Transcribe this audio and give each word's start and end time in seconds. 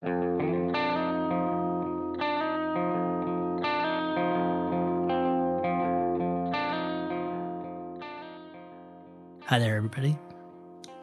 Hi 0.00 0.10
there, 9.50 9.76
everybody. 9.76 10.16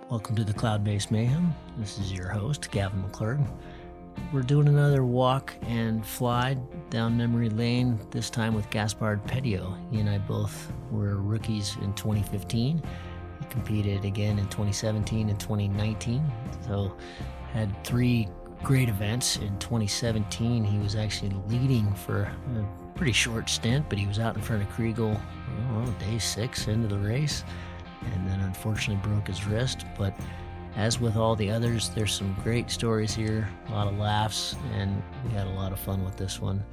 Welcome 0.10 0.38
to 0.38 0.46
the 0.46 0.54
Cloud 0.54 0.86
Based 0.86 1.12
Mayhem. 1.12 1.54
This 1.78 2.00
is 2.00 2.13
your 2.13 2.29
host, 2.29 2.71
Gavin 2.71 3.04
McClurg. 3.04 3.46
We're 4.31 4.44
doing 4.44 4.70
another 4.70 5.04
walk 5.04 5.54
and 5.64 6.06
fly 6.06 6.54
down 6.90 7.18
memory 7.18 7.50
lane, 7.50 8.00
this 8.12 8.30
time 8.30 8.54
with 8.54 8.70
Gaspard 8.70 9.26
Petiot. 9.26 9.78
He 9.92 10.00
and 10.00 10.10
I 10.10 10.20
both 10.20 10.72
were 10.90 11.18
rookies 11.18 11.76
in 11.82 11.94
2015. 11.96 12.78
He 12.78 13.46
competed 13.50 14.06
again 14.06 14.40
in 14.40 14.46
2017 14.46 15.28
and 15.28 15.38
2019. 15.38 16.23
So, 16.66 16.96
had 17.52 17.84
three 17.84 18.30
great 18.66 18.90
events. 18.90 19.38
In 19.38 19.58
2017, 19.59 20.63
he 20.63 20.80
was 20.80 20.95
actually 20.95 21.31
leading 21.48 21.94
for 21.94 22.23
a 22.23 22.66
pretty 22.95 23.12
short 23.12 23.48
stint, 23.48 23.88
but 23.88 23.99
he 23.99 24.08
was 24.08 24.17
out 24.17 24.35
in 24.35 24.41
front 24.41 24.63
of 24.63 24.70
Chrigel, 24.70 25.22
day 25.99 26.17
six 26.17 26.67
into 26.67 26.88
the 26.88 26.98
race 26.98 27.44
and 28.13 28.27
then 28.27 28.39
unfortunately 28.41 29.08
broke 29.08 29.27
his 29.27 29.45
wrist. 29.45 29.86
But 29.98 30.13
as 30.75 30.99
with 30.99 31.16
all 31.16 31.36
the 31.36 31.49
others, 31.52 31.89
there's 31.89 32.13
some 32.13 32.36
great 32.44 32.72
stories 32.72 33.13
here, 33.13 33.48
a 33.67 33.72
lot 33.72 33.88
of 33.88 33.98
laughs, 33.98 34.55
and 34.73 35.02
we 35.23 35.31
had 35.31 35.47
a 35.47 35.52
lot 35.52 35.72
of 35.72 35.80
fun 35.80 36.03
with 36.03 36.17
this 36.17 36.41
one. 36.41 36.63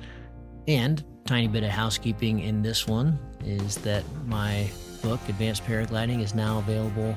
And 0.67 1.05
tiny 1.27 1.49
bit 1.49 1.63
of 1.63 1.71
housekeeping 1.71 2.41
in 2.41 2.63
this 2.63 2.87
one 2.87 3.19
is 3.45 3.77
that 3.79 4.03
my 4.27 4.71
book, 5.03 5.21
Advanced 5.29 5.65
Paragliding, 5.65 6.23
is 6.23 6.35
now 6.35 6.59
available 6.59 7.15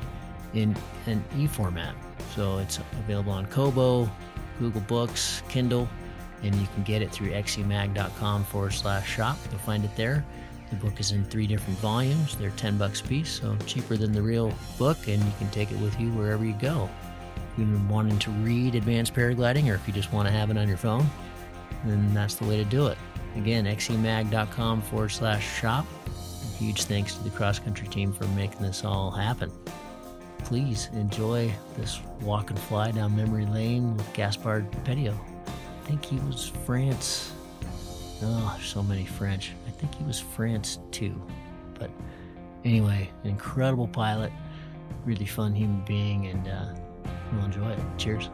in 0.54 0.76
an 1.06 1.24
e 1.38 1.48
format. 1.48 1.96
So 2.36 2.58
it's 2.58 2.80
available 3.00 3.32
on 3.32 3.46
Kobo, 3.48 4.10
Google 4.60 4.82
Books, 4.82 5.42
Kindle, 5.50 5.88
and 6.44 6.54
you 6.56 6.68
can 6.74 6.84
get 6.84 7.02
it 7.02 7.12
through 7.12 7.32
xcmag.com 7.32 8.44
forward 8.46 8.74
slash 8.74 9.10
shop. 9.10 9.38
You'll 9.50 9.60
find 9.60 9.84
it 9.84 9.96
there. 9.96 10.26
The 10.70 10.76
book 10.78 11.00
is 11.00 11.12
in 11.12 11.24
three 11.26 11.48
different 11.48 11.78
volumes. 11.80 12.36
They're 12.36 12.50
10 12.52 12.78
bucks 12.78 13.02
a 13.02 13.04
piece, 13.04 13.40
so 13.40 13.56
cheaper 13.66 13.98
than 13.98 14.12
the 14.12 14.22
real 14.22 14.54
book, 14.78 14.98
and 15.08 15.24
you 15.24 15.32
can 15.38 15.50
take 15.50 15.72
it 15.72 15.80
with 15.80 16.00
you 16.00 16.10
wherever 16.12 16.44
you 16.44 16.54
go. 16.54 16.90
If 17.54 17.60
you've 17.60 17.72
been 17.72 17.88
wanting 17.88 18.20
to 18.20 18.32
read 18.32 18.76
Advanced 18.76 19.14
Paragliding, 19.14 19.72
or 19.72 19.76
if 19.76 19.88
you 19.88 19.94
just 19.94 20.12
want 20.12 20.28
to 20.28 20.34
have 20.34 20.50
it 20.50 20.58
on 20.58 20.68
your 20.68 20.78
phone, 20.78 21.06
then 21.86 22.14
that's 22.14 22.36
the 22.36 22.46
way 22.46 22.58
to 22.58 22.66
do 22.66 22.88
it. 22.88 22.98
Again, 23.36 23.66
xcmag.com 23.66 24.82
forward 24.82 25.10
slash 25.10 25.60
shop. 25.60 25.86
huge 26.58 26.84
thanks 26.84 27.16
to 27.16 27.24
the 27.24 27.30
cross 27.30 27.60
country 27.60 27.88
team 27.88 28.12
for 28.12 28.26
making 28.30 28.62
this 28.62 28.84
all 28.84 29.12
happen. 29.12 29.52
Please 30.46 30.90
enjoy 30.94 31.52
this 31.76 32.00
walk 32.22 32.52
and 32.52 32.60
fly 32.60 32.92
down 32.92 33.16
memory 33.16 33.48
lane 33.48 33.98
with 33.98 34.14
Gaspard 34.14 34.72
Petiot. 34.84 35.18
I 35.48 35.88
think 35.88 36.06
he 36.06 36.18
was 36.18 36.52
France. 36.66 37.34
Oh, 38.22 38.58
so 38.64 38.82
many 38.84 39.06
French 39.06 39.54
I 39.68 39.72
think 39.72 39.96
he 39.96 40.04
was 40.04 40.20
France 40.20 40.80
too. 40.92 41.20
But 41.78 41.90
anyway, 42.64 43.10
incredible 43.24 43.88
pilot, 43.88 44.32
really 45.04 45.26
fun 45.26 45.54
human 45.56 45.84
being, 45.84 46.28
and 46.28 46.48
uh, 46.48 46.66
we'll 47.34 47.46
enjoy 47.46 47.72
it. 47.72 47.80
Cheers. 47.98 48.30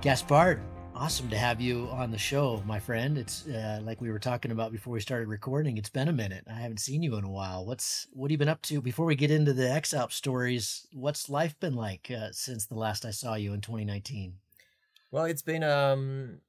Gaspard, 0.00 0.62
awesome 0.98 1.30
to 1.30 1.38
have 1.38 1.60
you 1.60 1.88
on 1.92 2.10
the 2.10 2.18
show, 2.18 2.60
my 2.66 2.80
friend. 2.80 3.18
It's 3.18 3.46
uh, 3.46 3.78
like 3.84 4.00
we 4.00 4.10
were 4.10 4.18
talking 4.18 4.50
about 4.50 4.72
before 4.72 4.92
we 4.92 5.00
started 5.00 5.28
recording. 5.28 5.78
It's 5.78 5.88
been 5.88 6.08
a 6.08 6.12
minute. 6.12 6.44
I 6.50 6.54
haven't 6.54 6.80
seen 6.80 7.04
you 7.04 7.14
in 7.14 7.22
a 7.22 7.30
while. 7.30 7.64
What's 7.64 8.08
what 8.12 8.26
have 8.26 8.32
you 8.32 8.38
been 8.38 8.48
up 8.48 8.62
to? 8.62 8.80
Before 8.80 9.06
we 9.06 9.14
get 9.14 9.30
into 9.30 9.52
the 9.52 9.70
X 9.70 9.94
Alp 9.94 10.12
stories, 10.12 10.88
what's 10.92 11.28
life 11.28 11.58
been 11.60 11.74
like 11.74 12.10
uh, 12.10 12.30
since 12.32 12.66
the 12.66 12.74
last 12.74 13.04
I 13.04 13.12
saw 13.12 13.34
you 13.34 13.52
in 13.52 13.60
2019? 13.60 14.34
Well, 15.12 15.26
it's 15.26 15.42
been 15.42 15.62
um, 15.62 16.40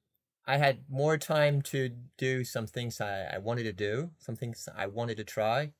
I 0.46 0.56
had 0.56 0.80
more 0.90 1.16
time 1.16 1.62
to 1.62 1.90
do 2.18 2.42
some 2.42 2.66
things 2.66 3.00
I, 3.00 3.34
I 3.34 3.38
wanted 3.38 3.64
to 3.64 3.72
do, 3.72 4.10
some 4.18 4.34
things 4.34 4.68
I 4.76 4.88
wanted 4.88 5.16
to 5.18 5.24
try. 5.24 5.70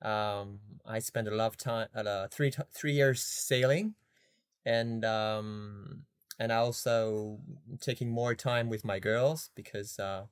Um, 0.00 0.60
I 0.86 0.98
spent 1.00 1.28
a 1.28 1.34
lot 1.34 1.48
of 1.48 1.56
time, 1.58 1.88
three 2.30 2.52
three 2.72 2.92
years 2.92 3.22
sailing, 3.22 3.96
and 4.64 5.04
um, 5.04 6.04
and 6.38 6.52
also 6.52 7.40
taking 7.80 8.10
more 8.10 8.34
time 8.34 8.68
with 8.68 8.84
my 8.84 8.98
girls 8.98 9.50
because 9.54 9.98
uh, 9.98 10.26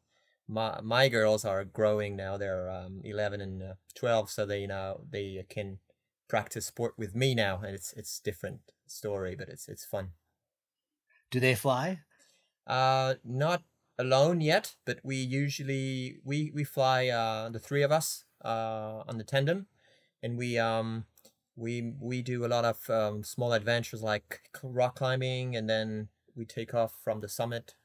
my 0.48 0.80
my 0.82 1.08
girls 1.08 1.44
are 1.44 1.64
growing 1.64 2.16
now. 2.16 2.36
They're 2.36 2.70
um, 2.70 3.00
eleven 3.04 3.40
and 3.40 3.62
uh, 3.62 3.74
twelve, 3.94 4.30
so 4.30 4.46
they 4.46 4.66
now 4.66 5.00
they 5.10 5.44
can 5.48 5.78
practice 6.28 6.66
sport 6.66 6.94
with 6.98 7.14
me 7.14 7.34
now, 7.34 7.60
and 7.64 7.74
it's 7.74 7.92
it's 7.94 8.20
different 8.20 8.60
story, 8.86 9.34
but 9.36 9.48
it's 9.48 9.68
it's 9.68 9.84
fun. 9.84 10.12
Do 11.30 11.40
they 11.40 11.54
fly? 11.54 12.00
Uh, 12.66 13.14
not 13.24 13.62
alone 13.98 14.40
yet, 14.40 14.76
but 14.84 15.00
we 15.02 15.16
usually 15.16 16.18
we 16.24 16.50
we 16.54 16.64
fly 16.64 17.08
uh 17.08 17.48
the 17.50 17.58
three 17.58 17.82
of 17.82 17.92
us 17.92 18.24
uh 18.44 19.02
on 19.08 19.18
the 19.18 19.24
tandem, 19.24 19.66
and 20.22 20.36
we 20.38 20.58
um 20.58 21.06
we 21.62 21.94
we 22.00 22.22
do 22.22 22.44
a 22.44 22.48
lot 22.48 22.64
of 22.64 22.90
um, 22.90 23.22
small 23.22 23.52
adventures 23.52 24.02
like 24.02 24.40
rock 24.64 24.96
climbing 24.96 25.54
and 25.54 25.70
then 25.70 26.08
we 26.34 26.44
take 26.44 26.74
off 26.74 26.92
from 27.04 27.20
the 27.20 27.28
summit 27.28 27.76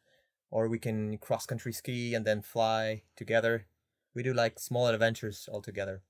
or 0.50 0.68
we 0.68 0.80
can 0.80 1.18
cross 1.20 1.46
country 1.46 1.72
ski 1.72 2.16
and 2.16 2.26
then 2.26 2.42
fly 2.42 3.04
together. 3.16 3.68
We 4.16 4.24
do 4.24 4.34
like 4.34 4.60
small 4.60 4.88
adventures 4.88 5.48
all 5.52 5.62
together. 5.62 6.02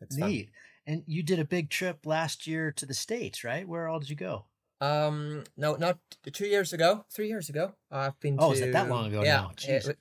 It's 0.00 0.16
neat. 0.16 0.46
Fun. 0.46 0.54
and 0.86 1.02
you 1.06 1.22
did 1.22 1.38
a 1.38 1.44
big 1.44 1.68
trip 1.68 2.06
last 2.06 2.46
year 2.46 2.72
to 2.72 2.86
the 2.86 2.94
states 2.94 3.44
right? 3.44 3.68
Where 3.68 3.86
all 3.86 4.00
did 4.00 4.08
you 4.08 4.16
go? 4.16 4.46
Um 4.80 5.44
no 5.58 5.76
not 5.76 5.98
two 6.32 6.46
years 6.46 6.72
ago 6.72 7.04
three 7.12 7.28
years 7.28 7.50
ago. 7.50 7.74
I've 7.90 8.18
been 8.18 8.38
oh 8.40 8.48
to, 8.48 8.54
is 8.54 8.60
it 8.62 8.72
that 8.72 8.88
long 8.88 9.08
ago 9.08 9.22
yeah 9.22 9.48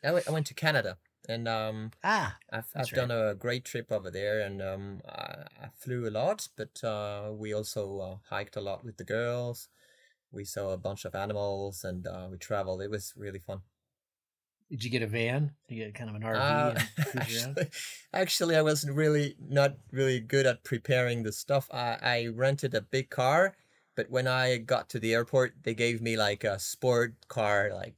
I 0.04 0.32
went 0.32 0.48
to 0.48 0.54
canada 0.54 0.98
and 1.28 1.48
um, 1.48 1.92
ah, 2.04 2.38
I've 2.52 2.68
I've 2.76 2.92
right. 2.92 2.94
done 2.94 3.12
a 3.12 3.36
great 3.36 3.66
trip 3.66 3.92
over 3.92 4.12
there, 4.12 4.42
and 4.42 4.62
um, 4.62 5.02
I, 5.08 5.46
I 5.62 5.68
flew 5.78 6.08
a 6.08 6.12
lot, 6.12 6.48
but 6.58 6.84
uh, 6.84 7.32
we 7.32 7.54
also 7.54 8.00
uh, 8.00 8.16
hiked 8.30 8.56
a 8.56 8.62
lot 8.62 8.84
with 8.84 8.98
the 8.98 9.04
girls. 9.04 9.70
We 10.32 10.46
saw 10.46 10.72
a 10.72 10.78
bunch 10.78 11.06
of 11.06 11.16
animals, 11.16 11.84
and 11.84 12.06
uh, 12.08 12.28
we 12.30 12.38
traveled. 12.38 12.82
It 12.82 12.90
was 12.90 13.14
really 13.16 13.40
fun. 13.40 13.62
Did 14.70 14.84
you 14.84 14.90
get 14.90 15.04
a 15.04 15.08
van? 15.08 15.52
Did 15.68 15.76
you 15.76 15.86
get 15.86 15.94
kind 15.94 16.10
of 16.10 16.16
an 16.16 16.24
RV? 16.24 16.36
Uh, 16.36 16.82
actually, 17.20 17.68
actually, 18.14 18.56
I 18.56 18.62
wasn't 18.62 18.96
really 18.96 19.36
not 19.40 19.76
really 19.92 20.20
good 20.20 20.48
at 20.48 20.64
preparing 20.64 21.24
the 21.24 21.32
stuff. 21.32 21.70
I, 21.72 21.98
I 22.02 22.28
rented 22.34 22.74
a 22.74 22.82
big 22.82 23.10
car, 23.10 23.56
but 23.96 24.10
when 24.10 24.28
I 24.28 24.58
got 24.58 24.90
to 24.90 25.00
the 25.00 25.14
airport, 25.14 25.54
they 25.62 25.76
gave 25.76 26.02
me 26.02 26.18
like 26.18 26.44
a 26.44 26.58
sport 26.58 27.14
car, 27.28 27.72
like 27.74 27.96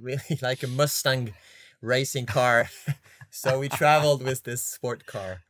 really 0.00 0.20
like 0.42 0.62
a 0.62 0.68
Mustang 0.68 1.32
racing 1.80 2.26
car. 2.26 2.68
so 3.30 3.58
we 3.58 3.68
traveled 3.68 4.22
with 4.22 4.44
this 4.44 4.62
sport 4.62 5.06
car. 5.06 5.42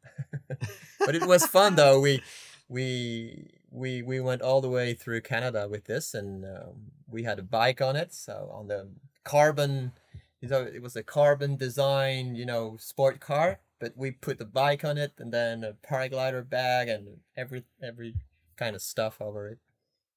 but 0.99 1.15
it 1.15 1.27
was 1.27 1.47
fun 1.47 1.77
though. 1.77 2.01
We 2.01 2.23
we 2.69 3.51
we 3.71 4.03
we 4.03 4.21
went 4.21 4.43
all 4.43 4.61
the 4.61 4.69
way 4.69 4.95
through 4.95 5.23
Canada 5.23 5.69
with 5.69 5.85
this, 5.85 6.15
and 6.15 6.45
um, 6.45 6.93
we 7.09 7.25
had 7.25 7.39
a 7.39 7.43
bike 7.43 7.81
on 7.81 7.97
it. 7.97 8.13
So 8.13 8.51
on 8.53 8.69
the 8.69 8.89
carbon, 9.25 9.93
you 10.41 10.49
know, 10.49 10.63
it 10.63 10.83
was 10.83 10.97
a 10.97 11.03
carbon 11.03 11.57
design, 11.57 12.35
you 12.35 12.47
know, 12.47 12.77
sport 12.79 13.21
car. 13.21 13.61
But 13.81 13.93
we 13.97 14.11
put 14.11 14.39
the 14.39 14.45
bike 14.45 14.85
on 14.85 14.99
it, 14.99 15.13
and 15.19 15.33
then 15.33 15.63
a 15.63 15.73
paraglider 15.73 16.49
bag, 16.49 16.89
and 16.89 17.19
every 17.37 17.65
every 17.83 18.15
kind 18.57 18.75
of 18.75 18.83
stuff 18.83 19.21
over 19.21 19.49
it. 19.49 19.59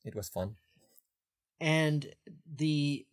It 0.03 0.16
was 0.16 0.29
fun. 0.29 0.55
And 1.59 2.07
the 2.55 3.05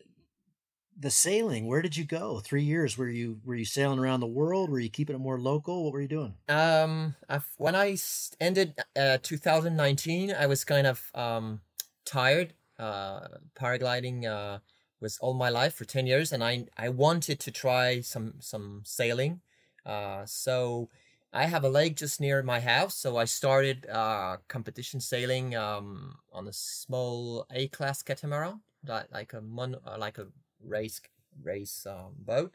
the 1.00 1.10
sailing 1.10 1.66
where 1.66 1.81
did 1.81 1.97
you 1.97 2.04
go? 2.04 2.41
Three 2.41 2.62
years 2.62 2.98
were 2.98 3.09
you 3.09 3.41
were 3.44 3.54
you 3.54 3.64
sailing 3.64 3.98
around 3.98 4.20
the 4.20 4.26
world? 4.26 4.69
Were 4.69 4.81
you 4.81 4.91
keeping 4.91 5.14
it 5.14 5.20
more 5.20 5.38
local? 5.38 5.84
What 5.84 5.92
were 5.92 6.00
you 6.00 6.09
doing? 6.09 6.34
Um 6.48 7.14
I've, 7.28 7.48
when 7.56 7.75
i 7.75 7.97
ended 8.41 8.75
uh 8.97 9.18
2019 9.22 10.34
i 10.34 10.47
was 10.47 10.65
kind 10.65 10.86
of 10.86 11.10
um 11.15 11.60
tired 12.04 12.54
uh 12.78 13.28
paragliding 13.54 14.27
uh 14.27 14.59
was 15.00 15.18
all 15.18 15.34
my 15.34 15.48
life 15.48 15.74
for 15.74 15.84
10 15.84 16.06
years 16.06 16.33
and 16.33 16.42
i 16.42 16.66
i 16.77 16.89
wanted 16.89 17.39
to 17.41 17.50
try 17.50 18.00
some 18.00 18.34
some 18.41 18.83
sailing. 18.84 19.41
Uh 19.86 20.27
so 20.27 20.89
i 21.33 21.47
have 21.47 21.65
a 21.65 21.68
lake 21.68 21.95
just 21.97 22.21
near 22.21 22.42
my 22.42 22.59
house 22.60 22.97
so 22.97 23.16
i 23.16 23.24
started 23.24 23.86
uh 23.89 24.36
competition 24.48 25.00
sailing 25.00 25.54
um 25.54 26.16
on 26.33 26.48
a 26.48 26.53
small 26.53 27.47
a 27.53 27.68
class 27.68 28.03
catamaran 28.03 28.60
like 28.86 29.06
like 29.12 29.33
a 29.34 29.41
mon 29.41 29.77
uh, 29.86 29.97
like 29.98 30.18
a 30.18 30.27
race 30.65 31.01
race 31.43 31.87
um, 31.87 32.15
boat. 32.19 32.55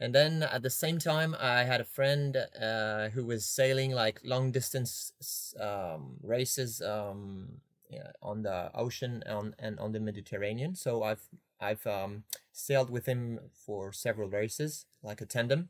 And 0.00 0.14
then 0.14 0.42
at 0.42 0.62
the 0.62 0.70
same 0.70 0.98
time, 0.98 1.36
I 1.38 1.62
had 1.64 1.80
a 1.80 1.84
friend 1.84 2.36
uh, 2.60 3.08
who 3.10 3.24
was 3.24 3.46
sailing 3.46 3.92
like 3.92 4.20
long 4.24 4.50
distance 4.50 5.54
um, 5.60 6.16
races 6.22 6.82
um, 6.82 7.60
yeah, 7.88 8.10
on 8.20 8.42
the 8.42 8.70
ocean 8.74 9.22
on, 9.28 9.54
and 9.58 9.78
on 9.78 9.92
the 9.92 10.00
Mediterranean. 10.00 10.74
So 10.74 11.02
I've 11.02 11.28
I've 11.60 11.86
um, 11.86 12.24
sailed 12.52 12.90
with 12.90 13.06
him 13.06 13.38
for 13.52 13.92
several 13.92 14.28
races, 14.28 14.86
like 15.02 15.20
a 15.20 15.26
tandem. 15.26 15.68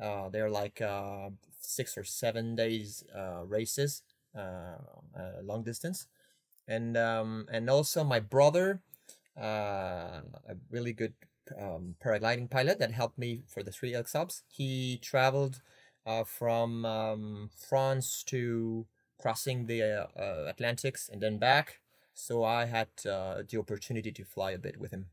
Uh, 0.00 0.28
they're 0.28 0.50
like 0.50 0.80
uh, 0.82 1.30
six 1.60 1.96
or 1.96 2.04
seven 2.04 2.54
days 2.54 3.02
uh, 3.16 3.42
races 3.46 4.02
uh, 4.36 4.76
uh, 5.18 5.40
long 5.42 5.62
distance, 5.62 6.06
and 6.68 6.96
um, 6.96 7.48
and 7.50 7.70
also 7.70 8.04
my 8.04 8.20
brother, 8.20 8.82
uh, 9.40 10.22
a 10.48 10.56
really 10.70 10.92
good 10.92 11.14
um, 11.58 11.94
paragliding 12.04 12.50
pilot 12.50 12.78
that 12.78 12.92
helped 12.92 13.18
me 13.18 13.42
for 13.46 13.62
the 13.62 13.70
three 13.70 13.94
X-Alps. 13.94 14.42
He 14.48 14.98
traveled 15.02 15.62
uh, 16.04 16.24
from 16.24 16.84
um, 16.84 17.50
France 17.56 18.22
to 18.24 18.86
crossing 19.20 19.66
the 19.66 19.82
uh, 19.82 20.06
uh, 20.18 20.46
Atlantics 20.48 21.08
and 21.08 21.20
then 21.20 21.38
back. 21.38 21.80
So 22.14 22.44
I 22.44 22.64
had 22.66 22.88
uh, 23.08 23.42
the 23.48 23.58
opportunity 23.58 24.10
to 24.12 24.24
fly 24.24 24.52
a 24.52 24.58
bit 24.58 24.78
with 24.78 24.90
him. 24.90 25.06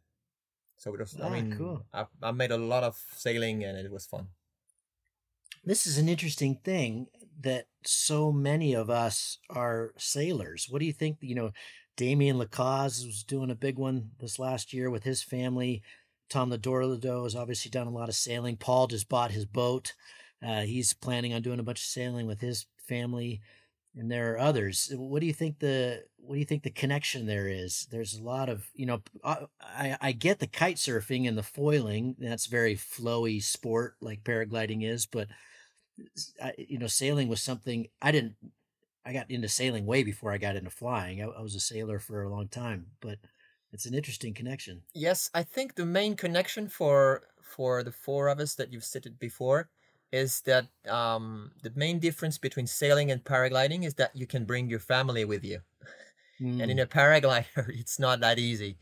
So 0.77 0.93
it 0.93 0.99
was, 0.99 1.15
Ah, 1.21 1.27
I 1.27 1.41
mean, 1.41 1.55
cool. 1.57 1.85
I, 1.93 2.05
I 2.21 2.31
made 2.31 2.51
a 2.51 2.57
lot 2.57 2.83
of 2.83 2.97
sailing 3.15 3.63
and 3.63 3.77
it 3.77 3.91
was 3.91 4.05
fun. 4.05 4.29
This 5.63 5.87
is 5.87 5.97
an 5.97 6.09
interesting 6.09 6.59
thing 6.63 7.07
that 7.39 7.67
so 7.85 8.31
many 8.31 8.73
of 8.73 8.89
us 8.89 9.37
are 9.49 9.93
sailors. 9.97 10.67
What 10.69 10.79
do 10.79 10.85
you 10.85 10.93
think? 10.93 11.17
You 11.21 11.35
know, 11.35 11.51
Damien 11.95 12.37
Lacaze 12.37 13.05
was 13.05 13.23
doing 13.23 13.51
a 13.51 13.55
big 13.55 13.77
one 13.77 14.11
this 14.19 14.39
last 14.39 14.73
year 14.73 14.89
with 14.89 15.03
his 15.03 15.21
family. 15.21 15.81
Tom 16.29 16.49
de 16.49 16.57
Dorlodot 16.57 17.23
has 17.23 17.35
obviously 17.35 17.69
done 17.69 17.87
a 17.87 17.91
lot 17.91 18.09
of 18.09 18.15
sailing. 18.15 18.57
Paul 18.57 18.87
just 18.87 19.09
bought 19.09 19.31
his 19.31 19.45
boat. 19.45 19.93
Uh, 20.45 20.61
he's 20.61 20.93
planning 20.93 21.33
on 21.33 21.41
doing 21.41 21.59
a 21.59 21.63
bunch 21.63 21.79
of 21.79 21.85
sailing 21.85 22.27
with 22.27 22.41
his 22.41 22.65
family, 22.87 23.41
and 23.95 24.11
there 24.11 24.33
are 24.33 24.39
others. 24.39 24.91
What 24.95 25.21
do 25.21 25.27
you 25.27 25.33
think 25.33 25.59
the 25.59 26.03
What 26.17 26.35
do 26.35 26.39
you 26.39 26.45
think 26.45 26.63
the 26.63 26.71
connection 26.71 27.25
there 27.25 27.47
is? 27.47 27.87
There's 27.91 28.15
a 28.15 28.23
lot 28.23 28.49
of 28.49 28.65
you 28.73 28.85
know. 28.85 29.01
I 29.23 29.97
I, 30.01 30.11
get 30.11 30.39
the 30.39 30.47
kite 30.47 30.77
surfing 30.77 31.27
and 31.27 31.37
the 31.37 31.43
foiling. 31.43 32.15
That's 32.19 32.47
very 32.47 32.75
flowy 32.75 33.41
sport 33.41 33.95
like 34.01 34.23
paragliding 34.23 34.83
is, 34.83 35.05
but 35.05 35.27
I, 36.41 36.53
you 36.57 36.79
know, 36.79 36.87
sailing 36.87 37.27
was 37.27 37.41
something 37.41 37.87
I 38.01 38.11
didn't. 38.11 38.35
I 39.05 39.13
got 39.13 39.29
into 39.31 39.49
sailing 39.49 39.85
way 39.85 40.03
before 40.03 40.31
I 40.31 40.37
got 40.37 40.55
into 40.55 40.69
flying. 40.69 41.21
I, 41.21 41.25
I 41.27 41.41
was 41.41 41.55
a 41.55 41.59
sailor 41.59 41.99
for 41.99 42.23
a 42.23 42.29
long 42.29 42.47
time, 42.49 42.91
but 43.01 43.19
it's 43.71 43.85
an 43.85 43.93
interesting 43.93 44.33
connection. 44.33 44.83
Yes, 44.93 45.29
I 45.33 45.43
think 45.43 45.75
the 45.75 45.85
main 45.85 46.15
connection 46.15 46.67
for 46.69 47.27
for 47.41 47.83
the 47.83 47.91
four 47.91 48.27
of 48.27 48.39
us 48.39 48.55
that 48.55 48.71
you've 48.71 48.83
stated 48.85 49.19
before 49.19 49.69
is 50.11 50.41
that 50.41 50.69
um, 50.87 51.51
the 51.63 51.71
main 51.75 51.99
difference 51.99 52.37
between 52.37 52.67
sailing 52.67 53.09
and 53.11 53.23
paragliding 53.23 53.83
is 53.85 53.95
that 53.95 54.15
you 54.15 54.27
can 54.27 54.45
bring 54.45 54.69
your 54.69 54.79
family 54.79 55.25
with 55.25 55.43
you, 55.43 55.61
and 56.59 56.71
in 56.71 56.79
Mm, 56.79 56.81
a 56.81 56.87
paraglider, 56.87 57.69
it's 57.79 57.99
not 57.99 58.19
that 58.21 58.39
easy. 58.39 58.79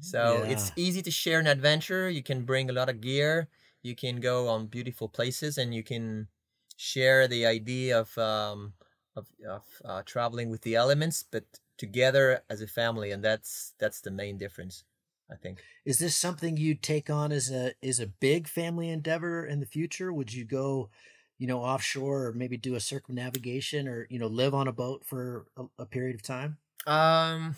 So 0.00 0.44
it's 0.44 0.72
easy 0.76 1.02
to 1.02 1.10
share 1.10 1.40
an 1.40 1.46
adventure. 1.48 2.10
You 2.10 2.22
can 2.22 2.44
bring 2.46 2.70
a 2.70 2.74
lot 2.74 2.88
of 2.90 3.00
gear. 3.02 3.50
You 3.82 3.96
can 3.96 4.20
go 4.20 4.48
on 4.48 4.68
beautiful 4.68 5.08
places, 5.08 5.58
and 5.58 5.74
you 5.74 5.84
can 5.84 6.28
share 6.76 7.28
the 7.28 7.46
idea 7.46 8.00
of 8.00 8.16
um, 8.18 8.74
of, 9.16 9.26
of 9.48 9.62
uh, 9.84 10.02
traveling 10.04 10.50
with 10.50 10.62
the 10.62 10.74
elements, 10.76 11.24
but 11.30 11.44
together 11.76 12.42
as 12.50 12.60
a 12.60 12.66
family, 12.66 13.10
and 13.10 13.24
that's 13.24 13.74
that's 13.78 14.00
the 14.00 14.10
main 14.10 14.38
difference, 14.38 14.84
I 15.30 15.36
think. 15.36 15.64
is 15.84 15.98
this 15.98 16.16
something 16.16 16.56
you'd 16.56 16.82
take 16.82 17.10
on 17.10 17.32
as 17.32 17.50
a 17.50 17.72
is 17.82 18.00
a 18.00 18.06
big 18.06 18.48
family 18.48 18.88
endeavor 18.90 19.44
in 19.46 19.60
the 19.60 19.66
future? 19.66 20.12
Would 20.12 20.32
you 20.32 20.44
go, 20.44 20.90
you 21.38 21.46
know, 21.46 21.60
offshore 21.60 22.26
or 22.26 22.32
maybe 22.32 22.56
do 22.56 22.74
a 22.74 22.80
circumnavigation 22.80 23.88
or 23.88 24.06
you 24.10 24.18
know 24.18 24.26
live 24.28 24.54
on 24.54 24.68
a 24.68 24.72
boat 24.72 25.04
for 25.04 25.46
a, 25.56 25.64
a 25.78 25.86
period 25.86 26.14
of 26.16 26.22
time? 26.22 26.58
Um, 26.86 27.56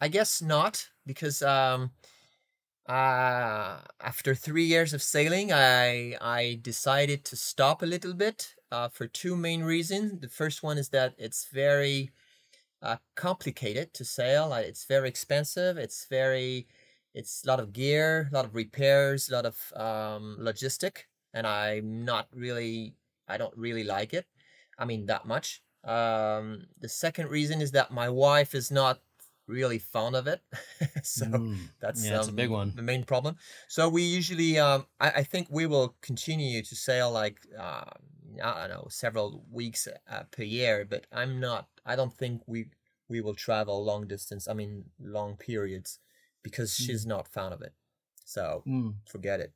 I 0.00 0.08
guess 0.08 0.42
not 0.42 0.88
because 1.06 1.42
um, 1.42 1.90
uh, 2.88 3.80
after 4.00 4.34
three 4.34 4.64
years 4.64 4.92
of 4.94 5.02
sailing, 5.02 5.52
I 5.52 6.16
I 6.20 6.58
decided 6.62 7.24
to 7.26 7.36
stop 7.36 7.82
a 7.82 7.86
little 7.86 8.14
bit. 8.14 8.54
Uh, 8.70 8.88
for 8.88 9.06
two 9.06 9.36
main 9.36 9.62
reasons. 9.62 10.20
The 10.20 10.28
first 10.28 10.62
one 10.62 10.78
is 10.78 10.90
that 10.90 11.14
it's 11.18 11.46
very 11.48 12.10
uh, 12.82 12.98
complicated 13.16 13.94
to 13.94 14.04
sail. 14.04 14.52
Uh, 14.52 14.60
It's 14.60 14.84
very 14.86 15.08
expensive. 15.08 15.78
It's 15.78 16.06
very 16.06 16.68
it's 17.14 17.44
a 17.44 17.48
lot 17.48 17.60
of 17.60 17.72
gear, 17.72 18.28
a 18.30 18.34
lot 18.34 18.44
of 18.44 18.54
repairs, 18.54 19.28
a 19.28 19.32
lot 19.34 19.46
of 19.46 19.72
um, 19.76 20.38
logistic, 20.40 21.04
and 21.34 21.46
I'm 21.46 22.04
not 22.04 22.28
really 22.32 22.96
I 23.28 23.36
don't 23.38 23.56
really 23.56 23.84
like 23.84 24.14
it. 24.14 24.26
I 24.78 24.84
mean 24.84 25.06
that 25.06 25.26
much. 25.26 25.62
Um, 25.84 26.66
the 26.78 26.88
second 26.88 27.28
reason 27.30 27.60
is 27.62 27.72
that 27.72 27.90
my 27.90 28.08
wife 28.08 28.54
is 28.54 28.70
not 28.70 29.00
really 29.46 29.78
fond 29.78 30.14
of 30.16 30.26
it, 30.26 30.42
so 31.02 31.26
Mm, 31.26 31.72
that's 31.80 32.10
yeah, 32.10 32.16
it's 32.16 32.28
a 32.28 32.32
big 32.32 32.50
um, 32.50 32.50
one. 32.50 32.74
The 32.74 32.82
main 32.82 33.04
problem. 33.04 33.36
So 33.68 33.88
we 33.88 34.02
usually, 34.04 34.58
um, 34.58 34.86
I, 35.00 35.10
I 35.10 35.22
think 35.24 35.48
we 35.50 35.66
will 35.66 35.96
continue 36.02 36.62
to 36.62 36.76
sail 36.76 37.10
like 37.10 37.40
uh, 37.58 37.90
I 38.42 38.68
don't 38.68 38.76
know 38.76 38.86
several 38.90 39.44
weeks 39.50 39.88
uh, 39.88 40.24
per 40.30 40.42
year, 40.42 40.84
but 40.84 41.06
I'm 41.12 41.40
not. 41.40 41.68
I 41.84 41.96
don't 41.96 42.12
think 42.12 42.42
we 42.46 42.66
we 43.08 43.20
will 43.20 43.34
travel 43.34 43.84
long 43.84 44.06
distance. 44.06 44.46
I 44.48 44.54
mean 44.54 44.90
long 45.00 45.36
periods 45.36 45.98
because 46.42 46.70
Mm. 46.72 46.76
she's 46.86 47.06
not 47.06 47.28
fond 47.28 47.54
of 47.54 47.62
it. 47.62 47.74
So 48.24 48.62
Mm. 48.66 48.94
forget 49.06 49.40
it. 49.40 49.52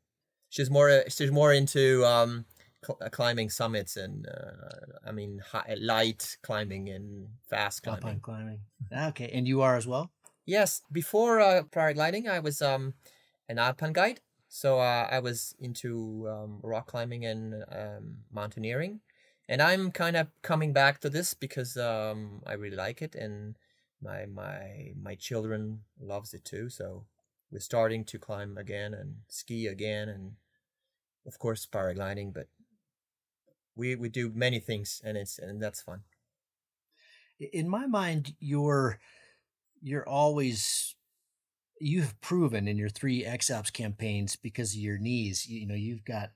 She's 0.49 0.71
more 0.71 0.91
uh, 0.91 1.09
she's 1.09 1.31
more 1.31 1.53
into 1.53 2.05
um 2.05 2.47
cl- 2.85 2.99
uh, 3.00 3.09
climbing 3.09 3.50
summits 3.50 3.97
and 3.97 4.26
uh, 4.26 4.99
I 5.05 5.12
mean 5.12 5.38
high, 5.38 5.76
light 5.79 6.37
climbing 6.43 6.88
and 6.88 7.29
fast 7.49 7.82
climbing. 7.82 8.05
Alpine 8.05 8.21
climbing. 8.21 8.61
Okay, 8.93 9.31
and 9.32 9.47
you 9.49 9.62
are 9.62 9.76
as 9.76 9.87
well. 9.87 10.12
Yes, 10.47 10.82
before 10.93 11.41
uh, 11.41 11.62
paragliding, 11.65 12.29
I 12.29 12.38
was 12.41 12.61
um 12.62 12.94
an 13.49 13.59
alpine 13.59 13.93
guide. 13.93 14.21
So 14.54 14.78
uh, 14.78 15.08
I 15.10 15.18
was 15.18 15.56
into 15.58 16.28
um, 16.30 16.60
rock 16.62 16.86
climbing 16.86 17.26
and 17.26 17.64
um, 17.72 18.18
mountaineering, 18.30 19.00
and 19.48 19.60
I'm 19.60 19.90
kind 19.90 20.14
of 20.14 20.28
coming 20.42 20.72
back 20.72 21.00
to 21.00 21.10
this 21.10 21.34
because 21.34 21.76
um, 21.76 22.40
I 22.46 22.52
really 22.52 22.76
like 22.76 23.02
it, 23.02 23.16
and 23.16 23.56
my 24.00 24.26
my 24.26 24.92
my 24.94 25.16
children 25.16 25.80
loves 26.00 26.34
it 26.34 26.44
too. 26.44 26.68
So 26.70 27.04
we're 27.50 27.58
starting 27.58 28.04
to 28.04 28.16
climb 28.16 28.56
again 28.56 28.94
and 28.94 29.16
ski 29.26 29.66
again, 29.66 30.08
and 30.08 30.34
of 31.26 31.40
course 31.40 31.66
paragliding. 31.66 32.32
But 32.32 32.46
we 33.74 33.96
we 33.96 34.08
do 34.08 34.30
many 34.32 34.60
things, 34.60 35.02
and 35.04 35.16
it's 35.16 35.36
and 35.36 35.60
that's 35.60 35.82
fun. 35.82 36.02
In 37.40 37.68
my 37.68 37.86
mind, 37.86 38.36
you're 38.38 39.00
you're 39.82 40.08
always 40.08 40.94
you've 41.81 42.21
proven 42.21 42.69
in 42.69 42.76
your 42.76 42.88
three 42.88 43.25
X 43.25 43.50
Alps 43.50 43.71
campaigns 43.71 44.37
because 44.37 44.73
of 44.73 44.81
your 44.81 44.99
knees. 44.99 45.47
You, 45.47 45.61
you 45.61 45.67
know, 45.67 45.75
you've 45.75 46.05
got 46.05 46.31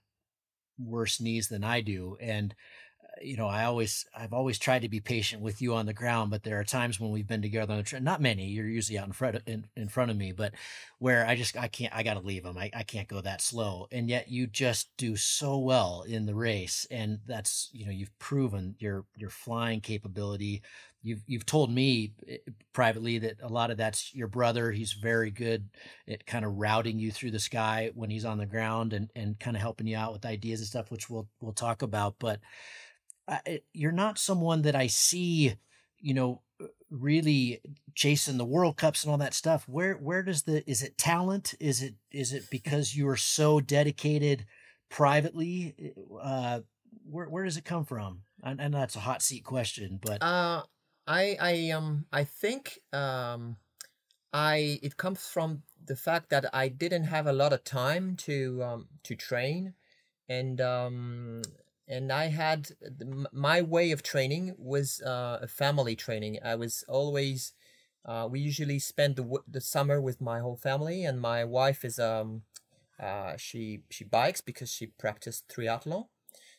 worse 0.79 1.21
knees 1.21 1.49
than 1.49 1.65
I 1.65 1.81
do, 1.81 2.17
and 2.21 2.55
uh, 3.03 3.21
you 3.23 3.37
know, 3.37 3.49
I 3.49 3.65
always 3.65 4.07
I've 4.17 4.33
always 4.33 4.59
tried 4.59 4.83
to 4.83 4.89
be 4.89 5.01
patient 5.01 5.43
with 5.43 5.63
you 5.63 5.75
on 5.75 5.87
the 5.87 5.93
ground, 5.93 6.31
but 6.31 6.43
there 6.43 6.59
are 6.59 6.65
times 6.65 7.01
when 7.01 7.11
we've 7.11 7.27
been 7.27 7.43
together 7.43 7.73
on 7.73 7.79
the 7.79 7.85
train. 7.85 8.05
Not 8.05 8.21
many. 8.21 8.47
You're 8.47 8.67
usually 8.69 8.99
out 8.99 9.07
in 9.07 9.13
front 9.13 9.37
of, 9.37 9.43
in, 9.47 9.67
in 9.77 9.89
front 9.89 10.11
of 10.11 10.17
me, 10.17 10.33
but 10.33 10.55
where 10.99 11.27
I 11.27 11.37
just 11.37 11.57
I 11.57 11.69
can't 11.69 11.95
I 11.95 12.03
got 12.03 12.15
to 12.15 12.21
leave 12.21 12.45
them. 12.45 12.59
I, 12.59 12.71
I 12.75 12.83
can't 12.83 13.09
go 13.09 13.21
that 13.21 13.41
slow, 13.41 13.87
and 13.91 14.09
yet 14.09 14.29
you 14.29 14.47
just 14.47 14.91
do 14.97 15.17
so 15.17 15.59
well 15.59 16.05
in 16.07 16.27
the 16.27 16.35
race, 16.35 16.87
and 16.91 17.19
that's 17.27 17.71
you 17.73 17.87
know 17.87 17.93
you've 17.93 18.17
proven 18.19 18.75
your 18.79 19.05
your 19.17 19.31
flying 19.31 19.81
capability. 19.81 20.63
You've 21.03 21.23
you've 21.27 21.47
told 21.47 21.71
me 21.71 22.13
eh, 22.29 22.39
privately 22.73 23.19
that 23.19 23.37
a 23.43 23.49
lot 23.49 23.71
of 23.71 23.77
that's 23.77 24.15
your 24.15 24.29
brother. 24.29 24.73
He's 24.73 24.93
very 24.93 25.31
good 25.31 25.69
at 26.09 26.27
kind 26.27 26.45
of 26.45 26.55
routing 26.57 26.99
you 26.99 27.11
through 27.13 27.31
the 27.31 27.39
sky 27.39 27.91
when 27.95 28.11
he's 28.11 28.25
on 28.25 28.39
the 28.39 28.47
ground 28.47 28.93
and 28.93 29.11
and 29.15 29.39
kind 29.39 29.57
of 29.57 29.63
helping 29.63 29.87
you 29.87 29.97
out 29.97 30.13
with 30.13 30.27
ideas 30.27 30.61
and 30.61 30.67
stuff, 30.69 30.91
which 30.91 31.09
we'll 31.09 31.29
we'll 31.41 31.53
talk 31.53 31.83
about. 31.83 32.17
But 32.19 32.41
I, 33.29 33.61
you're 33.73 33.93
not 33.93 34.19
someone 34.19 34.63
that 34.63 34.75
I 34.75 34.87
see, 34.87 35.55
you 36.01 36.15
know, 36.15 36.43
really 36.91 37.61
chasing 37.95 38.39
the 38.39 38.45
World 38.45 38.77
Cups 38.77 39.05
and 39.05 39.11
all 39.11 39.19
that 39.19 39.35
stuff. 39.35 39.69
Where 39.69 39.95
where 39.95 40.23
does 40.23 40.43
the 40.43 40.69
is 40.69 40.83
it 40.83 40.99
talent? 40.99 41.55
Is 41.61 41.83
it 41.83 41.95
is 42.11 42.33
it 42.33 42.45
because 42.51 42.95
you 42.95 43.09
are 43.09 43.17
so 43.17 43.61
dedicated 43.61 44.47
privately? 44.89 45.95
Uh, 46.21 46.61
where 47.05 47.29
where 47.29 47.45
does 47.45 47.57
it 47.57 47.65
come 47.65 47.85
from? 47.85 48.23
I, 48.43 48.51
I 48.51 48.69
know 48.69 48.79
that's 48.79 48.97
a 48.97 49.01
hot 49.01 49.23
seat 49.23 49.45
question, 49.45 49.99
but 50.03 50.23
Uh, 50.23 50.63
I 51.09 51.37
I 51.41 51.71
um 51.71 52.07
I 52.13 52.25
think 52.25 52.81
um 52.93 53.57
I 54.33 54.81
it 54.83 54.97
comes 54.99 55.27
from 55.29 55.65
the 55.85 55.97
fact 55.97 56.31
that 56.31 56.47
I 56.55 56.69
didn't 56.69 57.05
have 57.05 57.27
a 57.27 57.33
lot 57.33 57.53
of 57.55 57.65
time 57.65 58.17
to 58.29 58.63
um 58.65 58.89
to 59.05 59.17
train, 59.17 59.75
and 60.29 60.61
um 60.61 61.43
and 61.89 62.13
I 62.13 62.27
had 62.27 62.71
my 63.33 63.63
way 63.63 63.93
of 63.93 64.03
training 64.03 64.55
was 64.59 65.01
uh, 65.03 65.41
a 65.43 65.49
family 65.49 65.97
training. 65.97 66.39
I 66.45 66.55
was 66.57 66.85
always 66.89 67.55
uh, 68.07 68.29
we 68.31 68.41
usually 68.41 68.79
spend 68.79 69.17
the 69.17 69.39
the 69.49 69.61
summer 69.63 70.01
with 70.01 70.21
my 70.21 70.41
whole 70.41 70.57
family, 70.57 71.05
and 71.05 71.21
my 71.21 71.45
wife 71.45 71.85
is 71.85 71.99
um 71.99 72.43
uh 73.01 73.37
she 73.37 73.83
she 73.91 74.05
bikes 74.05 74.43
because 74.43 74.71
she 74.71 74.87
practiced 74.89 75.49
triathlon. 75.49 76.09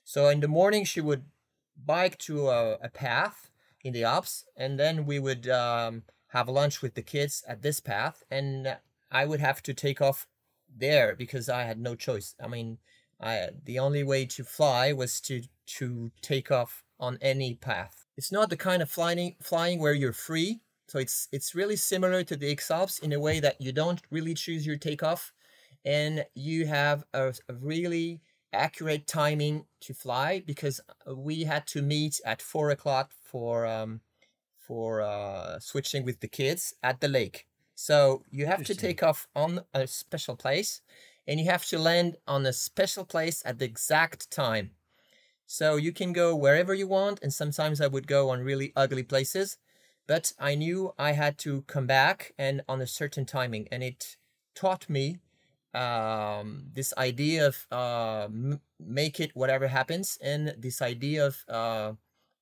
So 0.06 0.30
in 0.30 0.42
the 0.42 0.48
morning 0.50 0.86
she 0.86 1.02
would 1.02 1.26
bike 1.78 2.18
to 2.20 2.50
a, 2.50 2.76
a 2.82 2.90
path 2.90 3.49
in 3.84 3.94
the 3.94 4.04
Alps, 4.04 4.46
and 4.56 4.80
then 4.80 5.06
we 5.06 5.20
would 5.20 5.48
um, 5.50 6.04
have 6.30 6.50
lunch 6.50 6.82
with 6.82 6.96
the 6.96 7.02
kids 7.02 7.44
at 7.48 7.62
this 7.62 7.80
path, 7.80 8.24
and 8.30 8.78
I 9.12 9.26
would 9.26 9.40
have 9.40 9.64
to 9.64 9.74
take 9.74 10.02
off 10.02 10.28
there 10.74 11.16
because 11.16 11.50
I 11.50 11.64
had 11.64 11.80
no 11.80 11.96
choice. 11.96 12.36
I 12.44 12.48
mean, 12.48 12.78
I 13.20 13.50
the 13.64 13.80
only 13.80 14.04
way 14.04 14.26
to 14.26 14.44
fly 14.44 14.94
was 14.94 15.22
to 15.22 15.44
to 15.78 16.12
take 16.22 16.52
off 16.52 16.84
on 17.00 17.18
any 17.22 17.56
path 17.56 18.00
it's 18.20 18.34
not 18.34 18.50
the 18.50 18.58
kind 18.58 18.82
of 18.82 18.92
flying 18.92 19.38
flying 19.42 19.80
where 19.80 19.94
you're 19.94 20.12
free. 20.12 20.60
So 20.90 21.00
it's 21.00 21.30
it's 21.32 21.56
really 21.56 21.78
similar 21.78 22.22
to 22.26 22.36
the 22.36 22.60
Alps 22.70 23.00
in 23.00 23.14
a 23.14 23.20
way 23.20 23.40
that 23.40 23.62
you 23.62 23.72
don't 23.72 24.02
really 24.12 24.34
choose 24.34 24.68
your 24.68 24.76
takeoff, 24.76 25.32
and 25.86 26.26
you 26.36 26.68
have 26.68 27.06
a, 27.14 27.34
a 27.48 27.54
really 27.54 28.20
accurate 28.54 29.08
timing 29.08 29.66
to 29.82 29.94
fly 29.94 30.42
because 30.46 30.82
we 31.08 31.44
had 31.44 31.68
to 31.68 31.82
meet 31.82 32.20
at 32.26 32.42
four 32.42 32.70
o'clock 32.70 33.12
for 33.24 33.66
um, 33.66 34.02
for 34.58 35.02
uh, 35.02 35.60
switching 35.60 36.06
with 36.06 36.20
the 36.20 36.28
kids 36.28 36.76
at 36.84 37.02
the 37.02 37.08
lake. 37.08 37.48
So 37.76 38.24
you 38.30 38.46
have 38.46 38.64
to 38.66 38.76
take 38.76 39.02
off 39.02 39.28
on 39.36 39.62
a 39.74 39.88
special 39.88 40.36
place, 40.36 40.82
and 41.28 41.40
you 41.40 41.46
have 41.46 41.66
to 41.68 41.80
land 41.80 42.18
on 42.28 42.46
a 42.46 42.54
special 42.54 43.06
place 43.06 43.42
at 43.46 43.58
the 43.58 43.66
exact 43.66 44.30
time. 44.30 44.72
So 45.46 45.78
you 45.78 45.92
can 45.92 46.14
go 46.14 46.36
wherever 46.36 46.74
you 46.74 46.88
want, 46.88 47.20
and 47.24 47.34
sometimes 47.34 47.82
I 47.82 47.88
would 47.88 48.06
go 48.06 48.30
on 48.30 48.42
really 48.42 48.72
ugly 48.76 49.04
places, 49.04 49.58
but 50.08 50.34
I 50.38 50.56
knew 50.56 50.94
I 51.00 51.14
had 51.14 51.38
to 51.40 51.64
come 51.64 51.88
back 51.88 52.34
and 52.38 52.62
on 52.68 52.82
a 52.82 52.88
certain 52.88 53.26
timing, 53.26 53.68
and 53.72 53.82
it 53.82 54.18
taught 54.54 54.90
me 54.90 55.20
um, 55.74 56.66
this 56.74 56.94
idea 56.98 57.48
of 57.48 57.68
uh, 57.72 58.24
m- 58.26 58.62
make 58.80 59.20
it 59.20 59.32
whatever 59.36 59.68
happens, 59.68 60.18
and 60.22 60.56
this 60.58 60.82
idea 60.82 61.26
of, 61.28 61.44
uh, 61.48 61.94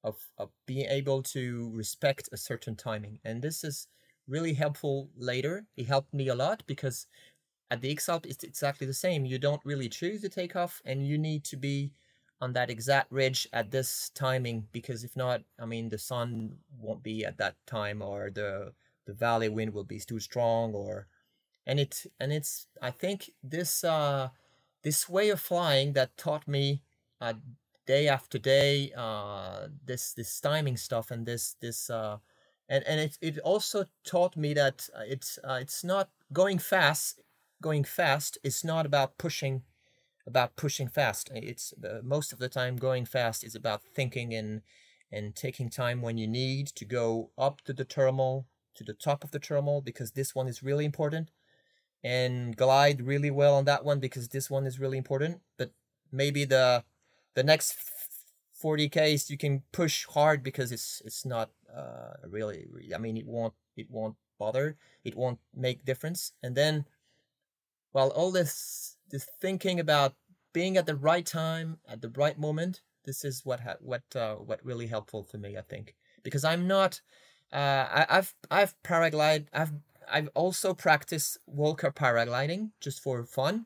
of 0.03 0.17
of 0.37 0.49
being 0.65 0.85
able 0.89 1.23
to 1.23 1.69
respect 1.73 2.29
a 2.31 2.37
certain 2.37 2.75
timing, 2.75 3.19
and 3.23 3.41
this 3.41 3.63
is 3.63 3.87
really 4.27 4.53
helpful 4.53 5.09
later. 5.17 5.65
It 5.77 5.87
helped 5.87 6.13
me 6.13 6.27
a 6.29 6.35
lot 6.35 6.63
because 6.67 7.07
at 7.71 7.81
the 7.81 7.91
X 7.91 8.09
Alp 8.09 8.25
it's 8.25 8.43
exactly 8.43 8.87
the 8.87 8.93
same. 8.93 9.25
You 9.25 9.39
don't 9.39 9.63
really 9.65 9.89
choose 9.89 10.21
the 10.21 10.29
takeoff, 10.29 10.81
and 10.85 11.05
you 11.07 11.17
need 11.17 11.43
to 11.45 11.57
be 11.57 11.93
on 12.39 12.53
that 12.53 12.69
exact 12.69 13.11
ridge 13.11 13.47
at 13.53 13.71
this 13.71 14.11
timing 14.13 14.67
because 14.71 15.03
if 15.03 15.15
not, 15.15 15.41
I 15.59 15.65
mean 15.65 15.89
the 15.89 15.97
sun 15.97 16.57
won't 16.79 17.03
be 17.03 17.25
at 17.25 17.37
that 17.37 17.55
time, 17.65 18.01
or 18.01 18.29
the 18.29 18.73
the 19.05 19.13
valley 19.13 19.49
wind 19.49 19.73
will 19.73 19.83
be 19.85 19.99
too 19.99 20.19
strong, 20.19 20.73
or 20.73 21.07
and 21.67 21.79
it 21.79 22.05
and 22.19 22.33
it's 22.33 22.65
I 22.81 22.91
think 22.91 23.29
this 23.43 23.83
uh 23.83 24.29
this 24.83 25.07
way 25.07 25.29
of 25.29 25.39
flying 25.39 25.93
that 25.93 26.17
taught 26.17 26.47
me 26.47 26.81
uh, 27.21 27.33
day 27.85 28.07
after 28.07 28.39
day 28.39 28.91
uh 28.97 29.67
this 29.85 30.13
this 30.13 30.39
timing 30.39 30.77
stuff 30.77 31.11
and 31.11 31.25
this 31.27 31.55
this 31.61 31.89
uh 31.89 32.17
and 32.69 32.83
and 32.87 32.99
it 32.99 33.17
it 33.21 33.37
also 33.39 33.85
taught 34.03 34.35
me 34.35 34.55
that 34.55 34.89
it's 35.05 35.37
uh, 35.43 35.59
it's 35.61 35.83
not 35.83 36.09
going 36.33 36.57
fast 36.57 37.21
going 37.61 37.83
fast 37.83 38.39
it's 38.43 38.63
not 38.63 38.85
about 38.85 39.17
pushing 39.19 39.63
about 40.27 40.57
pushing 40.57 40.89
fast. 40.89 41.31
It's 41.33 41.73
uh, 41.83 42.01
most 42.03 42.33
of 42.33 42.39
the 42.39 42.49
time 42.49 42.75
going 42.75 43.05
fast 43.05 43.43
is 43.43 43.55
about 43.55 43.81
thinking 43.81 44.33
and 44.33 44.61
and 45.09 45.33
taking 45.33 45.69
time 45.69 46.01
when 46.01 46.17
you 46.17 46.27
need 46.27 46.67
to 46.67 46.83
go 46.83 47.31
up 47.37 47.61
to 47.61 47.71
the 47.71 47.85
terminal 47.85 48.45
to 48.75 48.83
the 48.83 48.93
top 48.93 49.23
of 49.23 49.31
the 49.31 49.39
terminal 49.39 49.81
because 49.81 50.11
this 50.11 50.35
one 50.35 50.47
is 50.49 50.61
really 50.61 50.83
important 50.83 51.31
and 52.07 52.55
glide 52.55 53.01
really 53.01 53.29
well 53.29 53.55
on 53.55 53.65
that 53.65 53.83
one 53.83 53.99
because 53.99 54.29
this 54.29 54.49
one 54.49 54.65
is 54.65 54.79
really 54.79 54.97
important. 54.97 55.41
But 55.57 55.71
maybe 56.11 56.45
the 56.45 56.83
the 57.35 57.43
next 57.43 57.75
40 58.53 58.89
Ks 58.89 59.29
you 59.29 59.37
can 59.37 59.63
push 59.71 60.05
hard 60.05 60.41
because 60.41 60.71
it's 60.71 61.01
it's 61.05 61.25
not 61.25 61.51
uh 61.75 62.13
really 62.27 62.65
i 62.95 62.97
mean 62.97 63.17
it 63.17 63.27
won't 63.27 63.53
it 63.75 63.91
won't 63.91 64.15
bother. 64.39 64.77
It 65.03 65.15
won't 65.15 65.39
make 65.53 65.85
difference. 65.85 66.31
And 66.43 66.55
then 66.55 66.85
well 67.93 68.09
all 68.09 68.31
this 68.31 68.97
this 69.11 69.27
thinking 69.41 69.79
about 69.79 70.13
being 70.53 70.77
at 70.77 70.85
the 70.85 70.95
right 70.95 71.25
time 71.25 71.77
at 71.87 72.01
the 72.01 72.09
right 72.09 72.37
moment 72.39 72.81
this 73.05 73.23
is 73.23 73.45
what 73.45 73.59
ha- 73.61 73.81
what 73.81 74.03
uh, 74.15 74.35
what 74.35 74.65
really 74.65 74.87
helpful 74.87 75.23
for 75.23 75.37
me 75.37 75.57
i 75.57 75.61
think. 75.61 75.95
Because 76.23 76.43
i'm 76.43 76.67
not 76.67 77.01
uh 77.53 77.85
I, 77.99 78.05
i've 78.09 78.33
i've 78.51 78.75
paraglide 78.83 79.47
i've 79.53 79.71
I've 80.11 80.29
also 80.35 80.73
practiced 80.73 81.37
Walker 81.45 81.91
paragliding 81.91 82.71
just 82.79 83.01
for 83.01 83.25
fun, 83.25 83.65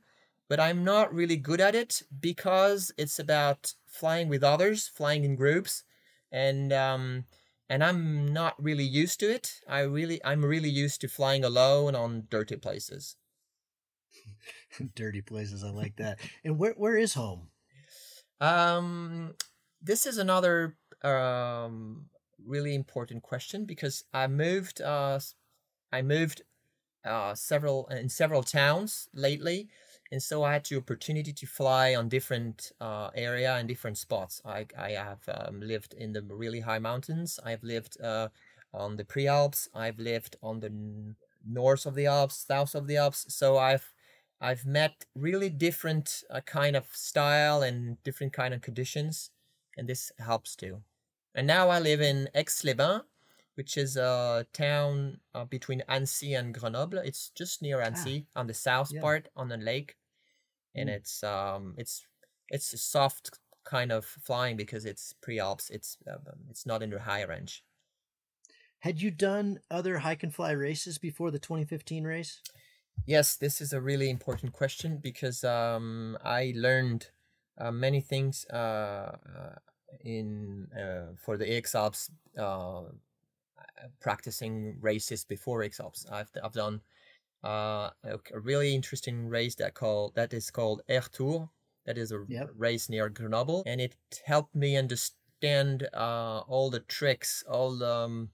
but 0.49 0.59
I'm 0.59 0.83
not 0.83 1.13
really 1.13 1.37
good 1.37 1.61
at 1.61 1.75
it 1.75 2.01
because 2.19 2.91
it's 2.97 3.19
about 3.19 3.73
flying 3.87 4.27
with 4.29 4.43
others, 4.43 4.87
flying 4.87 5.23
in 5.23 5.35
groups, 5.35 5.83
and 6.31 6.73
um, 6.73 7.25
and 7.69 7.83
I'm 7.83 8.33
not 8.33 8.61
really 8.61 8.83
used 8.83 9.19
to 9.21 9.31
it. 9.31 9.61
I 9.67 9.81
really 9.81 10.23
I'm 10.25 10.43
really 10.43 10.69
used 10.69 11.01
to 11.01 11.07
flying 11.07 11.43
alone 11.43 11.95
on 11.95 12.27
dirty 12.29 12.57
places. 12.57 13.15
dirty 14.95 15.21
places, 15.21 15.63
I 15.63 15.69
like 15.69 15.95
that. 15.97 16.19
and 16.43 16.57
where 16.57 16.73
where 16.73 16.97
is 16.97 17.13
home? 17.13 17.49
Um, 18.39 19.35
this 19.81 20.05
is 20.05 20.17
another 20.17 20.77
um 21.03 22.07
really 22.43 22.75
important 22.75 23.23
question 23.23 23.65
because 23.65 24.03
I 24.13 24.27
moved 24.27 24.81
uh 24.81 25.19
I 25.91 26.01
moved 26.01 26.43
uh, 27.03 27.35
several 27.35 27.87
in 27.87 28.09
several 28.09 28.43
towns 28.43 29.09
lately, 29.13 29.69
and 30.11 30.21
so 30.21 30.43
I 30.43 30.53
had 30.53 30.65
the 30.65 30.77
opportunity 30.77 31.33
to 31.33 31.47
fly 31.47 31.95
on 31.95 32.09
different 32.09 32.71
uh, 32.79 33.09
area 33.15 33.55
and 33.55 33.67
different 33.67 33.97
spots. 33.97 34.41
I 34.45 34.67
I 34.77 34.91
have 34.91 35.23
um, 35.29 35.61
lived 35.61 35.93
in 35.93 36.13
the 36.13 36.21
really 36.23 36.61
high 36.61 36.79
mountains. 36.79 37.39
I've 37.43 37.63
lived 37.63 37.99
uh, 38.01 38.29
on 38.73 38.97
the 38.97 39.05
pre 39.05 39.27
Alps. 39.27 39.69
I've 39.73 39.99
lived 39.99 40.35
on 40.43 40.59
the 40.59 40.67
n- 40.67 41.15
north 41.45 41.85
of 41.85 41.95
the 41.95 42.05
Alps, 42.07 42.45
south 42.47 42.75
of 42.75 42.87
the 42.87 42.97
Alps. 42.97 43.33
So 43.33 43.57
I've 43.57 43.93
I've 44.39 44.65
met 44.65 45.05
really 45.15 45.49
different 45.49 46.23
uh, 46.29 46.41
kind 46.41 46.75
of 46.75 46.87
style 46.95 47.61
and 47.63 48.01
different 48.03 48.33
kind 48.33 48.53
of 48.53 48.61
conditions, 48.61 49.31
and 49.77 49.87
this 49.87 50.11
helps 50.19 50.55
too. 50.55 50.83
And 51.35 51.47
now 51.47 51.69
I 51.69 51.79
live 51.79 52.01
in 52.01 52.29
Aix-les-Bains, 52.35 53.03
which 53.55 53.77
is 53.77 53.97
a 53.97 54.45
town 54.53 55.19
uh, 55.33 55.45
between 55.45 55.83
Annecy 55.87 56.33
and 56.33 56.53
Grenoble. 56.53 56.99
It's 56.99 57.29
just 57.35 57.61
near 57.61 57.81
Annecy 57.81 58.27
ah, 58.35 58.39
on 58.39 58.47
the 58.47 58.53
south 58.53 58.91
yeah. 58.93 59.01
part 59.01 59.29
on 59.35 59.49
the 59.49 59.57
lake, 59.57 59.95
and 60.75 60.89
mm. 60.89 60.93
it's 60.93 61.23
um 61.23 61.75
it's 61.77 62.05
it's 62.49 62.73
a 62.73 62.77
soft 62.77 63.39
kind 63.63 63.91
of 63.91 64.05
flying 64.05 64.57
because 64.57 64.85
it's 64.85 65.13
pre-alps. 65.21 65.69
It's 65.69 65.97
uh, 66.09 66.17
it's 66.49 66.65
not 66.65 66.83
in 66.83 66.89
the 66.89 66.99
high 66.99 67.23
range. 67.23 67.63
Had 68.79 69.01
you 69.01 69.11
done 69.11 69.59
other 69.69 69.99
hike 69.99 70.23
and 70.23 70.33
fly 70.33 70.51
races 70.51 70.97
before 70.97 71.29
the 71.29 71.37
2015 71.37 72.03
race? 72.03 72.41
Yes, 73.05 73.35
this 73.35 73.61
is 73.61 73.73
a 73.73 73.81
really 73.81 74.09
important 74.09 74.53
question 74.53 74.97
because 75.01 75.43
um, 75.43 76.17
I 76.23 76.53
learned 76.55 77.09
uh, 77.59 77.71
many 77.71 78.01
things 78.01 78.45
uh, 78.51 78.55
uh 78.55 79.55
in 80.03 80.67
uh, 80.73 81.13
for 81.17 81.37
the 81.37 81.51
X 81.51 81.75
Alps 81.75 82.09
uh, 82.39 82.83
practicing 83.99 84.77
races 84.81 85.23
before 85.23 85.63
Alps. 85.79 86.05
I've 86.11 86.29
I've 86.43 86.53
done 86.53 86.81
uh, 87.43 87.89
a, 88.03 88.39
really 88.39 88.75
interesting 88.75 89.27
race 89.27 89.55
that 89.55 89.73
called 89.73 90.15
that 90.15 90.33
is 90.33 90.51
called 90.51 90.81
Air 90.87 91.03
Tour. 91.11 91.49
That 91.85 91.97
is 91.97 92.11
a 92.11 92.23
yep. 92.27 92.51
race 92.55 92.89
near 92.89 93.09
Grenoble, 93.09 93.63
and 93.65 93.81
it 93.81 93.95
helped 94.25 94.55
me 94.55 94.77
understand 94.77 95.87
uh, 95.93 96.39
all 96.47 96.69
the 96.69 96.81
tricks, 96.81 97.43
all 97.49 97.75
the, 97.75 97.91
um, 97.91 98.29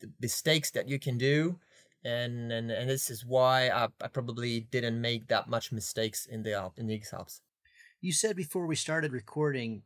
the 0.00 0.10
mistakes 0.20 0.70
that 0.70 0.88
you 0.88 0.98
can 0.98 1.18
do, 1.18 1.58
and 2.04 2.50
and, 2.50 2.70
and 2.70 2.88
this 2.88 3.10
is 3.10 3.26
why 3.26 3.68
I, 3.68 3.88
I 4.00 4.08
probably 4.08 4.60
didn't 4.60 5.00
make 5.00 5.28
that 5.28 5.48
much 5.48 5.70
mistakes 5.70 6.24
in 6.24 6.42
the 6.42 6.54
Alp 6.54 6.78
in 6.78 6.86
the 6.86 7.02
Alps 7.12 7.42
you 8.00 8.12
said 8.12 8.36
before 8.36 8.66
we 8.66 8.76
started 8.76 9.12
recording 9.12 9.82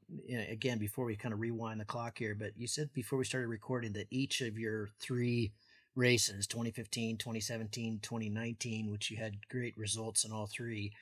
again 0.51 0.79
before 0.79 1.05
we 1.05 1.17
kind 1.17 1.33
of 1.33 1.41
rewind 1.41 1.81
the 1.81 1.85
clock 1.85 2.19
here 2.19 2.35
but 2.39 2.53
you 2.57 2.67
said 2.67 2.93
before 2.93 3.19
we 3.19 3.25
started 3.25 3.49
recording 3.49 3.93
that 3.93 4.07
each 4.11 4.41
of 4.41 4.59
your 4.59 4.91
three 5.01 5.53
races 5.95 6.47
2015 6.47 7.17
2017 7.17 8.01
2019 8.03 8.91
which 8.91 9.11
you 9.11 9.17
had 9.17 9.37
great 9.49 9.77
results 9.77 10.25
in 10.25 10.33
all 10.33 10.47
three 10.47 10.93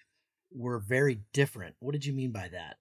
were 0.53 0.79
very 0.81 1.21
different. 1.33 1.77
What 1.79 1.93
did 1.93 2.05
you 2.05 2.13
mean 2.13 2.33
by 2.33 2.49
that? 2.49 2.79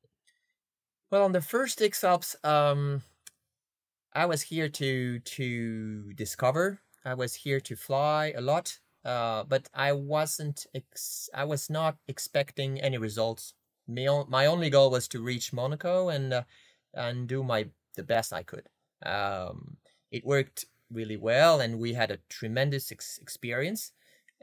Well 1.12 1.24
on 1.24 1.34
the 1.34 1.42
first 1.42 1.82
X 1.82 2.04
Alps 2.04 2.36
um 2.44 3.04
i 4.14 4.26
was 4.26 4.42
here 4.44 4.70
to 4.70 5.20
to 5.20 6.14
discover. 6.14 6.80
I 7.06 7.14
was 7.14 7.34
here 7.34 7.60
to 7.62 7.76
fly 7.76 8.34
a 8.36 8.42
lot 8.42 8.80
uh 9.06 9.44
but 9.46 9.70
i 9.74 9.94
wasn't 9.94 10.66
ex- 10.76 11.30
i 11.34 11.46
was 11.46 11.70
not 11.70 11.98
expecting 12.08 12.82
any 12.82 12.98
results 12.98 13.54
my, 13.90 14.24
my 14.28 14.46
only 14.46 14.70
goal 14.70 14.92
was 14.92 15.08
to 15.10 15.22
reach 15.22 15.52
Monaco 15.52 16.10
and 16.10 16.34
uh, 16.34 16.44
and 16.94 17.28
do 17.28 17.44
my 17.44 17.68
the 17.96 18.04
best 18.04 18.32
I 18.32 18.44
could. 18.44 18.68
Um, 19.06 19.78
it 20.12 20.26
worked 20.26 20.66
really 20.92 21.18
well, 21.18 21.60
and 21.60 21.80
we 21.80 21.94
had 21.94 22.12
a 22.12 22.20
tremendous 22.30 22.92
ex- 22.92 23.20
experience. 23.22 23.92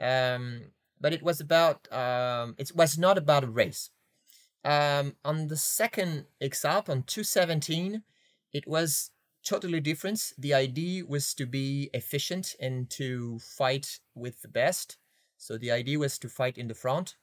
Um, 0.01 0.71
but 0.99 1.13
it 1.13 1.23
was 1.23 1.39
about 1.39 1.91
um, 1.91 2.55
it 2.57 2.71
was 2.75 2.97
not 2.97 3.17
about 3.17 3.43
a 3.43 3.47
race. 3.47 3.89
Um, 4.63 5.15
on 5.23 5.47
the 5.47 5.57
second 5.57 6.25
X 6.41 6.65
on 6.65 7.03
217, 7.03 8.03
it 8.53 8.67
was 8.67 9.11
totally 9.43 9.79
different. 9.79 10.33
The 10.37 10.53
idea 10.53 11.05
was 11.05 11.33
to 11.35 11.45
be 11.45 11.89
efficient 11.93 12.55
and 12.59 12.89
to 12.91 13.39
fight 13.39 13.99
with 14.13 14.41
the 14.41 14.49
best. 14.49 14.97
So 15.37 15.57
the 15.57 15.71
idea 15.71 15.99
was 15.99 16.17
to 16.19 16.29
fight 16.29 16.57
in 16.57 16.67
the 16.67 16.73
front 16.73 17.15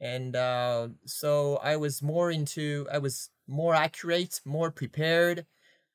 and 0.00 0.36
uh, 0.36 0.88
so 1.04 1.56
I 1.62 1.76
was 1.76 2.02
more 2.02 2.30
into 2.30 2.86
I 2.92 2.98
was 2.98 3.30
more 3.46 3.74
accurate, 3.74 4.40
more 4.44 4.70
prepared. 4.70 5.46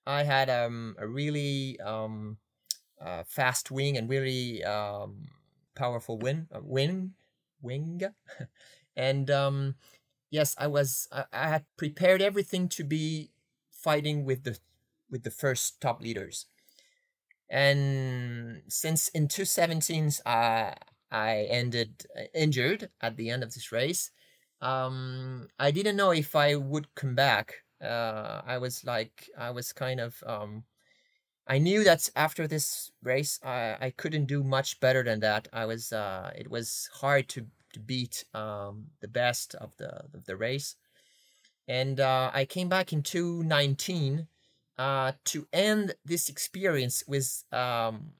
I 0.06 0.24
had 0.24 0.50
um, 0.50 0.96
a 1.00 1.08
really 1.08 1.80
um, 1.80 2.38
uh, 3.02 3.24
fast 3.28 3.72
wing 3.72 3.98
and 3.98 4.10
really 4.10 4.64
um, 4.64 5.30
powerful 5.76 6.18
wing, 6.18 6.48
uh, 6.54 6.60
wing, 6.64 7.14
wing, 7.62 8.02
and 8.98 9.30
um, 9.32 9.76
yes, 10.32 10.56
I 10.58 10.68
was. 10.68 11.08
I, 11.12 11.26
I 11.34 11.50
had 11.50 11.66
prepared 11.78 12.22
everything 12.22 12.70
to 12.70 12.84
be 12.84 13.32
fighting 13.72 14.26
with 14.26 14.44
the 14.44 14.60
with 15.10 15.24
the 15.24 15.32
first 15.32 15.82
top 15.82 16.02
leaders, 16.02 16.48
and 17.50 18.62
since 18.68 19.10
in 19.10 19.28
2017 19.28 20.12
I 20.26 20.76
I 21.14 21.44
ended 21.44 22.06
uh, 22.18 22.24
injured 22.36 22.92
at 23.02 23.18
the 23.18 23.30
end 23.32 23.44
of 23.44 23.54
this 23.54 23.72
race, 23.72 24.12
um, 24.62 25.50
I 25.60 25.72
didn't 25.72 25.98
know 25.98 26.12
if 26.12 26.36
I 26.36 26.56
would 26.56 26.96
come 26.96 27.16
back. 27.16 27.64
Uh, 27.82 28.42
I 28.46 28.58
was 28.60 28.86
like, 28.86 29.30
I 29.38 29.52
was 29.52 29.74
kind 29.74 30.00
of, 30.00 30.24
um, 30.26 30.66
I 31.48 31.58
knew 31.60 31.84
that 31.84 32.10
after 32.16 32.48
this 32.48 32.92
race, 33.04 33.40
I, 33.44 33.78
I 33.82 33.92
couldn't 33.92 34.26
do 34.28 34.44
much 34.44 34.80
better 34.80 35.04
than 35.04 35.20
that. 35.22 35.48
I 35.54 35.66
was, 35.66 35.92
uh, 35.94 36.32
it 36.38 36.50
was 36.50 36.90
hard 36.94 37.30
to, 37.30 37.48
to 37.74 37.80
beat 37.80 38.26
um, 38.34 38.88
the 39.02 39.08
best 39.10 39.56
of 39.56 39.76
the 39.78 40.06
of 40.14 40.26
the 40.26 40.38
race, 40.38 40.76
and 41.68 42.00
uh, 42.00 42.32
I 42.34 42.46
came 42.46 42.70
back 42.70 42.94
in 42.94 43.04
2019 43.04 44.28
uh, 44.78 45.14
to 45.26 45.48
end 45.54 45.96
this 46.06 46.30
experience 46.30 47.04
with 47.08 47.44
um, 47.52 48.14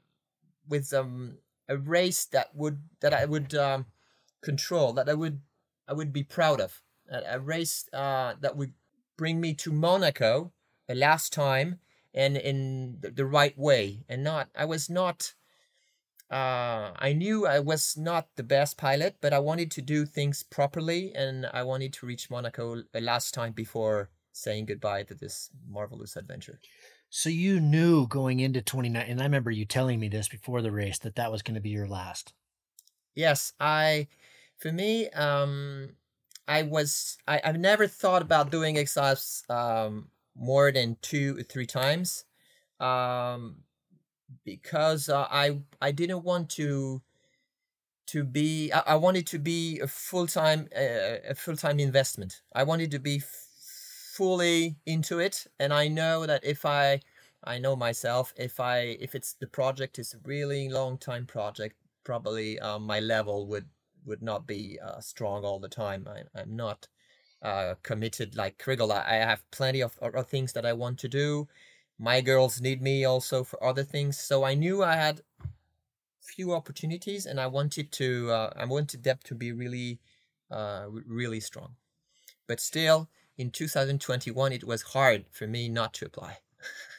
with 0.68 0.94
um, 0.94 1.40
a 1.68 1.78
race 1.78 2.26
that 2.26 2.56
would 2.56 2.82
that 3.00 3.14
I 3.14 3.26
would 3.26 3.56
um, 3.56 3.86
control, 4.42 4.94
that 4.94 5.10
I 5.10 5.14
would 5.14 5.42
I 5.88 5.94
would 5.94 6.14
be 6.14 6.24
proud 6.24 6.62
of. 6.62 6.82
A, 7.12 7.40
race 7.40 7.88
uh, 7.94 8.34
that 8.40 8.56
would 8.56 8.74
bring 9.18 9.40
me 9.42 9.54
to 9.56 9.72
Monaco 9.72 10.54
the 10.88 10.96
last 10.96 11.34
time 11.34 11.80
and 12.14 12.38
in 12.38 12.98
the, 13.02 13.12
the 13.12 13.26
right 13.26 13.58
way 13.58 14.06
and 14.08 14.24
not 14.24 14.50
I 14.56 14.66
was 14.66 14.90
not 14.90 15.34
uh, 16.32 16.94
I 16.96 17.14
knew 17.14 17.46
I 17.46 17.60
was 17.60 17.96
not 17.96 18.28
the 18.36 18.44
best 18.44 18.76
pilot, 18.78 19.18
but 19.22 19.34
I 19.34 19.40
wanted 19.40 19.70
to 19.72 19.82
do 19.84 20.06
things 20.06 20.42
properly 20.42 21.14
and 21.14 21.46
I 21.54 21.62
wanted 21.62 21.94
to 21.94 22.08
reach 22.08 22.32
Monaco 22.32 22.84
the 22.92 23.02
last 23.02 23.36
time 23.36 23.52
before 23.52 24.10
saying 24.32 24.66
goodbye 24.66 25.04
to 25.04 25.14
this 25.14 25.52
marvelous 25.70 26.16
adventure. 26.16 26.60
So 27.16 27.30
you 27.30 27.60
knew 27.60 28.08
going 28.08 28.40
into 28.40 28.64
29 28.64 29.06
and 29.08 29.22
I 29.22 29.26
remember 29.26 29.52
you 29.52 29.66
telling 29.66 30.00
me 30.00 30.08
this 30.08 30.28
before 30.28 30.64
the 30.64 30.72
race 30.72 30.98
that 30.98 31.16
that 31.18 31.32
was 31.32 31.44
going 31.44 31.54
to 31.54 31.62
be 31.62 31.70
your 31.70 31.88
last. 31.88 32.34
Yes, 33.14 33.54
I 33.60 34.08
for 34.58 34.72
me 34.72 35.10
um 35.10 35.90
I 36.48 36.64
was 36.64 37.20
I, 37.28 37.40
I've 37.44 37.60
never 37.60 37.86
thought 37.86 38.24
about 38.24 38.50
doing 38.50 38.80
X-Alps 38.80 39.44
um, 39.48 40.10
more 40.36 40.72
than 40.72 40.98
two 41.04 41.38
or 41.38 41.44
three 41.44 41.68
times, 41.68 42.26
um, 42.80 43.58
because 44.44 45.08
uh, 45.08 45.28
I 45.30 45.60
I 45.80 45.92
didn't 45.92 46.24
want 46.24 46.50
to 46.58 47.04
to 48.08 48.24
be 48.24 48.72
I, 48.72 48.80
I 48.88 48.96
wanted 48.96 49.28
to 49.28 49.38
be 49.38 49.80
a 49.82 49.88
full 49.88 50.26
time 50.26 50.68
uh, 50.76 51.30
a 51.30 51.36
full 51.36 51.58
time 51.58 51.80
investment. 51.80 52.42
I 52.56 52.64
wanted 52.64 52.90
to 52.90 53.00
be 53.00 53.22
fully 54.18 54.76
into 54.86 55.20
it, 55.20 55.48
and 55.60 55.74
I 55.74 55.88
know 55.88 56.26
that 56.26 56.44
if 56.44 56.66
I 56.66 57.02
I 57.44 57.58
know 57.58 57.76
myself 57.76 58.34
if 58.38 58.60
I 58.60 58.98
if 59.00 59.16
it's 59.16 59.34
the 59.34 59.48
project 59.48 60.00
is 60.00 60.14
a 60.14 60.28
really 60.28 60.70
long 60.70 60.98
time 60.98 61.26
project, 61.26 61.76
probably 62.04 62.60
um, 62.60 62.84
my 62.84 63.00
level 63.00 63.48
would 63.48 63.68
would 64.06 64.22
not 64.22 64.46
be 64.48 64.80
uh, 64.86 65.00
strong 65.00 65.44
all 65.44 65.60
the 65.60 65.70
time. 65.70 66.08
I, 66.08 66.24
I'm 66.40 66.56
not 66.56 66.88
uh, 67.42 67.76
committed 67.84 68.36
like 68.36 68.58
Chrigel. 68.58 68.92
I, 68.92 69.02
I 69.02 69.16
have 69.16 69.50
plenty 69.52 69.82
of 69.82 69.98
other 70.02 70.24
things 70.24 70.54
that 70.54 70.66
I 70.66 70.74
want 70.74 71.00
to 71.00 71.10
do. 71.10 71.48
My 72.00 72.22
girls 72.22 72.62
need 72.62 72.82
me 72.82 73.06
also 73.06 73.44
for 73.44 73.64
other 73.64 73.84
things. 73.84 74.18
So 74.20 74.44
I 74.44 74.56
knew 74.56 74.84
I 74.84 74.96
had 74.96 75.22
few 76.22 76.54
opportunities, 76.54 77.26
and 77.26 77.40
I 77.40 77.48
wanted 77.48 77.92
to. 77.94 78.32
Uh, 78.32 78.54
I 78.56 78.66
wanted 78.66 79.04
them 79.04 79.20
to 79.24 79.36
be 79.36 79.52
really, 79.52 80.00
uh, 80.52 80.86
really 80.90 81.40
strong. 81.40 81.76
But 82.48 82.60
still, 82.60 83.10
in 83.38 83.52
2021, 83.52 84.52
it 84.52 84.64
was 84.64 84.82
hard 84.82 85.26
for 85.32 85.48
me 85.48 85.70
not 85.70 85.94
to 85.96 86.06
apply. 86.06 86.38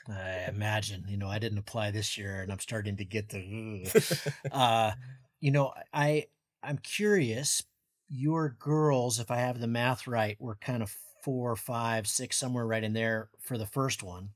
I 0.09 0.47
imagine. 0.49 1.05
You 1.09 1.17
know, 1.17 1.29
I 1.29 1.39
didn't 1.39 1.59
apply 1.59 1.91
this 1.91 2.19
year, 2.19 2.43
and 2.43 2.53
I'm 2.53 2.61
starting 2.61 2.97
to 2.97 3.05
get 3.05 3.31
the. 3.31 4.33
uh, 4.53 4.93
you 5.41 5.51
know, 5.51 5.73
I 5.93 6.27
I'm 6.63 6.79
curious. 6.79 7.63
Your 8.09 8.57
girls, 8.59 9.19
if 9.19 9.31
I 9.31 9.39
have 9.39 9.61
the 9.61 9.67
math 9.67 10.07
right, 10.07 10.37
were 10.39 10.57
kind 10.57 10.83
of 10.83 10.95
four, 11.23 11.57
five, 11.57 12.07
six, 12.07 12.37
somewhere 12.37 12.67
right 12.67 12.85
in 12.85 12.93
there 12.93 13.31
for 13.41 13.57
the 13.57 13.67
first 13.67 14.03
one. 14.03 14.31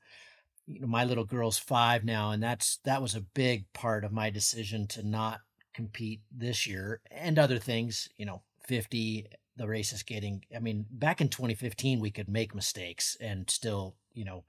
You 0.66 0.80
know, 0.80 0.86
my 0.86 1.04
little 1.04 1.24
girl's 1.24 1.58
five 1.58 2.04
now, 2.04 2.30
and 2.30 2.42
that's 2.42 2.78
that 2.84 3.02
was 3.02 3.14
a 3.14 3.20
big 3.20 3.70
part 3.72 4.04
of 4.04 4.12
my 4.12 4.30
decision 4.30 4.86
to 4.88 5.06
not 5.06 5.40
compete 5.74 6.20
this 6.30 6.66
year 6.66 7.00
and 7.10 7.38
other 7.38 7.58
things. 7.58 8.08
You 8.16 8.26
know, 8.26 8.42
fifty, 8.66 9.26
the 9.58 9.68
race 9.68 9.92
is 9.92 10.02
getting. 10.02 10.44
I 10.54 10.60
mean, 10.60 10.86
back 10.90 11.20
in 11.20 11.28
2015, 11.28 12.00
we 12.00 12.10
could 12.10 12.28
make 12.28 12.54
mistakes 12.54 13.16
and 13.20 13.48
still, 13.50 13.96
you 14.14 14.24
know, 14.24 14.44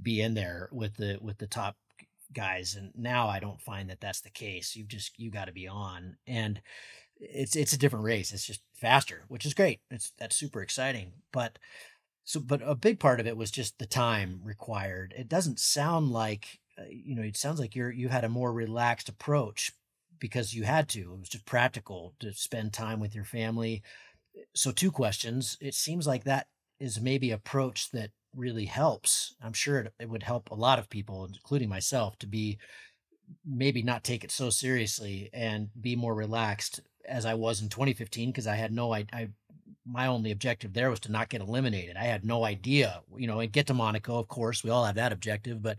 be 0.00 0.20
in 0.20 0.34
there 0.34 0.68
with 0.72 0.96
the 0.96 1.18
with 1.20 1.38
the 1.38 1.46
top 1.46 1.76
guys 2.34 2.76
and 2.76 2.92
now 2.96 3.28
i 3.28 3.38
don't 3.38 3.60
find 3.60 3.90
that 3.90 4.00
that's 4.00 4.22
the 4.22 4.30
case 4.30 4.74
you 4.74 4.84
just 4.84 5.18
you 5.18 5.30
got 5.30 5.44
to 5.44 5.52
be 5.52 5.68
on 5.68 6.16
and 6.26 6.62
it's 7.22 7.56
it's 7.56 7.72
a 7.72 7.78
different 7.78 8.04
race. 8.04 8.32
It's 8.32 8.46
just 8.46 8.62
faster, 8.74 9.24
which 9.28 9.46
is 9.46 9.54
great. 9.54 9.80
It's 9.90 10.12
that's 10.18 10.36
super 10.36 10.62
exciting. 10.62 11.12
But 11.32 11.58
so, 12.24 12.40
but 12.40 12.60
a 12.64 12.74
big 12.74 13.00
part 13.00 13.20
of 13.20 13.26
it 13.26 13.36
was 13.36 13.50
just 13.50 13.78
the 13.78 13.86
time 13.86 14.40
required. 14.44 15.14
It 15.16 15.28
doesn't 15.28 15.60
sound 15.60 16.10
like 16.10 16.60
uh, 16.78 16.84
you 16.88 17.14
know. 17.14 17.22
It 17.22 17.36
sounds 17.36 17.60
like 17.60 17.74
you're 17.74 17.90
you 17.90 18.08
had 18.08 18.24
a 18.24 18.28
more 18.28 18.52
relaxed 18.52 19.08
approach 19.08 19.72
because 20.18 20.54
you 20.54 20.64
had 20.64 20.88
to. 20.90 21.00
It 21.00 21.20
was 21.20 21.28
just 21.28 21.46
practical 21.46 22.14
to 22.20 22.32
spend 22.32 22.72
time 22.72 23.00
with 23.00 23.14
your 23.14 23.24
family. 23.24 23.82
So, 24.54 24.70
two 24.70 24.90
questions. 24.90 25.56
It 25.60 25.74
seems 25.74 26.06
like 26.06 26.24
that 26.24 26.46
is 26.80 27.00
maybe 27.00 27.30
approach 27.30 27.90
that 27.90 28.10
really 28.34 28.64
helps. 28.64 29.34
I'm 29.42 29.52
sure 29.52 29.80
it, 29.80 29.92
it 30.00 30.08
would 30.08 30.22
help 30.22 30.50
a 30.50 30.54
lot 30.54 30.78
of 30.78 30.88
people, 30.88 31.24
including 31.26 31.68
myself, 31.68 32.18
to 32.20 32.26
be 32.26 32.58
maybe 33.46 33.82
not 33.82 34.04
take 34.04 34.24
it 34.24 34.30
so 34.30 34.50
seriously 34.50 35.30
and 35.32 35.70
be 35.80 35.96
more 35.96 36.14
relaxed 36.14 36.80
as 37.06 37.24
I 37.24 37.34
was 37.34 37.62
in 37.62 37.68
2015 37.68 38.30
because 38.30 38.46
I 38.46 38.56
had 38.56 38.72
no 38.72 38.92
I, 38.92 39.06
I 39.12 39.28
my 39.84 40.06
only 40.06 40.30
objective 40.30 40.72
there 40.72 40.90
was 40.90 41.00
to 41.00 41.12
not 41.12 41.28
get 41.28 41.40
eliminated. 41.40 41.96
I 41.96 42.04
had 42.04 42.24
no 42.24 42.44
idea, 42.44 43.02
you 43.16 43.26
know, 43.26 43.40
and 43.40 43.52
get 43.52 43.66
to 43.66 43.74
Monaco, 43.74 44.18
of 44.18 44.28
course, 44.28 44.62
we 44.62 44.70
all 44.70 44.84
have 44.84 44.94
that 44.94 45.12
objective, 45.12 45.62
but 45.62 45.76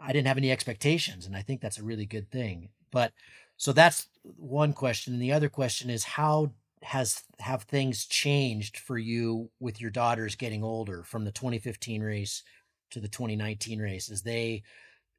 I 0.00 0.12
didn't 0.12 0.28
have 0.28 0.36
any 0.36 0.52
expectations, 0.52 1.26
and 1.26 1.36
I 1.36 1.42
think 1.42 1.60
that's 1.60 1.78
a 1.78 1.84
really 1.84 2.06
good 2.06 2.30
thing. 2.30 2.68
But 2.92 3.12
so 3.56 3.72
that's 3.72 4.08
one 4.22 4.72
question, 4.72 5.12
and 5.12 5.22
the 5.22 5.32
other 5.32 5.48
question 5.48 5.90
is 5.90 6.04
how 6.04 6.52
has 6.82 7.24
have 7.40 7.62
things 7.62 8.06
changed 8.06 8.78
for 8.78 8.98
you 8.98 9.50
with 9.60 9.80
your 9.80 9.90
daughters 9.90 10.36
getting 10.36 10.62
older 10.62 11.02
from 11.02 11.24
the 11.24 11.32
2015 11.32 12.02
race 12.02 12.42
to 12.90 13.00
the 13.00 13.08
2019 13.08 13.80
race 13.80 14.10
as 14.10 14.22
they 14.22 14.62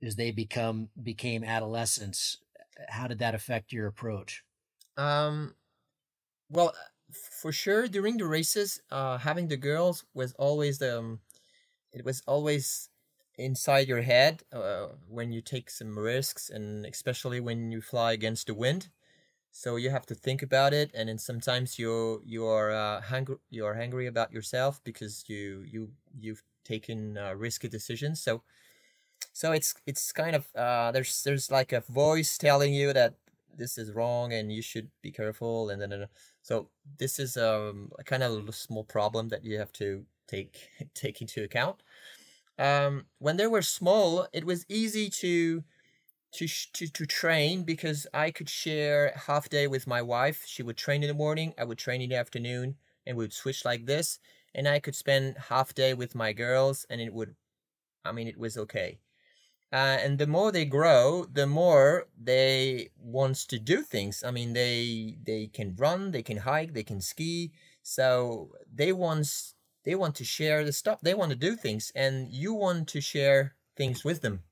as 0.03 0.15
they 0.15 0.31
become 0.31 0.89
became 1.01 1.43
adolescents 1.43 2.37
how 2.89 3.07
did 3.07 3.19
that 3.19 3.35
affect 3.35 3.73
your 3.73 3.87
approach 3.87 4.43
um, 4.97 5.53
well, 6.49 6.73
for 7.11 7.51
sure, 7.51 7.87
during 7.87 8.17
the 8.17 8.25
races, 8.25 8.81
uh, 8.91 9.17
having 9.17 9.47
the 9.47 9.57
girls 9.57 10.03
was 10.13 10.33
always 10.33 10.79
the, 10.79 10.99
um, 10.99 11.19
it 11.93 12.03
was 12.03 12.21
always 12.27 12.89
inside 13.37 13.87
your 13.87 14.01
head 14.01 14.43
uh, 14.51 14.87
when 15.07 15.31
you 15.31 15.41
take 15.41 15.69
some 15.69 15.97
risks, 15.97 16.49
and 16.49 16.85
especially 16.85 17.39
when 17.39 17.71
you 17.71 17.81
fly 17.81 18.13
against 18.13 18.47
the 18.47 18.53
wind. 18.53 18.89
So 19.57 19.75
you 19.75 19.89
have 19.89 20.05
to 20.07 20.15
think 20.15 20.43
about 20.43 20.71
it, 20.73 20.91
and 20.93 21.09
then 21.09 21.17
sometimes 21.17 21.79
you 21.79 22.21
you 22.23 22.45
are 22.45 22.69
uh, 22.71 23.01
hungry 23.01 23.37
you 23.49 23.65
are 23.65 23.73
angry 23.75 24.05
about 24.07 24.31
yourself 24.31 24.83
because 24.83 25.23
you 25.27 25.63
you 25.73 25.81
you've 26.23 26.43
taken 26.63 27.17
uh, 27.17 27.33
risky 27.33 27.67
decisions. 27.67 28.21
So 28.21 28.43
so 29.33 29.51
it's 29.51 29.73
it's 29.85 30.11
kind 30.11 30.35
of 30.35 30.47
uh, 30.55 30.91
there's 30.91 31.23
there's 31.23 31.51
like 31.51 31.73
a 31.73 31.81
voice 31.81 32.37
telling 32.37 32.73
you 32.73 32.93
that 32.93 33.15
this 33.55 33.77
is 33.77 33.91
wrong 33.93 34.33
and 34.33 34.51
you 34.51 34.61
should 34.61 34.89
be 35.01 35.11
careful 35.11 35.69
and 35.69 35.81
then 35.81 36.07
so 36.41 36.69
this 36.99 37.19
is 37.19 37.37
um, 37.37 37.91
a 37.99 38.03
kind 38.03 38.23
of 38.23 38.47
a 38.49 38.53
small 38.53 38.83
problem 38.83 39.29
that 39.29 39.43
you 39.43 39.57
have 39.59 39.71
to 39.73 40.05
take 40.27 40.69
take 40.93 41.21
into 41.21 41.43
account 41.43 41.83
um, 42.59 43.05
when 43.19 43.37
they 43.37 43.47
were 43.47 43.61
small 43.61 44.27
it 44.33 44.45
was 44.45 44.65
easy 44.69 45.09
to 45.09 45.63
to, 46.37 46.47
to 46.73 46.87
to 46.87 47.05
train 47.05 47.63
because 47.63 48.07
I 48.13 48.31
could 48.31 48.49
share 48.49 49.13
half 49.27 49.49
day 49.49 49.67
with 49.67 49.87
my 49.87 50.01
wife. 50.01 50.45
She 50.45 50.63
would 50.63 50.77
train 50.77 51.03
in 51.03 51.09
the 51.09 51.13
morning, 51.13 51.53
I 51.57 51.65
would 51.65 51.77
train 51.79 52.01
in 52.01 52.09
the 52.09 52.15
afternoon, 52.15 52.77
and 53.05 53.17
we 53.17 53.23
would 53.25 53.33
switch 53.33 53.65
like 53.65 53.85
this. 53.85 54.19
And 54.55 54.67
I 54.67 54.79
could 54.79 54.95
spend 54.95 55.37
half 55.49 55.73
day 55.73 55.93
with 55.93 56.15
my 56.15 56.33
girls, 56.33 56.85
and 56.89 56.99
it 57.01 57.13
would, 57.13 57.35
I 58.05 58.11
mean, 58.13 58.27
it 58.27 58.37
was 58.39 58.57
okay. 58.57 58.99
Uh, 59.71 59.97
and 60.01 60.17
the 60.19 60.27
more 60.27 60.51
they 60.51 60.65
grow, 60.65 61.25
the 61.25 61.47
more 61.47 62.07
they 62.17 62.89
wants 62.97 63.45
to 63.47 63.59
do 63.59 63.81
things. 63.83 64.23
I 64.23 64.31
mean, 64.31 64.53
they 64.53 65.17
they 65.23 65.47
can 65.47 65.75
run, 65.75 66.11
they 66.11 66.23
can 66.23 66.37
hike, 66.37 66.73
they 66.73 66.83
can 66.83 67.01
ski. 67.01 67.53
So 67.83 68.53
they 68.71 68.93
wants 68.93 69.55
they 69.83 69.95
want 69.95 70.15
to 70.17 70.25
share 70.25 70.63
the 70.65 70.73
stuff. 70.73 71.01
They 71.01 71.13
want 71.15 71.31
to 71.31 71.37
do 71.37 71.55
things, 71.57 71.91
and 71.95 72.31
you 72.31 72.53
want 72.53 72.87
to 72.89 73.01
share 73.01 73.57
things 73.77 74.03
with 74.05 74.21
them. 74.21 74.43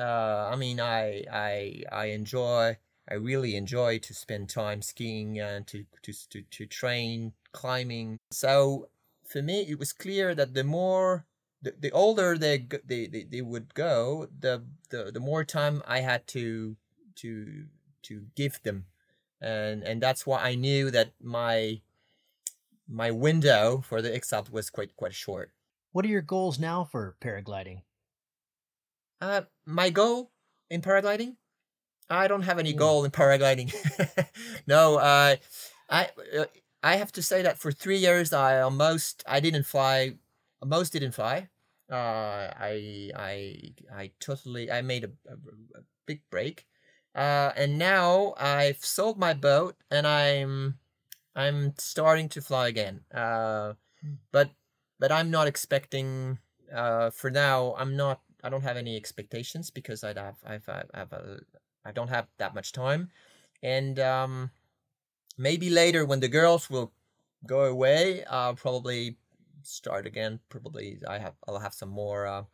Uh, 0.00 0.48
I 0.50 0.56
mean, 0.56 0.80
I 0.80 1.24
I 1.30 1.82
I 1.92 2.04
enjoy. 2.06 2.78
I 3.08 3.14
really 3.14 3.56
enjoy 3.56 3.98
to 3.98 4.14
spend 4.14 4.48
time 4.48 4.82
skiing 4.82 5.38
and 5.38 5.66
to 5.66 5.84
to 6.02 6.12
to, 6.30 6.42
to 6.42 6.66
train 6.66 7.32
climbing. 7.52 8.18
So 8.30 8.88
for 9.26 9.42
me, 9.42 9.62
it 9.62 9.78
was 9.78 9.92
clear 9.92 10.34
that 10.34 10.54
the 10.54 10.64
more 10.64 11.26
the, 11.60 11.74
the 11.78 11.90
older 11.90 12.38
they, 12.38 12.66
they 12.84 13.06
they 13.06 13.24
they 13.24 13.42
would 13.42 13.74
go, 13.74 14.28
the, 14.38 14.64
the 14.90 15.10
the 15.12 15.20
more 15.20 15.44
time 15.44 15.82
I 15.86 16.00
had 16.00 16.26
to 16.28 16.76
to 17.16 17.66
to 18.02 18.26
give 18.34 18.62
them, 18.62 18.86
and 19.40 19.82
and 19.82 20.00
that's 20.00 20.26
why 20.26 20.40
I 20.42 20.54
knew 20.54 20.90
that 20.90 21.12
my 21.20 21.82
my 22.88 23.10
window 23.10 23.82
for 23.86 24.00
the 24.00 24.14
X-Alp 24.14 24.50
was 24.50 24.70
quite 24.70 24.96
quite 24.96 25.14
short. 25.14 25.52
What 25.92 26.04
are 26.04 26.08
your 26.08 26.22
goals 26.22 26.58
now 26.58 26.84
for 26.84 27.16
paragliding? 27.20 27.82
Uh, 29.20 29.42
my 29.70 29.90
goal 29.90 30.30
in 30.68 30.80
paragliding, 30.82 31.36
I 32.08 32.28
don't 32.28 32.42
have 32.42 32.58
any 32.58 32.72
hmm. 32.72 32.78
goal 32.78 33.04
in 33.04 33.10
paragliding. 33.10 33.72
no, 34.66 34.96
uh, 34.96 35.36
I 35.88 36.08
uh, 36.38 36.44
I 36.82 36.96
have 36.96 37.12
to 37.12 37.22
say 37.22 37.42
that 37.42 37.58
for 37.58 37.72
three 37.72 37.98
years 37.98 38.32
I 38.32 38.60
almost 38.60 39.22
I 39.26 39.40
didn't 39.40 39.64
fly, 39.64 40.14
almost 40.60 40.92
didn't 40.92 41.12
fly. 41.12 41.48
Uh, 41.90 42.50
I 42.58 43.10
I 43.16 43.72
I 43.94 44.10
totally 44.20 44.70
I 44.70 44.82
made 44.82 45.04
a, 45.04 45.10
a, 45.28 45.34
a 45.78 45.82
big 46.06 46.22
break, 46.30 46.66
uh, 47.14 47.52
and 47.56 47.78
now 47.78 48.34
I've 48.38 48.84
sold 48.84 49.18
my 49.18 49.34
boat 49.34 49.76
and 49.90 50.06
I'm 50.06 50.78
I'm 51.34 51.74
starting 51.78 52.28
to 52.30 52.42
fly 52.42 52.68
again. 52.68 53.00
Uh, 53.12 53.74
hmm. 54.02 54.14
but 54.32 54.50
but 54.98 55.12
I'm 55.12 55.30
not 55.30 55.46
expecting. 55.46 56.38
Uh, 56.72 57.10
for 57.10 57.30
now, 57.30 57.74
I'm 57.78 57.96
not. 57.96 58.20
I 58.42 58.48
don't 58.48 58.62
have 58.62 58.76
any 58.76 58.96
expectations 58.96 59.70
because 59.70 60.04
I'd 60.04 60.18
have 60.18 60.36
I've 60.46 60.68
I've 60.68 61.12
a, 61.12 61.40
I 61.84 61.92
don't 61.92 62.08
have 62.08 62.26
that 62.38 62.54
much 62.54 62.72
time, 62.72 63.10
and 63.62 63.98
um, 63.98 64.50
maybe 65.38 65.70
later 65.70 66.04
when 66.04 66.20
the 66.20 66.28
girls 66.28 66.70
will 66.70 66.92
go 67.46 67.64
away, 67.64 68.24
I'll 68.24 68.54
probably 68.54 69.16
start 69.62 70.06
again. 70.06 70.40
Probably 70.48 70.98
I 71.08 71.18
have 71.18 71.34
I'll 71.46 71.58
have 71.58 71.74
some 71.74 71.90
more 71.90 72.26
uh, 72.26 72.44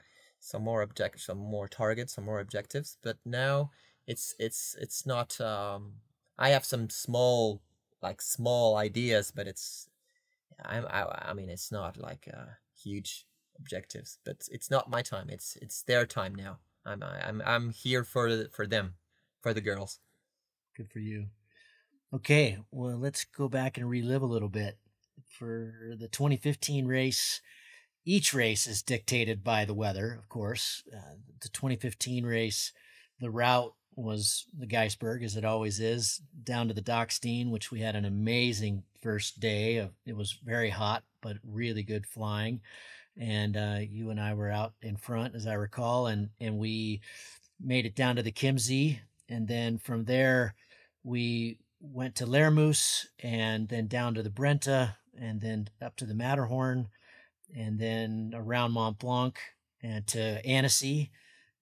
some 0.41 0.63
more 0.63 0.83
object 0.83 1.21
some 1.21 1.39
more 1.39 1.69
targets, 1.69 2.15
some 2.15 2.25
more 2.25 2.41
objectives. 2.41 2.99
But 3.03 3.19
now 3.25 3.71
it's 4.07 4.35
it's 4.39 4.77
it's 4.81 5.07
not. 5.07 5.41
Um, 5.41 5.95
I 6.39 6.51
have 6.51 6.65
some 6.65 6.91
small 6.91 7.63
like 8.03 8.21
small 8.21 8.77
ideas, 8.77 9.33
but 9.35 9.47
it's 9.47 9.89
I 10.65 10.79
I, 10.79 11.31
I 11.31 11.35
mean 11.35 11.51
it's 11.51 11.73
not 11.73 11.97
like 11.97 12.29
uh, 12.33 12.53
huge 12.77 13.27
objectives, 13.59 14.19
but 14.25 14.49
it's 14.51 14.71
not 14.71 14.91
my 14.91 15.03
time. 15.03 15.29
It's 15.31 15.57
it's 15.61 15.83
their 15.83 16.07
time 16.07 16.35
now. 16.35 16.59
I'm 16.85 17.03
I'm 17.03 17.43
I'm 17.45 17.71
here 17.71 18.05
for 18.05 18.47
for 18.53 18.67
them, 18.67 18.95
for 19.41 19.53
the 19.53 19.61
girls. 19.61 20.01
Good 20.77 20.91
for 20.91 21.01
you. 21.01 21.27
Okay, 22.13 22.59
well 22.71 22.97
let's 22.97 23.25
go 23.25 23.49
back 23.49 23.77
and 23.77 23.89
relive 23.89 24.23
a 24.23 24.27
little 24.27 24.49
bit 24.49 24.79
for 25.29 25.95
the 25.99 26.09
2015 26.09 26.87
race. 26.87 27.41
Each 28.05 28.33
race 28.33 28.67
is 28.67 28.83
dictated 28.83 29.43
by 29.43 29.65
the 29.65 29.75
weather, 29.75 30.17
of 30.19 30.29
course. 30.29 30.85
Uh, 30.95 31.17
the 31.41 31.49
2015 31.49 32.25
race, 32.25 32.73
the 33.21 33.31
route 33.31 33.75
was 33.97 34.45
the 34.57 34.67
Gaisberg, 34.67 35.25
as 35.25 35.37
it 35.37 35.45
always 35.45 35.81
is, 35.81 36.21
down 36.45 36.69
to 36.69 36.75
the 36.75 36.83
Dachstein, 36.83 37.51
which 37.51 37.73
we 37.73 37.81
had 37.81 37.97
an 37.97 38.05
amazing 38.05 38.85
first 39.01 39.41
day. 39.41 39.79
Of, 39.79 39.91
it 40.05 40.17
was 40.17 40.39
very 40.45 40.71
hot, 40.71 41.03
but 41.23 41.39
really 41.43 41.83
good 41.83 42.07
flying. 42.07 42.61
And 43.19 43.57
uh, 43.57 43.79
you 43.81 44.11
and 44.11 44.21
I 44.21 44.35
were 44.35 44.51
out 44.51 44.75
in 44.83 44.97
front, 44.97 45.35
as 45.35 45.47
I 45.47 45.55
recall, 45.55 46.09
and, 46.09 46.29
and 46.41 46.59
we 46.59 47.01
made 47.61 47.87
it 47.87 47.97
down 47.97 48.17
to 48.17 48.23
the 48.23 48.33
Chiemsee, 48.33 48.99
And 49.29 49.49
then 49.49 49.79
from 49.79 50.05
there, 50.05 50.55
we 51.03 51.59
went 51.81 52.15
to 52.17 52.27
Lermoos 52.27 53.07
and 53.21 53.69
then 53.69 53.87
down 53.87 54.15
to 54.15 54.23
the 54.23 54.31
Brenta 54.31 54.97
and 55.19 55.41
then 55.41 55.69
up 55.81 55.97
to 55.97 56.05
the 56.05 56.15
Matterhorn 56.15 56.89
and 57.57 57.79
then 57.79 58.33
around 58.35 58.73
Mont 58.73 58.99
Blanc 58.99 59.39
and 59.83 60.07
to 60.09 60.45
Annecy. 60.45 61.11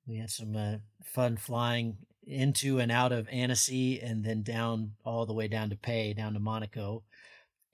We 0.06 0.18
had 0.18 0.30
some 0.30 0.56
uh, 0.56 0.76
fun 1.04 1.36
flying 1.36 1.98
into 2.26 2.78
and 2.78 2.90
out 2.90 3.12
of 3.12 3.28
Annecy 3.28 4.00
and 4.00 4.24
then 4.24 4.42
down 4.42 4.92
all 5.04 5.26
the 5.26 5.34
way 5.34 5.48
down 5.48 5.70
to 5.70 5.76
Peille, 5.76 6.14
down 6.14 6.34
to 6.34 6.40
Monaco. 6.40 7.02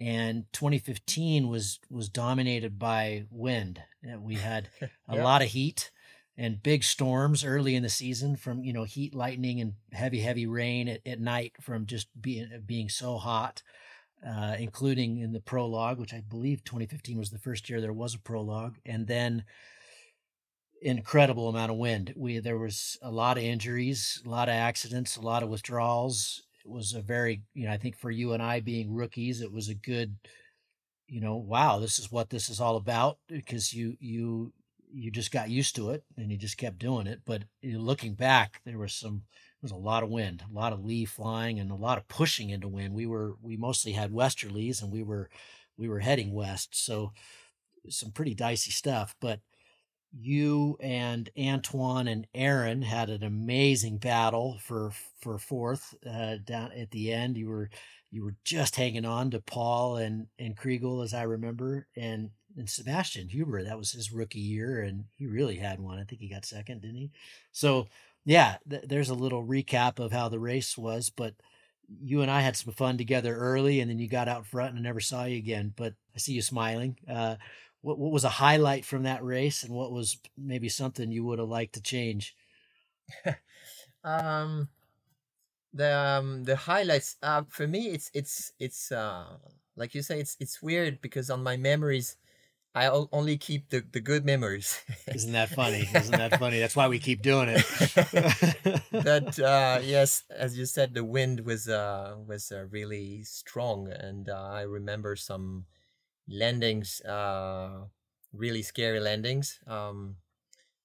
And 0.00 0.44
2015 0.52 1.48
was 1.48 1.78
was 1.90 2.08
dominated 2.08 2.78
by 2.78 3.24
wind. 3.30 3.82
We 4.18 4.34
had 4.34 4.68
a 5.08 5.16
lot 5.16 5.42
of 5.42 5.48
heat 5.48 5.90
and 6.36 6.62
big 6.62 6.82
storms 6.82 7.44
early 7.44 7.74
in 7.74 7.82
the 7.82 7.90
season 7.90 8.36
from 8.36 8.64
you 8.64 8.72
know 8.72 8.84
heat, 8.84 9.14
lightning, 9.14 9.60
and 9.60 9.74
heavy 9.92 10.20
heavy 10.20 10.46
rain 10.46 10.88
at, 10.88 11.00
at 11.06 11.20
night 11.20 11.52
from 11.60 11.86
just 11.86 12.08
being 12.20 12.48
being 12.66 12.88
so 12.88 13.18
hot. 13.18 13.62
Uh, 14.26 14.54
including 14.58 15.16
in 15.16 15.32
the 15.32 15.40
prologue, 15.40 15.98
which 15.98 16.12
I 16.12 16.20
believe 16.20 16.62
2015 16.62 17.16
was 17.16 17.30
the 17.30 17.38
first 17.38 17.70
year 17.70 17.80
there 17.80 17.90
was 17.90 18.14
a 18.14 18.18
prologue, 18.18 18.76
and 18.84 19.06
then 19.06 19.44
incredible 20.82 21.48
amount 21.48 21.70
of 21.70 21.78
wind. 21.78 22.12
We 22.16 22.38
there 22.38 22.58
was 22.58 22.98
a 23.02 23.10
lot 23.10 23.38
of 23.38 23.44
injuries, 23.44 24.22
a 24.24 24.28
lot 24.28 24.48
of 24.48 24.54
accidents, 24.54 25.16
a 25.16 25.22
lot 25.22 25.42
of 25.42 25.48
withdrawals. 25.48 26.42
It 26.64 26.70
was 26.70 26.94
a 26.94 27.00
very, 27.00 27.42
you 27.54 27.66
know, 27.66 27.72
I 27.72 27.78
think 27.78 27.96
for 27.96 28.10
you 28.10 28.32
and 28.32 28.42
I 28.42 28.60
being 28.60 28.92
rookies, 28.92 29.40
it 29.40 29.52
was 29.52 29.68
a 29.68 29.74
good, 29.74 30.16
you 31.08 31.20
know, 31.20 31.36
wow, 31.36 31.78
this 31.78 31.98
is 31.98 32.12
what 32.12 32.30
this 32.30 32.48
is 32.48 32.60
all 32.60 32.76
about 32.76 33.18
because 33.28 33.74
you 33.74 33.96
you 34.00 34.52
you 34.92 35.10
just 35.10 35.30
got 35.32 35.50
used 35.50 35.76
to 35.76 35.90
it 35.90 36.04
and 36.16 36.30
you 36.30 36.36
just 36.36 36.58
kept 36.58 36.78
doing 36.78 37.06
it. 37.06 37.20
But 37.24 37.44
looking 37.62 38.14
back, 38.14 38.60
there 38.64 38.78
was 38.78 38.94
some 38.94 39.22
there 39.32 39.62
was 39.62 39.72
a 39.72 39.76
lot 39.76 40.02
of 40.02 40.10
wind, 40.10 40.42
a 40.48 40.54
lot 40.54 40.72
of 40.72 40.84
lee 40.84 41.04
flying, 41.04 41.58
and 41.60 41.70
a 41.70 41.74
lot 41.76 41.98
of 41.98 42.08
pushing 42.08 42.50
into 42.50 42.68
wind. 42.68 42.94
We 42.94 43.06
were 43.06 43.36
we 43.42 43.56
mostly 43.56 43.92
had 43.92 44.12
westerlies, 44.12 44.82
and 44.82 44.92
we 44.92 45.02
were 45.02 45.30
we 45.76 45.88
were 45.88 46.00
heading 46.00 46.32
west, 46.32 46.70
so 46.72 47.12
some 47.88 48.12
pretty 48.12 48.34
dicey 48.34 48.70
stuff. 48.70 49.14
But 49.20 49.40
you 50.12 50.76
and 50.80 51.30
Antoine 51.38 52.08
and 52.08 52.26
Aaron 52.34 52.82
had 52.82 53.10
an 53.10 53.22
amazing 53.22 53.98
battle 53.98 54.58
for 54.60 54.92
for 55.20 55.38
fourth 55.38 55.94
uh, 56.08 56.36
down 56.44 56.72
at 56.72 56.90
the 56.90 57.12
end. 57.12 57.36
You 57.36 57.48
were 57.48 57.70
you 58.10 58.24
were 58.24 58.34
just 58.44 58.76
hanging 58.76 59.04
on 59.04 59.30
to 59.30 59.40
Paul 59.40 59.96
and 59.96 60.26
and 60.38 60.56
Chrigel, 60.56 61.04
as 61.04 61.14
I 61.14 61.22
remember, 61.22 61.86
and 61.96 62.30
and 62.56 62.68
Sebastian 62.68 63.28
Huber. 63.28 63.62
That 63.64 63.78
was 63.78 63.92
his 63.92 64.12
rookie 64.12 64.40
year, 64.40 64.82
and 64.82 65.04
he 65.16 65.26
really 65.26 65.56
had 65.56 65.80
one. 65.80 65.98
I 65.98 66.04
think 66.04 66.20
he 66.20 66.28
got 66.28 66.44
second, 66.44 66.82
didn't 66.82 66.96
he? 66.96 67.10
So 67.52 67.86
yeah, 68.24 68.56
th- 68.68 68.84
there's 68.86 69.10
a 69.10 69.14
little 69.14 69.46
recap 69.46 69.98
of 69.98 70.12
how 70.12 70.28
the 70.28 70.40
race 70.40 70.76
was, 70.76 71.10
but. 71.10 71.34
You 72.02 72.22
and 72.22 72.30
I 72.30 72.40
had 72.40 72.56
some 72.56 72.72
fun 72.72 72.98
together 72.98 73.34
early, 73.34 73.80
and 73.80 73.90
then 73.90 73.98
you 73.98 74.06
got 74.06 74.28
out 74.28 74.46
front, 74.46 74.70
and 74.70 74.78
I 74.78 74.82
never 74.82 75.00
saw 75.00 75.24
you 75.24 75.38
again. 75.38 75.72
But 75.76 75.94
I 76.14 76.18
see 76.18 76.34
you 76.34 76.40
smiling. 76.40 76.96
Uh, 77.08 77.34
what 77.82 77.98
what 77.98 78.12
was 78.12 78.24
a 78.24 78.28
highlight 78.28 78.84
from 78.84 79.04
that 79.04 79.24
race, 79.24 79.62
and 79.62 79.74
what 79.74 79.92
was 79.92 80.18
maybe 80.36 80.68
something 80.68 81.10
you 81.10 81.24
would 81.24 81.38
have 81.38 81.48
liked 81.48 81.74
to 81.74 81.82
change? 81.82 82.36
um, 84.04 84.68
the 85.72 85.96
um, 85.96 86.44
the 86.44 86.56
highlights 86.56 87.16
uh, 87.22 87.42
for 87.48 87.66
me, 87.66 87.88
it's 87.88 88.10
it's 88.12 88.52
it's 88.58 88.92
uh, 88.92 89.36
like 89.76 89.94
you 89.94 90.02
say, 90.02 90.20
it's 90.20 90.36
it's 90.40 90.62
weird 90.62 91.00
because 91.00 91.30
on 91.30 91.42
my 91.42 91.56
memories. 91.56 92.16
I 92.72 92.86
only 92.86 93.36
keep 93.36 93.70
the, 93.70 93.82
the 93.90 93.98
good 93.98 94.24
memories. 94.24 94.80
Isn't 95.12 95.32
that 95.32 95.48
funny? 95.48 95.88
Isn't 95.92 96.16
that 96.16 96.38
funny? 96.38 96.60
That's 96.60 96.76
why 96.76 96.86
we 96.86 97.00
keep 97.00 97.20
doing 97.20 97.48
it. 97.48 98.82
but 98.92 99.40
uh, 99.40 99.80
yes, 99.82 100.22
as 100.30 100.56
you 100.56 100.66
said, 100.66 100.94
the 100.94 101.02
wind 101.02 101.40
was 101.40 101.68
uh, 101.68 102.14
was 102.24 102.52
uh, 102.52 102.66
really 102.70 103.24
strong, 103.24 103.90
and 103.90 104.28
uh, 104.28 104.50
I 104.52 104.62
remember 104.62 105.16
some 105.16 105.66
landings, 106.30 107.00
uh, 107.02 107.84
really 108.32 108.62
scary 108.62 109.00
landings. 109.00 109.58
Um, 109.66 110.16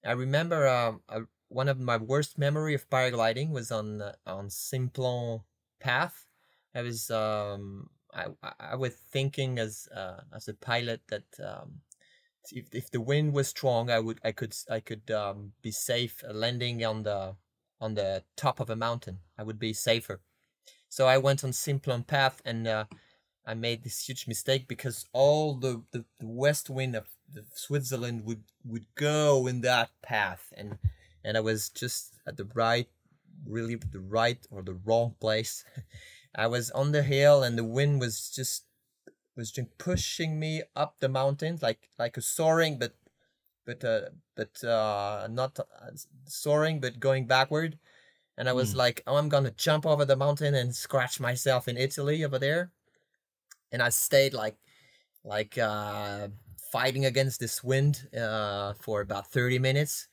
I 0.05 0.11
remember 0.11 0.67
uh, 0.67 1.21
one 1.49 1.69
of 1.69 1.79
my 1.79 1.97
worst 1.97 2.37
memory 2.37 2.73
of 2.73 2.89
paragliding 2.89 3.51
was 3.51 3.71
on 3.71 4.01
uh, 4.01 4.13
on 4.25 4.49
Simplon 4.49 5.41
Path. 5.79 6.25
I 6.73 6.81
was 6.81 7.09
um, 7.11 7.89
I 8.13 8.27
I 8.59 8.75
was 8.75 8.95
thinking 8.95 9.59
as 9.59 9.87
uh, 9.95 10.21
as 10.33 10.47
a 10.47 10.53
pilot 10.53 11.01
that 11.09 11.39
um, 11.43 11.81
if 12.51 12.73
if 12.73 12.91
the 12.91 13.01
wind 13.01 13.33
was 13.33 13.47
strong, 13.47 13.89
I 13.89 13.99
would 13.99 14.19
I 14.23 14.31
could 14.31 14.55
I 14.69 14.79
could 14.79 15.09
um, 15.11 15.53
be 15.61 15.71
safe 15.71 16.23
landing 16.29 16.83
on 16.83 17.03
the 17.03 17.35
on 17.79 17.93
the 17.93 18.23
top 18.35 18.59
of 18.59 18.69
a 18.69 18.75
mountain. 18.75 19.19
I 19.37 19.43
would 19.43 19.59
be 19.59 19.73
safer. 19.73 20.21
So 20.89 21.07
I 21.07 21.17
went 21.17 21.43
on 21.43 21.53
Simplon 21.53 22.03
Path 22.03 22.41
and 22.45 22.67
uh, 22.67 22.85
I 23.45 23.53
made 23.53 23.83
this 23.83 24.07
huge 24.07 24.27
mistake 24.27 24.67
because 24.67 25.05
all 25.13 25.53
the, 25.55 25.83
the, 25.91 26.05
the 26.19 26.27
west 26.27 26.69
wind 26.69 26.95
of 26.95 27.05
Switzerland 27.53 28.25
would, 28.25 28.43
would 28.63 28.85
go 28.95 29.47
in 29.47 29.61
that 29.61 29.89
path 30.01 30.53
and 30.57 30.77
and 31.23 31.37
I 31.37 31.39
was 31.41 31.69
just 31.69 32.13
at 32.27 32.37
the 32.37 32.45
right 32.53 32.87
really 33.47 33.75
the 33.75 33.99
right 33.99 34.45
or 34.51 34.61
the 34.61 34.73
wrong 34.85 35.15
place. 35.19 35.65
I 36.35 36.47
was 36.47 36.69
on 36.71 36.91
the 36.91 37.03
hill 37.03 37.43
and 37.43 37.57
the 37.57 37.63
wind 37.63 37.99
was 37.99 38.29
just 38.29 38.65
was 39.35 39.51
just 39.51 39.77
pushing 39.77 40.39
me 40.39 40.63
up 40.75 40.99
the 40.99 41.09
mountain 41.09 41.59
like 41.61 41.89
like 41.99 42.17
a 42.17 42.21
soaring 42.21 42.79
but 42.79 42.95
but 43.65 43.83
uh, 43.83 44.09
but 44.35 44.63
uh, 44.63 45.27
not 45.29 45.59
uh, 45.59 45.63
soaring 46.25 46.79
but 46.79 46.99
going 46.99 47.25
backward 47.27 47.77
and 48.37 48.47
i 48.49 48.53
was 48.53 48.73
Mm. 48.73 48.77
like 48.77 49.03
oh 49.07 49.17
i'm 49.17 49.29
gonna 49.29 49.51
jump 49.51 49.85
over 49.85 50.05
the 50.05 50.15
mountain 50.15 50.55
and 50.55 50.75
scratch 50.75 51.19
myself 51.19 51.67
in 51.67 51.77
italy 51.77 52.23
over 52.23 52.39
there 52.39 52.71
and 53.75 53.83
i 53.83 53.89
stayed 53.89 54.33
like 54.33 54.57
like 55.23 55.57
uh 55.57 56.27
fighting 56.71 57.05
against 57.05 57.39
this 57.39 57.63
wind 57.63 58.07
uh 58.17 58.73
for 58.75 59.01
about 59.01 59.27
30 59.27 59.59
minutes 59.59 60.07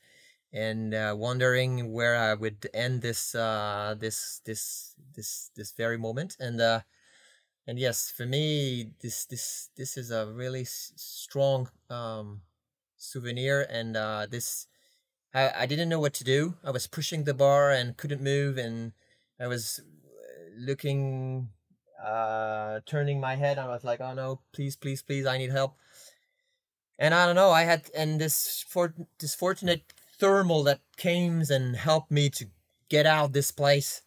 and 0.53 0.95
uh, 0.95 1.13
wondering 1.17 1.93
where 1.93 2.15
I 2.17 2.33
would 2.33 2.67
end 2.73 3.03
this 3.03 3.35
uh, 3.35 3.95
this 3.99 4.41
this 4.45 4.95
this 5.15 5.51
this 5.55 5.73
very 5.73 5.97
moment. 5.97 6.37
And 6.39 6.61
uh, 6.61 6.81
and 7.67 7.79
yes, 7.79 8.11
for 8.11 8.25
me, 8.25 8.91
this 9.01 9.25
this 9.25 9.69
this 9.77 9.97
is 9.97 10.11
a 10.11 10.27
really 10.31 10.61
s- 10.61 10.93
strong 10.95 11.69
um, 11.89 12.41
souvenir. 12.97 13.65
And 13.69 13.95
uh, 13.95 14.27
this, 14.29 14.67
I 15.33 15.63
I 15.63 15.65
didn't 15.67 15.89
know 15.89 15.99
what 15.99 16.13
to 16.15 16.23
do. 16.25 16.55
I 16.63 16.71
was 16.71 16.87
pushing 16.87 17.25
the 17.25 17.33
bar 17.35 17.71
and 17.71 17.97
couldn't 17.97 18.21
move, 18.23 18.57
and 18.57 18.93
I 19.39 19.47
was 19.47 19.79
uh, 19.79 20.49
looking, 20.57 21.51
uh, 22.03 22.81
turning 22.85 23.19
my 23.19 23.35
head. 23.35 23.57
I 23.57 23.67
was 23.67 23.83
like, 23.83 24.01
oh 24.01 24.13
no, 24.13 24.41
please, 24.53 24.75
please, 24.75 25.01
please, 25.01 25.25
I 25.25 25.37
need 25.37 25.51
help. 25.51 25.75
And 26.99 27.13
I 27.13 27.25
don't 27.25 27.35
know. 27.35 27.51
I 27.51 27.63
had 27.63 27.89
and 27.95 28.19
this 28.19 28.63
for 28.67 28.93
this 29.19 29.35
fortunate 29.35 29.93
thermal 30.19 30.63
that 30.63 30.81
came 30.97 31.43
and 31.49 31.75
helped 31.75 32.11
me 32.11 32.29
to 32.29 32.45
get 32.89 33.05
out 33.05 33.33
this 33.33 33.51
place 33.51 34.03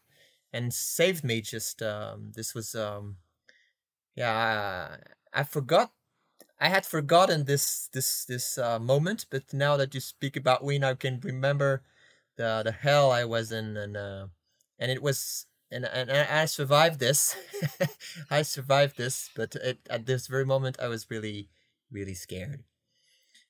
and 0.52 0.72
saved 0.72 1.24
me 1.24 1.40
just 1.40 1.82
um 1.82 2.32
this 2.34 2.54
was 2.54 2.74
um 2.74 3.16
yeah 4.14 4.96
I, 5.34 5.40
I 5.40 5.42
forgot 5.42 5.92
i 6.60 6.68
had 6.68 6.86
forgotten 6.86 7.44
this 7.44 7.88
this 7.92 8.24
this 8.24 8.56
uh, 8.58 8.78
moment 8.78 9.26
but 9.30 9.52
now 9.52 9.76
that 9.76 9.94
you 9.94 10.00
speak 10.00 10.36
about 10.36 10.64
wien 10.64 10.84
i 10.84 10.94
can 10.94 11.20
remember 11.20 11.82
the 12.36 12.62
the 12.64 12.72
hell 12.72 13.10
i 13.10 13.24
was 13.24 13.52
in 13.52 13.76
and 13.76 13.96
uh 13.96 14.26
and 14.78 14.90
it 14.90 15.02
was 15.02 15.46
and 15.76 15.84
and 15.84 16.10
I 16.10 16.42
I 16.42 16.44
survived 16.46 16.98
this. 17.00 17.36
I 18.30 18.42
survived 18.42 18.96
this, 18.96 19.30
but 19.36 19.54
it, 19.56 19.78
at 19.90 20.06
this 20.06 20.26
very 20.26 20.44
moment, 20.44 20.78
I 20.80 20.88
was 20.88 21.10
really, 21.10 21.48
really 21.90 22.14
scared. 22.14 22.64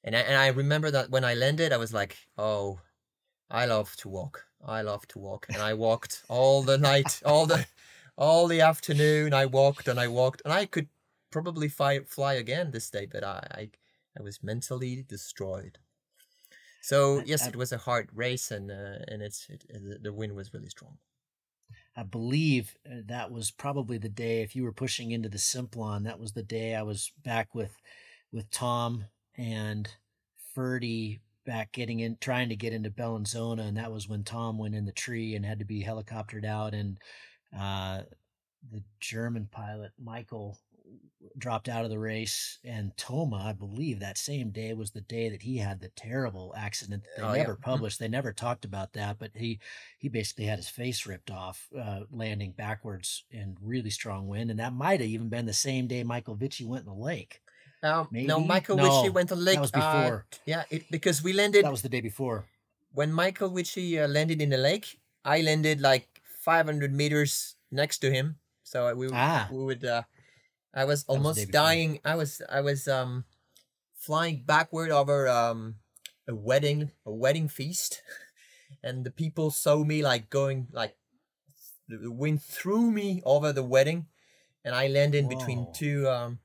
And 0.05 0.17
I, 0.17 0.21
and 0.21 0.37
I 0.37 0.49
remember 0.49 0.91
that 0.91 1.11
when 1.11 1.25
I 1.25 1.35
landed, 1.35 1.73
I 1.73 1.77
was 1.77 1.93
like, 1.93 2.17
"Oh, 2.37 2.81
I 3.51 3.67
love 3.67 3.97
to 3.97 4.09
walk. 4.09 4.45
I 4.65 4.83
love 4.83 5.07
to 5.09 5.19
walk." 5.19 5.47
And 5.49 5.59
I 5.59 5.75
walked 5.75 6.25
all 6.29 6.63
the 6.63 6.79
night, 6.79 7.21
all 7.25 7.47
the, 7.47 7.67
all 8.17 8.49
the 8.49 8.61
afternoon. 8.61 9.33
I 9.33 9.47
walked 9.47 9.89
and 9.89 10.01
I 10.01 10.09
walked, 10.09 10.43
and 10.45 10.53
I 10.53 10.67
could 10.67 10.89
probably 11.31 11.69
fly 11.69 12.01
fly 12.01 12.35
again 12.35 12.71
this 12.73 12.91
day, 12.91 13.07
but 13.07 13.25
I 13.25 13.47
I, 13.61 13.71
I 14.19 14.23
was 14.23 14.43
mentally 14.43 15.05
destroyed. 15.09 15.79
So 16.83 17.23
yes, 17.27 17.47
it 17.49 17.57
was 17.57 17.73
a 17.73 17.79
hard 17.79 18.11
race, 18.15 18.51
and 18.51 18.71
uh, 18.71 18.99
and 19.09 19.23
it's 19.23 19.49
it, 19.49 19.65
the 20.03 20.13
wind 20.13 20.35
was 20.37 20.55
really 20.55 20.69
strong. 20.69 20.99
I 21.97 22.03
believe 22.03 22.77
uh, 22.87 22.97
that 23.07 23.31
was 23.31 23.51
probably 23.51 23.99
the 23.99 24.09
day 24.09 24.43
if 24.43 24.55
you 24.55 24.65
were 24.65 24.73
pushing 24.73 25.13
into 25.13 25.29
the 25.29 25.39
Simplon, 25.39 26.03
that 26.03 26.21
was 26.21 26.33
the 26.33 26.43
day 26.43 26.75
I 26.75 26.83
was 26.83 27.13
back 27.25 27.55
with 27.55 27.77
with 28.33 28.51
Tom 28.51 29.05
and 29.37 29.89
Ferdy 30.55 31.21
back 31.47 31.73
getting 31.73 32.01
in 32.01 32.19
trying 32.21 32.49
to 32.49 32.57
get 32.57 32.73
into 32.73 32.91
Bellinzona 32.91 33.67
and 33.69 33.77
that 33.77 33.93
was 33.93 34.09
when 34.09 34.25
Tom 34.25 34.59
went 34.59 34.75
in 34.75 34.85
the 34.85 34.93
tree 34.93 35.37
and 35.37 35.47
had 35.47 35.61
to 35.61 35.65
be 35.65 35.83
helicoptered 35.85 36.45
out 36.45 36.75
and 36.75 36.99
uh 37.57 38.03
the 38.73 38.83
German 38.99 39.49
pilot 39.51 39.93
Michael 40.03 40.59
dropped 41.39 41.69
out 41.69 41.85
of 41.85 41.91
the 41.91 41.99
race 41.99 42.59
and 42.65 42.97
Toma 42.97 43.37
I 43.37 43.53
believe 43.53 44.01
that 44.01 44.17
same 44.17 44.51
day 44.51 44.73
was 44.73 44.91
the 44.91 45.01
day 45.03 45.29
that 45.29 45.43
he 45.43 45.59
had 45.59 45.81
the 45.81 45.91
terrible 45.91 46.55
accident 46.57 47.05
that 47.05 47.17
they 47.17 47.23
Oh, 47.29 47.33
yeah. 47.35 47.43
never 47.43 47.57
Mhm. 47.57 47.63
published 47.63 47.99
they 47.99 48.09
never 48.09 48.33
talked 48.33 48.65
about 48.65 48.93
that 48.95 49.19
but 49.19 49.33
he 49.35 49.59
he 49.99 50.09
basically 50.09 50.47
had 50.47 50.59
his 50.59 50.69
face 50.69 51.05
ripped 51.07 51.31
off 51.31 51.69
uh, 51.79 52.05
landing 52.11 52.53
backwards 52.53 53.25
in 53.31 53.57
really 53.61 53.91
strong 53.91 54.29
wind 54.29 54.51
and 54.51 54.59
that 54.61 54.73
might 54.73 55.01
have 55.01 55.09
even 55.11 55.29
been 55.29 55.47
the 55.47 55.53
same 55.53 55.87
day 55.87 56.03
Michael 56.03 56.37
Witschi 56.37 56.67
went 56.67 56.87
in 56.87 56.93
the 56.93 56.95
lake 57.13 57.43
Um, 57.83 58.09
no, 58.11 58.41
Michael 58.41 58.77
No, 58.79 58.85
Witschi 58.85 59.13
went 59.13 59.29
to 59.29 59.35
the 59.37 59.41
Lake. 59.43 59.61
was 59.61 59.71
uh, 59.75 59.79
before. 59.79 60.27
yeah, 60.47 60.65
it, 60.71 60.91
because 60.91 61.23
we 61.23 61.33
landed 61.33 61.65
that 61.65 61.71
was 61.71 61.83
the 61.83 61.89
day 61.93 62.01
before 62.01 62.47
when 62.93 63.13
Michael 63.13 63.51
Witschi 63.51 64.03
uh, 64.03 64.09
landed 64.09 64.41
in 64.41 64.49
the 64.49 64.57
lake. 64.57 64.99
I 65.25 65.43
landed 65.43 65.81
like 65.81 66.23
500 66.25 66.93
meters 66.95 67.57
next 67.71 67.99
to 67.99 68.11
him, 68.11 68.39
so 68.65 68.95
we 68.95 69.09
Ah. 69.13 69.49
we 69.53 69.63
would. 69.63 69.85
Uh, 69.85 70.03
I 70.75 70.85
was 70.85 71.05
almost 71.09 71.39
before. 71.39 71.53
dying. 71.53 72.01
I 72.05 72.15
was 72.15 72.43
I 72.49 72.61
was 72.61 72.89
um 72.89 73.25
flying 73.95 74.43
backward 74.45 74.91
over 74.91 75.29
um 75.29 75.77
a 76.29 76.35
wedding 76.35 76.93
a 77.05 77.13
wedding 77.13 77.49
feast, 77.49 78.03
and 78.83 79.05
the 79.05 79.11
people 79.11 79.51
saw 79.51 79.85
me 79.85 80.03
like 80.03 80.31
going 80.31 80.69
like 80.73 80.97
the 81.89 82.11
wind 82.11 82.43
threw 82.43 82.91
me 82.91 83.23
over 83.25 83.53
the 83.53 83.63
wedding, 83.63 84.07
and 84.65 84.75
I 84.75 84.89
landed 84.89 85.29
between 85.29 85.69
two 85.73 86.09
um 86.09 86.41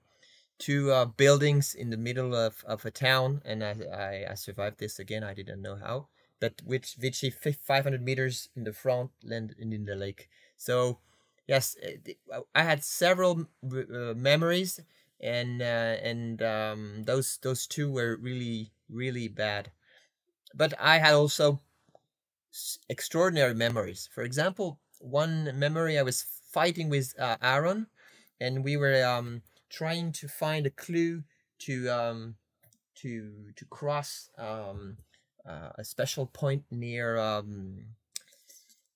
two 0.62 0.92
uh, 0.92 1.06
buildings 1.06 1.74
in 1.74 1.90
the 1.90 1.98
middle 1.98 2.36
of, 2.36 2.64
of 2.68 2.86
a 2.86 2.92
town, 2.92 3.42
and 3.44 3.64
I, 3.64 3.76
I 3.92 4.32
I 4.32 4.36
survived 4.36 4.78
this 4.78 5.00
again. 5.00 5.24
I 5.24 5.34
didn't 5.34 5.62
know 5.62 5.76
how, 5.76 6.08
but 6.40 6.62
which 6.64 6.96
Vichy 6.96 7.32
five 7.32 7.84
hundred 7.84 8.04
meters 8.04 8.50
in 8.56 8.64
the 8.64 8.74
front 8.74 9.12
landed 9.24 9.58
in 9.58 9.86
the 9.86 9.96
lake. 9.96 10.30
So 10.58 11.00
yes, 11.52 11.76
uh, 12.34 12.42
I 12.56 12.64
had 12.64 12.84
several 12.84 13.48
uh, 13.68 14.16
memories, 14.16 14.80
and 15.20 15.62
uh, 15.62 15.96
and 16.12 16.42
um, 16.42 17.04
those 17.06 17.38
those 17.44 17.68
two 17.68 17.92
were 17.92 18.18
really 18.18 18.72
really 18.90 19.28
bad. 19.28 19.72
But 20.56 20.74
I 20.80 21.00
had 21.00 21.14
also 21.14 21.62
extraordinary 22.90 23.54
memories. 23.54 24.10
For 24.14 24.24
example, 24.24 24.80
one 25.00 25.52
memory 25.58 25.98
I 25.98 26.04
was 26.04 26.26
fighting 26.52 26.90
with 26.90 27.14
uh, 27.20 27.38
Aaron, 27.42 27.88
and 28.40 28.64
we 28.64 28.78
were 28.78 29.04
um, 29.06 29.42
trying 29.70 30.12
to 30.14 30.28
find 30.28 30.66
a 30.66 30.70
clue 30.72 31.24
to 31.60 31.90
um, 31.90 32.36
to 32.96 33.52
to 33.56 33.66
cross 33.66 34.30
um, 34.38 34.98
uh, 35.48 35.72
a 35.78 35.84
special 35.84 36.28
point 36.28 36.64
near 36.72 37.18
um, 37.18 37.86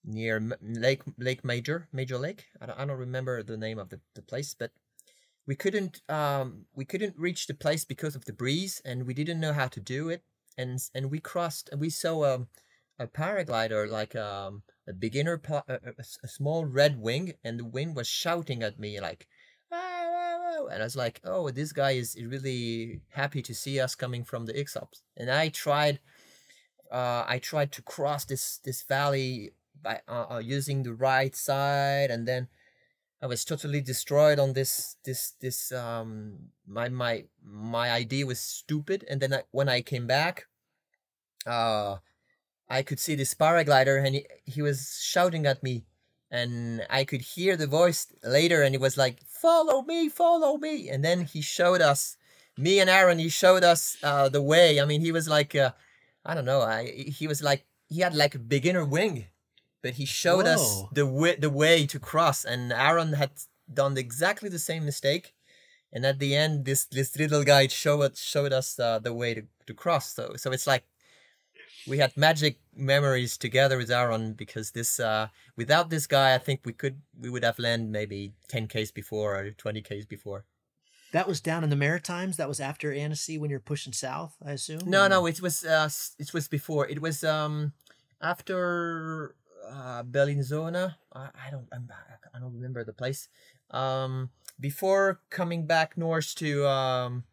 near 0.05 0.39
Lake 0.61 1.01
Lake 1.17 1.43
Major 1.43 1.87
Major 1.91 2.17
Lake. 2.17 2.45
I 2.61 2.65
don't, 2.67 2.79
I 2.79 2.85
don't 2.85 2.97
remember 2.97 3.43
the 3.43 3.57
name 3.57 3.79
of 3.79 3.89
the, 3.89 3.99
the 4.15 4.21
place, 4.21 4.53
but 4.57 4.71
we 5.47 5.55
couldn't 5.55 6.01
um, 6.09 6.65
we 6.73 6.85
couldn't 6.85 7.15
reach 7.17 7.47
the 7.47 7.53
place 7.53 7.85
because 7.85 8.15
of 8.15 8.25
the 8.25 8.33
breeze, 8.33 8.81
and 8.85 9.05
we 9.05 9.13
didn't 9.13 9.39
know 9.39 9.53
how 9.53 9.67
to 9.67 9.79
do 9.79 10.09
it. 10.09 10.23
And 10.57 10.79
and 10.93 11.11
we 11.11 11.19
crossed, 11.19 11.69
and 11.71 11.81
we 11.81 11.89
saw 11.89 12.35
um, 12.35 12.47
a 12.99 13.07
paraglider 13.07 13.89
like 13.89 14.15
um, 14.15 14.63
a 14.87 14.93
beginner, 14.93 15.41
a, 15.49 15.63
a- 15.67 15.79
a 15.99 16.03
a 16.23 16.27
small 16.27 16.65
red 16.65 16.99
wing, 16.99 17.33
and 17.43 17.59
the 17.59 17.65
wind 17.65 17.95
was 17.95 18.07
shouting 18.07 18.63
at 18.63 18.79
me 18.79 18.99
like. 18.99 19.27
And 20.71 20.81
I 20.81 20.85
was 20.85 20.95
like, 20.95 21.21
"Oh, 21.23 21.49
this 21.51 21.71
guy 21.71 21.91
is 21.91 22.17
really 22.19 23.01
happy 23.09 23.41
to 23.43 23.53
see 23.53 23.79
us 23.79 23.95
coming 23.95 24.23
from 24.23 24.45
the 24.45 24.57
X-Alps." 24.57 25.03
And 25.17 25.29
I 25.29 25.49
tried, 25.49 25.99
uh, 26.91 27.23
I 27.27 27.39
tried 27.39 27.71
to 27.73 27.81
cross 27.81 28.25
this 28.25 28.59
this 28.59 28.81
valley 28.83 29.53
by 29.85 30.01
uh, 30.09 30.25
uh, 30.35 30.41
using 30.41 30.81
the 30.81 30.97
right 30.97 31.35
side, 31.37 32.09
and 32.09 32.25
then 32.27 32.49
I 33.21 33.27
was 33.29 33.45
totally 33.45 33.81
destroyed 33.81 34.41
on 34.41 34.53
this 34.57 34.97
this 35.05 35.37
this 35.39 35.71
um 35.71 36.49
my 36.65 36.89
my 36.89 37.29
my 37.45 37.93
idea 37.93 38.25
was 38.25 38.41
stupid, 38.41 39.05
and 39.05 39.21
then 39.21 39.33
I, 39.37 39.41
when 39.53 39.69
I 39.69 39.85
came 39.85 40.07
back, 40.07 40.49
uh, 41.45 42.01
I 42.67 42.81
could 42.81 42.99
see 42.99 43.13
this 43.13 43.37
paraglider, 43.37 44.01
and 44.01 44.15
he, 44.15 44.25
he 44.43 44.61
was 44.65 44.99
shouting 45.05 45.45
at 45.45 45.61
me, 45.61 45.85
and 46.33 46.81
I 46.89 47.05
could 47.05 47.21
hear 47.21 47.55
the 47.55 47.69
voice 47.69 48.09
later, 48.25 48.65
and 48.65 48.73
it 48.73 48.81
was 48.81 48.97
like, 48.97 49.21
"Follow 49.29 49.83
me, 49.85 50.09
follow 50.09 50.57
me!" 50.57 50.89
And 50.89 51.05
then 51.05 51.29
he 51.29 51.41
showed 51.41 51.81
us, 51.81 52.17
me 52.57 52.79
and 52.79 52.89
Aaron, 52.89 53.19
he 53.19 53.29
showed 53.29 53.63
us 53.63 53.97
uh, 54.03 54.29
the 54.29 54.41
way. 54.41 54.79
I 54.79 54.85
mean, 54.85 55.01
he 55.01 55.11
was 55.11 55.27
like, 55.27 55.55
uh, 55.55 55.71
I 56.25 56.33
don't 56.33 56.45
know, 56.45 56.61
I 56.61 56.87
he 56.87 57.27
was 57.27 57.41
like 57.43 57.65
he 57.87 58.01
had 58.01 58.15
like 58.15 58.35
a 58.35 58.39
beginner 58.39 58.85
wing, 58.85 59.27
but 59.85 59.93
he 59.93 60.05
showed 60.05 60.47
us 60.47 60.81
the 60.91 61.05
way 61.05 61.35
the 61.35 61.51
way 61.51 61.85
to 61.85 61.99
cross, 61.99 62.43
and 62.43 62.73
Aaron 62.73 63.13
had 63.13 63.33
done 63.71 63.95
exactly 63.97 64.49
the 64.49 64.65
same 64.69 64.83
mistake. 64.83 65.35
And 65.93 66.03
at 66.07 66.17
the 66.17 66.35
end, 66.35 66.65
this 66.65 66.85
this 66.85 67.15
little 67.19 67.43
guy 67.43 67.67
showed 67.67 68.17
showed 68.17 68.51
us 68.51 68.79
uh, 68.79 68.97
the 68.97 69.13
way 69.13 69.35
to, 69.35 69.43
to 69.67 69.73
cross. 69.75 70.11
So 70.11 70.33
so 70.37 70.51
it's 70.51 70.65
like 70.65 70.85
we 71.85 71.99
had 71.99 72.17
magic 72.17 72.57
memories 72.75 73.37
together 73.37 73.77
with 73.77 73.91
Aaron 73.91 74.33
because 74.33 74.71
this 74.71 74.99
uh 74.99 75.27
without 75.55 75.91
this 75.91 76.07
guy 76.07 76.33
I 76.33 76.39
think 76.39 76.61
we 76.65 76.73
could 76.73 76.97
we 77.23 77.29
would 77.29 77.43
have 77.43 77.59
landed 77.59 77.91
maybe 77.91 78.33
10 78.47 78.67
k's 78.67 78.91
before 78.91 79.35
or 79.37 79.51
20 79.51 79.81
k's 79.83 80.07
before. 80.07 80.45
that 81.11 81.27
was 81.27 81.39
down 81.41 81.63
in 81.63 81.69
the 81.69 81.81
Maritimes 81.85 82.37
that 82.37 82.49
was 82.49 82.59
after 82.59 82.91
Annecy 82.91 83.37
when 83.37 83.51
you're 83.51 83.71
pushing 83.73 83.93
south 83.93 84.33
I 84.43 84.53
assume 84.53 84.81
No, 84.85 85.05
or 85.05 85.09
no, 85.09 85.27
it 85.27 85.41
was 85.41 85.63
uh 85.63 85.89
it 86.17 86.33
was 86.33 86.47
before. 86.47 86.89
It 86.89 87.01
was 87.01 87.23
um 87.23 87.73
after 88.21 89.35
uh 89.69 90.03
Bellinzona. 90.03 90.95
I, 91.13 91.29
I 91.47 91.51
don't 91.51 91.67
I'm, 91.73 91.89
I 92.33 92.39
don't 92.39 92.53
remember 92.53 92.83
the 92.83 92.93
place. 92.93 93.27
Um 93.71 94.29
before 94.59 95.19
coming 95.29 95.65
back 95.65 95.97
north 95.97 96.35
to 96.35 96.67
um, 96.67 97.23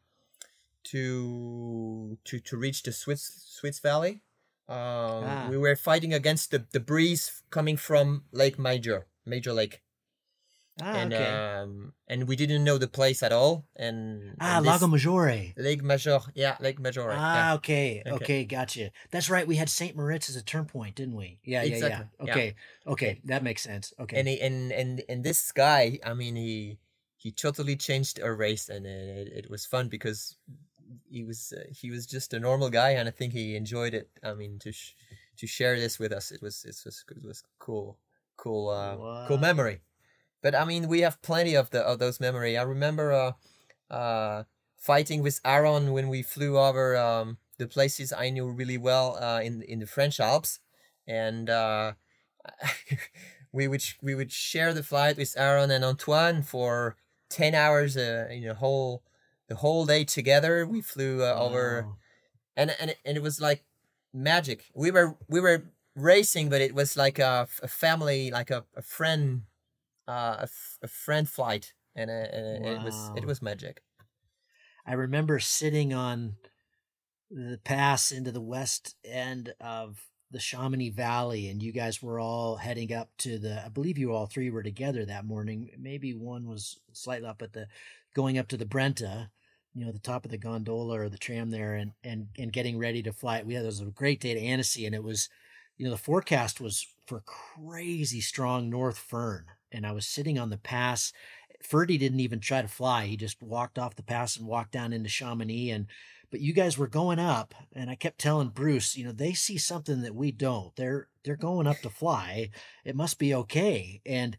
to 0.84 2.18
to 2.24 2.40
to 2.40 2.56
reach 2.56 2.82
the 2.82 2.92
Swiss 2.92 3.22
Swiss 3.46 3.78
Valley. 3.80 4.22
Um, 4.68 5.24
Ah. 5.26 5.46
We 5.50 5.58
were 5.58 5.76
fighting 5.76 6.14
against 6.14 6.50
the, 6.50 6.64
the 6.72 6.80
breeze 6.80 7.42
coming 7.50 7.76
from 7.76 8.24
Lake 8.32 8.58
Major, 8.58 9.06
Major 9.26 9.52
Lake, 9.52 9.82
Ah, 10.80 10.94
and 10.96 11.12
okay. 11.12 11.30
um, 11.30 11.92
and 12.08 12.26
we 12.26 12.34
didn't 12.34 12.64
know 12.64 12.78
the 12.78 12.88
place 12.88 13.22
at 13.22 13.30
all. 13.30 13.66
And 13.76 14.36
ah, 14.40 14.56
and 14.56 14.64
this- 14.64 14.72
Lago 14.72 14.86
Maggiore. 14.86 15.52
Lake 15.56 15.82
Major, 15.82 16.20
yeah, 16.34 16.56
Lake 16.60 16.80
Major. 16.80 17.06
Ah, 17.12 17.50
yeah. 17.50 17.54
okay, 17.56 18.02
Okay. 18.06 18.14
okay, 18.24 18.44
gotcha. 18.44 18.90
That's 19.10 19.28
right. 19.28 19.46
We 19.46 19.56
had 19.56 19.68
Saint 19.68 19.96
Moritz 19.96 20.30
as 20.30 20.36
a 20.36 20.42
turn 20.42 20.64
point, 20.64 20.94
didn't 20.96 21.14
we? 21.16 21.38
Yeah, 21.44 21.62
yeah, 21.62 21.74
Exactly, 21.74 22.06
yeah. 22.20 22.24
yeah. 22.26 22.32
Okay, 22.32 22.54
okay, 22.86 23.20
that 23.24 23.42
makes 23.42 23.62
sense. 23.62 23.92
Okay. 24.00 24.18
and 24.18 24.26
he, 24.28 24.40
and 24.40 24.72
and 24.72 25.02
and 25.08 25.22
this 25.24 25.52
guy 25.52 25.98
i 26.06 26.14
mean 26.14 26.36
he 26.36 26.78
he 27.16 27.30
totally 27.30 27.76
changed 27.76 28.20
our 28.20 28.34
race 28.34 28.68
and 28.68 28.86
it, 28.86 29.28
it 29.28 29.50
was 29.50 29.66
fun 29.66 29.88
because 29.88 30.36
he 31.08 31.22
was 31.22 31.52
uh, 31.56 31.62
he 31.70 31.90
was 31.90 32.06
just 32.06 32.32
a 32.34 32.40
normal 32.40 32.70
guy 32.70 32.90
and 32.98 33.08
i 33.08 33.12
think 33.12 33.32
he 33.32 33.54
enjoyed 33.56 33.94
it 33.94 34.08
i 34.24 34.32
mean 34.34 34.58
to 34.58 34.72
sh- 34.72 34.94
to 35.36 35.46
share 35.46 35.78
this 35.78 35.98
with 35.98 36.12
us 36.12 36.32
it 36.32 36.40
was 36.42 36.64
it 36.64 36.76
was 36.84 37.04
it 37.10 37.22
was 37.24 37.44
cool 37.58 37.98
cool 38.36 38.68
uh 38.68 38.96
cool 39.28 39.38
memory 39.38 39.80
but 40.42 40.54
i 40.54 40.64
mean 40.64 40.88
we 40.88 41.00
have 41.00 41.20
plenty 41.22 41.54
of 41.54 41.70
the 41.70 41.80
of 41.80 41.98
those 41.98 42.20
memory 42.20 42.56
i 42.58 42.62
remember 42.62 43.12
uh 43.12 43.32
uh 43.94 44.44
fighting 44.76 45.22
with 45.22 45.40
aaron 45.44 45.92
when 45.92 46.08
we 46.08 46.22
flew 46.22 46.58
over 46.58 46.96
um 46.96 47.38
the 47.58 47.66
places 47.66 48.12
i 48.12 48.30
knew 48.30 48.50
really 48.50 48.78
well 48.78 49.16
uh 49.22 49.40
in 49.40 49.62
in 49.62 49.78
the 49.80 49.86
french 49.86 50.18
alps 50.20 50.60
and 51.06 51.48
uh 51.50 51.92
we 53.52 53.68
would 53.68 53.82
we 54.02 54.14
would 54.14 54.32
share 54.32 54.72
the 54.74 54.82
flight 54.82 55.16
with 55.16 55.34
Aaron 55.36 55.70
and 55.70 55.84
Antoine 55.84 56.42
for 56.42 56.96
ten 57.28 57.54
hours, 57.54 57.96
uh, 57.96 58.28
you 58.30 58.48
know, 58.48 58.54
whole 58.54 59.02
the 59.48 59.56
whole 59.56 59.86
day 59.86 60.04
together. 60.04 60.66
We 60.66 60.80
flew 60.80 61.22
uh, 61.22 61.34
over, 61.34 61.84
Wow. 61.86 61.96
and 62.56 62.74
and 62.80 62.90
it, 62.90 62.98
and 63.04 63.16
it 63.16 63.22
was 63.22 63.40
like 63.40 63.64
magic. 64.12 64.70
We 64.74 64.90
were 64.90 65.16
we 65.28 65.40
were 65.40 65.64
racing, 65.94 66.48
but 66.48 66.60
it 66.60 66.74
was 66.74 66.96
like 66.96 67.18
a 67.18 67.46
family, 67.68 68.30
like 68.30 68.50
a, 68.50 68.64
a 68.76 68.82
friend, 68.82 69.42
uh, 70.08 70.36
a, 70.38 70.42
f- 70.42 70.78
a 70.82 70.88
friend 70.88 71.28
flight, 71.28 71.72
and, 71.94 72.10
uh, 72.10 72.14
and 72.14 72.66
it 72.66 72.82
was 72.82 73.10
it 73.16 73.24
was 73.26 73.42
magic. 73.42 73.82
I 74.86 74.94
remember 74.94 75.38
sitting 75.38 75.92
on 75.92 76.36
the 77.30 77.58
pass 77.64 78.10
into 78.10 78.32
the 78.32 78.40
west 78.40 78.96
end 79.04 79.54
of 79.60 80.00
the 80.30 80.40
Chamonix 80.40 80.90
Valley, 80.90 81.48
and 81.48 81.62
you 81.62 81.72
guys 81.72 82.02
were 82.02 82.18
all 82.18 82.56
heading 82.56 82.92
up 82.92 83.10
to 83.18 83.38
the. 83.38 83.64
I 83.64 83.68
believe 83.68 83.98
you 83.98 84.12
all 84.12 84.26
three 84.26 84.50
were 84.50 84.62
together 84.62 85.04
that 85.04 85.26
morning. 85.26 85.70
Maybe 85.78 86.14
one 86.14 86.46
was 86.46 86.80
slightly 86.92 87.28
up, 87.28 87.38
but 87.38 87.52
the 87.52 87.68
going 88.14 88.38
up 88.38 88.48
to 88.48 88.56
the 88.56 88.64
Brévent, 88.64 89.28
you 89.74 89.84
know, 89.84 89.92
the 89.92 89.98
top 89.98 90.24
of 90.24 90.30
the 90.30 90.38
gondola 90.38 91.00
or 91.00 91.08
the 91.08 91.18
tram 91.18 91.50
there, 91.50 91.74
and 91.74 91.92
and 92.02 92.28
and 92.38 92.52
getting 92.52 92.78
ready 92.78 93.02
to 93.02 93.12
fly. 93.12 93.42
We 93.42 93.54
had 93.54 93.62
it 93.62 93.66
was 93.66 93.80
a 93.80 93.86
great 93.86 94.20
day 94.20 94.34
to 94.34 94.40
Annecy, 94.40 94.86
and 94.86 94.94
it 94.94 95.04
was, 95.04 95.28
you 95.76 95.84
know, 95.84 95.92
the 95.92 95.98
forecast 95.98 96.60
was 96.60 96.86
for 97.06 97.20
crazy 97.20 98.20
strong 98.20 98.70
north 98.70 98.98
foehn, 98.98 99.44
and 99.72 99.86
I 99.86 99.92
was 99.92 100.06
sitting 100.06 100.38
on 100.38 100.50
the 100.50 100.58
pass. 100.58 101.12
Ferdy 101.62 101.98
didn't 101.98 102.20
even 102.20 102.40
try 102.40 102.62
to 102.62 102.68
fly. 102.68 103.06
He 103.06 103.16
just 103.16 103.42
walked 103.42 103.78
off 103.78 103.96
the 103.96 104.02
pass 104.02 104.36
and 104.36 104.46
walked 104.46 104.72
down 104.72 104.92
into 104.92 105.08
Chamonix. 105.08 105.70
And 105.70 105.86
but 106.30 106.40
you 106.40 106.52
guys 106.54 106.78
were 106.78 106.88
going 106.88 107.18
up, 107.18 107.54
and 107.74 107.90
I 107.90 107.94
kept 107.94 108.18
telling 108.18 108.48
Bruce, 108.48 108.96
you 108.96 109.04
know, 109.04 109.12
they 109.12 109.34
see 109.34 109.58
something 109.58 110.00
that 110.00 110.14
we 110.14 110.32
don't. 110.32 110.74
They're 110.76 111.08
they're 111.24 111.36
going 111.36 111.66
up 111.66 111.80
to 111.80 111.90
fly. 111.90 112.50
It 112.84 112.96
must 112.96 113.18
be 113.18 113.34
okay. 113.34 114.00
And 114.06 114.36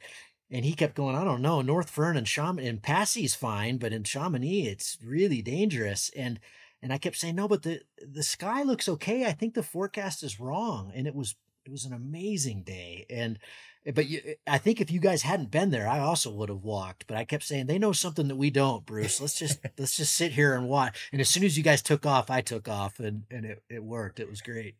and 0.49 0.65
he 0.65 0.73
kept 0.73 0.95
going, 0.95 1.15
I 1.15 1.23
don't 1.23 1.41
know, 1.41 1.61
North 1.61 1.93
Foehn 1.93 2.17
and 2.17 2.27
Chamonix 2.27 2.67
and 2.67 2.81
Passy's 2.81 3.35
fine, 3.35 3.77
but 3.77 3.93
in 3.93 4.03
Chamonix 4.03 4.67
it's 4.67 4.97
really 5.03 5.41
dangerous. 5.41 6.11
And 6.15 6.39
and 6.81 6.91
I 6.91 6.97
kept 6.97 7.15
saying, 7.15 7.35
no, 7.35 7.47
but 7.47 7.63
the 7.63 7.81
the 7.97 8.23
sky 8.23 8.63
looks 8.63 8.89
okay. 8.89 9.25
I 9.25 9.31
think 9.31 9.53
the 9.53 9.63
forecast 9.63 10.23
is 10.23 10.39
wrong. 10.39 10.91
And 10.93 11.07
it 11.07 11.15
was 11.15 11.35
it 11.65 11.71
was 11.71 11.85
an 11.85 11.93
amazing 11.93 12.63
day. 12.63 13.05
And 13.09 13.39
but 13.93 14.07
you, 14.07 14.21
eh, 14.25 14.33
I 14.47 14.57
think 14.57 14.79
if 14.79 14.91
you 14.91 14.99
guys 14.99 15.23
hadn't 15.23 15.51
been 15.51 15.71
there, 15.71 15.87
I 15.87 15.99
also 15.99 16.31
would 16.31 16.49
have 16.49 16.63
walked. 16.63 17.07
But 17.07 17.17
I 17.17 17.25
kept 17.25 17.43
saying 17.43 17.67
they 17.67 17.79
know 17.79 17.91
something 17.91 18.27
that 18.27 18.35
we 18.35 18.49
don't, 18.49 18.85
Bruce. 18.85 19.19
Let's 19.19 19.37
just 19.37 19.59
let's 19.77 19.97
just 19.97 20.13
sit 20.13 20.33
here 20.33 20.55
and 20.55 20.67
watch. 20.67 21.09
And 21.11 21.21
as 21.21 21.29
soon 21.29 21.43
as 21.43 21.57
you 21.57 21.63
guys 21.63 21.81
took 21.81 22.05
off, 22.05 22.29
I 22.29 22.41
took 22.41 22.67
off, 22.67 22.99
and 22.99 23.23
and 23.29 23.45
it, 23.45 23.63
it 23.69 23.83
worked. 23.83 24.19
It 24.19 24.29
was 24.29 24.41
great. 24.41 24.75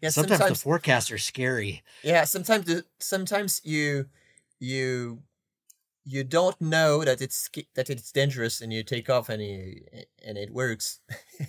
Yeah, 0.00 0.08
sometimes, 0.08 0.38
sometimes, 0.38 0.58
the 0.58 0.62
forecasts 0.62 1.10
are 1.10 1.18
scary. 1.18 1.82
yeah, 2.02 2.24
sometimes 2.24 2.64
the, 2.64 2.84
sometimes 2.98 3.60
you 3.64 4.06
you 4.58 5.22
you 6.04 6.22
don't 6.22 6.60
know 6.60 7.02
that 7.04 7.22
it's 7.22 7.48
that 7.74 7.88
it's 7.88 8.12
dangerous 8.12 8.60
and 8.60 8.72
you 8.72 8.82
take 8.82 9.08
off 9.08 9.28
and 9.28 9.42
you, 9.42 9.80
and 10.24 10.36
it 10.36 10.50
works 10.50 11.00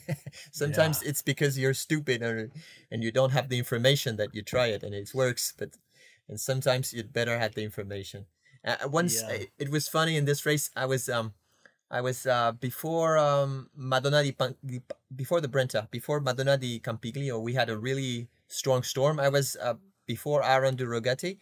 sometimes 0.52 1.02
it's 1.04 1.22
because 1.22 1.60
you're 1.60 1.74
stupid 1.74 2.22
or, 2.22 2.50
and 2.90 3.04
you 3.04 3.12
don't 3.12 3.32
have 3.32 3.50
the 3.50 3.58
information 3.58 4.16
that 4.16 4.34
you 4.34 4.42
try 4.42 4.68
it 4.68 4.82
and 4.82 4.96
it 4.96 5.12
works 5.14 5.54
but 5.58 5.72
and 6.28 6.40
sometimes 6.40 6.94
you'd 6.94 7.14
better 7.14 7.38
have 7.40 7.54
the 7.56 7.64
information 7.64 8.26
uh, 8.66 8.76
once 8.88 9.22
Yeah. 9.22 9.36
uh, 9.36 9.46
it 9.58 9.70
was 9.70 9.88
funny 9.88 10.16
in 10.18 10.26
this 10.26 10.46
race 10.46 10.70
i 10.76 10.86
was 10.86 11.08
um 11.10 11.34
i 11.92 12.02
was 12.02 12.26
uh 12.26 12.52
before 12.54 13.18
um 13.18 13.70
madonna 13.76 14.24
di, 14.24 14.32
Pan- 14.32 14.56
before 15.16 15.42
the 15.42 15.48
brenta 15.48 15.88
before 15.92 16.20
madonna 16.20 16.58
di 16.58 16.80
campiglio 16.80 17.40
we 17.40 17.54
had 17.54 17.70
a 17.70 17.78
really 17.78 18.28
strong 18.48 18.84
storm 18.84 19.20
i 19.20 19.30
was 19.30 19.56
uh, 19.62 19.76
before 20.06 20.44
aaron 20.44 20.76
de 20.76 20.84
durogati 20.86 21.38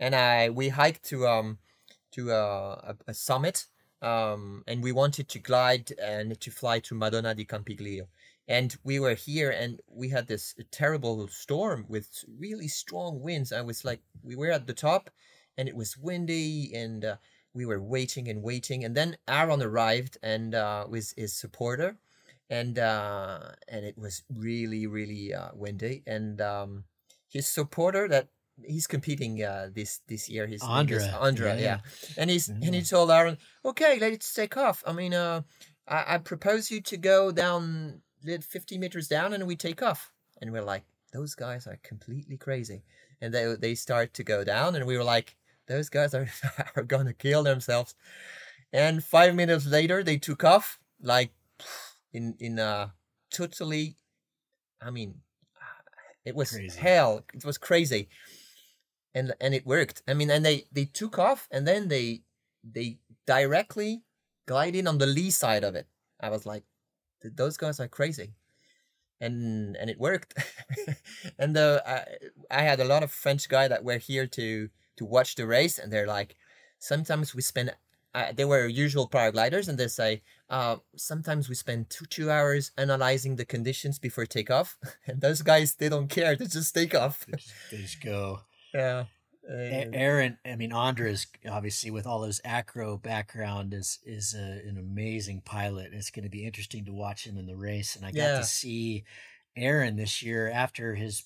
and 0.00 0.14
i 0.14 0.48
we 0.50 0.68
hiked 0.68 1.02
to 1.04 1.26
um 1.26 1.58
to 2.10 2.30
uh, 2.32 2.92
a, 2.92 2.96
a 3.08 3.14
summit 3.14 3.66
um, 4.00 4.62
and 4.66 4.82
we 4.82 4.92
wanted 4.92 5.28
to 5.28 5.38
glide 5.40 5.92
and 6.00 6.38
to 6.40 6.50
fly 6.50 6.78
to 6.78 6.94
Madonna 6.94 7.34
di 7.34 7.44
Campiglio. 7.44 8.06
And 8.48 8.74
we 8.82 8.98
were 8.98 9.14
here 9.14 9.50
and 9.50 9.80
we 9.86 10.08
had 10.08 10.26
this 10.26 10.54
terrible 10.70 11.28
storm 11.28 11.84
with 11.88 12.24
really 12.26 12.68
strong 12.68 13.20
winds. 13.20 13.52
I 13.52 13.60
was 13.60 13.84
like, 13.84 14.00
we 14.22 14.36
were 14.36 14.50
at 14.50 14.66
the 14.66 14.72
top 14.72 15.10
and 15.58 15.68
it 15.68 15.76
was 15.76 15.98
windy 15.98 16.72
and 16.74 17.04
uh, 17.04 17.16
we 17.52 17.66
were 17.66 17.80
waiting 17.80 18.26
and 18.28 18.42
waiting. 18.42 18.84
And 18.84 18.96
then 18.96 19.18
Aaron 19.28 19.62
arrived 19.62 20.16
and 20.22 20.54
uh, 20.54 20.86
with 20.88 21.12
his 21.16 21.34
supporter 21.34 21.98
and 22.48 22.78
uh, 22.78 23.40
and 23.68 23.84
it 23.84 23.98
was 23.98 24.24
really, 24.34 24.86
really 24.86 25.34
uh, 25.34 25.50
windy. 25.54 26.02
And 26.06 26.40
um, 26.40 26.84
his 27.28 27.46
supporter 27.46 28.08
that 28.08 28.28
he's 28.64 28.86
competing 28.86 29.42
uh, 29.42 29.68
this 29.74 30.00
this 30.08 30.28
year. 30.28 30.46
His 30.46 30.62
Andra, 30.62 31.02
Andra, 31.20 31.54
yeah. 31.54 31.60
yeah. 31.60 31.78
And 32.16 32.30
he's 32.30 32.48
and 32.48 32.74
he 32.74 32.82
told 32.82 33.10
Aaron, 33.10 33.38
"Okay, 33.64 33.98
let's 34.00 34.32
take 34.32 34.56
off. 34.56 34.82
I 34.86 34.92
mean, 34.92 35.14
uh, 35.14 35.42
I, 35.86 36.14
I 36.14 36.18
propose 36.18 36.70
you 36.70 36.80
to 36.82 36.96
go 36.96 37.30
down 37.30 38.02
lit 38.24 38.44
50 38.44 38.78
meters 38.78 39.08
down, 39.08 39.32
and 39.32 39.46
we 39.46 39.56
take 39.56 39.82
off." 39.82 40.12
And 40.40 40.52
we're 40.52 40.64
like, 40.64 40.84
"Those 41.12 41.34
guys 41.34 41.66
are 41.66 41.78
completely 41.82 42.36
crazy." 42.36 42.82
And 43.20 43.32
they 43.34 43.54
they 43.56 43.74
start 43.74 44.14
to 44.14 44.24
go 44.24 44.44
down, 44.44 44.76
and 44.76 44.86
we 44.86 44.96
were 44.96 45.04
like, 45.04 45.36
"Those 45.66 45.88
guys 45.88 46.14
are 46.14 46.28
are 46.76 46.82
gonna 46.84 47.14
kill 47.14 47.42
themselves." 47.42 47.94
And 48.72 49.02
five 49.02 49.34
minutes 49.34 49.66
later, 49.66 50.02
they 50.02 50.18
took 50.18 50.44
off 50.44 50.78
like 51.00 51.32
in 52.12 52.34
in 52.38 52.58
a 52.58 52.94
totally, 53.30 53.96
I 54.82 54.90
mean, 54.90 55.22
it 56.24 56.34
was 56.34 56.50
Crazy. 56.52 56.78
hell. 56.78 57.24
It 57.34 57.44
was 57.44 57.58
crazy 57.58 58.08
and 59.14 59.34
and 59.40 59.54
it 59.54 59.66
worked. 59.66 60.02
I 60.06 60.14
mean, 60.14 60.30
and 60.30 60.44
they 60.44 60.64
they 60.72 60.84
took 60.84 61.18
off, 61.18 61.48
and 61.50 61.66
then 61.66 61.88
they 61.88 62.22
they 62.62 62.98
directly 63.26 64.02
glided 64.46 64.86
on 64.86 64.98
the 64.98 65.06
lee 65.06 65.30
side 65.30 65.64
of 65.64 65.74
it. 65.74 65.86
I 66.20 66.30
was 66.30 66.46
like, 66.46 66.62
"Th- 66.62 66.67
those 67.22 67.56
guys 67.56 67.80
are 67.80 67.88
crazy, 67.88 68.34
and 69.20 69.76
and 69.76 69.90
it 69.90 69.98
worked. 69.98 70.34
and 71.38 71.54
the 71.54 71.82
I, 71.86 72.58
I 72.60 72.62
had 72.62 72.80
a 72.80 72.84
lot 72.84 73.02
of 73.02 73.10
French 73.10 73.48
guy 73.48 73.68
that 73.68 73.84
were 73.84 73.98
here 73.98 74.26
to 74.26 74.68
to 74.96 75.04
watch 75.04 75.34
the 75.34 75.46
race, 75.46 75.78
and 75.78 75.92
they're 75.92 76.06
like, 76.06 76.36
sometimes 76.78 77.34
we 77.34 77.42
spend. 77.42 77.74
Uh, 78.14 78.32
they 78.32 78.44
were 78.44 78.66
usual 78.66 79.06
paragliders, 79.08 79.68
and 79.68 79.78
they 79.78 79.86
say, 79.86 80.22
uh, 80.48 80.76
sometimes 80.96 81.48
we 81.48 81.54
spend 81.54 81.90
two 81.90 82.06
two 82.06 82.30
hours 82.30 82.72
analyzing 82.78 83.36
the 83.36 83.44
conditions 83.44 83.98
before 83.98 84.26
takeoff, 84.26 84.76
and 85.06 85.20
those 85.20 85.42
guys 85.42 85.74
they 85.74 85.88
don't 85.88 86.08
care; 86.08 86.34
they 86.34 86.46
just 86.46 86.74
take 86.74 86.94
off. 86.94 87.26
They 87.26 87.36
just, 87.36 87.54
they 87.70 87.76
just 87.78 88.00
go. 88.02 88.40
Yeah. 88.74 89.04
Aaron, 89.48 90.38
I 90.44 90.56
mean, 90.56 90.72
Andres, 90.72 91.26
obviously 91.48 91.90
with 91.90 92.06
all 92.06 92.22
his 92.22 92.40
acro 92.44 92.98
background, 92.98 93.72
is 93.72 93.98
is 94.04 94.34
a, 94.34 94.60
an 94.68 94.76
amazing 94.78 95.42
pilot. 95.44 95.90
It's 95.92 96.10
going 96.10 96.24
to 96.24 96.28
be 96.30 96.44
interesting 96.44 96.84
to 96.84 96.92
watch 96.92 97.26
him 97.26 97.38
in 97.38 97.46
the 97.46 97.56
race. 97.56 97.96
And 97.96 98.04
I 98.04 98.10
got 98.10 98.16
Yeah. 98.16 98.38
to 98.38 98.44
see 98.44 99.04
Aaron 99.56 99.96
this 99.96 100.22
year 100.22 100.50
after 100.50 100.94
his 100.94 101.24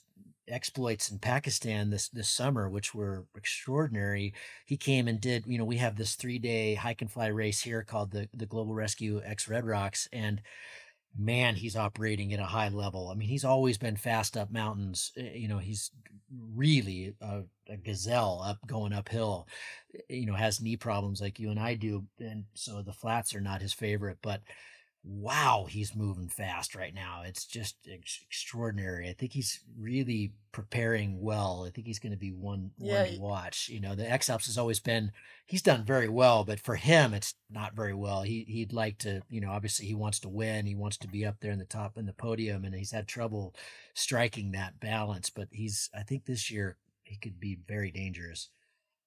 exploits 0.49 1.11
in 1.11 1.19
Pakistan 1.19 1.91
this 1.91 2.09
this 2.09 2.29
summer, 2.29 2.69
which 2.71 2.95
were 2.95 3.27
extraordinary. 3.37 4.35
He 4.67 4.77
came 4.77 5.09
and 5.09 5.21
did. 5.21 5.45
You 5.47 5.59
know, 5.59 5.65
we 5.65 5.79
have 5.79 5.97
this 5.97 6.15
three 6.15 6.39
day 6.39 6.75
hike 6.75 7.03
and 7.03 7.11
fly 7.11 7.27
race 7.27 7.61
here 7.63 7.83
called 7.83 8.13
the 8.13 8.29
the 8.33 8.47
Global 8.47 8.75
Rescue 8.75 9.21
X 9.25 9.49
Red 9.49 9.65
Rocks, 9.67 10.09
and 10.13 10.43
man, 11.17 11.57
he's 11.57 11.77
operating 11.77 12.33
at 12.33 12.41
a 12.41 12.45
high 12.45 12.69
level. 12.69 13.09
I 13.11 13.15
mean, 13.15 13.29
he's 13.29 13.45
always 13.45 13.79
been 13.79 13.97
fast 13.97 14.37
up 14.37 14.51
mountains. 14.51 15.13
Uh, 15.19 15.23
You 15.35 15.49
know, 15.49 15.59
he's 15.59 15.91
really 16.55 17.15
a, 17.21 17.43
a 17.69 17.77
gazelle 17.77 18.43
up 18.45 18.59
going 18.67 18.93
uphill. 18.93 19.47
you 20.09 20.27
know 20.27 20.35
has 20.35 20.61
knee 20.61 20.77
problems 20.77 21.21
like 21.21 21.39
you 21.39 21.51
and 21.51 21.61
I 21.61 21.75
do, 21.75 22.07
and 22.19 22.45
so 22.55 22.83
the 22.83 22.93
flats 22.93 23.35
are 23.35 23.41
not 23.41 23.63
his 23.63 23.73
favorite. 23.75 24.19
But 24.23 24.43
wow, 25.05 25.67
he's 25.69 25.97
moving 25.97 26.29
fast 26.29 26.75
right 26.75 26.95
now. 26.95 27.23
It's 27.25 27.45
just 27.45 27.77
ex- 27.91 28.21
extraordinary. 28.23 29.09
I 29.09 29.15
think 29.15 29.33
he's 29.33 29.61
really 29.79 30.33
preparing 30.53 31.21
well. 31.21 31.65
I 31.67 31.71
think 31.71 31.87
he's 31.87 31.99
going 31.99 32.13
to 32.13 32.19
be 32.19 32.31
one 32.31 32.71
Yeah, 32.79 33.03
one 33.03 33.07
to 33.07 33.13
watch. 33.13 33.69
You 33.69 33.81
know, 33.81 33.95
the 33.95 34.09
X 34.09 34.31
Alps 34.31 34.47
has 34.47 34.59
always 34.59 34.79
been 34.81 35.13
he's 35.47 35.63
done 35.63 35.85
very 35.85 36.09
well, 36.09 36.45
but 36.45 36.61
for 36.61 36.77
him, 36.77 37.15
it's 37.15 37.35
not 37.51 37.75
very 37.75 37.95
well. 37.95 38.23
He 38.23 38.45
he'd 38.49 38.73
like 38.73 38.99
to, 38.99 39.23
you 39.29 39.41
know, 39.41 39.51
obviously 39.51 39.87
he 39.87 39.95
wants 39.95 40.21
to 40.21 40.29
win. 40.29 40.67
He 40.67 40.75
wants 40.75 40.97
to 40.99 41.09
be 41.09 41.27
up 41.27 41.41
there 41.41 41.53
in 41.53 41.59
the 41.59 41.65
top 41.65 41.99
in 41.99 42.07
the 42.07 42.13
podium, 42.13 42.65
and 42.65 42.75
he's 42.75 42.93
had 42.93 43.09
trouble 43.09 43.55
striking 43.95 44.53
that 44.53 44.79
balance. 44.81 45.31
But 45.31 45.49
he's, 45.51 45.91
I 45.95 46.03
think 46.03 46.25
this 46.27 46.51
year 46.51 46.77
he 47.03 47.17
could 47.17 47.41
be 47.41 47.59
very 47.67 47.91
dangerous. 47.91 48.51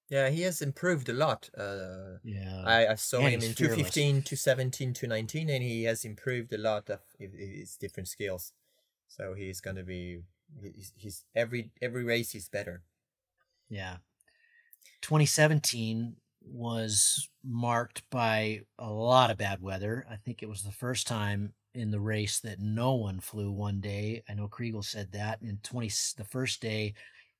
Yeah, 0.08 0.28
he 0.30 0.42
has 0.42 0.62
improved 0.62 1.08
a 1.08 1.12
lot. 1.12 1.50
Uh, 1.56 2.18
Yeah, 2.22 2.64
I, 2.64 2.86
I 2.88 2.94
saw 2.94 3.26
and 3.26 3.34
him 3.34 3.42
in 3.42 3.54
fearless. 3.54 3.90
215, 3.90 4.22
217, 4.22 4.94
219, 4.94 5.50
and 5.50 5.62
he 5.62 5.84
has 5.84 6.04
improved 6.04 6.52
a 6.52 6.58
lot 6.58 6.88
of 6.90 7.00
hi- 7.18 7.26
hi- 7.26 7.36
his 7.36 7.76
different 7.76 8.08
skills. 8.08 8.52
So 9.08 9.34
he's 9.34 9.60
gonna 9.60 9.84
be 9.84 10.22
he's, 10.60 10.92
he's 10.96 11.24
every 11.34 11.72
every 11.82 12.04
race 12.04 12.30
he's 12.32 12.48
better. 12.48 12.84
Yeah. 13.68 13.98
2017 15.02 16.16
was 16.42 17.28
marked 17.42 18.08
by 18.10 18.60
a 18.78 18.90
lot 18.90 19.30
of 19.30 19.38
bad 19.38 19.60
weather. 19.60 20.06
I 20.08 20.16
think 20.16 20.42
it 20.42 20.48
was 20.48 20.62
the 20.62 20.72
first 20.72 21.06
time 21.06 21.54
in 21.74 21.90
the 21.90 22.00
race 22.00 22.40
that 22.40 22.60
no 22.60 22.94
one 22.94 23.20
flew 23.20 23.50
one 23.52 23.80
day. 23.80 24.22
I 24.28 24.34
know 24.34 24.48
Chrigel 24.48 24.84
said 24.84 25.12
that. 25.12 25.42
In 25.42 25.58
20 25.62 25.88
the 26.16 26.24
first 26.24 26.60
day, 26.60 26.94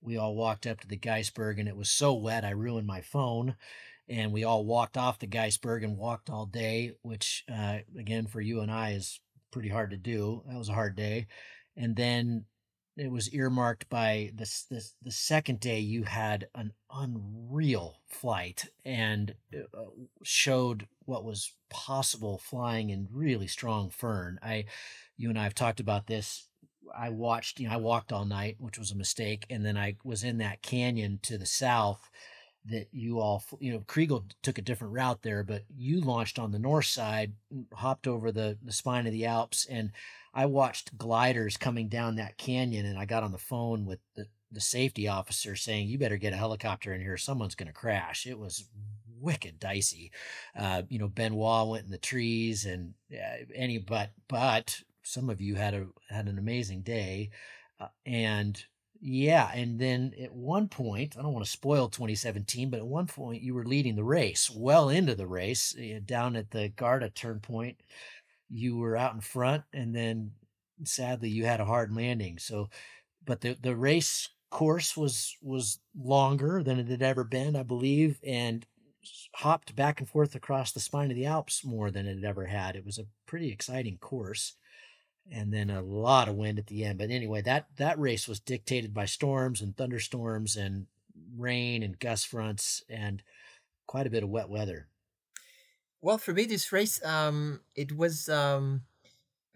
we 0.06 0.16
all 0.16 0.34
walked 0.34 0.66
up 0.66 0.80
to 0.80 0.88
the 0.88 0.96
Gaisberg 0.96 1.58
and 1.58 1.68
it 1.68 1.76
was 1.76 1.90
so 1.90 2.14
wet 2.14 2.44
I 2.44 2.50
ruined 2.50 2.86
my 2.86 3.00
phone. 3.00 3.56
And 4.08 4.32
we 4.32 4.44
all 4.44 4.64
walked 4.64 4.96
off 4.96 5.18
the 5.18 5.26
Gaisberg 5.26 5.82
and 5.82 5.98
walked 5.98 6.30
all 6.30 6.46
day, 6.46 6.92
which 7.02 7.44
uh, 7.52 7.78
again 7.98 8.28
for 8.28 8.40
you 8.40 8.60
and 8.60 8.70
I 8.70 8.92
is 8.92 9.20
pretty 9.50 9.68
hard 9.68 9.90
to 9.90 9.96
do. 9.96 10.44
That 10.46 10.56
was 10.56 10.68
a 10.68 10.74
hard 10.74 10.94
day. 10.94 11.26
And 11.76 11.96
then 11.96 12.44
it 12.96 13.10
was 13.10 13.32
earmarked 13.34 13.88
by 13.88 14.30
this 14.34 14.66
the 14.70 15.10
second 15.10 15.60
day 15.60 15.78
you 15.78 16.04
had 16.04 16.48
an 16.54 16.72
unreal 16.90 17.96
flight 18.06 18.66
and 18.84 19.34
uh, 19.54 19.82
showed 20.22 20.86
what 21.04 21.24
was 21.24 21.52
possible 21.68 22.38
flying 22.38 22.90
in 22.90 23.08
really 23.10 23.46
strong 23.46 23.90
foehn 23.90 24.36
i 24.42 24.64
you 25.16 25.28
and 25.28 25.38
i 25.38 25.42
have 25.42 25.54
talked 25.54 25.80
about 25.80 26.06
this 26.06 26.45
i 26.96 27.08
watched 27.08 27.60
you 27.60 27.68
know 27.68 27.74
i 27.74 27.78
walked 27.78 28.12
all 28.12 28.24
night 28.24 28.56
which 28.58 28.78
was 28.78 28.90
a 28.90 28.96
mistake 28.96 29.46
and 29.50 29.64
then 29.64 29.76
i 29.76 29.96
was 30.04 30.22
in 30.22 30.38
that 30.38 30.62
canyon 30.62 31.18
to 31.22 31.38
the 31.38 31.46
south 31.46 32.10
that 32.68 32.88
you 32.90 33.20
all 33.20 33.44
you 33.60 33.72
know 33.72 33.78
Chrigel 33.86 34.24
took 34.42 34.58
a 34.58 34.62
different 34.62 34.92
route 34.92 35.22
there 35.22 35.44
but 35.44 35.62
you 35.76 36.00
launched 36.00 36.38
on 36.38 36.50
the 36.50 36.58
north 36.58 36.86
side 36.86 37.32
hopped 37.74 38.08
over 38.08 38.32
the 38.32 38.58
the 38.62 38.72
spine 38.72 39.06
of 39.06 39.12
the 39.12 39.24
alps 39.24 39.66
and 39.70 39.92
I 40.36 40.44
watched 40.44 40.98
gliders 40.98 41.56
coming 41.56 41.88
down 41.88 42.16
that 42.16 42.36
canyon 42.36 42.84
and 42.84 42.98
I 42.98 43.06
got 43.06 43.22
on 43.22 43.32
the 43.32 43.38
phone 43.38 43.86
with 43.86 44.00
the, 44.16 44.26
the 44.52 44.60
safety 44.60 45.08
officer 45.08 45.56
saying, 45.56 45.88
You 45.88 45.98
better 45.98 46.18
get 46.18 46.34
a 46.34 46.36
helicopter 46.36 46.92
in 46.92 47.00
here. 47.00 47.16
Someone's 47.16 47.54
going 47.54 47.68
to 47.68 47.72
crash. 47.72 48.26
It 48.26 48.38
was 48.38 48.68
wicked 49.18 49.58
dicey. 49.58 50.12
Uh, 50.54 50.82
you 50.90 50.98
know, 50.98 51.08
Benoit 51.08 51.68
went 51.68 51.86
in 51.86 51.90
the 51.90 51.96
trees 51.96 52.66
and 52.66 52.92
uh, 53.10 53.46
any, 53.54 53.78
but, 53.78 54.10
but 54.28 54.78
some 55.06 55.30
of 55.30 55.40
you 55.40 55.54
had 55.54 55.74
a, 55.74 55.86
had 56.08 56.28
an 56.28 56.38
amazing 56.38 56.82
day. 56.82 57.30
Uh, 57.80 57.88
and 58.04 58.62
yeah. 59.00 59.50
And 59.54 59.78
then 59.78 60.14
at 60.20 60.32
one 60.32 60.68
point, 60.68 61.16
I 61.18 61.22
don't 61.22 61.32
want 61.32 61.44
to 61.44 61.50
spoil 61.50 61.88
2017, 61.88 62.70
but 62.70 62.80
at 62.80 62.86
one 62.86 63.06
point 63.06 63.42
you 63.42 63.54
were 63.54 63.64
leading 63.64 63.94
the 63.94 64.04
race 64.04 64.50
well 64.50 64.88
into 64.88 65.14
the 65.14 65.26
race 65.26 65.76
uh, 65.78 66.00
down 66.04 66.36
at 66.36 66.50
the 66.50 66.68
Garda 66.70 67.10
turn 67.10 67.40
point 67.40 67.76
you 68.48 68.76
were 68.76 68.96
out 68.96 69.14
in 69.14 69.20
front 69.20 69.64
and 69.72 69.94
then 69.94 70.30
sadly 70.84 71.28
you 71.28 71.44
had 71.44 71.60
a 71.60 71.64
hard 71.64 71.94
landing 71.94 72.38
so 72.38 72.68
but 73.24 73.40
the 73.40 73.56
the 73.62 73.74
race 73.74 74.28
course 74.50 74.96
was 74.96 75.36
was 75.42 75.80
longer 75.98 76.62
than 76.62 76.78
it 76.78 76.88
had 76.88 77.02
ever 77.02 77.24
been 77.24 77.56
i 77.56 77.62
believe 77.62 78.18
and 78.24 78.66
hopped 79.34 79.74
back 79.74 80.00
and 80.00 80.08
forth 80.08 80.34
across 80.34 80.72
the 80.72 80.80
spine 80.80 81.10
of 81.10 81.16
the 81.16 81.26
alps 81.26 81.64
more 81.64 81.90
than 81.90 82.06
it 82.06 82.24
ever 82.24 82.44
had 82.44 82.76
it 82.76 82.84
was 82.84 82.98
a 82.98 83.06
pretty 83.26 83.50
exciting 83.50 83.98
course 83.98 84.54
and 85.30 85.52
then 85.52 85.70
a 85.70 85.82
lot 85.82 86.28
of 86.28 86.36
wind 86.36 86.58
at 86.58 86.66
the 86.66 86.84
end 86.84 86.98
but 86.98 87.10
anyway 87.10 87.40
that 87.42 87.66
that 87.76 87.98
race 87.98 88.28
was 88.28 88.40
dictated 88.40 88.94
by 88.94 89.04
storms 89.04 89.60
and 89.60 89.76
thunderstorms 89.76 90.56
and 90.56 90.86
rain 91.36 91.82
and 91.82 91.98
gust 91.98 92.26
fronts 92.26 92.82
and 92.88 93.22
quite 93.86 94.06
a 94.06 94.10
bit 94.10 94.22
of 94.22 94.28
wet 94.30 94.48
weather 94.48 94.88
Well, 96.00 96.18
for 96.18 96.32
me, 96.32 96.44
this 96.44 96.72
race, 96.72 97.02
um, 97.04 97.60
it 97.74 97.96
was 97.96 98.28
um, 98.28 98.82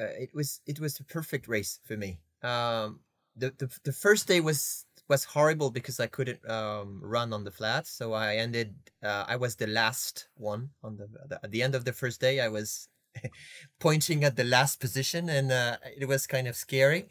uh, 0.00 0.04
it 0.18 0.34
was 0.34 0.60
it 0.66 0.80
was 0.80 0.94
the 0.94 1.04
perfect 1.04 1.48
race 1.48 1.78
for 1.84 1.96
me. 1.96 2.20
Um, 2.42 3.00
the, 3.36 3.50
the 3.58 3.68
the 3.84 3.92
first 3.92 4.26
day 4.26 4.40
was 4.40 4.86
was 5.08 5.24
horrible 5.24 5.70
because 5.70 6.00
I 6.00 6.06
couldn't 6.06 6.48
um, 6.48 7.00
run 7.02 7.32
on 7.32 7.44
the 7.44 7.50
flats, 7.50 7.90
so 7.90 8.12
I 8.14 8.36
ended. 8.36 8.74
Uh, 9.02 9.24
I 9.28 9.36
was 9.36 9.56
the 9.56 9.66
last 9.66 10.28
one 10.36 10.70
on 10.82 10.96
the, 10.96 11.08
the 11.28 11.40
at 11.44 11.50
the 11.50 11.62
end 11.62 11.74
of 11.74 11.84
the 11.84 11.92
first 11.92 12.20
day. 12.20 12.40
I 12.40 12.48
was 12.48 12.88
pointing 13.78 14.24
at 14.24 14.36
the 14.36 14.44
last 14.44 14.80
position, 14.80 15.28
and 15.28 15.52
uh, 15.52 15.76
it 15.96 16.06
was 16.06 16.26
kind 16.26 16.48
of 16.48 16.56
scary. 16.56 17.08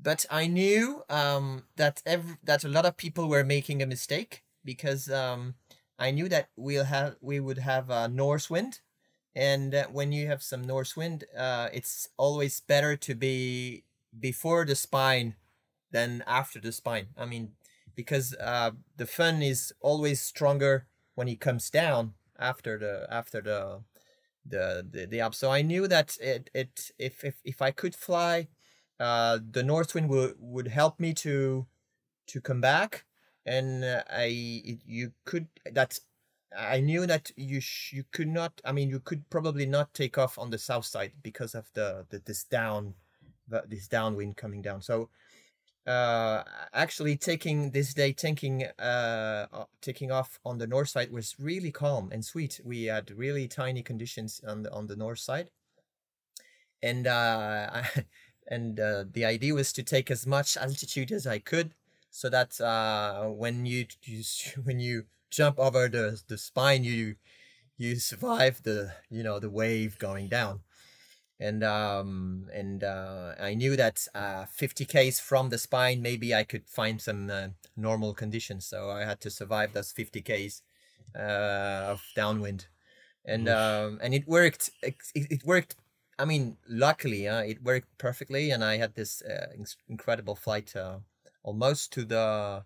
But 0.00 0.26
I 0.30 0.46
knew 0.46 1.02
um, 1.08 1.64
that 1.76 2.02
every, 2.04 2.36
that 2.44 2.64
a 2.64 2.68
lot 2.68 2.86
of 2.86 2.96
people 2.96 3.28
were 3.28 3.44
making 3.44 3.82
a 3.82 3.86
mistake 3.86 4.42
because 4.64 5.10
um, 5.10 5.54
I 5.98 6.10
knew 6.10 6.28
that 6.28 6.48
we'll 6.56 6.84
have 6.84 7.16
we 7.20 7.40
would 7.40 7.58
have 7.58 7.90
a 7.90 8.08
north 8.08 8.50
wind, 8.50 8.80
and 9.34 9.74
uh, 9.74 9.86
when 9.86 10.12
you 10.12 10.26
have 10.26 10.42
some 10.42 10.62
north 10.62 10.96
wind, 10.96 11.24
uh, 11.36 11.68
it's 11.72 12.08
always 12.16 12.60
better 12.60 12.96
to 12.96 13.14
be 13.14 13.84
before 14.18 14.64
the 14.64 14.74
spine 14.74 15.36
than 15.90 16.22
after 16.26 16.60
the 16.60 16.72
spine. 16.72 17.08
I 17.16 17.24
mean, 17.26 17.52
because 17.94 18.34
uh, 18.34 18.72
the 18.96 19.06
fun 19.06 19.42
is 19.42 19.72
always 19.80 20.20
stronger 20.20 20.86
when 21.14 21.26
he 21.26 21.36
comes 21.36 21.70
down 21.70 22.14
after 22.38 22.78
the 22.78 23.06
after 23.10 23.40
the 23.40 23.80
the 24.48 24.86
the, 24.88 25.06
the 25.06 25.20
up. 25.20 25.34
So 25.34 25.50
I 25.50 25.62
knew 25.62 25.88
that 25.88 26.16
it 26.20 26.50
it 26.54 26.90
if 26.98 27.24
if 27.24 27.36
if 27.44 27.62
I 27.62 27.70
could 27.70 27.94
fly, 27.94 28.48
uh, 29.00 29.38
the 29.50 29.62
north 29.62 29.94
wind 29.94 30.08
would 30.10 30.34
would 30.38 30.68
help 30.68 31.00
me 31.00 31.14
to 31.14 31.66
to 32.28 32.40
come 32.40 32.60
back 32.60 33.04
and 33.44 33.84
uh, 33.84 34.02
I 34.10 34.62
it, 34.64 34.78
you 34.84 35.12
could 35.24 35.48
that's 35.72 36.00
I 36.56 36.80
knew 36.80 37.06
that 37.06 37.30
you 37.36 37.60
sh- 37.60 37.92
you 37.92 38.04
could 38.12 38.28
not 38.28 38.60
I 38.64 38.72
mean 38.72 38.88
you 38.90 39.00
could 39.00 39.28
probably 39.30 39.66
not 39.66 39.94
take 39.94 40.18
off 40.18 40.38
on 40.38 40.50
the 40.50 40.58
south 40.58 40.84
side 40.84 41.12
because 41.22 41.54
of 41.54 41.70
the, 41.74 42.06
the 42.10 42.18
this 42.18 42.44
down 42.44 42.94
the, 43.48 43.62
this 43.68 43.88
downwind 43.88 44.36
coming 44.36 44.62
down 44.62 44.82
so 44.82 45.08
uh 45.86 46.42
actually 46.72 47.16
taking 47.16 47.70
this 47.70 47.94
day 47.94 48.12
taking 48.12 48.64
uh 48.78 49.46
taking 49.80 50.10
off 50.10 50.38
on 50.44 50.58
the 50.58 50.66
north 50.66 50.88
side 50.88 51.12
was 51.12 51.34
really 51.38 51.70
calm 51.72 52.10
and 52.12 52.24
sweet. 52.24 52.60
We 52.64 52.84
had 52.84 53.10
really 53.10 53.48
tiny 53.48 53.82
conditions 53.82 54.40
on 54.46 54.62
the 54.64 54.72
on 54.72 54.86
the 54.86 54.96
north 54.96 55.20
side. 55.20 55.50
And 56.82 57.06
uh 57.06 57.70
I, 57.72 58.04
and 58.48 58.78
uh, 58.78 59.04
the 59.10 59.24
idea 59.24 59.54
was 59.54 59.72
to 59.72 59.82
take 59.82 60.10
as 60.10 60.26
much 60.26 60.56
altitude 60.56 61.10
as 61.10 61.26
I 61.26 61.38
could 61.38 61.74
so 62.10 62.30
that 62.30 62.58
uh, 62.60 63.24
when 63.24 63.66
you, 63.66 63.86
you 64.02 64.22
when 64.64 64.80
you 64.80 65.04
jump 65.30 65.58
over 65.58 65.88
the 65.88 66.20
the 66.28 66.38
spine, 66.38 66.84
you 66.84 67.16
you 67.76 67.96
survive 67.96 68.62
the 68.62 68.92
you 69.10 69.22
know 69.22 69.38
the 69.38 69.50
wave 69.50 69.98
going 69.98 70.28
down, 70.28 70.60
and 71.38 71.62
um 71.62 72.48
and 72.52 72.82
uh, 72.84 73.34
I 73.38 73.54
knew 73.54 73.76
that 73.76 74.06
uh, 74.14 74.46
50 74.46 74.84
k's 74.84 75.20
from 75.20 75.50
the 75.50 75.58
spine 75.58 76.02
maybe 76.02 76.34
I 76.34 76.44
could 76.44 76.68
find 76.68 77.00
some 77.00 77.30
uh, 77.30 77.48
normal 77.76 78.14
conditions, 78.14 78.66
so 78.66 78.90
I 78.90 79.04
had 79.04 79.20
to 79.22 79.30
survive 79.30 79.72
those 79.72 79.92
50 79.92 80.22
k's 80.22 80.62
uh, 81.14 81.88
of 81.92 82.02
downwind, 82.14 82.66
and 83.24 83.48
um 83.48 83.98
and 84.02 84.14
it 84.14 84.26
worked. 84.26 84.70
It, 84.82 84.96
it 85.14 85.44
worked. 85.44 85.76
I 86.18 86.24
mean, 86.24 86.56
luckily, 86.68 87.28
uh, 87.28 87.42
it 87.42 87.62
worked 87.62 87.98
perfectly, 87.98 88.50
and 88.50 88.64
I 88.64 88.78
had 88.78 88.94
this 88.94 89.22
uh, 89.22 89.48
incredible 89.88 90.34
flight. 90.36 90.74
Uh, 90.74 91.00
almost 91.42 91.92
to 91.92 92.04
the 92.04 92.64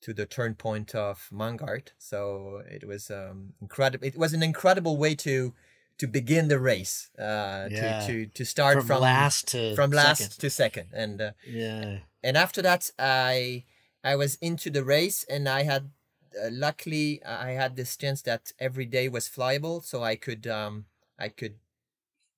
to 0.00 0.14
the 0.14 0.26
turn 0.26 0.54
point 0.54 0.94
of 0.94 1.28
Mangart. 1.32 1.90
So 1.98 2.62
it 2.70 2.86
was 2.86 3.10
um 3.10 3.54
incredible. 3.60 4.06
It 4.06 4.16
was 4.16 4.32
an 4.34 4.42
incredible 4.42 4.96
way 4.96 5.14
to 5.16 5.54
to 5.98 6.06
begin 6.06 6.48
the 6.48 6.58
race. 6.58 7.10
Uh, 7.18 7.68
Yeah. 7.70 8.06
to 8.06 8.26
to 8.26 8.26
to 8.26 8.44
start 8.44 8.74
from, 8.78 8.86
from 8.86 9.00
last 9.02 9.48
to 9.48 9.74
from 9.76 9.90
last 9.90 10.18
second. 10.18 10.40
to 10.40 10.50
second, 10.50 10.88
and 10.92 11.20
uh, 11.20 11.32
yeah 11.46 11.98
and 12.22 12.36
after 12.36 12.62
that 12.62 12.90
I 12.98 13.64
I 14.04 14.16
was 14.16 14.36
into 14.36 14.70
the 14.70 14.84
race, 14.84 15.24
and 15.24 15.48
I 15.48 15.62
had 15.64 15.90
uh, 16.38 16.50
luckily 16.50 17.22
I 17.24 17.50
had 17.52 17.76
this 17.76 17.96
chance 17.96 18.22
that 18.22 18.52
every 18.58 18.86
day 18.86 19.08
was 19.08 19.28
flyable, 19.28 19.84
so 19.84 20.02
I 20.02 20.16
could 20.16 20.46
um 20.46 20.86
I 21.18 21.28
could 21.28 21.58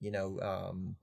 you 0.01 0.11
know 0.11 0.41
um 0.41 0.97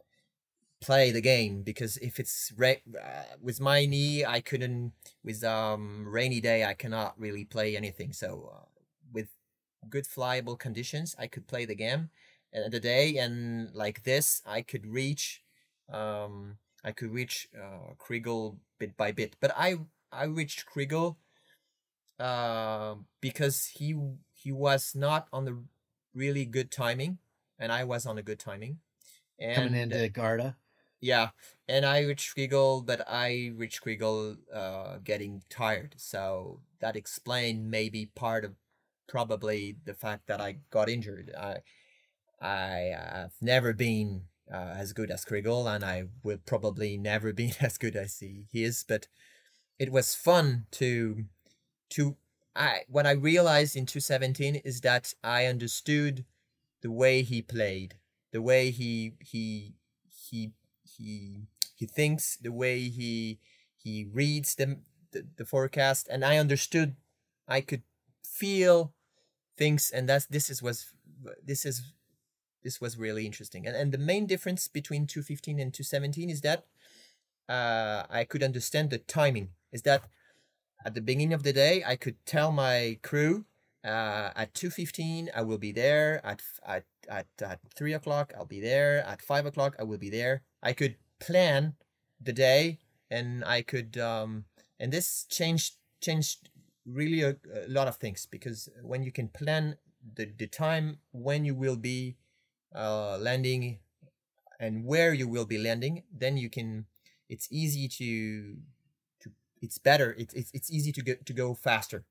play 0.81 1.11
the 1.11 1.21
game 1.21 1.63
because 1.63 1.97
if 1.97 2.19
it's 2.19 2.53
ra- 2.55 2.83
uh, 3.01 3.23
with 3.41 3.59
my 3.59 3.85
knee 3.85 4.23
I 4.23 4.41
couldn't 4.41 4.93
with 5.23 5.43
um 5.43 6.05
rainy 6.07 6.39
day 6.39 6.65
I 6.65 6.75
cannot 6.75 7.19
really 7.19 7.45
play 7.45 7.75
anything 7.75 8.13
so 8.13 8.51
uh, 8.53 8.65
with 9.11 9.29
good 9.89 10.05
flyable 10.05 10.57
conditions, 10.59 11.15
I 11.17 11.27
could 11.27 11.47
play 11.47 11.65
the 11.65 11.75
game 11.75 12.09
and 12.53 12.71
the 12.71 12.79
day, 12.79 13.17
and 13.17 13.73
like 13.73 14.03
this, 14.03 14.41
I 14.45 14.61
could 14.61 14.85
reach, 14.85 15.43
um, 15.91 16.57
I 16.83 16.91
could 16.91 17.11
reach 17.11 17.47
uh, 17.55 17.93
Chrigel 17.97 18.57
bit 18.79 18.95
by 18.97 19.11
bit. 19.11 19.35
But 19.39 19.51
I 19.55 19.77
I 20.11 20.25
reached 20.25 20.65
Chrigel, 20.65 21.17
uh, 22.19 22.95
because 23.21 23.65
he 23.65 23.95
he 24.33 24.51
was 24.51 24.93
not 24.95 25.27
on 25.31 25.45
the 25.45 25.57
really 26.13 26.45
good 26.45 26.71
timing, 26.71 27.19
and 27.59 27.71
I 27.71 27.83
was 27.83 28.05
on 28.05 28.17
a 28.17 28.23
good 28.23 28.39
timing. 28.39 28.79
And, 29.39 29.55
Coming 29.55 29.75
into 29.81 30.09
Garda. 30.09 30.57
Yeah, 30.99 31.29
and 31.67 31.85
I 31.85 32.01
reached 32.01 32.35
Chrigel, 32.35 32.83
but 32.85 33.07
I 33.07 33.51
reached 33.55 33.83
Chrigel 33.83 34.37
uh, 34.51 34.97
getting 35.03 35.43
tired. 35.49 35.93
So 35.97 36.61
that 36.79 36.95
explained 36.95 37.69
maybe 37.69 38.07
part 38.15 38.43
of 38.43 38.55
probably 39.07 39.77
the 39.85 39.93
fact 39.93 40.27
that 40.27 40.41
I 40.41 40.57
got 40.71 40.89
injured. 40.89 41.31
I 41.37 41.57
I 42.39 42.93
have 42.95 43.33
never 43.41 43.73
been 43.73 44.23
uh, 44.51 44.73
as 44.77 44.93
good 44.93 45.11
as 45.11 45.25
Chrigel, 45.25 45.67
and 45.67 45.83
I 45.83 46.05
will 46.23 46.39
probably 46.45 46.97
never 46.97 47.33
be 47.41 47.53
as 47.59 47.77
good 47.77 47.95
as 47.95 48.19
he, 48.19 48.45
he 48.51 48.63
is. 48.63 48.83
But 48.87 49.07
it 49.79 49.91
was 49.91 50.15
fun 50.15 50.65
to 50.71 51.25
to 51.89 52.17
I 52.55 52.81
what 52.87 53.07
I 53.07 53.11
realized 53.11 53.75
in 53.75 53.85
2017 53.85 54.55
is 54.57 54.81
that 54.81 55.13
I 55.23 55.45
understood 55.45 56.25
the 56.81 56.91
way 56.91 57.21
he 57.21 57.41
played, 57.41 57.95
the 58.31 58.41
way 58.41 58.71
he 58.71 59.13
he 59.19 59.75
he 60.07 60.51
he 60.83 61.47
he 61.75 61.85
thinks, 61.85 62.37
the 62.37 62.51
way 62.51 62.89
he 62.89 63.39
he 63.75 64.05
reads 64.11 64.55
the, 64.55 64.79
the, 65.11 65.25
the 65.37 65.45
forecast, 65.45 66.07
and 66.09 66.25
I 66.25 66.37
understood. 66.37 66.95
I 67.47 67.61
could 67.61 67.83
feel 68.25 68.93
things, 69.57 69.89
and 69.89 70.09
that's 70.09 70.25
this 70.25 70.49
is 70.49 70.61
was 70.61 70.91
this 71.43 71.65
is 71.65 71.93
this 72.67 72.81
was 72.81 72.97
really 72.97 73.25
interesting. 73.25 73.65
And 73.67 73.75
and 73.81 73.89
the 73.91 74.05
main 74.11 74.25
difference 74.33 74.67
between 74.67 75.07
215 75.07 75.59
and 75.63 75.73
217 75.73 76.29
is 76.29 76.41
that 76.41 76.59
uh, 77.47 78.03
I 78.19 78.25
could 78.25 78.43
understand 78.43 78.89
the 78.89 78.97
timing. 78.97 79.47
Is 79.71 79.83
that 79.83 80.01
at 80.85 80.93
the 80.93 81.05
beginning 81.09 81.33
of 81.33 81.43
the 81.43 81.53
day, 81.53 81.75
I 81.93 81.95
could 81.95 82.17
tell 82.25 82.51
my 82.51 82.99
crew 83.01 83.45
uh, 83.85 84.31
at 84.35 84.53
2.15 84.53 85.29
i 85.33 85.41
will 85.41 85.57
be 85.57 85.71
there 85.71 86.19
at, 86.25 86.41
at, 86.65 86.83
at, 87.07 87.27
at 87.41 87.59
3 87.75 87.93
o'clock 87.93 88.33
i'll 88.35 88.53
be 88.57 88.59
there 88.59 89.05
at 89.05 89.21
5 89.21 89.45
o'clock 89.45 89.75
i 89.79 89.83
will 89.83 89.97
be 89.97 90.09
there 90.09 90.41
i 90.61 90.73
could 90.73 90.95
plan 91.19 91.75
the 92.19 92.33
day 92.33 92.79
and 93.09 93.45
i 93.45 93.61
could 93.61 93.97
um, 93.97 94.45
and 94.79 94.91
this 94.91 95.25
changed 95.29 95.75
changed 96.01 96.49
really 96.85 97.21
a, 97.21 97.37
a, 97.53 97.69
lot 97.69 97.87
of 97.87 97.95
things 97.97 98.27
because 98.29 98.69
when 98.81 99.03
you 99.03 99.11
can 99.11 99.27
plan 99.27 99.77
the, 100.15 100.25
the 100.37 100.47
time 100.47 100.97
when 101.11 101.45
you 101.45 101.55
will 101.55 101.75
be 101.75 102.17
uh, 102.75 103.17
landing 103.19 103.79
and 104.59 104.85
where 104.85 105.13
you 105.13 105.27
will 105.27 105.45
be 105.45 105.57
landing 105.57 106.03
then 106.11 106.37
you 106.37 106.49
can 106.49 106.85
it's 107.29 107.47
easy 107.51 107.87
to 107.87 108.57
to 109.21 109.31
it's 109.61 109.77
better 109.77 110.15
it's 110.17 110.33
it's, 110.33 110.51
it's 110.53 110.71
easy 110.71 110.91
to 110.91 111.01
get 111.01 111.25
to 111.25 111.33
go 111.33 111.53
faster. 111.53 112.03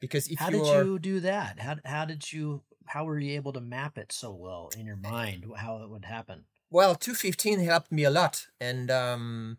Because 0.00 0.28
if 0.28 0.38
how 0.38 0.50
did 0.50 0.64
you 0.64 0.98
do 0.98 1.20
that? 1.20 1.58
How, 1.58 1.76
how 1.84 2.04
did 2.04 2.32
you 2.32 2.62
how 2.86 3.04
were 3.04 3.18
you 3.18 3.34
able 3.34 3.52
to 3.52 3.60
map 3.60 3.98
it 3.98 4.12
so 4.12 4.30
well 4.30 4.70
in 4.78 4.86
your 4.86 4.96
mind 4.96 5.44
how 5.56 5.82
it 5.82 5.90
would 5.90 6.04
happen? 6.04 6.44
Well 6.70 6.94
215 6.94 7.60
helped 7.60 7.90
me 7.92 8.04
a 8.04 8.10
lot 8.10 8.46
and 8.60 8.90
um 8.90 9.58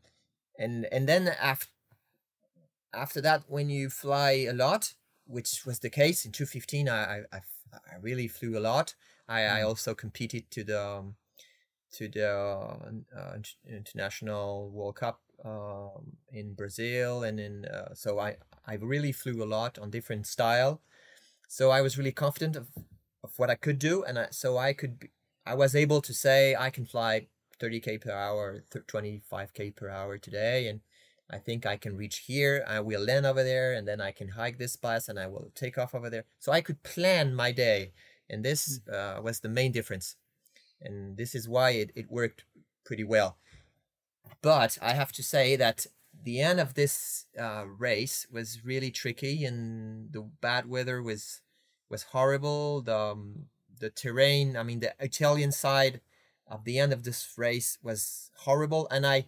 and 0.58 0.86
and 0.92 1.08
then 1.08 1.28
after 1.28 1.68
after 2.94 3.22
that 3.22 3.44
when 3.48 3.70
you 3.70 3.90
fly 3.90 4.32
a 4.50 4.54
lot 4.54 4.94
which 5.28 5.64
was 5.66 5.80
the 5.80 5.90
case 5.92 6.26
in 6.26 6.32
215 6.32 6.90
i 6.90 7.20
i, 7.32 7.38
I 7.74 7.98
really 8.02 8.28
flew 8.28 8.58
a 8.58 8.60
lot 8.60 8.96
i 9.30 9.42
mm. 9.42 9.54
i 9.54 9.62
also 9.62 9.96
competed 9.96 10.52
to 10.52 10.64
the 10.64 10.82
um, 10.82 11.16
to 11.92 12.08
the 12.08 12.30
uh, 12.30 13.38
international 13.68 14.70
world 14.70 14.96
cup 14.96 15.22
um, 15.46 16.18
in 16.34 16.54
brazil 16.54 17.24
and 17.24 17.40
in 17.40 17.66
uh, 17.66 17.94
so 17.94 18.20
i 18.20 18.36
I 18.70 18.76
really 18.76 19.12
flew 19.12 19.44
a 19.44 19.50
lot 19.50 19.80
on 19.80 19.90
different 19.90 20.28
style, 20.28 20.82
so 21.48 21.72
I 21.72 21.82
was 21.82 21.98
really 21.98 22.12
confident 22.12 22.56
of, 22.56 22.68
of 23.24 23.32
what 23.38 23.50
I 23.50 23.56
could 23.56 23.80
do, 23.80 24.04
and 24.04 24.20
I, 24.20 24.28
so 24.30 24.58
I 24.58 24.74
could 24.74 25.00
be, 25.00 25.10
I 25.44 25.56
was 25.56 25.76
able 25.76 26.02
to 26.02 26.14
say 26.14 26.56
I 26.56 26.70
can 26.70 26.86
fly 26.86 27.28
30k 27.60 28.00
per 28.00 28.12
hour, 28.12 28.64
25k 28.72 29.76
per 29.76 29.90
hour 29.90 30.20
today, 30.20 30.68
and 30.68 30.82
I 31.32 31.40
think 31.40 31.66
I 31.66 31.78
can 31.78 31.98
reach 31.98 32.20
here. 32.28 32.64
I 32.68 32.80
will 32.82 33.02
land 33.02 33.26
over 33.26 33.44
there, 33.44 33.74
and 33.74 33.88
then 33.88 34.00
I 34.00 34.12
can 34.12 34.30
hike 34.30 34.60
this 34.60 34.76
bus, 34.76 35.10
and 35.10 35.18
I 35.18 35.26
will 35.26 35.52
take 35.56 35.80
off 35.80 35.96
over 35.96 36.12
there. 36.12 36.26
So 36.38 36.52
I 36.52 36.62
could 36.62 36.84
plan 36.84 37.34
my 37.34 37.52
day, 37.52 37.94
and 38.30 38.44
this 38.44 38.80
hmm. 38.86 38.94
uh, 38.94 39.22
was 39.22 39.40
the 39.40 39.50
main 39.50 39.72
difference, 39.72 40.16
and 40.82 41.18
this 41.18 41.36
is 41.36 41.48
why 41.48 41.72
it, 41.72 41.92
it 41.96 42.12
worked 42.12 42.46
pretty 42.86 43.04
well. 43.04 43.38
But 44.42 44.78
I 44.82 44.94
have 44.94 45.12
to 45.14 45.24
say 45.24 45.56
that 45.56 45.86
the 46.24 46.42
end 46.42 46.60
of 46.60 46.74
this 46.74 47.26
uh, 47.40 47.66
race 47.66 48.28
was 48.32 48.66
really 48.66 48.92
tricky, 48.92 49.46
and 49.46 50.12
the 50.12 50.22
bad 50.42 50.70
weather 50.70 51.02
was 51.02 51.42
was 51.90 52.04
horrible. 52.04 52.82
The 52.82 52.98
um, 52.98 53.46
the 53.80 53.90
terrain, 53.90 54.58
I 54.58 54.64
mean, 54.64 54.82
the 54.82 54.94
Italian 55.00 55.52
side 55.52 56.02
of 56.48 56.66
the 56.66 56.80
end 56.80 56.94
of 56.94 57.04
this 57.04 57.34
race 57.38 57.78
was 57.82 58.32
horrible, 58.38 58.88
and 58.92 59.06
I 59.06 59.26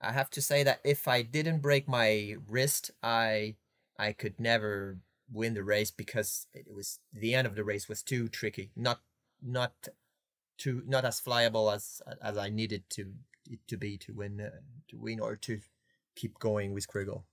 I 0.00 0.12
have 0.12 0.30
to 0.30 0.42
say 0.42 0.62
that 0.62 0.80
if 0.84 1.08
I 1.08 1.22
didn't 1.22 1.60
break 1.60 1.88
my 1.88 2.36
wrist, 2.48 2.90
I 3.02 3.56
I 3.98 4.12
could 4.12 4.38
never 4.38 4.98
win 5.32 5.54
the 5.54 5.64
race 5.64 5.90
because 5.90 6.46
it 6.54 6.66
was 6.72 7.00
the 7.12 7.34
end 7.34 7.46
of 7.46 7.54
the 7.54 7.64
race 7.64 7.88
was 7.88 8.02
too 8.02 8.28
tricky, 8.28 8.70
not 8.76 9.00
not 9.42 9.72
too 10.58 10.82
not 10.86 11.04
as 11.04 11.20
flyable 11.20 11.74
as 11.74 12.00
as 12.22 12.38
I 12.38 12.48
needed 12.48 12.84
to 12.90 13.12
to 13.68 13.76
be 13.76 13.96
to 13.98 14.12
win 14.12 14.40
uh, 14.40 14.50
to 14.88 14.96
win 14.98 15.20
or 15.20 15.36
to 15.36 15.60
keep 16.14 16.38
going 16.38 16.72
with 16.72 16.88
Chrigel. 16.88 17.24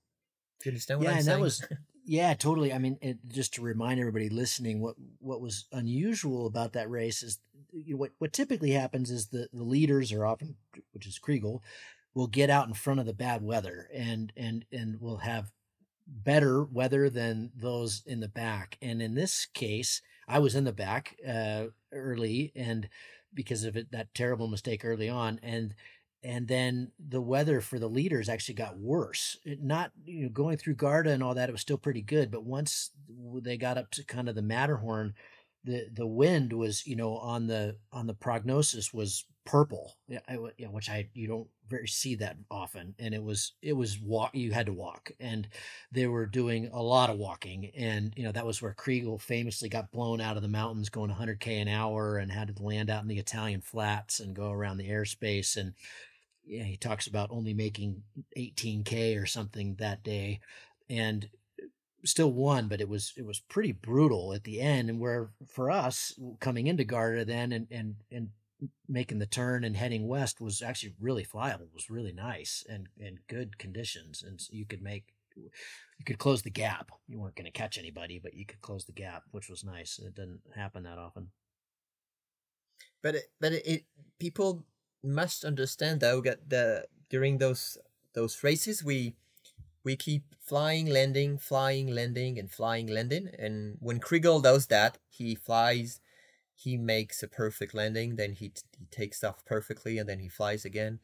Do 0.60 0.68
you 0.68 0.72
understand 0.72 1.00
what 1.00 1.04
yeah, 1.04 1.10
I'm 1.10 1.16
and 1.16 1.24
saying? 1.24 1.38
that 1.38 1.42
was 1.42 1.64
yeah, 2.04 2.34
totally. 2.34 2.72
I 2.72 2.78
mean, 2.78 2.98
it, 3.00 3.18
just 3.28 3.54
to 3.54 3.62
remind 3.62 3.98
everybody 4.00 4.28
listening, 4.28 4.80
what 4.80 4.96
what 5.18 5.40
was 5.40 5.66
unusual 5.72 6.46
about 6.46 6.74
that 6.74 6.90
race 6.90 7.22
is 7.22 7.38
you 7.72 7.94
know, 7.94 7.98
what 7.98 8.10
what 8.18 8.32
typically 8.32 8.72
happens 8.72 9.10
is 9.10 9.28
the 9.28 9.48
the 9.52 9.64
leaders 9.64 10.12
are 10.12 10.26
often, 10.26 10.56
which 10.92 11.06
is 11.06 11.18
Chrigel, 11.18 11.60
will 12.14 12.26
get 12.26 12.50
out 12.50 12.68
in 12.68 12.74
front 12.74 13.00
of 13.00 13.06
the 13.06 13.14
bad 13.14 13.42
weather 13.42 13.88
and 13.92 14.32
and 14.36 14.64
and 14.72 15.00
will 15.00 15.18
have 15.18 15.50
better 16.06 16.64
weather 16.64 17.08
than 17.10 17.50
those 17.56 18.02
in 18.06 18.20
the 18.20 18.28
back. 18.28 18.78
And 18.82 19.00
in 19.00 19.14
this 19.14 19.46
case, 19.46 20.02
I 20.28 20.38
was 20.38 20.54
in 20.54 20.64
the 20.64 20.72
back 20.72 21.16
uh, 21.26 21.66
early 21.92 22.52
and 22.54 22.88
because 23.34 23.64
of 23.64 23.76
it, 23.76 23.90
that 23.92 24.14
terrible 24.14 24.48
mistake 24.48 24.84
early 24.84 25.08
on, 25.08 25.40
and 25.42 25.74
and 26.22 26.48
then 26.48 26.92
the 26.98 27.20
weather 27.20 27.60
for 27.60 27.78
the 27.78 27.88
leaders 27.88 28.28
actually 28.28 28.54
got 28.54 28.78
worse. 28.78 29.36
It 29.44 29.62
not 29.62 29.92
you 30.04 30.24
know 30.24 30.28
going 30.28 30.56
through 30.56 30.76
Garda 30.76 31.10
and 31.10 31.22
all 31.22 31.34
that, 31.34 31.48
it 31.48 31.52
was 31.52 31.60
still 31.60 31.78
pretty 31.78 32.02
good, 32.02 32.30
but 32.30 32.44
once 32.44 32.90
they 33.42 33.56
got 33.56 33.76
up 33.76 33.90
to 33.92 34.04
kind 34.04 34.28
of 34.28 34.34
the 34.34 34.42
Matterhorn, 34.42 35.14
the 35.64 35.88
the 35.92 36.06
wind 36.06 36.52
was 36.52 36.86
you 36.86 36.96
know 36.96 37.16
on 37.16 37.46
the 37.46 37.76
on 37.92 38.06
the 38.06 38.14
prognosis 38.14 38.92
was 38.92 39.24
purple, 39.46 39.96
which 40.08 40.88
I 40.88 41.08
you 41.14 41.26
don't 41.26 41.48
very 41.68 41.88
see 41.88 42.14
that 42.16 42.36
often, 42.50 42.94
and 42.98 43.14
it 43.14 43.22
was 43.22 43.52
it 43.62 43.74
was 43.74 44.00
walk 44.00 44.34
you 44.34 44.52
had 44.52 44.66
to 44.66 44.72
walk, 44.72 45.10
and 45.20 45.48
they 45.92 46.06
were 46.06 46.26
doing 46.26 46.70
a 46.72 46.82
lot 46.82 47.10
of 47.10 47.18
walking, 47.18 47.70
and 47.76 48.12
you 48.16 48.24
know 48.24 48.32
that 48.32 48.46
was 48.46 48.60
where 48.60 48.74
Chrigel 48.74 49.20
famously 49.20 49.68
got 49.68 49.92
blown 49.92 50.20
out 50.20 50.36
of 50.36 50.42
the 50.42 50.48
mountains 50.48 50.88
going 50.88 51.10
100k 51.10 51.60
an 51.62 51.68
hour 51.68 52.18
and 52.18 52.30
had 52.30 52.54
to 52.54 52.62
land 52.62 52.90
out 52.90 53.02
in 53.02 53.08
the 53.08 53.18
Italian 53.18 53.60
flats 53.60 54.20
and 54.20 54.36
go 54.36 54.50
around 54.50 54.76
the 54.78 54.88
airspace 54.88 55.56
and 55.56 55.74
yeah, 56.46 56.64
he 56.64 56.76
talks 56.76 57.06
about 57.06 57.30
only 57.30 57.54
making 57.54 58.02
18k 58.36 59.20
or 59.20 59.26
something 59.26 59.76
that 59.76 60.02
day, 60.02 60.40
and 60.90 61.28
still 62.04 62.32
won, 62.32 62.68
but 62.68 62.80
it 62.80 62.88
was 62.88 63.12
it 63.16 63.24
was 63.24 63.40
pretty 63.40 63.72
brutal 63.72 64.32
at 64.32 64.44
the 64.44 64.60
end. 64.60 64.90
And 64.90 65.00
where 65.00 65.30
for 65.46 65.70
us 65.70 66.18
coming 66.40 66.66
into 66.66 66.84
Garda 66.84 67.24
then 67.24 67.52
and 67.52 67.66
and 67.70 67.96
and 68.10 68.28
making 68.88 69.18
the 69.18 69.26
turn 69.26 69.64
and 69.64 69.76
heading 69.76 70.06
west 70.08 70.40
was 70.40 70.62
actually 70.62 70.94
really 71.00 71.24
flyable. 71.24 71.62
It 71.62 71.74
was 71.74 71.90
really 71.90 72.12
nice 72.12 72.64
and 72.68 72.88
and 73.00 73.18
good 73.28 73.58
conditions, 73.58 74.22
and 74.22 74.40
so 74.40 74.50
you 74.52 74.66
could 74.66 74.82
make 74.82 75.14
you 75.36 76.04
could 76.04 76.18
close 76.18 76.42
the 76.42 76.50
gap. 76.50 76.90
You 77.08 77.18
weren't 77.18 77.34
going 77.34 77.46
to 77.46 77.50
catch 77.50 77.78
anybody, 77.78 78.20
but 78.22 78.34
you 78.34 78.46
could 78.46 78.60
close 78.60 78.84
the 78.84 78.92
gap, 78.92 79.24
which 79.30 79.48
was 79.48 79.64
nice. 79.64 79.98
It 79.98 80.14
didn't 80.14 80.40
happen 80.54 80.84
that 80.84 80.98
often. 80.98 81.28
But 83.02 83.16
it, 83.16 83.24
but 83.40 83.52
it, 83.52 83.66
it 83.66 83.84
people 84.18 84.64
must 85.02 85.44
understand 85.44 86.00
though 86.00 86.20
that 86.22 86.48
the 86.48 86.86
during 87.10 87.38
those 87.38 87.76
those 88.14 88.42
races 88.42 88.82
we 88.82 89.16
we 89.84 89.96
keep 89.96 90.34
flying, 90.40 90.86
landing, 90.86 91.38
flying, 91.38 91.86
landing, 91.88 92.38
and 92.38 92.50
flying, 92.50 92.86
landing. 92.86 93.28
And 93.38 93.76
when 93.80 94.00
Chrigel 94.00 94.42
does 94.42 94.66
that, 94.66 94.98
he 95.10 95.34
flies, 95.34 96.00
he 96.54 96.76
makes 96.76 97.22
a 97.22 97.28
perfect 97.28 97.74
landing, 97.74 98.16
then 98.16 98.32
he, 98.32 98.48
t- 98.48 98.62
he 98.78 98.86
takes 98.86 99.22
off 99.22 99.44
perfectly, 99.44 99.98
and 99.98 100.08
then 100.08 100.20
he 100.20 100.28
flies 100.28 100.64
again. 100.64 101.00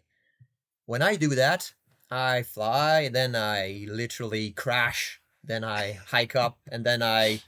When 0.86 1.02
I 1.02 1.16
do 1.16 1.34
that, 1.34 1.74
I 2.10 2.42
fly, 2.42 3.08
then 3.08 3.36
I 3.36 3.86
literally 3.88 4.50
crash, 4.50 5.20
then 5.44 5.62
I 5.62 5.98
hike 6.08 6.34
up, 6.34 6.58
and 6.70 6.84
then 6.84 7.02
I 7.02 7.42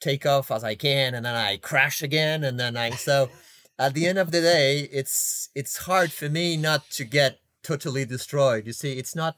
take 0.00 0.24
off 0.24 0.50
as 0.50 0.62
I 0.62 0.76
can, 0.76 1.14
and 1.14 1.26
then 1.26 1.34
I 1.34 1.56
crash 1.56 2.02
again, 2.02 2.44
and 2.44 2.58
then 2.58 2.76
I 2.76 2.90
so. 2.90 3.30
At 3.78 3.92
the 3.92 4.06
end 4.06 4.16
of 4.16 4.30
the 4.30 4.40
day, 4.40 4.88
it's 4.90 5.50
it's 5.54 5.84
hard 5.84 6.10
for 6.10 6.30
me 6.30 6.56
not 6.56 6.88
to 6.92 7.04
get 7.04 7.40
totally 7.62 8.06
destroyed. 8.06 8.66
You 8.66 8.72
see, 8.72 8.92
it's 8.92 9.14
not 9.14 9.36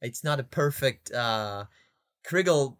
it's 0.00 0.24
not 0.24 0.40
a 0.40 0.44
perfect 0.44 1.12
uh, 1.12 1.64
Chrigel 2.24 2.76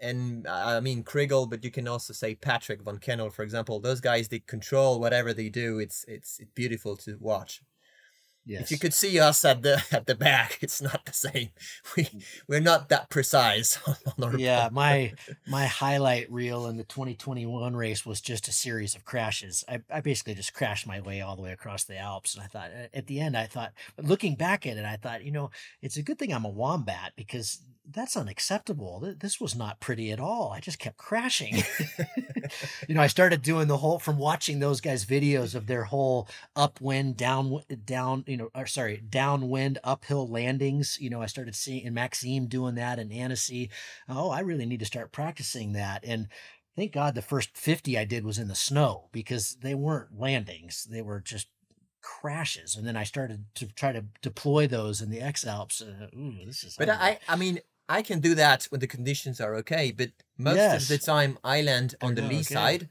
and 0.00 0.46
I 0.48 0.80
mean 0.80 1.04
Chrigel, 1.04 1.48
but 1.48 1.64
you 1.64 1.70
can 1.70 1.86
also 1.86 2.12
say 2.12 2.34
Patrick 2.34 2.82
von 2.82 2.98
Känel, 2.98 3.32
for 3.32 3.42
example. 3.42 3.80
Those 3.80 4.00
guys 4.00 4.28
they 4.28 4.40
control 4.40 5.00
whatever 5.00 5.32
they 5.32 5.48
do. 5.48 5.78
It's 5.78 6.04
it's, 6.08 6.40
it's 6.40 6.50
beautiful 6.54 6.96
to 6.98 7.16
watch. 7.20 7.62
Yes. 8.44 8.62
If 8.62 8.70
you 8.72 8.78
could 8.78 8.92
see 8.92 9.20
us 9.20 9.44
at 9.44 9.62
the 9.62 9.82
at 9.92 10.06
the 10.06 10.16
back, 10.16 10.58
it's 10.62 10.82
not 10.82 11.04
the 11.04 11.12
same. 11.12 11.50
We 11.96 12.08
we're 12.48 12.60
not 12.60 12.88
that 12.88 13.08
precise 13.10 13.78
on 13.86 14.24
our 14.24 14.36
yeah, 14.36 14.68
my 14.72 15.12
my 15.46 15.66
highlight 15.66 16.30
reel 16.30 16.66
in 16.66 16.76
the 16.76 16.84
2021 16.84 17.76
race 17.76 18.04
was 18.04 18.20
just 18.20 18.48
a 18.48 18.52
series 18.52 18.94
of 18.94 19.04
crashes. 19.04 19.64
I, 19.68 19.80
I 19.92 20.00
basically 20.00 20.34
just 20.34 20.54
crashed 20.54 20.86
my 20.86 21.00
way 21.00 21.20
all 21.20 21.36
the 21.36 21.42
way 21.42 21.52
across 21.52 21.84
the 21.84 21.98
Alps, 21.98 22.34
and 22.34 22.42
I 22.42 22.46
thought 22.46 22.70
at 22.92 23.06
the 23.06 23.20
end, 23.20 23.36
I 23.36 23.46
thought, 23.46 23.72
looking 24.00 24.34
back 24.34 24.66
at 24.66 24.76
it, 24.76 24.84
I 24.84 24.96
thought, 24.96 25.24
you 25.24 25.32
know, 25.32 25.50
it's 25.80 25.96
a 25.96 26.02
good 26.02 26.18
thing 26.18 26.32
I'm 26.32 26.44
a 26.44 26.50
wombat 26.50 27.12
because 27.16 27.60
that's 27.90 28.16
unacceptable. 28.16 29.14
This 29.18 29.40
was 29.40 29.56
not 29.56 29.80
pretty 29.80 30.12
at 30.12 30.20
all. 30.20 30.52
I 30.52 30.60
just 30.60 30.78
kept 30.78 30.96
crashing. 30.96 31.56
you 32.88 32.94
know, 32.94 33.00
I 33.00 33.06
started 33.06 33.42
doing 33.42 33.68
the 33.68 33.78
whole 33.78 33.98
from 33.98 34.18
watching 34.18 34.58
those 34.58 34.80
guys' 34.80 35.04
videos 35.04 35.54
of 35.54 35.66
their 35.66 35.84
whole 35.84 36.28
upwind, 36.54 37.16
down, 37.16 37.60
down, 37.84 38.24
you 38.26 38.36
know, 38.36 38.50
or 38.54 38.66
sorry, 38.66 39.02
downwind, 39.08 39.78
uphill 39.82 40.28
landings. 40.28 40.98
You 41.00 41.10
know, 41.10 41.22
I 41.22 41.26
started 41.26 41.54
seeing 41.54 41.86
and 41.86 41.94
Maxime 41.94 42.46
doing 42.46 42.76
that 42.76 42.98
and 42.98 43.12
Annecy. 43.12 43.70
Oh, 44.08 44.30
I 44.30 44.40
really 44.40 44.66
need 44.66 44.80
to 44.80 44.86
start 44.86 45.12
practicing 45.12 45.72
that. 45.72 46.04
And 46.04 46.28
thank 46.76 46.92
God 46.92 47.14
the 47.14 47.22
first 47.22 47.56
50 47.56 47.98
I 47.98 48.04
did 48.04 48.24
was 48.24 48.38
in 48.38 48.48
the 48.48 48.54
snow 48.54 49.08
because 49.12 49.56
they 49.60 49.74
weren't 49.74 50.18
landings. 50.18 50.86
They 50.90 51.02
were 51.02 51.20
just 51.20 51.48
crashes 52.02 52.74
and 52.74 52.84
then 52.84 52.96
i 52.96 53.04
started 53.04 53.44
to 53.54 53.64
try 53.68 53.92
to 53.92 54.04
deploy 54.22 54.66
those 54.66 55.00
in 55.00 55.08
the 55.08 55.20
x 55.20 55.46
alps 55.46 55.80
uh, 55.80 56.08
ooh, 56.16 56.34
this 56.44 56.64
is 56.64 56.74
but 56.76 56.90
i 56.90 57.16
i 57.28 57.36
mean 57.36 57.60
I 57.88 58.02
can 58.02 58.20
do 58.20 58.34
that 58.34 58.64
when 58.64 58.80
the 58.80 58.86
conditions 58.86 59.40
are 59.40 59.54
okay, 59.56 59.90
but 59.92 60.10
most 60.38 60.56
Yes. 60.56 60.82
of 60.82 60.88
the 60.88 60.98
time 60.98 61.38
I 61.44 61.60
land 61.62 61.94
on 62.00 62.14
the 62.14 62.22
They're 62.22 62.28
lee 62.28 62.40
okay. 62.40 62.54
side 62.54 62.88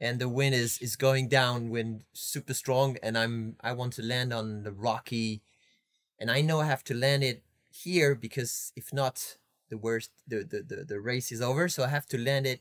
and 0.00 0.20
the 0.20 0.28
wind 0.28 0.54
is, 0.54 0.78
is 0.78 0.96
going 0.96 1.28
down 1.28 1.70
wind 1.70 2.04
super 2.12 2.54
strong 2.54 2.96
and 3.02 3.16
I'm 3.16 3.56
I 3.60 3.72
want 3.72 3.92
to 3.94 4.02
land 4.02 4.32
on 4.32 4.62
the 4.64 4.72
rocky 4.72 5.42
and 6.18 6.30
I 6.30 6.40
know 6.40 6.60
I 6.60 6.66
have 6.66 6.84
to 6.84 6.94
land 6.94 7.24
it 7.24 7.42
here 7.70 8.14
because 8.14 8.72
if 8.76 8.92
not 8.92 9.38
the 9.70 9.78
worst 9.78 10.10
the, 10.26 10.44
the, 10.44 10.62
the, 10.62 10.84
the 10.84 11.00
race 11.00 11.32
is 11.32 11.40
over. 11.40 11.68
So 11.68 11.84
I 11.84 11.88
have 11.88 12.06
to 12.08 12.18
land 12.18 12.46
it 12.46 12.60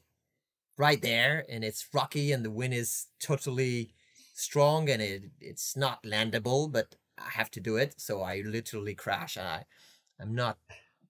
right 0.77 1.01
there 1.01 1.45
and 1.49 1.63
it's 1.63 1.87
rocky 1.93 2.31
and 2.31 2.45
the 2.45 2.51
wind 2.51 2.73
is 2.73 3.07
totally 3.19 3.91
strong 4.33 4.89
and 4.89 5.01
it 5.01 5.23
it's 5.39 5.75
not 5.75 6.03
landable, 6.03 6.71
but 6.71 6.95
I 7.17 7.29
have 7.31 7.51
to 7.51 7.59
do 7.59 7.77
it. 7.77 7.95
So 7.99 8.21
I 8.21 8.41
literally 8.45 8.95
crash 8.95 9.37
and 9.37 9.47
I 9.47 9.65
I'm 10.19 10.35
not 10.35 10.57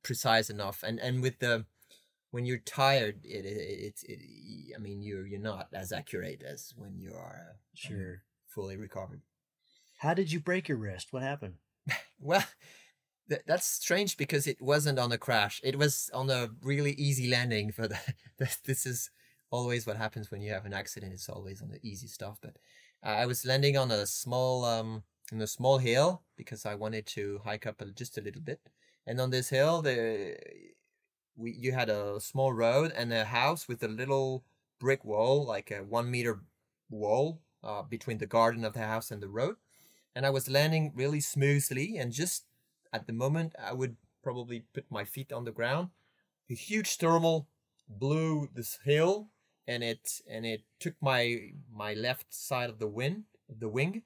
precise 0.04 0.50
enough 0.50 0.84
and 0.84 1.00
and 1.00 1.22
with 1.22 1.40
the 1.40 1.66
when 2.32 2.46
you're 2.46 2.58
tired 2.58 3.20
it 3.24 3.46
it, 3.46 3.94
it, 4.04 4.04
it 4.08 4.76
i 4.76 4.80
mean 4.80 5.02
you're 5.02 5.26
you're 5.26 5.40
not 5.40 5.68
as 5.74 5.92
accurate 5.92 6.44
as 6.44 6.74
when 6.76 6.98
you 6.98 7.12
are 7.14 7.48
uh, 7.50 7.54
sure. 7.74 8.24
fully 8.48 8.78
recovered. 8.78 9.22
How 9.98 10.16
did 10.16 10.32
you 10.32 10.40
break 10.40 10.68
your 10.68 10.80
wrist? 10.80 11.14
What 11.14 11.24
happened? 11.24 11.56
Well 12.20 12.44
th- 13.30 13.42
that's 13.48 13.66
strange 13.66 14.16
because 14.16 14.46
it 14.46 14.62
wasn't 14.62 15.00
on 15.00 15.12
a 15.12 15.18
crash. 15.18 15.60
It 15.64 15.78
was 15.78 16.12
on 16.14 16.30
a 16.30 16.50
really 16.62 16.92
easy 16.92 17.28
landing 17.30 17.72
for 17.72 17.88
the 17.88 17.98
this 18.66 18.86
is 18.86 19.10
always 19.50 19.86
what 19.88 19.98
happens 19.98 20.30
when 20.30 20.42
you 20.42 20.52
have 20.54 20.66
an 20.66 20.74
accident. 20.74 21.14
It's 21.14 21.30
always 21.30 21.62
on 21.62 21.70
the 21.70 21.80
easy 21.82 22.08
stuff 22.08 22.38
but 22.42 22.58
uh, 23.04 23.10
i 23.10 23.26
was 23.26 23.46
landing 23.46 23.78
on 23.78 23.92
a 23.92 24.06
small 24.06 24.66
um 24.66 25.04
on 25.32 25.42
a 25.42 25.48
small 25.48 25.78
hill 25.78 26.24
because 26.38 26.66
i 26.66 26.76
wanted 26.76 27.06
to 27.06 27.40
hike 27.44 27.66
up 27.66 27.82
a, 27.82 27.86
just 27.86 28.18
a 28.18 28.22
little 28.22 28.42
bit 28.42 28.60
and 29.06 29.20
on 29.20 29.30
this 29.30 29.50
hill 29.50 29.82
the 29.82 30.38
we 31.36 31.52
you 31.52 31.72
had 31.72 31.90
a 31.90 32.20
small 32.20 32.54
road 32.54 32.92
and 32.96 33.12
a 33.12 33.26
house 33.26 33.68
with 33.68 33.84
a 33.84 33.88
little 33.88 34.44
brick 34.80 35.04
wall 35.04 35.46
like 35.46 35.72
a 35.72 35.84
one 35.84 36.10
meter 36.10 36.42
wall 36.90 37.42
uh, 37.64 37.82
between 37.82 38.18
the 38.18 38.26
garden 38.26 38.66
of 38.66 38.74
the 38.74 38.80
house 38.86 39.12
and 39.12 39.22
the 39.22 39.28
road. 39.28 39.56
And 40.16 40.26
i 40.26 40.30
was 40.30 40.50
landing 40.50 40.92
really 40.96 41.22
smoothly 41.22 41.98
and 41.98 42.12
just 42.12 42.46
at 42.92 43.08
the 43.08 43.14
moment 43.14 43.56
i 43.62 43.74
would 43.74 43.96
probably 44.22 44.66
put 44.74 44.86
my 44.90 45.04
feet 45.04 45.32
on 45.32 45.46
the 45.46 45.52
ground. 45.52 45.90
A 46.50 46.54
huge 46.54 46.98
thermal 46.98 47.48
blew 47.88 48.50
this 48.54 48.80
hill 48.84 49.30
and 49.68 49.84
it 49.84 50.22
and 50.30 50.46
it 50.46 50.64
took 50.80 50.96
my 51.02 51.54
my 51.74 51.94
left 51.94 52.34
side 52.34 52.70
of 52.70 52.80
the 52.80 52.88
wind 52.88 53.24
the 53.48 53.70
wing 53.70 54.04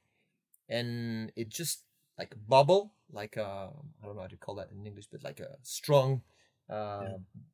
and 0.68 1.32
it 1.36 1.50
just 1.50 1.84
like 2.18 2.36
bubble 2.48 2.95
like 3.12 3.38
a 3.38 3.70
i 4.02 4.06
don't 4.06 4.16
know 4.16 4.22
how 4.22 4.28
to 4.28 4.38
call 4.38 4.56
that 4.56 4.70
in 4.72 4.86
english 4.86 5.08
but 5.12 5.24
like 5.24 5.40
a 5.40 5.58
strong 5.62 6.22
uh, 6.70 7.06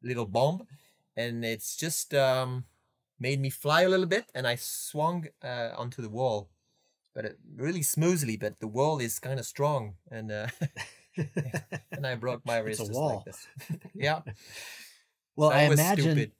little 0.02 0.26
bomb 0.26 0.66
and 1.18 1.43
it's 1.43 1.76
just 1.76 2.14
um 2.14 2.64
made 3.20 3.39
me 3.39 3.49
fly 3.49 3.82
a 3.82 3.89
little 3.89 4.06
bit 4.06 4.32
and 4.34 4.47
i 4.47 4.56
swung 4.56 5.28
uh, 5.43 5.70
onto 5.78 6.02
the 6.02 6.10
wall 6.10 6.49
but 7.14 7.26
it, 7.26 7.38
really 7.56 7.84
smoothly 7.84 8.38
but 8.38 8.60
the 8.60 8.68
wall 8.68 8.99
is 8.99 9.20
kind 9.20 9.39
of 9.39 9.45
strong 9.45 9.95
and 10.10 10.32
uh, 10.32 10.47
and 11.91 12.08
i 12.08 12.16
broke 12.16 12.45
my 12.45 12.58
wrist. 12.58 12.82
It's 12.82 12.89
a 12.89 12.93
wall. 12.93 13.16
like 13.16 13.26
this 13.26 13.47
yeah 13.93 14.22
well 15.36 15.52
so 15.52 15.56
i 15.56 15.68
was 15.68 15.80
imagine 15.80 16.16
stupid. 16.16 16.32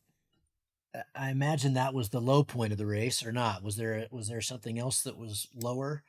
i 1.14 1.30
imagine 1.30 1.74
that 1.74 1.94
was 1.94 2.10
the 2.10 2.22
low 2.22 2.44
point 2.44 2.72
of 2.72 2.78
the 2.78 2.86
race 2.86 3.26
or 3.26 3.32
not 3.32 3.64
was 3.64 3.76
there 3.76 4.08
was 4.12 4.30
there 4.30 4.42
something 4.42 4.80
else 4.80 5.02
that 5.04 5.18
was 5.18 5.48
lower 5.54 6.04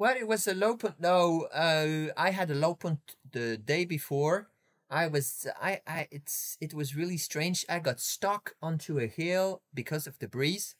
Well, 0.00 0.16
it 0.16 0.26
was 0.26 0.48
a 0.48 0.54
low 0.54 0.78
point. 0.78 0.98
No, 0.98 1.42
uh, 1.52 2.10
I 2.16 2.30
had 2.30 2.50
a 2.50 2.54
low 2.54 2.74
point 2.74 3.16
the 3.32 3.58
day 3.58 3.84
before. 3.84 4.48
I 4.88 5.06
was, 5.08 5.46
I, 5.60 5.82
I, 5.86 6.08
it's, 6.10 6.56
it 6.58 6.72
was 6.72 6.96
really 6.96 7.18
strange. 7.18 7.66
I 7.68 7.80
got 7.80 8.00
stuck 8.00 8.54
onto 8.62 8.98
a 8.98 9.06
hill 9.06 9.60
because 9.74 10.06
of 10.06 10.18
the 10.18 10.26
breeze. 10.26 10.74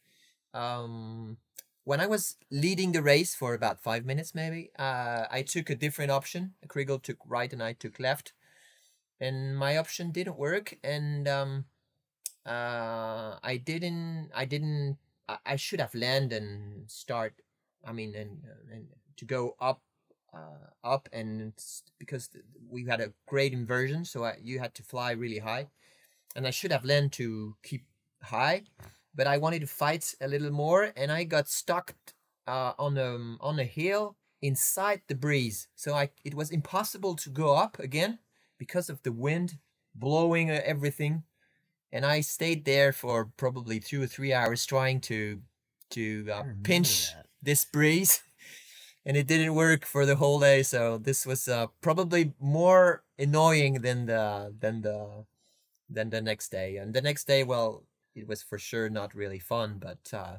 Um, 0.54 1.36
when 1.84 2.00
I 2.00 2.06
was 2.06 2.38
leading 2.50 2.92
the 2.92 3.02
race 3.02 3.34
for 3.34 3.52
about 3.52 3.82
five 3.82 4.06
minutes, 4.06 4.34
maybe, 4.34 4.70
uh, 4.78 5.26
I 5.30 5.42
took 5.42 5.68
a 5.68 5.74
different 5.74 6.10
option. 6.10 6.54
Chrigel 6.66 7.02
took 7.02 7.18
right 7.26 7.52
and 7.52 7.62
I 7.62 7.74
took 7.74 8.00
left, 8.00 8.32
and 9.20 9.54
my 9.54 9.76
option 9.76 10.12
didn't 10.12 10.38
work. 10.38 10.78
And 10.82 11.28
um, 11.28 11.66
uh, 12.46 13.36
I 13.42 13.60
didn't, 13.62 14.30
I 14.34 14.46
didn't, 14.46 14.96
I, 15.28 15.36
I 15.44 15.56
should 15.56 15.80
have 15.80 15.94
landed 15.94 16.42
and 16.42 16.90
start 16.90 17.34
I 17.84 17.92
mean, 17.92 18.14
and 18.14 18.42
and 18.72 18.86
to 19.16 19.24
go 19.24 19.56
up, 19.60 19.80
uh, 20.34 20.68
up, 20.84 21.08
and 21.12 21.52
because 21.98 22.30
we 22.68 22.84
had 22.86 23.00
a 23.00 23.12
great 23.26 23.52
inversion, 23.52 24.04
so 24.04 24.24
I, 24.24 24.36
you 24.42 24.58
had 24.58 24.74
to 24.76 24.82
fly 24.82 25.12
really 25.12 25.38
high, 25.38 25.68
and 26.36 26.46
I 26.46 26.50
should 26.50 26.72
have 26.72 26.84
learned 26.84 27.12
to 27.12 27.56
keep 27.62 27.84
high, 28.22 28.64
but 29.14 29.26
I 29.26 29.38
wanted 29.38 29.60
to 29.60 29.66
fight 29.66 30.14
a 30.20 30.28
little 30.28 30.50
more, 30.50 30.92
and 30.96 31.10
I 31.10 31.24
got 31.24 31.48
stuck 31.48 31.94
uh, 32.46 32.72
on 32.78 32.96
a 32.98 33.36
on 33.40 33.58
a 33.58 33.64
hill 33.64 34.16
inside 34.42 35.02
the 35.08 35.14
breeze, 35.14 35.68
so 35.74 35.94
I 35.94 36.10
it 36.24 36.34
was 36.34 36.50
impossible 36.50 37.16
to 37.16 37.30
go 37.30 37.54
up 37.54 37.78
again 37.78 38.18
because 38.58 38.90
of 38.90 39.02
the 39.02 39.12
wind 39.12 39.58
blowing 39.94 40.50
uh, 40.50 40.60
everything, 40.64 41.24
and 41.92 42.06
I 42.06 42.20
stayed 42.20 42.64
there 42.64 42.92
for 42.92 43.30
probably 43.36 43.80
two 43.80 44.02
or 44.02 44.06
three 44.06 44.32
hours 44.32 44.64
trying 44.66 45.00
to 45.02 45.40
to 45.90 46.28
uh, 46.32 46.42
pinch 46.62 47.12
that. 47.12 47.26
this 47.42 47.64
breeze 47.64 48.22
and 49.04 49.16
it 49.16 49.26
didn't 49.26 49.54
work 49.54 49.84
for 49.84 50.04
the 50.06 50.16
whole 50.16 50.40
day 50.40 50.62
so 50.62 50.98
this 50.98 51.26
was 51.26 51.48
uh, 51.48 51.66
probably 51.80 52.32
more 52.40 53.02
annoying 53.18 53.80
than 53.82 54.06
the 54.06 54.54
than 54.58 54.82
the 54.82 55.24
than 55.88 56.10
the 56.10 56.20
next 56.20 56.50
day 56.50 56.76
and 56.76 56.94
the 56.94 57.02
next 57.02 57.26
day 57.26 57.42
well 57.44 57.84
it 58.14 58.26
was 58.28 58.42
for 58.42 58.58
sure 58.58 58.88
not 58.90 59.14
really 59.14 59.38
fun 59.38 59.78
but 59.78 59.98
uh, 60.12 60.36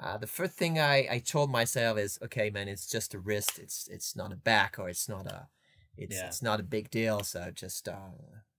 uh, 0.00 0.16
the 0.18 0.26
first 0.26 0.52
thing 0.54 0.78
I, 0.78 1.06
I 1.10 1.18
told 1.20 1.50
myself 1.50 1.98
is 1.98 2.18
okay 2.22 2.50
man 2.50 2.68
it's 2.68 2.86
just 2.90 3.14
a 3.14 3.18
wrist 3.18 3.58
it's 3.58 3.88
it's 3.88 4.16
not 4.16 4.32
a 4.32 4.36
back 4.36 4.76
or 4.78 4.88
it's 4.88 5.08
not 5.08 5.26
a 5.26 5.48
it's 5.96 6.16
Yeah. 6.16 6.26
it's 6.26 6.42
not 6.42 6.60
a 6.60 6.64
big 6.64 6.90
deal 6.90 7.20
so 7.22 7.50
just 7.54 7.88
uh, 7.88 8.10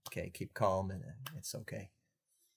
okay 0.08 0.32
keep 0.34 0.54
calm 0.54 0.92
and 0.92 1.04
uh, 1.04 1.38
it's 1.38 1.54
okay 1.56 1.90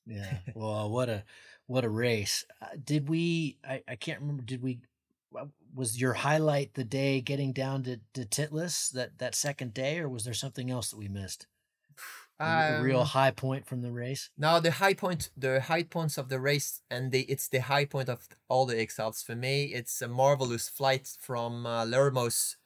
Yeah. 0.06 0.38
Well, 0.54 0.90
what 0.90 1.08
a 1.08 1.24
what 1.66 1.84
a 1.84 1.88
race. 1.90 2.44
Uh, 2.62 2.76
did 2.82 3.08
we? 3.08 3.58
I, 3.62 3.82
I 3.86 3.96
can't 3.96 4.20
remember. 4.20 4.42
Did 4.42 4.62
we? 4.62 4.80
Was 5.74 6.00
your 6.00 6.14
highlight 6.14 6.74
the 6.74 6.84
day 6.84 7.20
getting 7.20 7.52
down 7.52 7.82
to, 7.84 8.00
to 8.14 8.24
Titlis 8.24 8.90
that 8.92 9.18
that 9.18 9.34
second 9.34 9.74
day, 9.74 9.98
or 9.98 10.08
was 10.08 10.24
there 10.24 10.34
something 10.34 10.70
else 10.70 10.90
that 10.90 10.96
we 10.98 11.08
missed? 11.08 11.46
A, 12.40 12.78
a 12.78 12.82
real 12.82 13.00
Um, 13.00 13.06
high 13.06 13.32
point 13.32 13.66
from 13.66 13.82
the 13.82 13.90
race. 13.90 14.30
Now 14.38 14.60
the 14.60 14.70
high 14.70 14.94
point, 14.94 15.30
the 15.36 15.60
high 15.60 15.82
points 15.82 16.18
of 16.18 16.28
the 16.28 16.38
race, 16.40 16.82
and 16.90 17.12
the 17.12 17.22
it's 17.22 17.48
the 17.48 17.60
high 17.60 17.84
point 17.84 18.08
of 18.08 18.28
all 18.48 18.66
the 18.66 18.80
X-Alps 18.80 19.22
for 19.22 19.34
me. 19.34 19.64
It's 19.74 20.00
a 20.02 20.08
marvelous 20.08 20.68
flight 20.68 21.16
from 21.20 21.66
uh, 21.66 21.84
Lermoos 21.84 22.56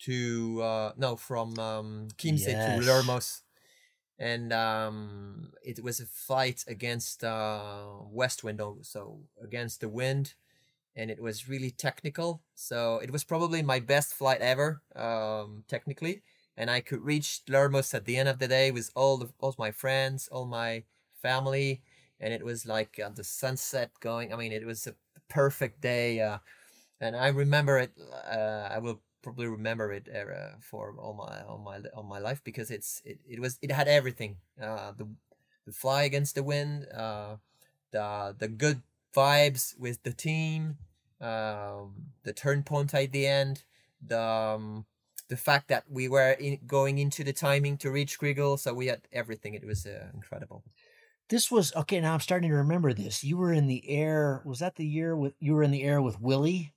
to 0.00 0.60
uh, 0.62 0.92
no 0.96 1.16
from 1.16 1.58
um, 1.58 2.08
Chiemsee 2.18 2.48
Yes. 2.48 2.84
to 2.84 2.86
Lermoos, 2.90 3.42
and 4.18 4.52
um, 4.52 5.52
it 5.62 5.82
was 5.82 6.00
a 6.00 6.06
fight 6.06 6.64
against 6.66 7.22
uh, 7.22 7.86
west 8.10 8.42
wind, 8.44 8.60
so 8.82 9.20
against 9.40 9.80
the 9.80 9.88
wind, 9.88 10.34
and 10.96 11.10
it 11.10 11.20
was 11.20 11.48
really 11.48 11.70
technical. 11.70 12.42
So 12.54 12.98
it 12.98 13.10
was 13.10 13.24
probably 13.24 13.62
my 13.62 13.80
best 13.80 14.14
flight 14.14 14.40
ever, 14.40 14.82
um, 14.94 15.64
technically, 15.68 16.22
and 16.56 16.70
I 16.70 16.80
could 16.80 17.02
reach 17.04 17.42
Lermoos 17.48 17.94
at 17.94 18.04
the 18.04 18.16
end 18.16 18.28
of 18.28 18.38
the 18.38 18.48
day 18.48 18.70
with 18.70 18.90
all 18.94 19.18
the 19.18 19.30
all 19.40 19.54
my 19.58 19.70
friends, 19.70 20.28
all 20.28 20.46
my 20.46 20.84
family, 21.20 21.82
and 22.20 22.32
it 22.32 22.44
was 22.44 22.66
like 22.66 23.00
uh, 23.04 23.10
the 23.10 23.24
sunset 23.24 23.90
going. 24.00 24.32
I 24.32 24.36
mean, 24.36 24.52
it 24.52 24.66
was 24.66 24.86
a 24.86 24.94
perfect 25.28 25.80
day, 25.80 26.20
uh, 26.20 26.38
and 27.00 27.16
I 27.16 27.28
remember 27.28 27.78
it. 27.78 27.92
Uh, 28.30 28.68
I 28.70 28.78
will 28.78 29.00
probably 29.22 29.46
remember 29.46 29.92
it 29.92 30.08
uh, 30.08 30.56
for 30.60 30.94
all 30.98 31.14
my 31.14 31.42
all 31.48 31.58
my 31.58 31.80
all 31.94 32.02
my 32.04 32.18
life 32.18 32.42
because 32.44 32.70
it's 32.70 33.02
it, 33.04 33.18
it 33.28 33.40
was 33.40 33.58
it 33.62 33.72
had 33.72 33.88
everything. 33.88 34.36
Uh, 34.60 34.92
the 34.96 35.08
the 35.66 35.72
fly 35.72 36.04
against 36.04 36.34
the 36.34 36.42
wind, 36.42 36.86
uh, 36.94 37.36
the 37.90 38.36
the 38.38 38.48
good 38.48 38.82
vibes 39.14 39.78
with 39.78 40.02
the 40.02 40.12
team, 40.12 40.76
um, 41.20 41.94
the 42.24 42.32
turn 42.34 42.62
point 42.62 42.94
at 42.94 43.12
the 43.12 43.26
end, 43.26 43.64
the 44.04 44.20
um, 44.20 44.86
the 45.28 45.36
fact 45.36 45.68
that 45.68 45.84
we 45.88 46.08
were 46.08 46.32
in, 46.32 46.58
going 46.66 46.98
into 46.98 47.24
the 47.24 47.32
timing 47.32 47.78
to 47.78 47.90
reach 47.90 48.18
Chrigel, 48.18 48.58
so 48.58 48.74
we 48.74 48.86
had 48.86 49.02
everything. 49.12 49.54
It 49.54 49.66
was 49.66 49.86
uh, 49.86 50.08
incredible. 50.12 50.64
This 51.30 51.50
was 51.50 51.74
okay. 51.74 52.00
Now 52.00 52.14
I'm 52.14 52.20
starting 52.20 52.50
to 52.50 52.56
remember 52.56 52.92
this. 52.92 53.24
You 53.24 53.38
were 53.38 53.52
in 53.52 53.66
the 53.66 53.88
air. 53.88 54.42
Was 54.44 54.58
that 54.58 54.76
the 54.76 54.86
year 54.86 55.16
with 55.16 55.34
you 55.40 55.54
were 55.54 55.62
in 55.62 55.70
the 55.70 55.82
air 55.82 56.02
with 56.02 56.20
Willie? 56.20 56.74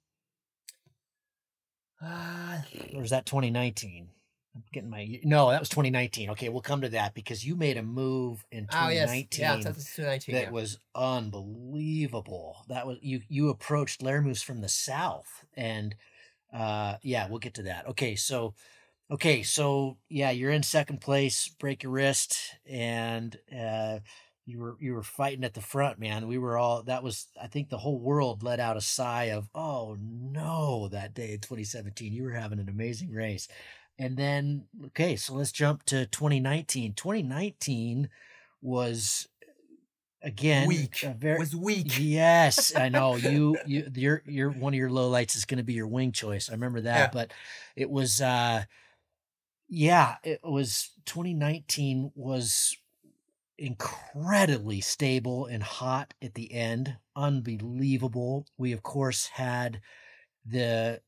Uh, 2.02 2.60
or 2.96 3.04
is 3.04 3.10
that 3.10 3.26
2019? 3.26 4.10
I'm 4.58 4.64
getting 4.74 4.90
my 4.90 5.20
no, 5.24 5.52
that 5.52 5.60
was 5.60 5.70
2019. 5.70 6.32
Okay, 6.32 6.50
we'll 6.50 6.62
come 6.62 6.82
to 6.82 6.90
that 6.90 7.14
because 7.14 7.46
you 7.46 7.56
made 7.56 7.78
a 7.78 7.84
move 7.84 8.44
in 8.52 8.66
2019 8.66 8.88
oh, 8.88 8.92
yes. 8.92 9.38
yeah, 9.40 9.56
2019 9.56 10.36
that 10.36 10.44
yeah. 10.44 10.50
was 10.50 10.80
unbelievable. 10.96 12.66
That 12.68 12.88
was 12.88 12.98
you 13.02 13.22
you 13.30 13.50
approached 13.50 14.02
Lermoos 14.02 14.44
from 14.44 14.62
the 14.62 14.70
south 14.70 15.46
and 15.56 15.96
uh 16.52 16.96
yeah, 17.04 17.28
we'll 17.30 17.40
get 17.40 17.54
to 17.56 17.64
that. 17.64 17.88
Okay, 17.90 18.16
so 18.16 18.56
okay, 19.12 19.44
so 19.44 19.98
yeah, 20.10 20.32
you're 20.32 20.52
in 20.52 20.64
second 20.64 21.02
place, 21.02 21.50
break 21.60 21.84
your 21.84 21.92
wrist 21.92 22.56
and 22.66 23.38
uh 23.56 24.00
you 24.48 24.60
were 24.60 24.78
you 24.80 24.94
were 24.94 25.04
fighting 25.04 25.44
at 25.44 25.54
the 25.54 25.62
front, 25.62 26.00
man. 26.00 26.28
We 26.28 26.40
were 26.40 26.58
all 26.58 26.82
that 26.84 27.04
was 27.04 27.28
I 27.40 27.46
think 27.48 27.70
the 27.70 27.78
whole 27.78 28.00
world 28.00 28.42
let 28.42 28.60
out 28.60 28.78
a 28.78 28.82
sigh 28.82 29.26
of 29.26 29.50
oh 29.54 29.98
no 30.00 30.88
that 30.88 31.14
day 31.14 31.34
in 31.34 31.42
2017. 31.42 32.12
You 32.12 32.24
were 32.24 32.32
having 32.32 32.60
an 32.60 32.70
amazing 32.70 33.12
race. 33.12 33.48
And 34.00 34.16
then 34.18 34.66
okay, 34.88 35.16
so 35.16 35.34
let's 35.34 35.52
jump 35.52 35.84
to 35.86 36.06
2019. 36.06 36.94
2019 36.94 38.10
was 38.62 39.28
again 40.22 40.68
weak. 40.68 40.98
Very, 41.18 41.40
was 41.40 41.56
weak. 41.56 41.98
Yes, 42.00 42.76
I 42.76 42.90
know. 42.90 43.16
you 43.16 43.58
you 43.66 43.90
your 43.94 44.22
your 44.26 44.52
one 44.52 44.74
of 44.74 44.78
your 44.78 44.90
low 44.90 45.10
lights 45.10 45.36
is 45.36 45.46
going 45.46 45.58
to 45.58 45.64
be 45.64 45.74
your 45.74 45.88
wing 45.88 46.12
choice. 46.12 46.50
I 46.50 46.54
remember 46.54 46.82
that, 46.82 46.98
Yeah. 46.98 47.10
but 47.14 47.32
it 47.76 47.90
was 47.90 48.22
uh 48.22 48.64
yeah, 49.70 50.16
it 50.24 50.40
was 50.44 50.92
2019 51.06 52.12
was 52.16 52.78
incredibly 53.58 54.80
stable 54.82 55.46
and 55.48 55.64
hot 55.64 56.14
at 56.22 56.36
the 56.36 56.54
end. 56.54 56.98
Unbelievable. 57.16 58.46
We 58.58 58.72
of 58.74 58.84
course 58.84 59.28
had 59.28 59.82
the 60.46 61.02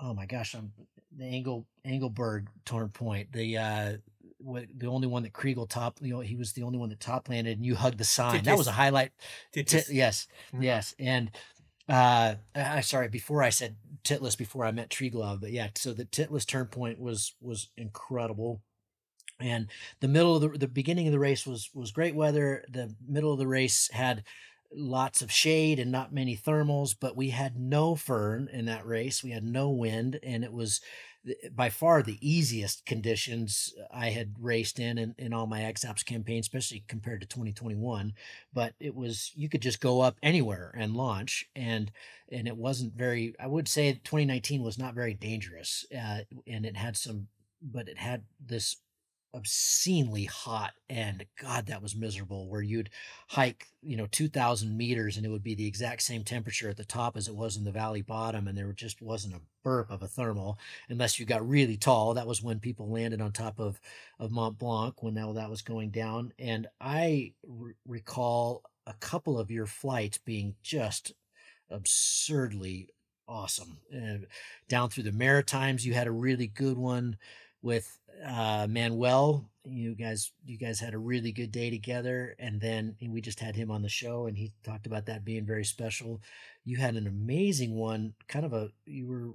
oh 0.00 0.14
my 0.14 0.26
gosh, 0.26 0.54
I'm 0.54 0.72
the 1.16 1.24
Engel 1.26 1.66
Engelberg 1.86 2.48
turn 2.64 2.88
point. 2.88 3.32
The 3.32 3.56
uh 3.58 3.92
the 4.38 4.86
only 4.86 5.06
one 5.06 5.22
that 5.22 5.32
Chrigel 5.32 5.68
top, 5.68 5.98
you 6.00 6.12
know, 6.12 6.20
he 6.20 6.36
was 6.36 6.52
the 6.52 6.62
only 6.62 6.78
one 6.78 6.90
that 6.90 7.00
top 7.00 7.28
landed, 7.28 7.56
and 7.56 7.66
you 7.66 7.74
hugged 7.74 7.98
the 7.98 8.04
sign. 8.04 8.44
That 8.44 8.58
was 8.58 8.66
a 8.66 8.72
highlight. 8.72 9.12
Titus. 9.52 9.88
Ti- 9.88 9.94
yes, 9.94 10.28
Mhm. 10.52 10.62
yes, 10.62 10.94
and 10.98 11.30
uh, 11.88 12.34
I 12.54 12.80
sorry 12.82 13.08
before 13.08 13.42
I 13.42 13.48
said 13.50 13.76
Titlis 14.04 14.36
before 14.36 14.64
I 14.64 14.72
meant 14.72 14.90
Triglav, 14.90 15.40
but 15.40 15.52
yeah, 15.52 15.68
so 15.74 15.92
the 15.92 16.04
Titlis 16.04 16.46
turn 16.46 16.66
point 16.66 17.00
was 17.00 17.34
was 17.40 17.70
incredible, 17.76 18.62
and 19.40 19.68
the 20.00 20.08
middle 20.08 20.36
of 20.36 20.42
the 20.42 20.58
the 20.58 20.68
beginning 20.68 21.06
of 21.06 21.12
the 21.12 21.18
race 21.18 21.46
was 21.46 21.70
was 21.74 21.90
great 21.90 22.14
weather. 22.14 22.64
The 22.68 22.94
middle 23.06 23.32
of 23.32 23.38
the 23.38 23.48
race 23.48 23.88
had 23.92 24.22
lots 24.72 25.22
of 25.22 25.30
shade 25.32 25.78
and 25.78 25.90
not 25.90 26.12
many 26.12 26.36
thermals, 26.36 26.94
but 26.98 27.16
we 27.16 27.30
had 27.30 27.56
no 27.58 27.94
foehn 27.94 28.48
in 28.50 28.66
that 28.66 28.84
race. 28.86 29.22
We 29.24 29.30
had 29.30 29.44
no 29.44 29.70
wind, 29.70 30.18
and 30.22 30.44
it 30.44 30.52
was 30.52 30.80
by 31.54 31.70
far 31.70 32.02
the 32.02 32.18
easiest 32.20 32.86
conditions 32.86 33.74
I 33.90 34.10
had 34.10 34.34
raced 34.40 34.78
in 34.78 34.98
in, 34.98 35.14
in 35.18 35.32
all 35.32 35.46
my 35.46 35.62
X-Alps 35.64 36.02
campaign, 36.02 36.40
especially 36.40 36.84
compared 36.88 37.20
to 37.20 37.26
2021. 37.26 38.12
But 38.52 38.74
it 38.80 38.94
was 38.94 39.32
you 39.34 39.48
could 39.48 39.62
just 39.62 39.80
go 39.80 40.00
up 40.00 40.18
anywhere 40.22 40.72
and 40.76 40.94
launch, 40.94 41.44
and 41.54 41.90
and 42.30 42.46
it 42.46 42.56
wasn't 42.56 42.94
very. 42.94 43.34
I 43.40 43.46
would 43.46 43.68
say 43.68 43.92
2019 43.92 44.62
was 44.62 44.78
not 44.78 44.94
very 44.94 45.14
dangerous, 45.14 45.84
uh, 45.96 46.20
and 46.46 46.64
it 46.64 46.76
had 46.76 46.96
some, 46.96 47.28
but 47.62 47.88
it 47.88 47.98
had 47.98 48.24
this 48.44 48.76
obscenely 49.36 50.24
hot 50.24 50.72
and 50.88 51.26
god 51.40 51.66
that 51.66 51.82
was 51.82 51.94
miserable 51.94 52.48
where 52.48 52.62
you'd 52.62 52.88
hike 53.28 53.66
you 53.82 53.96
know 53.96 54.06
2000 54.06 54.76
meters 54.76 55.16
and 55.16 55.26
it 55.26 55.28
would 55.28 55.42
be 55.42 55.54
the 55.54 55.66
exact 55.66 56.00
same 56.02 56.24
temperature 56.24 56.70
at 56.70 56.76
the 56.76 56.84
top 56.84 57.16
as 57.16 57.28
it 57.28 57.34
was 57.34 57.56
in 57.56 57.64
the 57.64 57.70
valley 57.70 58.00
bottom 58.00 58.48
and 58.48 58.56
there 58.56 58.72
just 58.72 59.02
wasn't 59.02 59.34
a 59.34 59.40
burp 59.62 59.90
of 59.90 60.02
a 60.02 60.06
thermal 60.06 60.58
unless 60.88 61.18
you 61.18 61.26
got 61.26 61.46
really 61.46 61.76
tall. 61.76 62.14
That 62.14 62.28
was 62.28 62.40
when 62.40 62.60
people 62.60 62.88
landed 62.88 63.20
on 63.20 63.32
top 63.32 63.58
of 63.58 63.80
of 64.18 64.30
mont 64.30 64.58
blanc 64.58 65.02
when 65.02 65.14
that, 65.14 65.34
that 65.34 65.50
was 65.50 65.60
going 65.60 65.90
down 65.90 66.32
and 66.38 66.68
i 66.80 67.32
recall 67.84 68.62
a 68.86 68.94
couple 68.94 69.38
of 69.38 69.50
your 69.50 69.66
flights 69.66 70.18
being 70.18 70.54
just 70.62 71.12
absurdly 71.68 72.88
awesome 73.28 73.78
uh, 73.92 74.24
down 74.68 74.88
through 74.88 75.02
the 75.02 75.10
maritimes 75.10 75.84
you 75.84 75.94
had 75.94 76.06
a 76.06 76.12
really 76.12 76.46
good 76.46 76.78
one 76.78 77.16
with 77.66 77.98
uh 78.24 78.66
Manuel. 78.70 79.44
You 79.64 79.96
guys 79.96 80.30
you 80.44 80.56
guys 80.56 80.78
had 80.78 80.94
a 80.94 80.98
really 80.98 81.32
good 81.32 81.50
day 81.50 81.68
together 81.68 82.36
and 82.38 82.60
then 82.60 82.96
and 83.00 83.12
we 83.12 83.20
just 83.20 83.40
had 83.40 83.56
him 83.56 83.70
on 83.70 83.82
the 83.82 83.88
show 83.88 84.26
and 84.26 84.38
he 84.38 84.52
talked 84.62 84.86
about 84.86 85.06
that 85.06 85.24
being 85.24 85.44
very 85.44 85.64
special. 85.64 86.22
You 86.64 86.76
had 86.76 86.94
an 86.94 87.06
amazing 87.06 87.74
one, 87.74 88.14
kind 88.28 88.46
of 88.46 88.52
a 88.52 88.70
you 88.86 89.08
were 89.08 89.34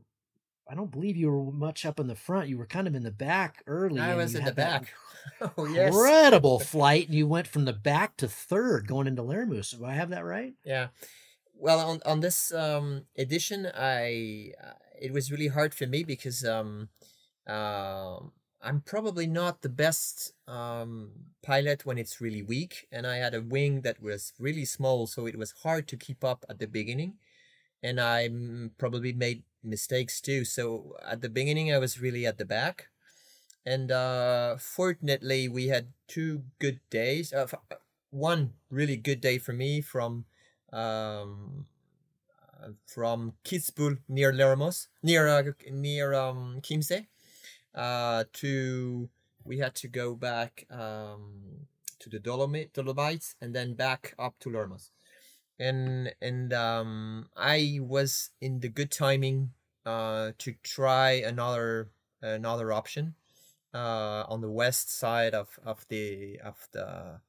I 0.70 0.74
don't 0.74 0.90
believe 0.90 1.18
you 1.18 1.30
were 1.30 1.52
much 1.52 1.86
up 1.86 2.00
in 2.00 2.08
the 2.08 2.16
front. 2.16 2.48
You 2.48 2.58
were 2.58 2.66
kind 2.66 2.88
of 2.88 2.96
in 2.96 3.04
the 3.04 3.12
back 3.12 3.62
early. 3.68 4.00
I 4.00 4.16
was 4.16 4.34
in 4.34 4.46
the 4.46 4.54
back. 4.54 4.94
oh 5.58 5.66
yes. 5.66 5.94
Incredible 5.94 6.60
flight 6.74 7.08
and 7.08 7.16
you 7.16 7.28
went 7.28 7.48
from 7.48 7.66
the 7.66 7.74
back 7.74 8.16
to 8.18 8.30
third 8.30 8.88
going 8.88 9.08
into 9.08 9.22
Lermoos. 9.22 9.78
Do 9.78 9.86
I 9.86 9.92
have 9.92 10.10
that 10.10 10.24
right? 10.24 10.54
Yeah. 10.64 10.88
Well, 11.54 11.80
on 11.82 12.00
on 12.06 12.22
this 12.22 12.54
um 12.54 13.04
edition, 13.18 13.70
I 13.76 14.54
uh, 14.64 14.80
it 15.00 15.12
was 15.12 15.30
really 15.30 15.48
hard 15.48 15.76
for 15.76 15.86
me 15.86 16.06
because 16.06 16.46
um 16.46 16.88
um 17.48 18.32
I'm 18.64 18.82
probably 18.82 19.26
not 19.28 19.62
the 19.62 19.70
best 19.70 20.34
um 20.48 21.12
pilot 21.42 21.86
when 21.86 21.98
it's 21.98 22.22
really 22.22 22.44
weak, 22.44 22.88
and 22.92 23.08
I 23.08 23.18
had 23.18 23.34
a 23.34 23.42
wing 23.42 23.82
that 23.82 24.02
was 24.02 24.34
really 24.40 24.66
small, 24.66 25.08
so 25.08 25.26
it 25.26 25.38
was 25.38 25.52
hard 25.64 25.88
to 25.90 25.98
keep 25.98 26.24
up 26.24 26.46
at 26.50 26.60
the 26.60 26.68
beginning, 26.68 27.16
and 27.84 28.00
I 28.02 28.30
mm, 28.30 28.72
probably 28.78 29.14
made 29.14 29.44
mistakes 29.64 30.22
too. 30.22 30.46
So 30.46 30.96
at 31.06 31.22
the 31.22 31.30
beginning, 31.30 31.74
I 31.74 31.80
was 31.80 32.02
really 32.02 32.26
at 32.28 32.38
the 32.38 32.46
back, 32.46 32.90
and 33.66 33.92
uh 33.92 34.58
fortunately, 34.58 35.48
we 35.48 35.68
had 35.68 35.94
two 36.08 36.44
good 36.60 36.80
days. 36.90 37.34
Uh, 37.34 37.48
one 38.12 38.54
really 38.70 38.98
good 38.98 39.22
day 39.22 39.38
for 39.38 39.54
me 39.54 39.82
from 39.82 40.26
um 40.74 41.66
uh, 42.62 42.70
from 42.88 43.34
Kitzbühel 43.44 44.00
near 44.08 44.32
Lermoos 44.34 44.88
near 45.04 45.28
uh, 45.28 45.44
near 45.72 46.14
um 46.14 46.62
Chiemsee 46.62 47.08
uh 47.76 48.24
to 48.34 49.10
we 49.44 49.60
had 49.60 49.76
to 49.76 49.88
go 49.88 50.16
back 50.16 50.66
um 50.70 51.68
to 52.00 52.10
the 52.10 52.20
Dolomite 52.20 52.74
Dolomites 52.74 53.36
and 53.42 53.56
then 53.56 53.76
back 53.76 54.14
up 54.18 54.36
to 54.40 54.50
Lermoos. 54.50 54.90
And 55.60 56.14
and 56.22 56.52
um 56.54 57.30
I 57.38 57.80
was 57.82 58.32
in 58.42 58.60
the 58.60 58.70
good 58.70 58.92
timing 58.92 59.52
uh 59.86 60.32
to 60.40 60.54
try 60.64 61.12
another 61.12 61.90
another 62.22 62.74
option 62.74 63.16
uh 63.74 64.24
on 64.28 64.42
the 64.42 64.52
west 64.52 64.90
side 64.92 65.34
of 65.34 65.60
of 65.64 65.88
the 65.88 66.40
of 66.44 66.68
the 66.72 67.22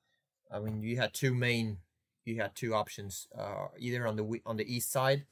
I 0.50 0.58
mean 0.58 0.82
you 0.82 0.96
had 0.96 1.14
two 1.14 1.34
main 1.34 1.78
you 2.24 2.40
had 2.40 2.54
two 2.54 2.74
options 2.74 3.28
uh 3.38 3.68
either 3.78 4.06
on 4.06 4.16
the 4.16 4.40
on 4.46 4.56
the 4.56 4.74
east 4.74 4.90
side. 4.90 5.24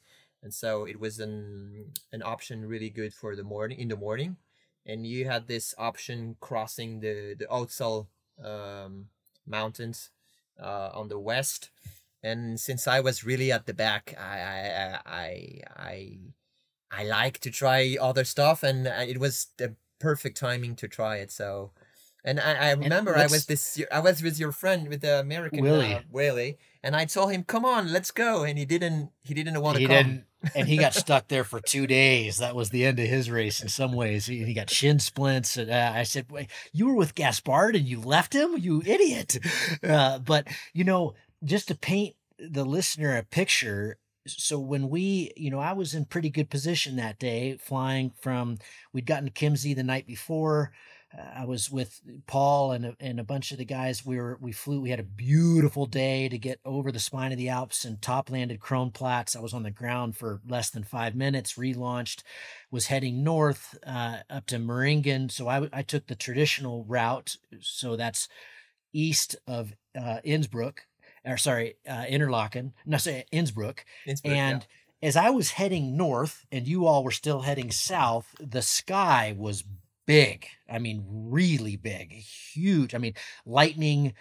And 0.42 0.54
so 0.54 0.84
it 0.86 0.98
was 0.98 1.20
an 1.20 1.92
an 2.12 2.22
option 2.22 2.64
really 2.64 2.90
good 2.90 3.12
for 3.12 3.36
the 3.36 3.44
morning 3.44 3.78
in 3.78 3.88
the 3.88 3.96
morning 3.96 4.36
and 4.86 5.06
you 5.06 5.26
had 5.26 5.46
this 5.46 5.74
option 5.78 6.36
crossing 6.40 7.00
the 7.00 7.34
the 7.38 7.46
Ötztal 7.46 8.06
um 8.42 9.06
mountains 9.46 10.10
uh 10.62 10.90
on 10.94 11.08
the 11.08 11.18
west 11.18 11.70
and 12.22 12.58
since 12.60 12.86
I 12.86 13.00
was 13.00 13.24
really 13.24 13.52
at 13.52 13.66
the 13.66 13.74
back 13.74 14.14
I 14.18 14.38
I 14.40 14.98
I 15.06 15.60
I 15.76 16.18
I 16.90 17.04
like 17.04 17.38
to 17.40 17.50
try 17.50 17.96
other 18.00 18.24
stuff 18.24 18.62
and 18.62 18.86
it 18.86 19.18
was 19.18 19.48
the 19.56 19.76
perfect 19.98 20.36
timing 20.36 20.76
to 20.76 20.88
try 20.88 21.16
it 21.16 21.30
so 21.30 21.72
And 22.24 22.38
I, 22.38 22.68
I 22.68 22.70
remember 22.72 23.16
I 23.16 23.26
was 23.26 23.46
this 23.46 23.80
I 23.90 24.00
was 24.00 24.22
with 24.22 24.38
your 24.38 24.52
friend 24.52 24.88
with 24.88 25.00
the 25.00 25.20
American 25.20 25.62
Willie. 25.62 25.94
Uh, 25.94 26.00
Willie, 26.10 26.58
and 26.82 26.94
I 26.94 27.06
told 27.06 27.32
him, 27.32 27.44
"Come 27.44 27.64
on, 27.64 27.92
let's 27.92 28.10
go," 28.10 28.44
and 28.44 28.58
he 28.58 28.66
didn't. 28.66 29.10
He 29.22 29.32
didn't 29.32 29.58
want 29.60 29.78
to 29.78 29.86
come. 29.86 29.96
didn't, 29.96 30.24
and 30.54 30.68
he 30.68 30.76
got 30.76 30.94
stuck 30.94 31.28
there 31.28 31.44
for 31.44 31.60
two 31.60 31.86
days. 31.86 32.38
That 32.38 32.54
was 32.54 32.70
the 32.70 32.84
end 32.84 32.98
of 32.98 33.06
his 33.06 33.30
race 33.30 33.60
in 33.60 33.68
some 33.68 33.92
ways. 33.92 34.26
He, 34.26 34.44
he 34.44 34.54
got 34.54 34.70
shin 34.70 34.98
splints. 34.98 35.56
And 35.56 35.70
uh, 35.70 35.92
I 35.94 36.02
said, 36.02 36.26
Wait, 36.30 36.50
"You 36.72 36.86
were 36.86 36.94
with 36.94 37.14
Gaspard 37.14 37.76
and 37.76 37.86
you 37.86 38.00
left 38.00 38.34
him, 38.34 38.56
you 38.58 38.82
idiot!" 38.84 39.38
Uh, 39.82 40.18
but 40.18 40.46
you 40.72 40.84
know, 40.84 41.14
just 41.44 41.68
to 41.68 41.74
paint 41.74 42.14
the 42.38 42.64
listener 42.64 43.16
a 43.16 43.22
picture. 43.22 43.98
So 44.26 44.58
when 44.58 44.90
we, 44.90 45.32
you 45.36 45.50
know, 45.50 45.58
I 45.58 45.72
was 45.72 45.94
in 45.94 46.04
pretty 46.04 46.30
good 46.30 46.50
position 46.50 46.96
that 46.96 47.18
day, 47.18 47.56
flying 47.56 48.12
from. 48.20 48.58
We'd 48.92 49.06
gotten 49.06 49.30
to 49.30 49.32
Chiemsee 49.32 49.74
the 49.74 49.82
night 49.82 50.06
before. 50.06 50.72
I 51.18 51.44
was 51.44 51.70
with 51.70 52.00
Paul 52.26 52.72
and 52.72 52.86
a, 52.86 52.96
and 53.00 53.18
a 53.18 53.24
bunch 53.24 53.50
of 53.50 53.58
the 53.58 53.64
guys. 53.64 54.06
We 54.06 54.16
were 54.16 54.38
we 54.40 54.52
flew. 54.52 54.80
We 54.80 54.90
had 54.90 55.00
a 55.00 55.04
beautiful 55.04 55.86
day 55.86 56.28
to 56.28 56.38
get 56.38 56.60
over 56.64 56.92
the 56.92 57.00
spine 57.00 57.32
of 57.32 57.38
the 57.38 57.48
Alps 57.48 57.84
and 57.84 58.00
top 58.00 58.30
landed 58.30 58.60
Kronplatz. 58.60 59.36
I 59.36 59.40
was 59.40 59.52
on 59.52 59.64
the 59.64 59.72
ground 59.72 60.16
for 60.16 60.40
less 60.46 60.70
than 60.70 60.84
five 60.84 61.16
minutes. 61.16 61.54
Relaunched, 61.54 62.22
was 62.70 62.86
heading 62.86 63.24
north 63.24 63.76
uh, 63.84 64.18
up 64.28 64.46
to 64.46 64.56
Meringen. 64.56 65.30
So 65.30 65.48
I 65.48 65.68
I 65.72 65.82
took 65.82 66.06
the 66.06 66.14
traditional 66.14 66.84
route. 66.84 67.36
So 67.60 67.96
that's 67.96 68.28
east 68.92 69.36
of 69.46 69.72
uh, 70.00 70.18
Innsbruck, 70.22 70.82
or 71.24 71.36
sorry, 71.36 71.74
uh, 71.88 72.04
Interlaken. 72.08 72.72
No, 72.86 72.98
say 72.98 73.24
Innsbruck. 73.32 73.84
Innsbruck, 74.06 74.34
And 74.36 74.66
as 75.02 75.16
I 75.16 75.30
was 75.30 75.52
heading 75.52 75.96
north 75.96 76.44
and 76.52 76.68
you 76.68 76.86
all 76.86 77.02
were 77.02 77.10
still 77.10 77.40
heading 77.40 77.70
south, 77.70 78.34
the 78.38 78.62
sky 78.62 79.34
was 79.36 79.64
big. 80.06 80.46
I 80.68 80.78
mean, 80.78 81.04
really 81.08 81.76
big, 81.76 82.12
huge. 82.12 82.94
I 82.94 82.98
mean, 82.98 83.14
lightning, 83.44 84.14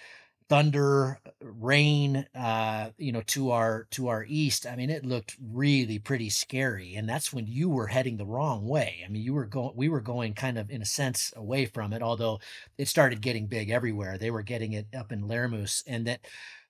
thunder, 0.50 1.20
rain, 1.42 2.26
uh, 2.36 2.90
you 2.98 3.12
know, 3.12 3.22
to 3.28 3.52
our 3.52 3.88
to 3.92 4.08
our 4.08 4.26
east. 4.28 4.66
I 4.66 4.76
mean, 4.76 4.90
it 4.90 5.06
looked 5.06 5.38
really 5.40 6.00
pretty 6.00 6.30
scary. 6.30 6.96
And 6.96 7.08
that's 7.08 7.32
when 7.32 7.48
you 7.48 7.70
were 7.70 7.88
heading 7.88 8.18
the 8.18 8.26
wrong 8.26 8.68
way. 8.68 9.04
I 9.06 9.10
mean, 9.10 9.24
you 9.24 9.34
were 9.34 9.46
going 9.46 9.74
we 9.76 9.90
were 9.90 10.02
going 10.02 10.34
kind 10.34 10.58
of 10.58 10.72
in 10.72 10.82
a 10.82 10.86
sense 10.86 11.32
away 11.36 11.66
from 11.66 11.94
it, 11.94 12.02
although 12.02 12.40
it 12.78 12.88
started 12.88 13.22
getting 13.22 13.46
big 13.48 13.70
everywhere. 13.70 14.18
They 14.18 14.32
were 14.32 14.42
getting 14.42 14.74
it 14.74 14.88
up 14.96 15.12
in 15.12 15.24
Lermoos. 15.24 15.84
And 15.88 16.08
that, 16.08 16.22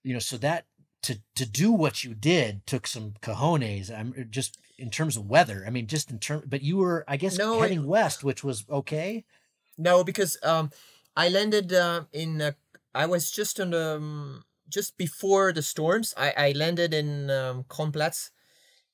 you 0.03 0.13
know, 0.13 0.19
so 0.19 0.37
that 0.37 0.65
to 1.03 1.19
to 1.35 1.45
do 1.45 1.71
what 1.71 2.03
you 2.03 2.13
did 2.13 2.65
took 2.65 2.87
some 2.87 3.13
cojones. 3.21 3.91
I'm 3.91 4.27
just 4.29 4.57
in 4.77 4.89
terms 4.89 5.17
of 5.17 5.29
weather. 5.29 5.63
I 5.65 5.69
mean, 5.69 5.87
just 5.87 6.09
in 6.11 6.19
terms. 6.19 6.45
But 6.47 6.61
you 6.61 6.77
were, 6.77 7.03
I 7.07 7.17
guess, 7.17 7.37
No, 7.37 7.61
heading 7.61 7.85
west, 7.85 8.23
which 8.23 8.43
was 8.43 8.65
okay. 8.69 9.25
No, 9.77 10.03
because 10.03 10.37
um, 10.43 10.71
I 11.15 11.29
landed 11.29 11.73
uh, 11.73 12.03
in. 12.11 12.41
Uh, 12.41 12.51
I 12.93 13.05
was 13.05 13.31
just 13.31 13.59
on 13.59 13.71
the 13.71 13.95
um, 13.97 14.43
just 14.67 14.97
before 14.97 15.53
the 15.53 15.61
storms. 15.61 16.13
I 16.17 16.33
I 16.35 16.51
landed 16.51 16.93
in 16.93 17.29
um, 17.29 17.63
Kronplatz, 17.63 18.31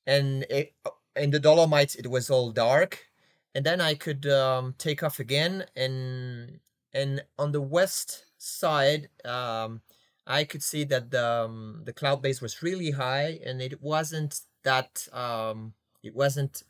and 0.06 0.44
it, 0.50 0.74
in 1.14 1.30
the 1.30 1.40
Dolomites 1.40 1.94
it 1.94 2.10
was 2.10 2.30
all 2.30 2.50
dark, 2.50 3.06
and 3.54 3.64
then 3.64 3.80
I 3.80 3.94
could 3.94 4.26
um, 4.26 4.74
take 4.78 5.02
off 5.02 5.18
again, 5.18 5.66
and 5.74 6.60
and 6.92 7.24
on 7.38 7.52
the 7.52 7.60
west 7.60 8.26
side, 8.38 9.08
um, 9.24 9.82
I 10.26 10.44
could 10.44 10.62
see 10.62 10.84
that 10.84 11.10
the 11.10 11.44
um, 11.44 11.82
the 11.84 11.92
cloud 11.92 12.22
base 12.22 12.42
was 12.42 12.62
really 12.62 12.90
high, 12.92 13.38
and 13.44 13.62
it 13.62 13.80
wasn't 13.80 14.40
that 14.64 15.06
um, 15.12 15.74
it 16.02 16.14
wasn't 16.14 16.62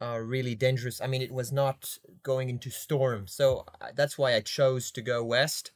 uh, 0.00 0.18
really 0.22 0.54
dangerous. 0.54 1.00
I 1.00 1.06
mean, 1.08 1.22
it 1.22 1.32
was 1.32 1.50
not 1.50 1.98
going 2.22 2.48
into 2.48 2.70
storm, 2.70 3.26
so 3.26 3.64
uh, 3.80 3.88
that's 3.94 4.16
why 4.16 4.34
I 4.34 4.40
chose 4.40 4.90
to 4.92 5.02
go 5.02 5.24
west. 5.24 5.72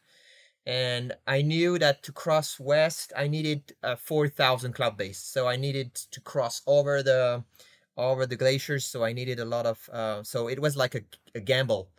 And 0.67 1.15
I 1.27 1.43
knew 1.43 1.79
that 1.79 2.03
to 2.05 2.13
cross 2.13 2.61
west, 2.61 3.13
I 3.17 3.27
needed 3.29 3.73
uh, 3.83 3.97
four 3.97 4.29
thousand 4.29 4.75
cloud 4.75 4.97
base. 4.97 5.19
So 5.19 5.49
I 5.49 5.57
needed 5.57 5.95
to 5.95 6.21
cross 6.21 6.63
over 6.67 7.03
the 7.03 7.45
over 7.97 8.27
the 8.27 8.37
glaciers. 8.37 8.85
So 8.85 9.03
I 9.03 9.13
needed 9.13 9.41
a 9.41 9.45
lot 9.45 9.67
of. 9.67 9.89
Uh, 9.93 10.23
so 10.23 10.49
it 10.49 10.61
was 10.61 10.77
like 10.77 10.95
a, 10.95 11.01
a 11.35 11.41
gamble, 11.41 11.91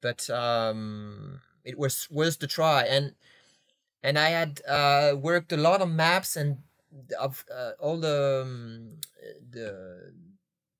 but 0.00 0.30
um, 0.30 1.40
it 1.64 1.78
was 1.78 2.08
worth 2.10 2.38
the 2.38 2.46
try. 2.46 2.84
And 2.84 3.14
and 4.06 4.16
I 4.20 4.28
had 4.30 4.60
uh, 4.68 5.16
worked 5.18 5.52
a 5.52 5.56
lot 5.56 5.82
on 5.82 5.96
maps 5.96 6.36
and 6.36 6.58
of 7.18 7.44
uh, 7.52 7.72
all 7.80 7.98
the 7.98 8.42
um, 8.46 9.00
the 9.50 10.12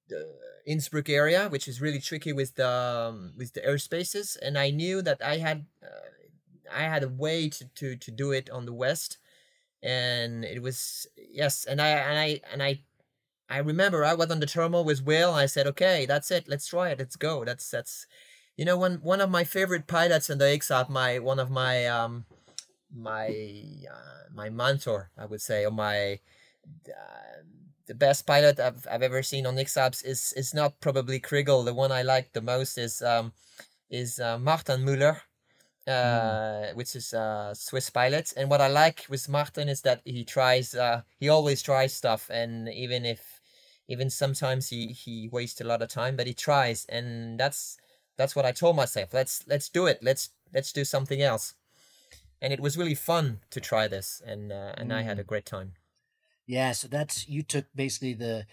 the 0.09 0.23
Innsbruck 0.65 1.09
area, 1.09 1.49
which 1.49 1.67
is 1.67 1.81
really 1.81 1.99
tricky 1.99 2.33
with 2.33 2.55
the 2.55 2.71
um, 2.71 3.33
with 3.37 3.53
the 3.53 3.63
airspaces, 3.63 4.37
and 4.41 4.57
I 4.57 4.71
knew 4.71 5.03
that 5.03 5.21
I 5.25 5.39
had 5.39 5.67
uh, 5.83 6.09
I 6.73 6.83
had 6.83 7.03
a 7.03 7.09
way 7.09 7.49
to, 7.49 7.65
to 7.81 7.97
to 7.97 8.11
do 8.13 8.31
it 8.31 8.49
on 8.49 8.65
the 8.65 8.73
west, 8.73 9.19
and 9.83 10.45
it 10.45 10.63
was 10.63 11.09
yes, 11.17 11.65
and 11.65 11.83
I 11.83 11.89
and 11.89 12.19
I 12.19 12.41
and 12.53 12.63
I 12.63 12.81
I 13.51 13.59
remember 13.59 14.05
I 14.05 14.15
was 14.15 14.31
on 14.31 14.39
the 14.39 14.47
terminal 14.47 14.85
with 14.85 15.05
Will, 15.05 15.35
I 15.35 15.47
said, 15.47 15.67
okay, 15.67 16.07
that's 16.07 16.31
it, 16.31 16.49
let's 16.49 16.69
try 16.69 16.91
it, 16.91 17.01
let's 17.01 17.17
go. 17.17 17.45
That's 17.45 17.69
that's 17.71 18.07
you 18.57 18.65
know 18.65 18.79
one 18.79 19.01
one 19.03 19.21
of 19.21 19.31
my 19.31 19.43
favorite 19.43 19.89
pilots 19.89 20.31
in 20.31 20.39
the 20.39 20.45
XAP, 20.47 20.89
my 20.89 21.19
one 21.19 21.41
of 21.41 21.51
my 21.51 21.87
um 21.87 22.27
my 22.95 23.29
uh, 23.91 24.29
my 24.35 24.51
mentor, 24.51 25.11
I 25.19 25.27
would 25.27 25.41
say, 25.41 25.65
or 25.65 25.71
my 25.71 26.21
uh, 26.89 27.43
the 27.87 27.95
best 27.95 28.27
pilot 28.27 28.59
I've, 28.59 28.87
I've 28.91 29.03
ever 29.03 29.23
seen 29.23 29.47
on 29.47 29.59
X-Alps 29.59 30.03
is 30.03 30.33
is 30.37 30.55
not 30.55 30.81
probably 30.81 31.21
Chrigel. 31.21 31.65
The 31.65 31.75
one 31.75 31.93
I 31.93 32.03
like 32.03 32.33
the 32.33 32.41
most 32.41 32.79
is 32.79 33.03
um 33.03 33.33
is 33.91 34.19
uh, 34.19 34.39
Martin 34.39 34.85
Müller, 34.85 35.21
uh, 35.87 36.75
which 36.75 36.97
is 36.97 37.13
a 37.13 37.53
Swiss 37.55 37.91
pilot. 37.91 38.33
And 38.37 38.51
what 38.51 38.61
I 38.61 38.69
like 38.69 39.07
with 39.09 39.29
Martin 39.29 39.69
is 39.69 39.83
that 39.83 40.03
he 40.05 40.25
tries 40.25 40.75
uh 40.75 41.03
he 41.19 41.29
always 41.29 41.63
tries 41.63 41.95
stuff, 41.95 42.31
and 42.31 42.69
even 42.69 43.05
if 43.05 43.41
even 43.89 44.11
sometimes 44.11 44.69
he 44.69 44.89
he 44.89 45.29
wastes 45.31 45.61
a 45.61 45.65
lot 45.65 45.83
of 45.83 45.89
time, 45.89 46.17
but 46.17 46.27
he 46.27 46.35
tries, 46.35 46.87
and 46.89 47.39
that's 47.39 47.79
that's 48.17 48.35
what 48.35 48.47
I 48.47 48.53
told 48.53 48.77
myself. 48.77 49.15
Let's 49.15 49.45
let's 49.47 49.69
do 49.69 49.87
it. 49.87 49.99
Let's 50.03 50.31
let's 50.53 50.73
do 50.73 50.85
something 50.85 51.23
else. 51.23 51.55
And 52.41 52.53
it 52.53 52.61
was 52.61 52.77
really 52.77 52.95
fun 52.95 53.41
to 53.51 53.61
try 53.61 53.89
this, 53.89 54.21
and 54.25 54.53
uh, 54.53 54.73
and 54.77 54.93
I 54.93 55.03
had 55.03 55.19
a 55.19 55.25
great 55.25 55.47
time. 55.47 55.73
Yeah, 56.47 56.73
so 56.73 56.87
that's 56.87 57.29
you 57.29 57.43
took 57.43 57.67
basically 57.75 58.15
the 58.15 58.47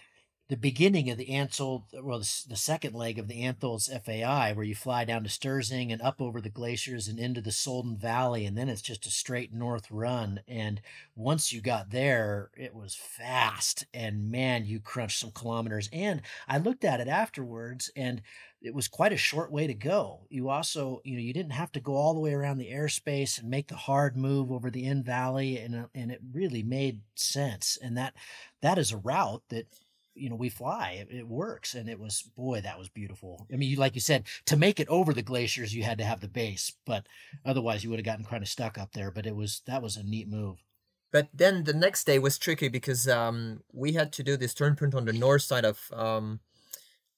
the 0.48 0.56
beginning 0.56 1.08
of 1.08 1.16
the 1.16 1.30
Ansel, 1.30 1.86
well, 2.02 2.18
the, 2.18 2.42
the 2.48 2.56
second 2.56 2.94
leg 2.94 3.18
of 3.18 3.28
the 3.28 3.42
Antholz 3.42 3.88
FAI, 3.88 4.52
where 4.52 4.64
you 4.64 4.74
fly 4.74 5.04
down 5.04 5.22
to 5.24 5.30
Sterzing 5.30 5.90
and 5.90 6.02
up 6.02 6.20
over 6.20 6.40
the 6.40 6.50
glaciers 6.50 7.08
and 7.08 7.18
into 7.18 7.40
the 7.40 7.50
Solden 7.50 7.96
Valley, 7.96 8.44
and 8.44 8.56
then 8.56 8.68
it's 8.68 8.82
just 8.82 9.06
a 9.06 9.10
straight 9.10 9.54
north 9.54 9.90
run. 9.90 10.40
And 10.46 10.82
once 11.16 11.50
you 11.50 11.62
got 11.62 11.90
there, 11.90 12.50
it 12.56 12.74
was 12.74 12.94
fast, 12.94 13.86
and 13.94 14.30
man, 14.30 14.66
you 14.66 14.80
crunched 14.80 15.18
some 15.18 15.30
kilometers. 15.30 15.88
And 15.94 16.20
I 16.46 16.58
looked 16.58 16.84
at 16.84 17.00
it 17.00 17.08
afterwards, 17.08 17.90
and 17.96 18.20
it 18.64 18.74
was 18.74 18.88
quite 18.88 19.12
a 19.12 19.16
short 19.16 19.52
way 19.52 19.66
to 19.66 19.74
go. 19.74 20.26
You 20.30 20.48
also, 20.48 21.02
you 21.04 21.14
know, 21.14 21.20
you 21.20 21.34
didn't 21.34 21.52
have 21.52 21.70
to 21.72 21.80
go 21.80 21.94
all 21.94 22.14
the 22.14 22.20
way 22.20 22.32
around 22.32 22.56
the 22.56 22.70
airspace 22.70 23.38
and 23.38 23.50
make 23.50 23.68
the 23.68 23.76
hard 23.76 24.16
move 24.16 24.50
over 24.50 24.70
the 24.70 24.86
Inn 24.86 25.02
Valley, 25.02 25.58
and 25.58 25.74
uh, 25.74 25.86
and 25.94 26.10
it 26.10 26.20
really 26.32 26.62
made 26.62 27.02
sense. 27.14 27.78
And 27.80 27.96
that 27.98 28.14
that 28.62 28.78
is 28.78 28.90
a 28.90 28.96
route 28.96 29.42
that 29.50 29.66
you 30.14 30.30
know 30.30 30.36
we 30.36 30.48
fly. 30.48 31.04
It, 31.06 31.14
it 31.14 31.28
works, 31.28 31.74
and 31.74 31.88
it 31.88 32.00
was 32.00 32.22
boy, 32.36 32.62
that 32.62 32.78
was 32.78 32.88
beautiful. 32.88 33.46
I 33.52 33.56
mean, 33.56 33.68
you 33.68 33.76
like 33.76 33.94
you 33.94 34.00
said, 34.00 34.24
to 34.46 34.56
make 34.56 34.80
it 34.80 34.88
over 34.88 35.12
the 35.12 35.22
glaciers, 35.22 35.74
you 35.74 35.82
had 35.82 35.98
to 35.98 36.04
have 36.04 36.20
the 36.20 36.28
base, 36.28 36.72
but 36.86 37.06
otherwise 37.44 37.84
you 37.84 37.90
would 37.90 37.98
have 37.98 38.06
gotten 38.06 38.24
kind 38.24 38.42
of 38.42 38.48
stuck 38.48 38.78
up 38.78 38.92
there. 38.92 39.10
But 39.10 39.26
it 39.26 39.36
was 39.36 39.60
that 39.66 39.82
was 39.82 39.96
a 39.96 40.02
neat 40.02 40.28
move. 40.28 40.64
But 41.12 41.28
then 41.32 41.62
the 41.62 41.74
next 41.74 42.04
day 42.04 42.18
was 42.18 42.38
tricky 42.38 42.68
because 42.68 43.06
um, 43.06 43.62
we 43.72 43.92
had 43.92 44.10
to 44.14 44.24
do 44.24 44.36
this 44.36 44.54
turn 44.54 44.74
point 44.74 44.94
on 44.94 45.04
the 45.04 45.12
north 45.12 45.42
side 45.42 45.64
of 45.64 45.92
um, 45.92 46.40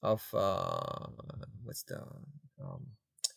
of 0.03 0.23
uh, 0.33 1.07
what's 1.63 1.83
the 1.83 1.99
um, 2.63 2.85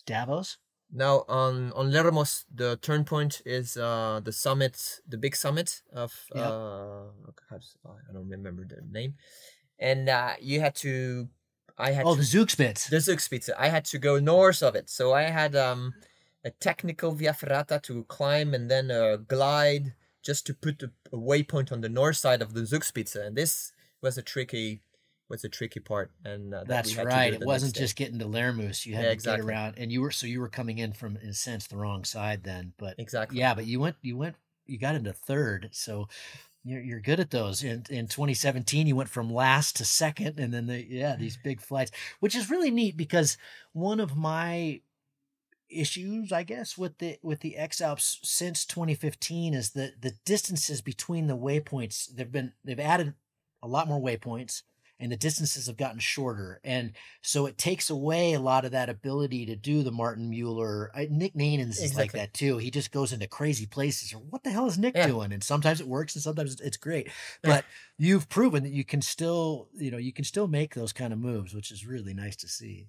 Davos. 0.07 0.59
now 0.93 1.25
on 1.29 1.73
on 1.73 1.91
Lermoos 1.91 2.45
the 2.55 2.77
turn 2.83 3.05
point 3.05 3.43
is 3.45 3.77
uh, 3.77 4.21
the 4.25 4.33
summit 4.33 5.01
the 5.09 5.19
big 5.19 5.37
summit 5.37 5.83
of 5.93 6.13
Yep. 6.35 6.45
uh, 6.47 7.05
I 7.51 8.13
don't 8.13 8.29
remember 8.29 8.65
the 8.67 8.81
name 8.91 9.15
and 9.79 10.09
uh, 10.09 10.35
you 10.41 10.61
had 10.61 10.75
to 10.77 11.29
I 11.79 11.93
had 11.93 12.05
Oh, 12.07 12.15
to 12.15 12.21
the 12.21 12.27
Zugspitze. 12.27 12.91
the 12.91 12.97
Zugspitze. 12.97 13.51
I 13.59 13.69
had 13.69 13.85
to 13.87 13.99
go 13.99 14.19
north 14.19 14.63
of 14.63 14.75
it, 14.75 14.91
so 14.91 15.15
I 15.15 15.23
had 15.23 15.57
um, 15.57 15.95
a 16.45 16.51
technical 16.51 17.13
via 17.13 17.33
ferrata 17.33 17.81
to 17.85 18.05
climb 18.05 18.53
and 18.53 18.71
then 18.71 18.91
a 18.91 19.17
glide 19.17 19.95
just 20.23 20.45
to 20.47 20.53
put 20.55 20.83
a, 20.83 20.91
a 21.11 21.17
waypoint 21.17 21.73
on 21.73 21.81
the 21.81 21.89
north 21.89 22.17
side 22.19 22.43
of 22.43 22.53
the 22.53 22.61
Zugspitze, 22.63 23.17
and 23.27 23.35
this 23.35 23.73
was 24.03 24.19
a 24.19 24.23
tricky 24.23 24.83
was 25.31 25.43
the 25.43 25.49
tricky 25.49 25.81
part. 25.81 26.11
And 26.25 26.53
uh, 26.53 26.59
that 26.61 26.69
That's 26.69 26.93
had 26.93 27.05
to 27.05 27.09
do 27.11 27.17
right. 27.17 27.33
It 27.33 27.41
wasn't 27.41 27.75
day. 27.75 27.81
just 27.81 27.97
getting 27.97 28.19
to 28.19 28.27
Lermoos. 28.27 28.85
You 28.85 28.95
had 28.95 29.03
Yeah, 29.05 29.09
to 29.09 29.13
exactly. 29.15 29.47
get 29.47 29.51
around, 29.55 29.75
and 29.79 29.91
you 29.93 30.01
were 30.03 30.11
so 30.11 30.27
you 30.27 30.41
were 30.41 30.49
coming 30.49 30.79
in 30.79 30.93
from, 30.93 31.17
in 31.17 31.29
a 31.31 31.35
sense, 31.35 31.67
the 31.67 31.77
wrong 31.77 32.05
side 32.05 32.43
then. 32.45 32.73
But 32.77 32.97
exactly. 32.99 33.39
yeah, 33.39 33.55
but 33.55 33.67
you 33.67 33.81
went, 33.81 33.97
you 34.03 34.17
went, 34.17 34.37
you 34.67 34.79
got 34.79 34.95
into 34.97 35.13
third, 35.13 35.71
so 35.73 36.09
you're 36.65 36.83
you're 36.83 37.01
good 37.01 37.21
at 37.21 37.31
those. 37.31 37.63
In 37.63 37.85
in 37.89 38.07
2017, 38.09 38.87
you 38.87 38.97
went 38.97 39.09
from 39.09 39.33
last 39.33 39.77
to 39.77 39.85
second, 39.85 40.39
and 40.39 40.53
then 40.53 40.67
the 40.67 40.85
yeah 40.85 41.17
these 41.17 41.37
big 41.45 41.61
flights, 41.61 41.93
which 42.21 42.35
is 42.35 42.51
really 42.51 42.71
neat 42.71 42.97
because 42.97 43.39
one 43.73 44.01
of 44.01 44.17
my 44.17 44.81
issues, 45.69 46.33
I 46.33 46.43
guess, 46.43 46.77
with 46.77 46.99
the 46.99 47.19
with 47.23 47.41
the 47.41 47.57
X 47.57 47.81
Alps 47.81 48.19
since 48.23 48.65
2015 48.65 49.55
is 49.55 49.71
that 49.71 50.03
the 50.03 50.13
distances 50.25 50.81
between 50.81 51.27
the 51.29 51.37
waypoints 51.37 52.09
they've 52.15 52.31
been 52.31 52.53
they've 52.65 52.81
added 52.81 53.15
a 53.63 53.69
lot 53.69 53.89
more 53.89 54.01
waypoints 54.01 54.63
and 55.01 55.11
the 55.11 55.17
distances 55.17 55.67
have 55.67 55.77
gotten 55.79 55.99
shorter. 55.99 56.61
And 56.63 56.93
so 57.23 57.47
it 57.47 57.57
takes 57.59 57.91
away 57.91 58.35
a 58.35 58.41
lot 58.41 58.65
of 58.65 58.73
that 58.73 58.89
ability 58.89 59.47
to 59.47 59.57
do 59.57 59.83
the 59.83 59.91
Martin 59.91 60.29
Mueller. 60.31 60.91
I, 60.95 61.09
Nick 61.11 61.35
Neynens 61.35 61.83
is 61.83 61.97
like 61.97 62.13
that 62.13 62.35
too. 62.35 62.59
He 62.59 62.71
just 62.71 62.93
goes 62.93 63.13
into 63.13 63.27
crazy 63.27 63.67
places. 63.67 64.13
Or 64.13 64.19
what 64.19 64.45
the 64.45 64.51
hell 64.51 64.67
is 64.67 64.79
Nick 64.79 64.95
Yeah. 64.95 65.07
doing? 65.07 65.33
And 65.33 65.43
sometimes 65.43 65.81
it 65.81 65.89
works 65.89 66.15
and 66.15 66.23
sometimes 66.23 66.61
it's 66.61 66.77
great. 66.77 67.09
But 67.43 67.65
you've 67.99 68.29
proven 68.29 68.63
that 68.63 68.73
you 68.73 68.85
can 68.85 69.01
still, 69.03 69.69
you 69.75 69.91
know, 69.91 69.97
you 69.99 70.13
can 70.13 70.25
still 70.25 70.47
make 70.47 70.75
those 70.75 70.93
kind 70.93 71.13
of 71.13 71.19
moves, 71.19 71.55
which 71.55 71.71
is 71.73 71.87
really 71.87 72.15
nice 72.15 72.37
to 72.37 72.49
see. 72.49 72.89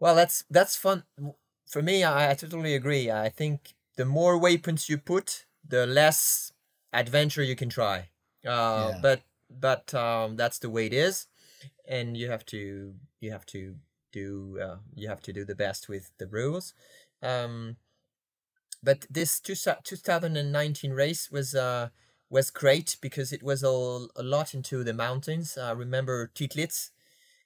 Well, 0.00 0.14
that's 0.16 0.44
that's 0.50 0.76
fun. 0.76 1.04
For 1.68 1.82
me, 1.82 2.02
I, 2.04 2.30
I 2.30 2.34
totally 2.34 2.74
agree. 2.74 3.10
I 3.10 3.28
think 3.28 3.74
the 3.96 4.04
more 4.04 4.40
waypoints 4.40 4.88
you 4.88 4.98
put, 4.98 5.46
the 5.66 5.86
less 5.86 6.52
adventure 6.92 7.42
you 7.42 7.54
can 7.56 7.68
try. 7.68 8.08
Uh, 8.44 8.92
Yeah. 8.94 8.98
But 9.00 9.22
but 9.60 9.92
um, 9.94 10.36
that's 10.36 10.58
the 10.58 10.70
way 10.70 10.86
it 10.86 10.92
is, 10.92 11.26
and 11.86 12.16
you 12.16 12.30
have 12.30 12.44
to 12.46 12.94
you 13.20 13.30
have 13.32 13.46
to 13.46 13.76
do 14.12 14.58
uh, 14.62 14.76
you 14.94 15.08
have 15.08 15.22
to 15.22 15.32
do 15.32 15.44
the 15.44 15.54
best 15.54 15.88
with 15.88 16.12
the 16.18 16.26
rules. 16.26 16.74
Um, 17.22 17.76
but 18.82 19.06
this 19.08 19.40
two, 19.40 19.54
2019 19.54 20.92
race 20.92 21.30
was 21.30 21.54
uh, 21.54 21.88
was 22.30 22.50
great 22.50 22.96
because 23.00 23.32
it 23.32 23.42
was 23.42 23.62
all 23.62 24.08
a 24.16 24.22
lot 24.22 24.54
into 24.54 24.82
the 24.84 24.94
mountains. 24.94 25.56
I 25.56 25.72
remember 25.72 26.30
Titlis 26.34 26.90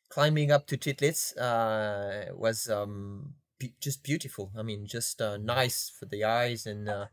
climbing 0.08 0.50
up 0.50 0.66
to 0.68 0.76
Titlis 0.76 1.36
uh, 1.36 2.34
was 2.34 2.68
um, 2.68 3.34
be- 3.58 3.74
just 3.80 4.02
beautiful. 4.02 4.50
I 4.56 4.62
mean, 4.62 4.86
just 4.86 5.20
uh, 5.20 5.36
nice 5.36 5.90
for 5.90 6.06
the 6.06 6.24
eyes, 6.24 6.66
and 6.66 6.88
uh, 6.88 7.06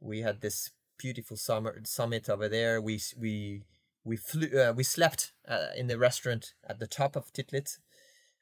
we 0.00 0.20
had 0.20 0.40
this 0.40 0.70
beautiful 0.98 1.36
summer 1.36 1.80
summit 1.84 2.28
over 2.28 2.48
there. 2.48 2.80
We 2.80 3.00
we 3.18 3.62
we 4.04 4.16
flew. 4.16 4.48
Uh, 4.48 4.72
we 4.72 4.84
slept 4.84 5.32
uh, 5.48 5.68
in 5.76 5.86
the 5.86 5.98
restaurant 5.98 6.54
at 6.66 6.78
the 6.78 6.86
top 6.86 7.16
of 7.16 7.32
Titlis. 7.32 7.78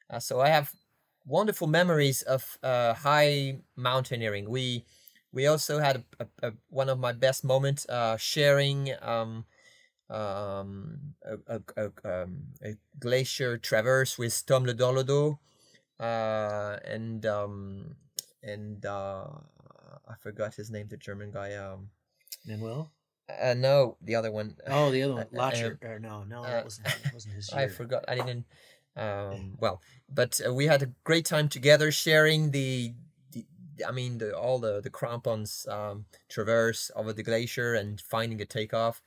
Uh, 0.09 0.19
so 0.19 0.41
I 0.41 0.49
have 0.49 0.71
wonderful 1.25 1.67
memories 1.67 2.21
of 2.23 2.57
uh, 2.63 2.93
high 2.93 3.59
mountaineering. 3.75 4.49
We 4.49 4.85
we 5.31 5.47
also 5.47 5.79
had 5.79 6.03
a, 6.19 6.25
a, 6.25 6.47
a, 6.47 6.53
one 6.69 6.89
of 6.89 6.99
my 6.99 7.13
best 7.13 7.43
moments 7.43 7.87
uh, 7.87 8.17
sharing. 8.17 8.91
Um, 9.01 9.45
um, 10.09 11.13
a, 11.47 11.89
um, 12.03 12.47
a 12.61 12.75
glacier 12.99 13.57
traverse 13.57 14.17
with 14.17 14.45
Tom 14.45 14.65
de 14.65 14.73
Dorlodot, 14.73 15.37
uh, 16.01 16.79
and 16.83 17.25
um, 17.25 17.95
and 18.43 18.85
I 18.85 20.15
forgot 20.19 20.55
his 20.55 20.69
name, 20.69 20.89
the 20.89 20.97
German 20.97 21.31
guy. 21.31 21.53
Um, 21.55 21.91
Manuel? 22.45 22.91
Uh, 23.41 23.53
no, 23.53 23.97
the 24.01 24.15
other 24.15 24.31
one. 24.31 24.55
Oh, 24.67 24.91
the 24.91 25.03
other 25.03 25.13
one, 25.15 25.27
Uh, 25.33 25.37
Lacher. 25.37 25.79
um, 25.83 26.01
no, 26.01 26.23
no, 26.23 26.43
uh, 26.43 26.49
that 26.49 26.63
wasn't, 26.63 26.87
that 26.87 27.13
wasn't 27.13 27.35
his 27.35 27.49
Year. 27.53 27.61
I 27.61 27.67
forgot. 27.67 28.05
I 28.07 28.15
didn't. 28.15 28.45
Um, 28.95 29.57
well, 29.59 29.81
but 30.13 30.39
uh, 30.45 30.53
we 30.53 30.65
had 30.65 30.83
a 30.83 30.91
great 31.03 31.25
time 31.25 31.49
together, 31.49 31.91
sharing 31.91 32.51
the. 32.51 32.93
the 33.31 33.45
I 33.87 33.91
mean, 33.91 34.17
the 34.17 34.35
all 34.37 34.59
the 34.59 34.81
the 34.81 34.89
crampons 34.89 35.65
um, 35.69 36.05
traverse 36.29 36.91
over 36.95 37.13
the 37.13 37.23
glacier 37.23 37.73
and 37.73 37.99
finding 38.01 38.41
a 38.41 38.45
takeoff, 38.45 39.01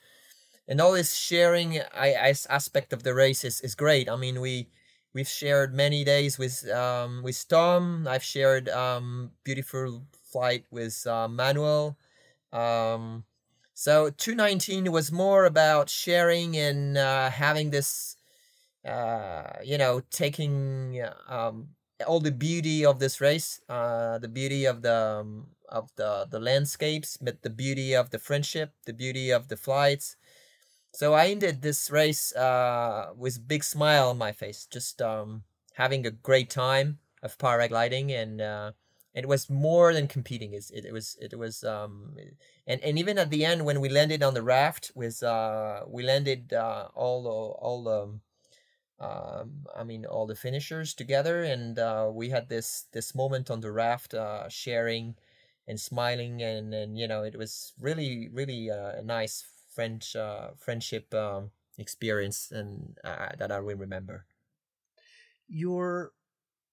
and 0.67 0.81
all 0.81 0.93
this 0.93 1.15
sharing 1.15 1.81
I, 1.93 2.13
as 2.13 2.47
aspect 2.47 2.93
of 2.93 3.03
the 3.03 3.15
race 3.15 3.45
is, 3.45 3.61
is 3.61 3.75
great. 3.75 4.09
I 4.09 4.17
mean, 4.17 4.41
we 4.41 4.69
we've 5.13 5.29
shared 5.29 5.75
many 5.75 6.03
days 6.05 6.39
with 6.39 6.69
um 6.71 7.23
with 7.23 7.47
Tom. 7.47 8.07
I've 8.09 8.25
shared 8.25 8.69
um 8.71 9.33
beautiful 9.45 10.05
flight 10.33 10.65
with 10.71 11.07
uh, 11.07 11.29
Manuel. 11.29 11.97
Um, 12.53 13.25
so 13.75 14.11
219 14.11 14.91
was 14.93 15.13
more 15.13 15.45
about 15.45 15.91
sharing 15.91 16.57
and 16.57 16.97
uh, 16.97 17.31
having 17.31 17.71
this, 17.71 18.17
uh, 18.87 19.59
you 19.65 19.79
know, 19.79 20.03
taking 20.11 21.03
um, 21.29 21.69
all 22.07 22.21
the 22.21 22.33
beauty 22.33 22.85
of 22.85 22.99
this 23.01 23.21
race, 23.21 23.61
uh, 23.69 24.19
the 24.19 24.29
beauty 24.29 24.65
of 24.65 24.83
the 24.83 25.21
um, 25.23 25.49
of 25.69 25.91
the 25.97 26.27
the 26.31 26.41
landscapes, 26.41 27.17
but 27.17 27.43
the 27.43 27.51
beauty 27.51 27.95
of 27.95 28.11
the 28.11 28.19
friendship, 28.19 28.73
the 28.87 28.93
beauty 28.93 29.31
of 29.31 29.49
the 29.49 29.57
flights. 29.57 30.17
So 30.93 31.15
I 31.15 31.27
ended 31.29 31.63
this 31.63 31.91
race 31.91 32.35
uh, 32.35 33.13
with 33.17 33.49
big 33.49 33.65
smile 33.65 34.11
on 34.11 34.19
my 34.19 34.33
face, 34.33 34.67
just 34.67 35.03
um, 35.03 35.45
having 35.75 36.07
a 36.07 36.11
great 36.11 36.51
time 36.51 37.01
of 37.23 37.37
paragliding, 37.39 38.11
and 38.13 38.41
uh, 38.41 38.73
it 39.15 39.29
was 39.29 39.49
more 39.49 39.93
than 39.93 40.09
competing. 40.09 40.53
It, 40.55 40.71
it 40.73 40.93
was 40.93 41.17
it 41.21 41.39
was 41.39 41.63
um, 41.65 42.17
and 42.67 42.81
and 42.83 42.99
even 42.99 43.19
at 43.19 43.31
the 43.31 43.45
end 43.45 43.65
when 43.65 43.81
we 43.81 43.89
landed 43.89 44.23
on 44.23 44.35
the 44.35 44.43
raft 44.43 44.91
with 44.95 45.23
uh, 45.23 45.83
we 45.87 46.03
landed 46.03 46.53
uh, 46.53 46.89
all 46.95 47.27
all 47.61 47.85
the 47.85 48.21
um, 49.05 49.67
I 49.75 49.85
mean 49.85 50.05
all 50.05 50.27
the 50.27 50.35
finishers 50.35 50.95
together, 50.95 51.43
and 51.43 51.79
uh, 51.79 52.11
we 52.13 52.31
had 52.31 52.49
this 52.49 52.87
this 52.93 53.15
moment 53.15 53.51
on 53.51 53.61
the 53.61 53.73
raft, 53.73 54.15
uh, 54.15 54.49
sharing 54.49 55.17
and 55.69 55.79
smiling, 55.79 56.43
and 56.43 56.75
and 56.75 56.99
you 56.99 57.09
know 57.09 57.23
it 57.23 57.37
was 57.37 57.73
really 57.81 58.29
really 58.33 58.71
uh, 58.71 58.99
a 58.99 59.03
nice 59.03 59.45
French 59.71 60.17
uh, 60.17 60.51
friendship 60.59 61.13
um, 61.15 61.51
experience, 61.79 62.51
and 62.51 62.99
uh, 63.05 63.31
that 63.39 63.53
I 63.53 63.61
will 63.61 63.77
remember. 63.77 64.27
Your 65.49 66.13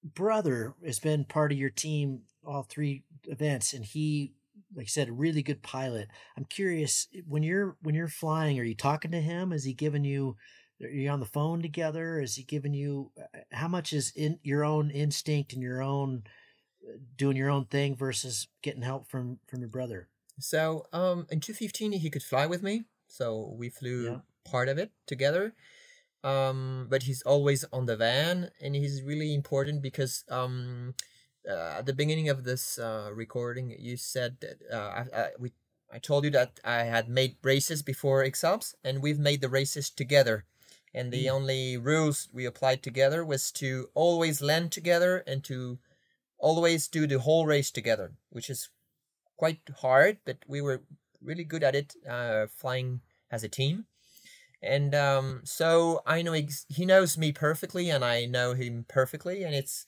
brother 0.04 0.74
has 0.86 0.99
been 0.99 1.26
part 1.26 1.52
of 1.52 1.58
your 1.58 1.70
team 1.70 2.22
all 2.45 2.64
three 2.64 3.04
events, 3.26 3.74
and 3.74 3.86
he, 3.86 4.34
like 4.76 4.86
I 4.86 4.88
said, 4.88 5.10
a 5.10 5.14
really 5.14 5.43
good 5.43 5.62
pilot. 5.62 6.08
I'm 6.38 6.45
curious 6.45 7.08
when 7.28 7.43
you're 7.43 7.78
when 7.82 7.93
you're 7.95 8.08
flying, 8.08 8.60
are 8.60 8.64
you 8.64 8.76
talking 8.76 9.12
to 9.12 9.22
him? 9.22 9.52
Is 9.54 9.64
he 9.64 9.74
giving 9.74 10.04
you? 10.04 10.38
Are 10.82 10.88
you 10.88 11.10
on 11.12 11.20
the 11.20 11.26
phone 11.28 11.62
together? 11.62 12.20
Is 12.20 12.36
he 12.36 12.43
giving 12.43 12.74
you? 12.74 13.12
uh, 13.20 13.39
How 13.52 13.68
much 13.68 13.93
is 13.93 14.12
in 14.16 14.39
your 14.41 14.64
own 14.66 14.89
instinct 14.89 15.54
and 15.54 15.62
your 15.62 15.84
own 15.84 16.24
uh, 16.88 16.97
doing 17.16 17.38
your 17.38 17.52
own 17.52 17.66
thing 17.66 17.95
versus 17.95 18.47
getting 18.64 18.82
help 18.82 19.08
from 19.08 19.38
from 19.47 19.60
your 19.60 19.70
brother? 19.70 20.10
So 20.39 20.88
um, 20.91 21.28
in 21.30 21.39
2015 21.39 21.91
he 21.91 22.10
could 22.10 22.24
fly 22.24 22.47
with 22.47 22.64
me, 22.64 22.86
so 23.08 23.54
we 23.56 23.70
flew 23.70 24.06
Yeah. 24.06 24.18
part 24.43 24.68
of 24.70 24.80
it 24.80 24.91
together. 25.06 25.54
Um, 26.24 26.88
but 26.90 27.04
he's 27.04 27.24
always 27.24 27.66
on 27.74 27.86
the 27.88 27.98
van, 27.98 28.52
and 28.62 28.76
he's 28.76 29.02
really 29.02 29.34
important 29.34 29.82
because 29.82 30.24
um, 30.30 30.94
uh, 31.50 31.78
at 31.80 31.86
the 31.88 31.94
beginning 31.94 32.30
of 32.30 32.44
this 32.44 32.78
uh, 32.78 33.10
recording, 33.14 33.76
you 33.80 33.98
said 33.98 34.38
that 34.42 34.58
uh, 34.72 34.78
I, 34.78 35.20
I, 35.20 35.30
we 35.40 35.54
I 35.94 36.00
told 36.00 36.24
you 36.24 36.30
that 36.32 36.60
I 36.64 36.84
had 36.84 37.10
made 37.10 37.36
races 37.44 37.82
before 37.82 38.24
X-Alps, 38.24 38.76
and 38.84 39.02
we've 39.02 39.20
made 39.20 39.42
the 39.42 39.50
races 39.50 39.90
together. 39.90 40.46
And 40.94 41.12
the 41.12 41.26
Mm. 41.26 41.32
only 41.32 41.78
rules 41.78 42.30
we 42.32 42.46
applied 42.46 42.84
together 42.84 43.26
was 43.26 43.52
to 43.54 43.90
always 43.94 44.42
land 44.42 44.72
together 44.72 45.24
and 45.28 45.44
to 45.46 45.80
always 46.38 46.88
do 46.88 47.08
the 47.08 47.20
whole 47.20 47.46
race 47.46 47.72
together, 47.72 48.14
which 48.30 48.50
is 48.50 48.70
quite 49.38 49.62
hard, 49.78 50.20
but 50.26 50.38
we 50.48 50.62
were 50.62 50.84
really 51.22 51.44
good 51.44 51.64
at 51.64 51.76
it, 51.76 51.96
uh, 52.08 52.48
flying 52.48 53.02
as 53.30 53.44
a 53.44 53.50
team. 53.50 53.86
And 54.64 54.93
um, 54.93 55.41
so 55.43 56.01
I 56.05 56.22
know 56.22 56.34
ex- 56.34 56.66
he 56.70 56.86
knows 56.86 57.18
me 57.18 57.32
perfectly, 57.32 57.89
and 57.89 58.05
I 58.05 58.26
know 58.26 58.53
him 58.53 58.86
perfectly, 58.88 59.43
and 59.43 59.55
it's 59.55 59.88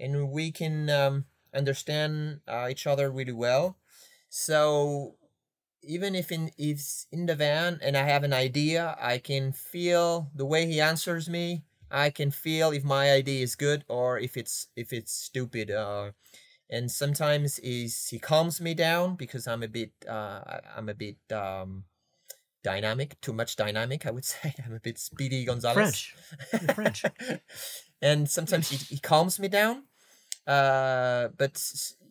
and 0.00 0.30
we 0.30 0.52
can 0.52 0.90
um, 0.90 1.26
understand 1.54 2.40
uh, 2.48 2.68
each 2.70 2.86
other 2.86 3.10
really 3.10 3.32
well. 3.32 3.78
So 4.30 5.16
even 5.82 6.14
if 6.14 6.30
in 6.30 6.50
if 6.58 7.06
in 7.10 7.26
the 7.26 7.34
van 7.34 7.78
and 7.82 7.96
I 7.96 8.02
have 8.04 8.24
an 8.24 8.32
idea, 8.32 8.96
I 9.00 9.18
can 9.18 9.52
feel 9.52 10.30
the 10.34 10.46
way 10.46 10.66
he 10.66 10.80
answers 10.80 11.28
me. 11.28 11.64
I 11.90 12.10
can 12.10 12.30
feel 12.30 12.70
if 12.70 12.84
my 12.84 13.10
idea 13.10 13.42
is 13.42 13.56
good 13.56 13.84
or 13.88 14.18
if 14.18 14.36
it's 14.36 14.68
if 14.76 14.92
it's 14.92 15.12
stupid. 15.12 15.70
Uh, 15.70 16.12
and 16.70 16.90
sometimes 16.90 17.58
is 17.60 18.08
he 18.08 18.18
calms 18.18 18.60
me 18.60 18.74
down 18.74 19.16
because 19.16 19.46
I'm 19.48 19.62
a 19.62 19.68
bit 19.68 19.92
uh, 20.08 20.60
I'm 20.76 20.88
a 20.88 20.94
bit 20.94 21.18
um, 21.32 21.84
dynamic, 22.62 23.20
too 23.20 23.32
much 23.32 23.56
dynamic. 23.56 24.06
I 24.06 24.10
would 24.10 24.24
say 24.34 24.54
I'm 24.64 24.74
a 24.74 24.80
bit 24.80 24.98
speedy 24.98 25.44
Gonzalez. 25.44 26.12
French. 26.50 26.74
French. 26.74 27.04
and 28.02 28.28
sometimes 28.28 28.70
he, 28.70 28.76
he 28.76 28.98
calms 28.98 29.38
me 29.38 29.48
down. 29.48 29.84
Uh, 30.46 31.28
but 31.36 31.62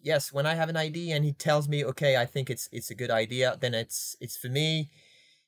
yes, 0.02 0.32
when 0.32 0.46
I 0.46 0.56
have 0.56 0.70
an 0.70 0.78
idea 0.78 1.16
and 1.16 1.26
he 1.26 1.34
tells 1.34 1.68
me, 1.68 1.84
okay, 1.84 2.18
I 2.18 2.26
think 2.26 2.50
it's 2.50 2.70
it's 2.72 2.90
a 2.90 2.96
good 2.96 3.12
idea, 3.12 3.58
then 3.60 3.74
it's 3.74 4.16
it's 4.20 4.38
for 4.38 4.48
me, 4.48 4.90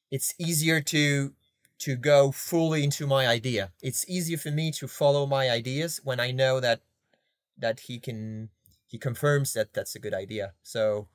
it's 0.10 0.34
easier 0.38 0.82
to 0.82 1.34
to 1.80 1.96
go 1.96 2.32
fully 2.32 2.84
into 2.84 3.08
my 3.08 3.28
idea. 3.28 3.72
It's 3.82 4.08
easier 4.08 4.38
for 4.38 4.52
me 4.52 4.72
to 4.74 4.88
follow 4.88 5.26
my 5.26 5.50
ideas 5.50 6.00
when 6.04 6.20
I 6.20 6.32
know 6.32 6.60
that 6.60 6.82
that 7.58 7.82
he 7.82 8.00
can 8.00 8.50
he 8.88 8.98
confirms 8.98 9.54
that 9.54 9.74
that's 9.74 9.96
a 9.96 10.00
good 10.00 10.14
idea. 10.14 10.54
So 10.64 11.08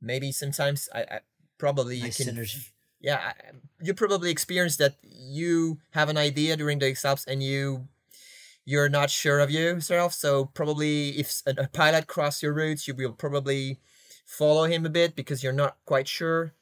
maybe 0.00 0.32
sometimes 0.32 0.88
I, 0.94 1.00
I 1.00 1.20
probably 1.58 2.00
Nice 2.00 2.18
you 2.18 2.26
can 2.26 2.34
synergy. 2.34 2.70
Yeah 3.00 3.32
you 3.82 3.94
probably 3.94 4.30
experienced 4.30 4.78
that 4.78 4.96
you 5.02 5.78
have 5.92 6.08
an 6.08 6.16
idea 6.16 6.56
during 6.56 6.78
the 6.78 6.86
exams 6.86 7.24
and 7.24 7.42
you 7.42 7.88
you're 8.64 8.88
not 8.88 9.10
sure 9.10 9.40
of 9.40 9.50
yourself. 9.50 10.14
So 10.14 10.46
probably 10.46 11.10
if 11.10 11.42
a 11.46 11.68
pilot 11.68 12.06
cross 12.06 12.42
your 12.42 12.52
routes, 12.52 12.86
you 12.86 12.94
will 12.94 13.12
probably 13.12 13.80
follow 14.24 14.64
him 14.64 14.86
a 14.86 14.90
bit 14.90 15.16
because 15.16 15.42
you're 15.42 15.52
not 15.52 15.76
quite 15.84 16.08
sure. 16.08 16.54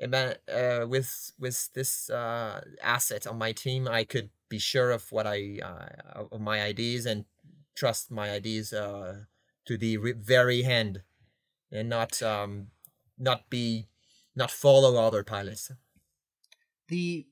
About, 0.00 0.38
uh, 0.52 0.86
with 0.88 1.32
with 1.38 1.72
this 1.72 2.10
uh, 2.10 2.64
asset 2.82 3.28
on 3.28 3.38
my 3.38 3.52
team, 3.52 3.86
I 3.86 4.02
could 4.02 4.30
be 4.48 4.58
sure 4.58 4.90
of 4.90 5.12
what 5.12 5.26
I 5.26 5.60
uh, 5.62 6.24
of 6.32 6.40
my 6.40 6.62
ideas 6.62 7.06
and 7.06 7.26
trust 7.76 8.10
my 8.10 8.30
ideas 8.30 8.72
uh, 8.72 9.22
to 9.66 9.78
the 9.78 9.98
very 10.18 10.64
end, 10.64 11.02
and 11.70 11.88
not 11.88 12.20
um, 12.22 12.68
not 13.16 13.48
be 13.50 13.86
not 14.36 14.50
follow 14.50 14.96
other 14.96 15.22
pilots. 15.24 15.70
The 16.88 17.26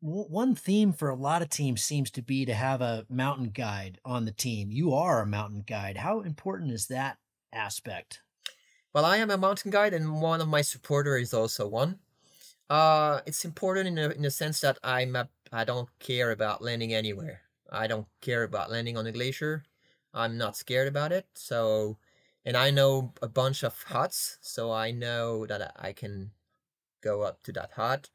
one 0.00 0.54
theme 0.56 0.92
for 0.92 1.08
a 1.08 1.14
lot 1.14 1.42
of 1.42 1.48
teams 1.48 1.82
seems 1.82 2.10
to 2.10 2.22
be 2.22 2.44
to 2.44 2.54
have 2.54 2.80
a 2.80 3.06
mountain 3.08 3.50
guide 3.50 3.98
on 4.04 4.24
the 4.24 4.32
team. 4.32 4.72
You 4.72 4.92
are 4.94 5.22
a 5.22 5.26
mountain 5.26 5.62
guide. 5.64 5.96
How 5.96 6.20
important 6.20 6.72
is 6.72 6.88
that 6.88 7.18
aspect? 7.52 8.20
Well, 8.92 9.04
I 9.04 9.18
am 9.18 9.30
a 9.30 9.38
mountain 9.38 9.70
guide, 9.70 9.94
and 9.94 10.20
one 10.20 10.40
of 10.40 10.48
my 10.48 10.60
supporters 10.60 11.28
is 11.28 11.34
also 11.34 11.68
one. 11.68 12.00
Uh, 12.68 13.20
it's 13.26 13.44
important 13.44 13.86
in 13.86 13.98
a, 13.98 14.08
in 14.10 14.22
the 14.22 14.30
sense 14.30 14.60
that 14.60 14.78
I'm 14.82 15.14
a, 15.14 15.28
I 15.52 15.64
don't 15.64 15.88
care 15.98 16.30
about 16.30 16.62
landing 16.62 16.92
anywhere. 16.92 17.42
I 17.70 17.86
don't 17.86 18.06
care 18.20 18.42
about 18.42 18.70
landing 18.70 18.96
on 18.96 19.06
a 19.06 19.12
glacier. 19.12 19.64
I'm 20.12 20.36
not 20.36 20.56
scared 20.56 20.88
about 20.88 21.12
it. 21.12 21.26
So, 21.34 21.96
and 22.44 22.56
I 22.56 22.70
know 22.70 23.12
a 23.22 23.28
bunch 23.28 23.62
of 23.62 23.82
huts, 23.84 24.38
so 24.40 24.72
I 24.72 24.90
know 24.90 25.46
that 25.46 25.74
I 25.78 25.92
can 25.92 26.32
go 27.02 27.22
up 27.22 27.42
to 27.44 27.52
that 27.52 27.72
hut 27.76 28.10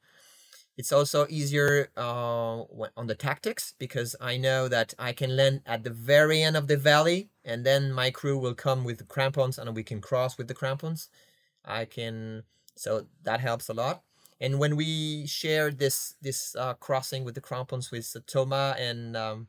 it's 0.77 0.91
also 0.91 1.25
easier 1.27 1.89
uh, 1.97 2.61
on 2.95 3.07
the 3.07 3.15
tactics 3.15 3.73
because 3.79 4.15
I 4.21 4.37
know 4.37 4.67
that 4.67 4.93
I 4.99 5.11
can 5.11 5.35
land 5.35 5.61
at 5.65 5.83
the 5.83 5.89
very 5.89 6.43
end 6.43 6.55
of 6.55 6.67
the 6.67 6.77
valley 6.77 7.29
and 7.43 7.65
then 7.65 7.91
my 7.91 8.11
crew 8.11 8.37
will 8.37 8.53
come 8.53 8.83
with 8.83 8.99
the 8.99 9.03
crampons 9.03 9.57
and 9.57 9.75
we 9.75 9.83
can 9.83 10.01
cross 10.01 10.37
with 10.37 10.47
the 10.47 10.53
crampons. 10.53 11.09
I 11.65 11.85
can, 11.85 12.43
so 12.75 13.07
that 13.23 13.39
helps 13.39 13.69
a 13.69 13.73
lot. 13.73 14.03
And 14.39 14.59
when 14.59 14.75
we 14.75 15.25
shared 15.25 15.79
this 15.79 16.13
this 16.21 16.55
uh, 16.55 16.75
crossing 16.75 17.23
with 17.23 17.33
the 17.33 17.41
crampons 17.41 17.89
with 17.89 18.15
Toma 18.27 18.75
and 18.77 19.17
um, 19.17 19.47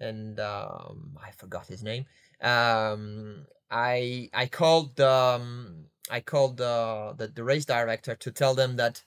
and 0.00 0.38
um, 0.38 1.18
I 1.20 1.32
forgot 1.32 1.66
his 1.66 1.82
name. 1.82 2.04
Um, 2.40 3.46
I 3.72 4.28
I 4.34 4.46
called 4.46 5.00
um, 5.00 5.86
I 6.10 6.20
called 6.20 6.58
the, 6.58 7.14
the 7.16 7.28
the 7.28 7.42
race 7.42 7.64
director 7.64 8.14
to 8.14 8.30
tell 8.30 8.54
them 8.54 8.76
that 8.76 9.02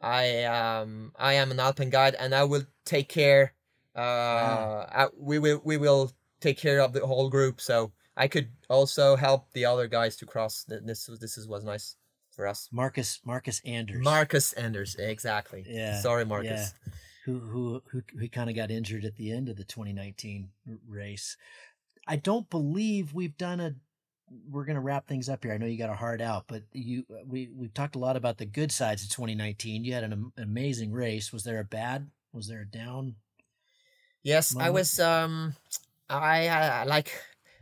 I 0.00 0.44
um 0.44 1.12
I 1.16 1.34
am 1.34 1.50
an 1.50 1.60
Alpine 1.60 1.90
guide 1.90 2.14
and 2.14 2.34
I 2.34 2.44
will 2.44 2.64
take 2.84 3.08
care. 3.08 3.52
Uh, 3.94 4.00
wow. 4.00 4.88
I, 4.90 5.06
we 5.18 5.38
will 5.38 5.60
we 5.64 5.76
will 5.76 6.12
take 6.40 6.58
care 6.58 6.80
of 6.80 6.94
the 6.94 7.06
whole 7.06 7.28
group. 7.28 7.60
So 7.60 7.92
I 8.16 8.28
could 8.28 8.48
also 8.70 9.16
help 9.16 9.52
the 9.52 9.66
other 9.66 9.86
guys 9.86 10.16
to 10.16 10.26
cross. 10.26 10.64
This 10.66 11.08
was 11.08 11.20
this 11.20 11.36
is 11.36 11.46
was 11.46 11.64
nice 11.64 11.96
for 12.30 12.46
us. 12.46 12.68
Markus 12.72 13.20
Markus 13.24 13.60
Anders. 13.64 14.02
Markus 14.02 14.52
Anders, 14.54 14.96
exactly. 14.96 15.64
Yeah. 15.68 16.00
Sorry, 16.00 16.24
Markus. 16.24 16.72
Yeah. 16.86 16.92
Who 17.26 17.40
who 17.40 17.82
who 17.90 18.02
who 18.18 18.28
kind 18.28 18.48
of 18.48 18.56
got 18.56 18.70
injured 18.70 19.04
at 19.04 19.16
the 19.16 19.30
end 19.32 19.48
of 19.48 19.56
the 19.56 19.64
2019 19.64 20.48
race. 20.88 21.36
I 22.06 22.16
don't 22.16 22.48
believe 22.48 23.12
we've 23.12 23.36
done 23.36 23.60
a 23.60 23.74
we're 24.50 24.64
going 24.64 24.76
to 24.76 24.82
wrap 24.82 25.06
things 25.06 25.28
up 25.28 25.44
here. 25.44 25.52
I 25.52 25.58
know 25.58 25.66
you 25.66 25.78
got 25.78 25.90
a 25.90 25.94
hard 25.94 26.20
out, 26.20 26.44
but 26.46 26.62
you 26.72 27.04
uh, 27.10 27.24
we 27.26 27.48
we've 27.54 27.74
talked 27.74 27.96
a 27.96 28.00
lot 28.00 28.16
about 28.16 28.38
the 28.38 28.46
good 28.46 28.72
sides 28.72 29.02
of 29.04 29.10
2019. 29.10 29.84
You 29.84 29.94
had 29.94 30.04
an 30.04 30.32
amazing 30.36 30.92
race. 30.92 31.32
Was 31.32 31.44
there 31.44 31.60
a 31.60 31.64
bad? 31.64 32.10
Was 32.32 32.48
there 32.48 32.62
a 32.62 32.66
down? 32.66 33.16
Yes, 34.22 34.54
moment? 34.54 34.66
I 34.66 34.70
was. 34.70 35.00
Um, 35.00 35.54
I 36.08 36.48
uh, 36.48 36.84
like 36.86 37.12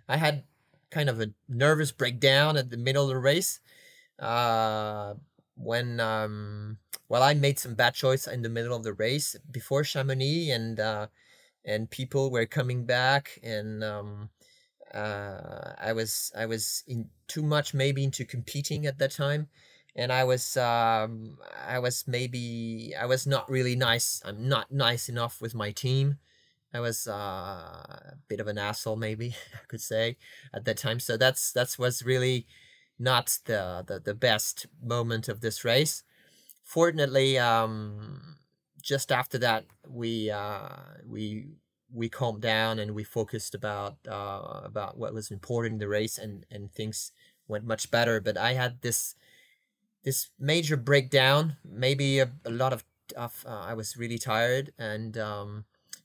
I 0.09 0.17
had 0.17 0.45
kind 0.91 1.09
of 1.09 1.21
a 1.21 1.33
nervous 1.49 1.93
breakdown 1.93 2.57
at 2.57 2.71
the 2.71 2.77
middle 2.77 3.03
of 3.03 3.09
the 3.09 3.19
race. 3.19 3.61
Uh, 4.19 5.15
when 5.57 6.01
um, 6.01 6.79
well, 7.09 7.23
I 7.23 7.35
made 7.35 7.59
some 7.59 7.75
bad 7.75 7.95
choice 7.95 8.27
in 8.27 8.43
the 8.43 8.49
middle 8.49 8.77
of 8.77 8.83
the 8.83 8.93
race 8.93 9.37
before 9.51 9.85
Chamonix, 9.85 10.51
and 10.51 10.81
uh, 10.81 11.07
and 11.65 11.91
people 11.91 12.31
were 12.31 12.47
coming 12.47 12.85
back, 12.85 13.39
and 13.43 13.85
um, 13.85 14.31
uh, 14.93 15.75
I 15.79 15.93
was 15.93 16.33
I 16.37 16.47
was 16.47 16.85
in 16.87 17.09
too 17.29 17.43
much 17.43 17.75
maybe 17.75 18.05
into 18.05 18.25
competing 18.25 18.87
at 18.87 18.99
that 18.99 19.13
time, 19.13 19.49
and 19.97 20.13
I 20.13 20.25
was 20.25 20.57
um, 20.57 21.39
I 21.67 21.79
was 21.79 22.05
maybe 22.07 22.95
I 22.99 23.07
was 23.07 23.27
not 23.27 23.49
really 23.51 23.77
nice. 23.77 24.23
I'm 24.25 24.49
not 24.49 24.73
nice 24.73 25.09
enough 25.09 25.41
with 25.41 25.55
my 25.55 25.71
team. 25.71 26.19
I 26.73 26.81
was 26.81 27.07
uh, 27.07 27.13
a 27.13 28.15
bit 28.29 28.41
of 28.41 28.49
an 28.49 28.59
asshole, 28.59 28.97
maybe 28.97 29.37
I 29.55 29.67
could 29.69 29.81
say 29.81 30.17
at 30.53 30.65
that 30.65 30.77
time. 30.79 31.01
So 31.01 31.17
that's 31.17 31.53
that's 31.53 31.79
was 31.79 32.05
really 32.05 32.47
not 32.99 33.39
the 33.45 33.85
the, 33.87 34.01
the 34.01 34.15
best 34.15 34.67
moment 34.83 35.29
of 35.29 35.41
this 35.41 35.65
race. 35.65 36.03
Fortunately, 36.63 37.39
um, 37.39 38.37
just 38.83 39.13
after 39.13 39.39
that, 39.39 39.65
we 39.89 40.31
uh, 40.31 40.69
we 41.07 41.47
we 41.95 42.09
calmed 42.09 42.43
down 42.43 42.79
and 42.79 42.95
we 42.95 43.05
focused 43.05 43.55
about 43.55 43.97
uh, 44.09 44.61
about 44.65 44.99
what 44.99 45.15
was 45.15 45.31
important 45.31 45.75
in 45.75 45.79
the 45.79 45.89
race 45.89 46.19
and 46.19 46.47
and 46.51 46.73
things 46.73 47.13
went 47.49 47.65
much 47.65 47.91
better. 47.91 48.21
But 48.21 48.37
i 48.37 48.55
had 48.55 48.83
this 48.83 49.15
this 50.05 50.31
major 50.39 50.77
breakdown 50.77 51.57
maybe 51.65 52.19
a, 52.21 52.31
a 52.45 52.51
lot 52.51 52.73
of, 52.73 52.85
of 53.17 53.45
uh, 53.49 53.65
i 53.67 53.75
was 53.75 53.97
really 53.97 54.19
tired 54.19 54.73
and 54.79 55.17
um, 55.19 55.65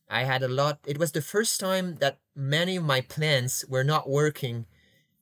i 0.10 0.24
had 0.24 0.44
a 0.44 0.48
lot 0.48 0.80
it 0.86 0.98
was 0.98 1.12
the 1.12 1.22
first 1.22 1.60
time 1.60 1.96
that 1.96 2.20
many 2.36 2.78
of 2.78 2.84
my 2.84 3.02
plans 3.02 3.66
were 3.68 3.84
not 3.84 4.10
working 4.10 4.66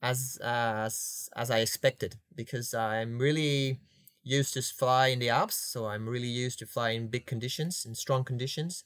as 0.02 0.40
as 0.44 1.30
as 1.36 1.50
i 1.52 1.60
expected 1.60 2.16
because 2.36 2.74
i'm 2.74 3.18
really 3.20 3.80
used 4.24 4.54
to 4.54 4.62
fly 4.62 5.08
in 5.08 5.20
the 5.20 5.30
alps. 5.30 5.56
So 5.56 5.88
i'm 5.88 6.08
really 6.08 6.28
used 6.28 6.60
to 6.60 6.66
fly 6.66 6.92
in 6.92 7.08
big 7.08 7.26
conditions 7.26 7.86
in 7.86 7.96
strong 7.96 8.24
conditions 8.24 8.84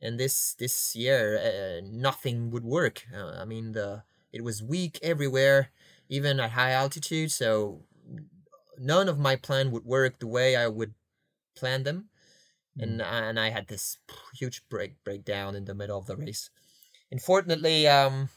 and 0.00 0.18
this 0.18 0.54
this 0.54 0.94
year 0.94 1.38
uh, 1.38 1.80
nothing 1.90 2.50
would 2.50 2.64
work. 2.64 3.04
Uh, 3.14 3.40
i 3.40 3.44
mean 3.44 3.72
the 3.72 4.02
it 4.32 4.44
was 4.44 4.62
weak 4.62 4.98
everywhere 5.02 5.70
even 6.08 6.40
at 6.40 6.52
high 6.52 6.72
altitude 6.72 7.30
so 7.30 7.82
none 8.78 9.08
of 9.08 9.18
my 9.18 9.36
plan 9.36 9.70
would 9.70 9.84
work 9.84 10.18
the 10.18 10.26
way 10.26 10.56
i 10.56 10.66
would 10.66 10.94
plan 11.56 11.82
them. 11.82 12.08
Mm. 12.78 12.82
and 12.82 13.02
and 13.02 13.40
i 13.40 13.50
had 13.50 13.66
this 13.68 13.98
huge 14.34 14.62
break 14.68 15.02
breakdown 15.04 15.54
in 15.54 15.64
the 15.64 15.74
middle 15.74 15.98
of 15.98 16.06
the 16.06 16.16
race. 16.16 16.50
Unfortunately 17.10 17.88
um 17.88 18.28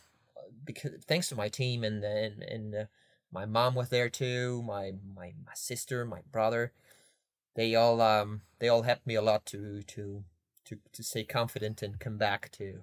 because 0.63 0.91
thanks 1.07 1.29
to 1.29 1.35
my 1.35 1.49
team 1.49 1.83
and 1.83 2.03
and, 2.03 2.43
and 2.43 2.75
uh, 2.75 2.85
my 3.31 3.45
mom 3.45 3.75
was 3.75 3.89
there 3.89 4.09
too 4.09 4.61
my, 4.63 4.91
my 5.15 5.33
my 5.45 5.53
sister 5.53 6.05
my 6.05 6.21
brother 6.31 6.73
they 7.55 7.75
all 7.75 8.01
um 8.01 8.41
they 8.59 8.69
all 8.69 8.83
helped 8.83 9.05
me 9.07 9.15
a 9.15 9.21
lot 9.21 9.45
to 9.45 9.81
to 9.83 10.23
to 10.71 10.79
to 10.93 11.03
stay 11.03 11.23
confident 11.23 11.81
and 11.81 11.99
come 11.99 12.17
back 12.17 12.51
to 12.53 12.81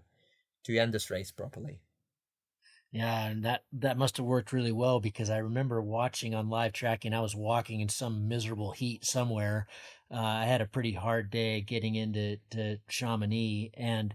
to 0.65 0.78
end 0.78 0.93
this 0.93 1.10
race 1.10 1.31
properly. 1.31 1.81
Yeah, 2.90 3.27
and 3.27 3.44
that 3.44 3.65
that 3.73 3.98
must 3.98 4.16
have 4.16 4.24
worked 4.27 4.52
really 4.52 4.73
well 4.73 4.98
because 4.98 5.28
I 5.28 5.39
remember 5.39 5.82
watching 5.82 6.35
on 6.35 6.48
live 6.48 6.73
tracking. 6.73 7.12
I 7.12 7.20
was 7.20 7.36
walking 7.36 7.81
in 7.81 7.89
some 7.89 8.28
miserable 8.28 8.73
heat 8.73 9.05
somewhere. 9.05 9.66
Uh, 10.10 10.16
I 10.16 10.44
had 10.47 10.62
a 10.62 10.66
pretty 10.66 10.93
hard 10.93 11.31
day 11.31 11.60
getting 11.60 11.97
into 11.97 12.39
to 12.51 12.78
Chamonix, 12.89 13.70
and 13.74 14.15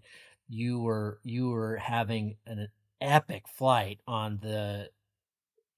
you 0.50 0.80
were 0.80 1.20
you 1.24 1.50
were 1.50 1.78
having 1.78 2.38
an 2.48 2.70
epic 3.00 3.48
flight 3.48 4.00
on 4.08 4.40
the 4.41 4.90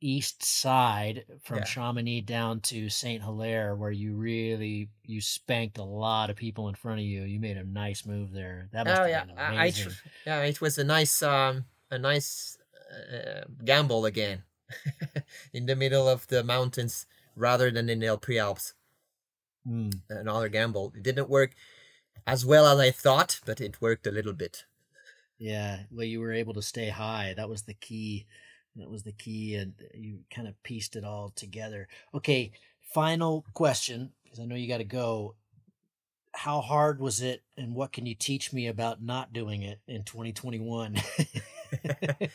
east 0.06 0.44
side 0.44 1.26
from 1.44 1.58
yeah. 1.58 1.64
Chamonix 1.64 2.22
down 2.22 2.60
to 2.62 2.90
Saint 2.90 3.24
Hilaire, 3.24 3.76
where 3.76 3.92
you 3.92 4.14
really 4.14 4.90
you 5.04 5.20
spanked 5.20 5.78
a 5.78 5.84
lot 5.84 6.30
of 6.30 6.36
people 6.36 6.70
in 6.70 6.76
front 6.76 7.00
of 7.00 7.06
you. 7.06 7.24
You 7.24 7.40
made 7.40 7.58
a 7.58 7.64
nice 7.64 8.06
move 8.06 8.32
there. 8.32 8.70
That 8.72 8.86
must 8.86 9.02
oh 9.02 9.06
yeah, 9.06 9.26
I, 9.38 9.66
I, 9.66 9.74
yeah, 10.26 10.42
it 10.44 10.62
was 10.62 10.78
a 10.78 10.84
nice 10.84 11.24
um 11.24 11.66
a 11.90 11.98
nice 11.98 12.58
uh, 12.92 13.46
gamble 13.64 14.06
again 14.06 14.44
in 15.54 15.66
the 15.66 15.76
middle 15.76 16.08
of 16.08 16.28
the 16.28 16.44
mountains 16.44 17.08
rather 17.36 17.72
than 17.72 17.90
in 17.90 18.00
the 18.00 18.18
Prealps. 18.18 18.74
Mm. 19.68 20.02
Another 20.10 20.50
gamble. 20.50 20.94
It 20.96 21.04
didn't 21.04 21.30
work 21.30 21.56
as 22.28 22.46
well 22.46 22.68
as 22.68 22.80
I 22.80 22.92
thought, 22.92 23.40
but 23.46 23.60
it 23.60 23.82
worked 23.82 24.06
a 24.06 24.12
little 24.12 24.34
bit. 24.34 24.66
Yeah, 25.38 25.80
well, 25.92 26.06
you 26.06 26.22
were 26.22 26.32
able 26.32 26.54
to 26.54 26.62
stay 26.62 26.90
high. 26.90 27.34
That 27.36 27.50
was 27.50 27.64
the 27.64 27.74
key 27.74 28.26
that 28.76 28.90
was 28.90 29.04
the 29.04 29.12
key, 29.12 29.56
and 29.56 29.74
you 29.94 30.20
kind 30.34 30.48
of 30.48 30.62
pieced 30.64 30.96
it 30.96 31.04
all 31.04 31.32
together. 31.36 31.88
Okay, 32.14 32.52
final 32.94 33.46
question, 33.54 34.12
because 34.24 34.40
I 34.40 34.46
know 34.46 34.56
you 34.56 34.68
got 34.68 34.78
to 34.80 34.84
go. 34.84 35.36
How 36.34 36.60
hard 36.60 37.00
was 37.00 37.22
it, 37.22 37.44
and 37.58 37.74
what 37.74 37.94
can 37.94 38.06
you 38.06 38.14
teach 38.14 38.52
me 38.52 38.68
about 38.68 39.02
not 39.02 39.32
doing 39.32 39.62
it 39.62 39.80
in 39.88 40.04
2021? 40.04 40.98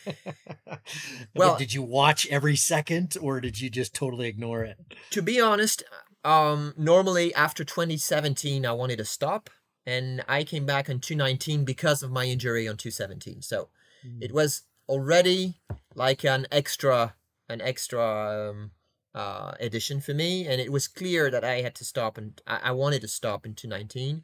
well, 1.35 1.57
did 1.57 1.75
you 1.75 1.83
watch 1.83 2.27
every 2.29 2.57
second, 2.57 3.17
or 3.21 3.41
did 3.41 3.61
you 3.61 3.69
just 3.69 3.95
totally 3.95 4.27
ignore 4.29 4.65
it? 4.65 4.79
To 5.11 5.21
be 5.21 5.39
honest, 5.41 5.83
um, 6.25 6.73
normally 6.79 7.35
after 7.35 7.63
2017, 7.65 8.65
I 8.65 8.73
wanted 8.73 8.97
to 8.99 9.05
stop 9.05 9.51
and 9.87 10.23
I 10.29 10.45
came 10.45 10.67
back 10.67 10.89
in 10.89 11.01
219 11.01 11.65
because 11.65 12.03
of 12.03 12.11
my 12.11 12.25
injury 12.27 12.69
on 12.69 12.77
217. 12.77 13.43
So 13.43 13.69
Mm. 14.07 14.23
it 14.23 14.33
was 14.33 14.63
already 14.91 15.55
like 15.95 16.25
an 16.25 16.47
extra 16.51 17.15
an 17.49 17.61
extra 17.61 18.51
um, 18.51 18.71
uh, 19.15 19.53
edition 19.59 20.01
for 20.01 20.15
me, 20.15 20.47
and 20.47 20.61
it 20.61 20.71
was 20.71 20.87
clear 20.87 21.31
that 21.31 21.45
I 21.45 21.63
had 21.63 21.75
to 21.77 21.85
stop, 21.85 22.17
and 22.19 22.41
I, 22.47 22.61
I 22.65 22.71
wanted 22.73 23.01
to 23.01 23.09
stop 23.09 23.45
in 23.47 23.55
219 23.55 24.23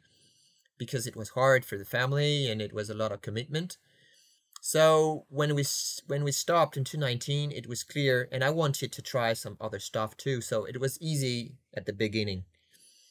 because 0.77 1.07
it 1.07 1.15
was 1.15 1.29
hard 1.29 1.65
for 1.65 1.77
the 1.77 1.85
family 1.85 2.49
and 2.49 2.61
it 2.61 2.71
was 2.71 2.89
a 2.89 2.93
lot 2.93 3.11
of 3.11 3.21
commitment. 3.21 3.77
So 4.61 5.25
when 5.29 5.55
we 5.55 5.63
when 6.07 6.23
we 6.23 6.31
stopped 6.31 6.77
in 6.77 6.83
219, 6.83 7.51
it 7.51 7.67
was 7.67 7.83
clear, 7.83 8.27
and 8.31 8.43
I 8.43 8.49
wanted 8.49 8.91
to 8.91 9.01
try 9.01 9.33
some 9.33 9.57
other 9.61 9.79
stuff 9.79 10.17
too. 10.17 10.41
So 10.41 10.65
it 10.65 10.79
was 10.79 11.01
easy 11.01 11.55
at 11.75 11.85
the 11.85 11.93
beginning. 11.93 12.43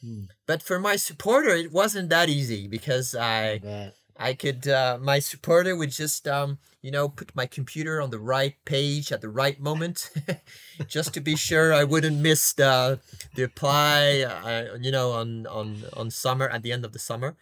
Mm. 0.05 0.29
But 0.47 0.63
for 0.63 0.79
my 0.79 0.97
supporter, 0.97 1.51
it 1.51 1.73
wasn't 1.73 2.11
that 2.11 2.29
easy 2.29 2.69
because 2.69 3.15
I 3.15 3.59
But 3.59 3.95
I 4.19 4.35
could 4.35 4.67
uh, 4.69 4.99
my 5.01 5.19
supporter 5.19 5.77
would 5.77 5.91
just 5.91 6.27
um 6.27 6.59
you 6.83 6.91
know 6.91 7.09
put 7.09 7.35
my 7.35 7.47
computer 7.47 8.01
on 8.01 8.11
the 8.11 8.19
right 8.19 8.55
page 8.65 9.13
at 9.13 9.21
the 9.21 9.29
right 9.29 9.61
moment, 9.61 10.11
just 10.87 11.15
to 11.15 11.21
be 11.21 11.37
sure 11.37 11.75
I 11.75 11.85
wouldn't 11.85 12.17
miss 12.19 12.53
the 12.53 13.01
the 13.35 13.45
apply 13.45 14.23
uh, 14.23 14.77
you 14.81 14.91
know 14.91 15.13
on 15.13 15.47
on 15.47 15.85
on 15.93 16.11
summer 16.11 16.49
at 16.49 16.63
the 16.63 16.73
end 16.73 16.85
of 16.85 16.93
the 16.93 16.99
summer. 16.99 17.37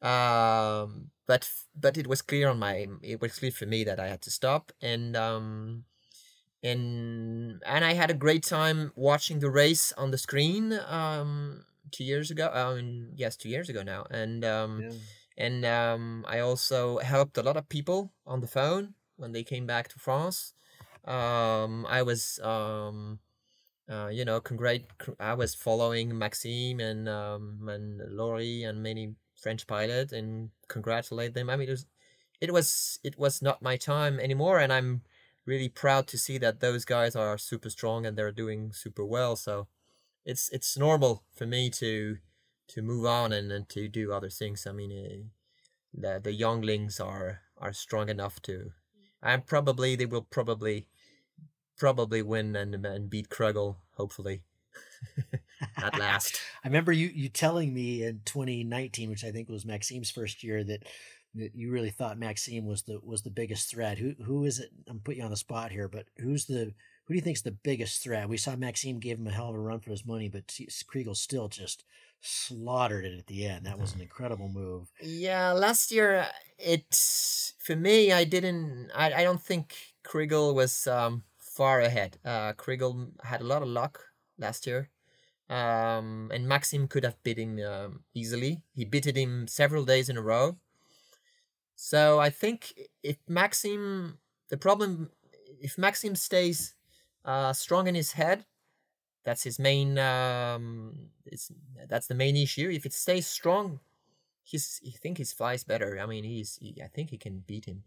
Um, 0.00 1.10
but 1.26 1.50
but 1.78 1.96
it 1.96 2.06
was 2.06 2.22
clear 2.22 2.48
on 2.48 2.58
my 2.58 2.86
it 3.02 3.20
was 3.20 3.38
clear 3.38 3.50
for 3.50 3.66
me 3.66 3.84
that 3.84 4.00
I 4.00 4.08
had 4.08 4.22
to 4.22 4.30
stop 4.30 4.72
and 4.80 5.16
um 5.16 5.84
and 6.62 7.62
and 7.66 7.84
I 7.84 7.92
had 7.94 8.10
a 8.10 8.14
great 8.14 8.42
time 8.42 8.92
watching 8.96 9.38
the 9.38 9.50
race 9.50 9.92
on 9.96 10.10
the 10.10 10.18
screen 10.18 10.72
um 10.88 11.64
two 11.90 12.04
years 12.04 12.30
ago 12.30 12.50
um 12.52 13.10
yes 13.14 13.36
two 13.36 13.48
years 13.48 13.68
ago 13.68 13.82
now 13.82 14.06
and 14.10 14.44
um 14.44 14.82
yeah. 14.82 14.90
And 15.38 15.64
um, 15.64 16.26
I 16.28 16.40
also 16.40 16.98
helped 16.98 17.38
a 17.38 17.42
lot 17.42 17.56
of 17.56 17.68
people 17.68 18.12
on 18.26 18.40
the 18.40 18.48
phone 18.48 18.94
when 19.16 19.32
they 19.32 19.44
came 19.44 19.66
back 19.66 19.88
to 19.88 19.98
France. 19.98 20.52
Um, 21.04 21.86
I 21.88 22.02
was, 22.02 22.40
um, 22.42 23.20
uh, 23.90 24.08
you 24.08 24.24
know, 24.24 24.40
congrat- 24.40 25.16
I 25.20 25.34
was 25.34 25.54
following 25.54 26.18
Maxime 26.18 26.80
and 26.80 27.08
um, 27.08 27.68
and 27.68 28.00
Laurie 28.10 28.64
and 28.64 28.82
many 28.82 29.14
French 29.40 29.66
pilots 29.66 30.12
and 30.12 30.50
congratulate 30.68 31.34
them. 31.34 31.48
I 31.48 31.56
mean, 31.56 31.68
it 31.68 31.72
was, 31.72 31.86
it 32.40 32.52
was, 32.52 32.98
it 33.04 33.18
was 33.18 33.40
not 33.40 33.62
my 33.62 33.76
time 33.76 34.20
anymore, 34.20 34.58
and 34.58 34.72
I'm 34.72 35.02
really 35.46 35.68
proud 35.70 36.08
to 36.08 36.18
see 36.18 36.36
that 36.38 36.60
those 36.60 36.84
guys 36.84 37.16
are 37.16 37.38
super 37.38 37.70
strong 37.70 38.04
and 38.04 38.18
they're 38.18 38.32
doing 38.32 38.72
super 38.72 39.04
well. 39.04 39.36
So, 39.36 39.68
it's 40.24 40.50
it's 40.50 40.76
normal 40.76 41.24
for 41.34 41.46
me 41.46 41.70
to 41.70 42.18
to 42.68 42.82
move 42.82 43.06
on 43.06 43.32
and, 43.32 43.50
and 43.50 43.68
to 43.70 43.88
do 43.88 44.12
other 44.12 44.30
things. 44.30 44.66
I 44.66 44.72
mean, 44.72 44.92
uh, 44.92 45.28
the 45.94 46.20
the 46.22 46.32
younglings 46.32 47.00
are 47.00 47.40
are 47.56 47.72
strong 47.72 48.08
enough 48.08 48.40
to, 48.42 48.72
and 49.22 49.46
probably 49.46 49.96
they 49.96 50.06
will 50.06 50.22
probably 50.22 50.86
probably 51.76 52.22
win 52.22 52.56
and 52.56 52.74
and 52.86 53.10
beat 53.10 53.28
Chrigel 53.28 53.76
hopefully 53.92 54.42
at 55.76 55.98
last. 55.98 56.40
I 56.64 56.68
remember 56.68 56.92
you 56.92 57.08
you 57.08 57.28
telling 57.28 57.72
me 57.74 58.04
in 58.04 58.20
2019, 58.24 59.10
which 59.10 59.24
I 59.24 59.30
think 59.30 59.48
was 59.48 59.64
Maxime's 59.64 60.10
first 60.10 60.42
year, 60.42 60.64
that 60.64 60.84
that 61.34 61.54
you 61.54 61.70
really 61.70 61.90
thought 61.90 62.18
Maxime 62.18 62.66
was 62.66 62.82
the 62.82 63.00
was 63.02 63.22
the 63.22 63.30
biggest 63.30 63.70
threat. 63.70 63.98
Who 63.98 64.14
who 64.22 64.44
is 64.44 64.58
it? 64.58 64.70
I'm 64.88 65.00
putting 65.00 65.20
you 65.20 65.24
on 65.24 65.30
the 65.30 65.36
spot 65.36 65.70
here, 65.70 65.88
but 65.88 66.06
who's 66.18 66.46
the 66.46 66.72
who 67.04 67.14
do 67.14 67.16
you 67.16 67.20
think 67.20 67.36
is 67.36 67.42
the 67.42 67.50
biggest 67.50 68.02
threat? 68.02 68.28
We 68.28 68.36
saw 68.36 68.56
Maxime 68.56 68.98
gave 68.98 69.18
him 69.18 69.26
a 69.26 69.30
hell 69.30 69.48
of 69.48 69.54
a 69.54 69.58
run 69.58 69.80
for 69.80 69.90
his 69.90 70.04
money, 70.04 70.28
but 70.28 70.46
Chrigel 70.46 71.16
still 71.16 71.48
just 71.48 71.84
slaughtered 72.20 73.04
it 73.04 73.18
at 73.18 73.26
the 73.26 73.46
end. 73.46 73.66
That 73.66 73.78
was 73.78 73.94
an 73.94 74.00
incredible 74.00 74.48
move. 74.48 74.88
Yeah, 75.00 75.52
last 75.52 75.90
year 75.92 76.26
it 76.58 76.94
for 77.58 77.76
me 77.76 78.12
I 78.12 78.24
didn't 78.24 78.90
I, 78.94 79.12
I 79.12 79.24
don't 79.24 79.42
think 79.42 79.74
Chrigel 80.04 80.54
was 80.54 80.86
um 80.86 81.24
far 81.38 81.80
ahead. 81.80 82.18
Uh 82.24 82.52
Chrigel 82.54 83.12
had 83.22 83.40
a 83.40 83.44
lot 83.46 83.62
of 83.62 83.68
luck 83.68 84.00
last 84.38 84.66
year. 84.66 84.90
Um 85.48 86.30
and 86.32 86.48
Maxime 86.48 86.88
could 86.88 87.04
have 87.04 87.22
beat 87.22 87.38
him 87.38 87.58
um, 87.60 88.04
easily. 88.14 88.62
He 88.74 88.84
beated 88.84 89.16
him 89.16 89.46
several 89.46 89.84
days 89.84 90.08
in 90.08 90.16
a 90.16 90.22
row. 90.22 90.58
So 91.76 92.18
I 92.18 92.30
think 92.30 92.74
if 93.02 93.16
Maxime 93.28 94.18
the 94.48 94.56
problem 94.56 95.10
if 95.60 95.78
Maxime 95.78 96.16
stays 96.16 96.74
uh 97.24 97.52
strong 97.52 97.86
in 97.86 97.94
his 97.94 98.12
head, 98.12 98.44
that's 99.24 99.42
his 99.42 99.58
main 99.58 99.98
um 99.98 101.10
it's 101.26 101.50
that's 101.88 102.06
the 102.06 102.14
main 102.14 102.36
issue. 102.36 102.70
If 102.70 102.86
it 102.86 102.92
stays 102.92 103.26
strong, 103.26 103.80
he's 104.42 104.80
I 104.86 104.90
think 104.90 105.18
his 105.18 105.32
flies 105.32 105.64
better. 105.64 105.98
I 106.00 106.06
mean, 106.06 106.24
he's 106.24 106.58
he, 106.60 106.80
I 106.82 106.88
think 106.88 107.10
he 107.10 107.18
can 107.18 107.40
beat 107.46 107.66
him. 107.66 107.84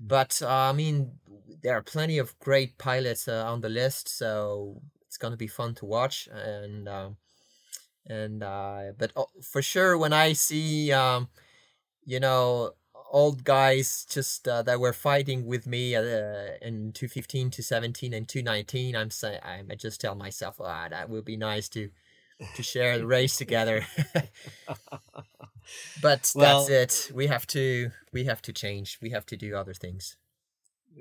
But 0.00 0.40
uh, 0.42 0.48
I 0.48 0.72
mean, 0.72 1.18
there 1.62 1.76
are 1.76 1.82
plenty 1.82 2.18
of 2.18 2.38
great 2.38 2.78
pilots 2.78 3.28
uh, 3.28 3.44
on 3.46 3.60
the 3.60 3.68
list, 3.68 4.08
so 4.08 4.82
it's 5.06 5.16
gonna 5.16 5.36
be 5.36 5.46
fun 5.46 5.74
to 5.76 5.86
watch. 5.86 6.28
And 6.32 6.88
um, 6.88 7.16
and 8.06 8.42
uh, 8.42 8.92
but 8.98 9.12
uh, 9.16 9.24
for 9.42 9.62
sure, 9.62 9.96
when 9.96 10.12
I 10.12 10.34
see 10.34 10.92
um, 10.92 11.28
you 12.04 12.20
know 12.20 12.72
old 13.10 13.44
guys 13.44 14.06
just 14.08 14.46
uh, 14.48 14.62
that 14.62 14.80
were 14.80 14.92
fighting 14.92 15.46
with 15.46 15.66
me 15.66 15.94
uh, 15.94 16.02
in 16.62 16.92
215 16.92 17.50
217 17.50 18.12
and 18.12 18.28
219 18.28 18.96
i'm 18.96 19.10
saying 19.10 19.40
i 19.44 19.62
just 19.76 20.00
tell 20.00 20.14
myself 20.14 20.60
ah, 20.60 20.88
that 20.88 21.08
would 21.08 21.24
be 21.24 21.36
nice 21.36 21.68
to 21.68 21.90
to 22.54 22.62
share 22.62 22.98
the 22.98 23.06
race 23.06 23.36
together 23.38 23.86
but 26.02 26.30
Well- 26.34 26.66
that's 26.66 27.08
it 27.08 27.14
we 27.14 27.26
have 27.28 27.46
to 27.48 27.90
we 28.12 28.24
have 28.24 28.42
to 28.42 28.52
change 28.52 28.98
we 29.00 29.10
have 29.10 29.26
to 29.26 29.36
do 29.36 29.56
other 29.56 29.74
things 29.74 30.16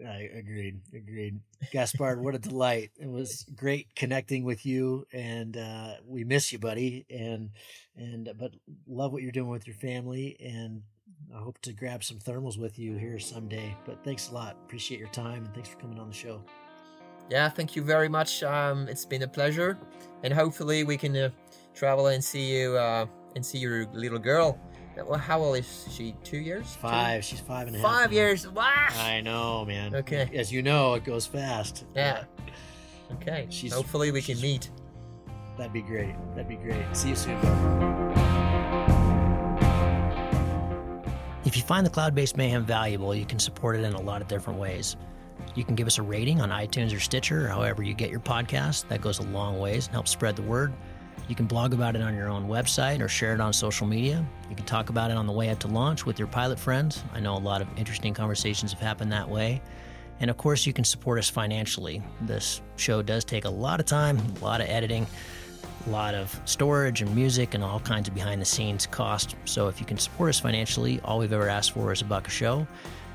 I 0.06 0.30
agreed. 0.36 0.82
Agreed. 0.94 1.40
Gaspard, 1.72 2.22
what 2.22 2.36
a 2.36 2.40
delight. 2.40 2.92
It 3.00 3.08
was 3.08 3.46
great 3.56 3.88
connecting 3.96 4.44
with 4.44 4.66
you 4.66 5.08
and 5.14 5.56
uh, 5.56 5.94
we 6.06 6.24
miss 6.24 6.52
you, 6.52 6.60
buddy. 6.60 7.06
And 7.10 7.52
and 7.96 8.30
but 8.38 8.52
love 8.88 9.14
what 9.14 9.22
you're 9.22 9.32
doing 9.32 9.50
with 9.50 9.68
your 9.68 9.76
family 9.78 10.36
and 10.40 10.82
I 11.34 11.40
hope 11.40 11.60
to 11.62 11.74
grab 11.74 12.04
some 12.04 12.18
thermals 12.18 12.58
with 12.58 12.78
you 12.80 12.96
here 12.98 13.20
someday. 13.20 13.76
But 13.86 14.04
thanks 14.04 14.30
a 14.30 14.34
lot. 14.34 14.58
Appreciate 14.66 15.00
your 15.00 15.10
time 15.10 15.46
and 15.46 15.54
thanks 15.54 15.70
for 15.70 15.78
coming 15.78 16.00
on 16.00 16.08
the 16.10 16.14
show. 16.16 16.42
yeah 17.30 17.50
thank 17.50 17.76
you 17.76 17.82
very 17.82 18.08
much 18.10 18.44
um 18.44 18.88
it's 18.88 19.06
been 19.06 19.24
a 19.24 19.28
pleasure 19.28 19.78
and 20.24 20.32
hopefully 20.34 20.84
we 20.84 20.96
can 20.96 21.16
uh, 21.18 21.30
travel 21.74 22.08
and 22.08 22.24
see 22.24 22.46
you 22.56 22.78
uh 22.78 23.06
and 23.36 23.44
see 23.44 23.58
your 23.58 23.88
little 23.94 24.20
girl 24.20 24.60
well, 25.10 25.18
how 25.20 25.42
old 25.42 25.58
is 25.58 25.88
she 25.92 26.16
two 26.24 26.38
years 26.38 26.74
Two? 26.76 26.80
Five. 26.82 27.24
She's 27.26 27.40
five 27.42 27.68
and 27.68 27.76
a 27.76 27.80
half. 27.80 27.88
five 27.92 28.12
now. 28.12 28.16
years 28.18 28.48
wow 28.48 28.88
I 29.00 29.22
know, 29.22 29.66
man. 29.66 29.94
Okay. 29.96 30.30
As 30.36 30.52
you 30.54 30.62
know, 30.62 30.94
it 30.94 31.04
goes 31.04 31.26
fast. 31.26 31.84
Yeah. 31.96 32.24
Okay. 33.14 33.48
She's- 33.50 33.74
Hopefully 33.74 34.12
we 34.14 34.22
can 34.22 34.40
meet. 34.40 34.70
That'd 35.58 35.74
be 35.74 35.82
great. 35.82 36.16
That'd 36.36 36.48
be 36.48 36.56
great. 36.56 36.86
See 36.94 37.10
you 37.10 37.16
soon. 37.16 38.25
If 41.56 41.60
you 41.60 41.68
find 41.68 41.86
the 41.86 41.90
Cloudbase 41.90 42.36
Mayhem 42.36 42.66
valuable, 42.66 43.16
you 43.16 43.26
can 43.26 43.40
support 43.40 43.78
it 43.78 43.86
in 43.86 43.94
a 43.94 44.02
lot 44.02 44.22
of 44.22 44.28
different 44.28 44.60
ways. 44.60 44.98
You 45.56 45.64
can 45.64 45.74
give 45.74 45.88
us 45.88 45.98
a 45.98 46.02
rating 46.02 46.42
on 46.42 46.50
iTunes 46.50 46.94
or 46.94 47.00
Stitcher, 47.00 47.46
or 47.46 47.48
however 47.48 47.82
you 47.82 47.94
get 47.94 48.10
your 48.10 48.20
podcast. 48.20 48.90
That 48.90 49.00
goes 49.00 49.20
a 49.20 49.22
long 49.22 49.58
ways 49.58 49.86
and 49.86 49.94
helps 49.94 50.12
spread 50.12 50.36
the 50.36 50.42
word. 50.42 50.74
You 51.30 51.36
can 51.36 51.46
blog 51.46 51.74
about 51.74 51.96
it 51.96 52.02
on 52.02 52.14
your 52.14 52.28
own 52.28 52.50
website 52.50 53.00
or 53.00 53.08
share 53.08 53.34
it 53.34 53.40
on 53.40 53.54
social 53.54 53.88
media. 53.88 54.28
You 54.50 54.58
can 54.58 54.66
talk 54.66 54.90
about 54.90 55.12
it 55.12 55.16
on 55.16 55.28
the 55.28 55.32
way 55.32 55.48
up 55.50 55.60
to 55.60 55.70
launch 55.70 56.06
with 56.06 56.20
your 56.20 56.28
pilot 56.28 56.60
friends. 56.60 57.06
I 57.14 57.22
know 57.22 57.38
a 57.38 57.40
lot 57.40 57.62
of 57.62 57.70
interesting 57.78 58.14
conversations 58.14 58.74
have 58.74 58.82
happened 58.82 59.14
that 59.14 59.30
way. 59.30 59.62
And 60.20 60.30
of 60.30 60.36
course, 60.36 60.66
you 60.66 60.74
can 60.74 60.84
support 60.84 61.20
us 61.20 61.30
financially. 61.30 62.04
This 62.20 62.62
show 62.76 63.02
does 63.02 63.24
take 63.24 63.46
a 63.46 63.50
lot 63.50 63.80
of 63.80 63.86
time, 63.86 64.20
a 64.42 64.44
lot 64.44 64.60
of 64.60 64.68
editing, 64.68 65.08
a 65.86 65.90
lot 65.90 66.16
of 66.16 66.40
storage 66.46 67.02
and 67.02 67.16
music 67.16 67.54
and 67.54 67.64
all 67.64 67.80
kinds 67.80 68.08
of 68.08 68.16
behind 68.16 68.42
the 68.42 68.46
scenes 68.46 68.86
cost. 68.86 69.36
So 69.46 69.68
if 69.68 69.80
you 69.80 69.86
can 69.86 69.98
support 69.98 70.30
us 70.30 70.40
financially, 70.40 71.00
all 71.04 71.20
we've 71.20 71.34
ever 71.34 71.50
asked 71.50 71.72
for 71.72 71.92
is 71.92 72.02
a 72.02 72.06
buck 72.06 72.28
a 72.28 72.30
show. 72.30 72.68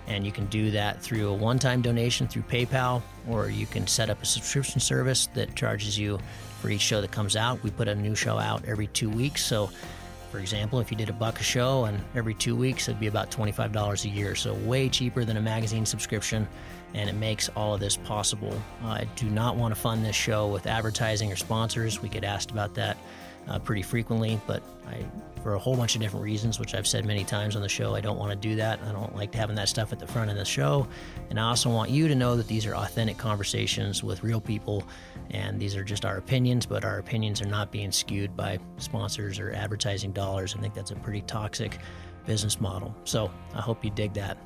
And 0.07 0.25
you 0.25 0.33
can 0.33 0.47
do 0.47 0.71
that 0.73 1.01
through 1.01 1.29
a 1.29 1.33
one 1.33 1.59
time 1.59 1.83
donation 1.83 2.27
through 2.27 2.43
PayPal, 2.43 3.03
or 3.29 3.49
you 3.49 3.67
can 3.67 3.87
set 3.87 4.11
up 4.11 4.21
a 4.23 4.27
subscription 4.27 4.81
service 4.81 5.29
that 5.35 5.55
charges 5.55 5.99
you 5.99 6.19
for 6.61 6.69
each 6.69 6.81
show 6.81 7.01
that 7.01 7.13
comes 7.13 7.37
out. 7.37 7.63
We 7.63 7.71
put 7.71 7.87
a 7.87 7.95
new 7.95 8.15
show 8.15 8.39
out 8.39 8.65
every 8.67 8.89
two 8.89 9.09
weeks. 9.09 9.45
So, 9.45 9.71
for 10.31 10.39
example, 10.39 10.81
if 10.81 10.91
you 10.91 10.97
did 10.97 11.11
a 11.11 11.13
buck 11.13 11.41
a 11.41 11.43
show 11.43 11.85
and 11.85 12.01
every 12.15 12.35
two 12.35 12.57
weeks, 12.57 12.89
it'd 12.89 13.01
be 13.01 13.07
about 13.07 13.31
$25 13.31 14.05
a 14.05 14.09
year. 14.09 14.35
So, 14.35 14.55
way 14.55 14.89
cheaper 14.89 15.25
than 15.25 15.37
a 15.37 15.41
magazine 15.41 15.87
subscription. 15.87 16.49
And 16.95 17.09
it 17.09 17.15
makes 17.15 17.49
all 17.51 17.75
of 17.75 17.81
this 17.81 17.97
possible. 17.97 18.61
I 18.85 19.07
do 19.17 19.31
not 19.31 19.57
want 19.57 19.75
to 19.75 19.81
fund 19.81 20.05
this 20.05 20.17
show 20.17 20.49
with 20.49 20.67
advertising 20.67 21.31
or 21.33 21.37
sponsors. 21.37 22.03
We 22.03 22.09
get 22.09 22.25
asked 22.25 22.51
about 22.51 22.75
that 22.75 22.97
uh, 23.49 23.59
pretty 23.59 23.83
frequently, 23.83 24.41
but 24.47 24.63
I, 24.89 25.05
for 25.43 25.55
a 25.55 25.59
whole 25.59 25.77
bunch 25.77 25.95
of 25.95 26.01
different 26.01 26.25
reasons, 26.25 26.59
which 26.59 26.75
I've 26.75 26.87
said 26.87 27.07
many 27.07 27.25
times 27.25 27.57
on 27.57 27.63
the 27.63 27.69
show, 27.69 27.95
I 27.95 28.01
don't 28.01 28.19
want 28.19 28.31
to 28.31 28.37
do 28.37 28.57
that. 28.57 28.81
I 28.87 28.93
don't 28.93 29.15
like 29.17 29.35
having 29.35 29.57
that 29.57 29.69
stuff 29.69 29.93
at 29.93 29.99
the 29.99 30.07
front 30.07 30.31
of 30.31 30.37
the 30.37 30.45
show. 30.45 30.87
And 31.31 31.41
I 31.41 31.45
also 31.45 31.71
want 31.71 31.91
you 31.91 32.09
to 32.09 32.15
know 32.15 32.37
that 32.37 32.47
these 32.49 32.67
are 32.67 32.75
authentic 32.75 33.17
conversations 33.17 34.05
with 34.05 34.23
real 34.23 34.41
people, 34.41 34.85
and 35.31 35.59
these 35.59 35.77
are 35.77 35.85
just 35.85 36.05
our 36.05 36.19
opinions, 36.19 36.67
but 36.67 36.85
our 36.85 36.99
opinions 36.99 37.41
are 37.41 37.47
not 37.47 37.71
being 37.71 37.93
skewed 37.93 38.37
by 38.37 38.59
sponsors 38.77 39.39
or 39.39 39.53
advertising 39.53 40.13
dollars. 40.13 40.55
I 40.57 40.61
think 40.61 40.75
that's 40.75 40.91
a 40.91 40.97
pretty 40.97 41.23
toxic 41.23 41.79
business 42.27 42.61
model. 42.61 42.95
So 43.05 43.31
I 43.55 43.61
hope 43.61 43.85
you 43.85 43.91
dig 43.91 44.13
that. 44.15 44.37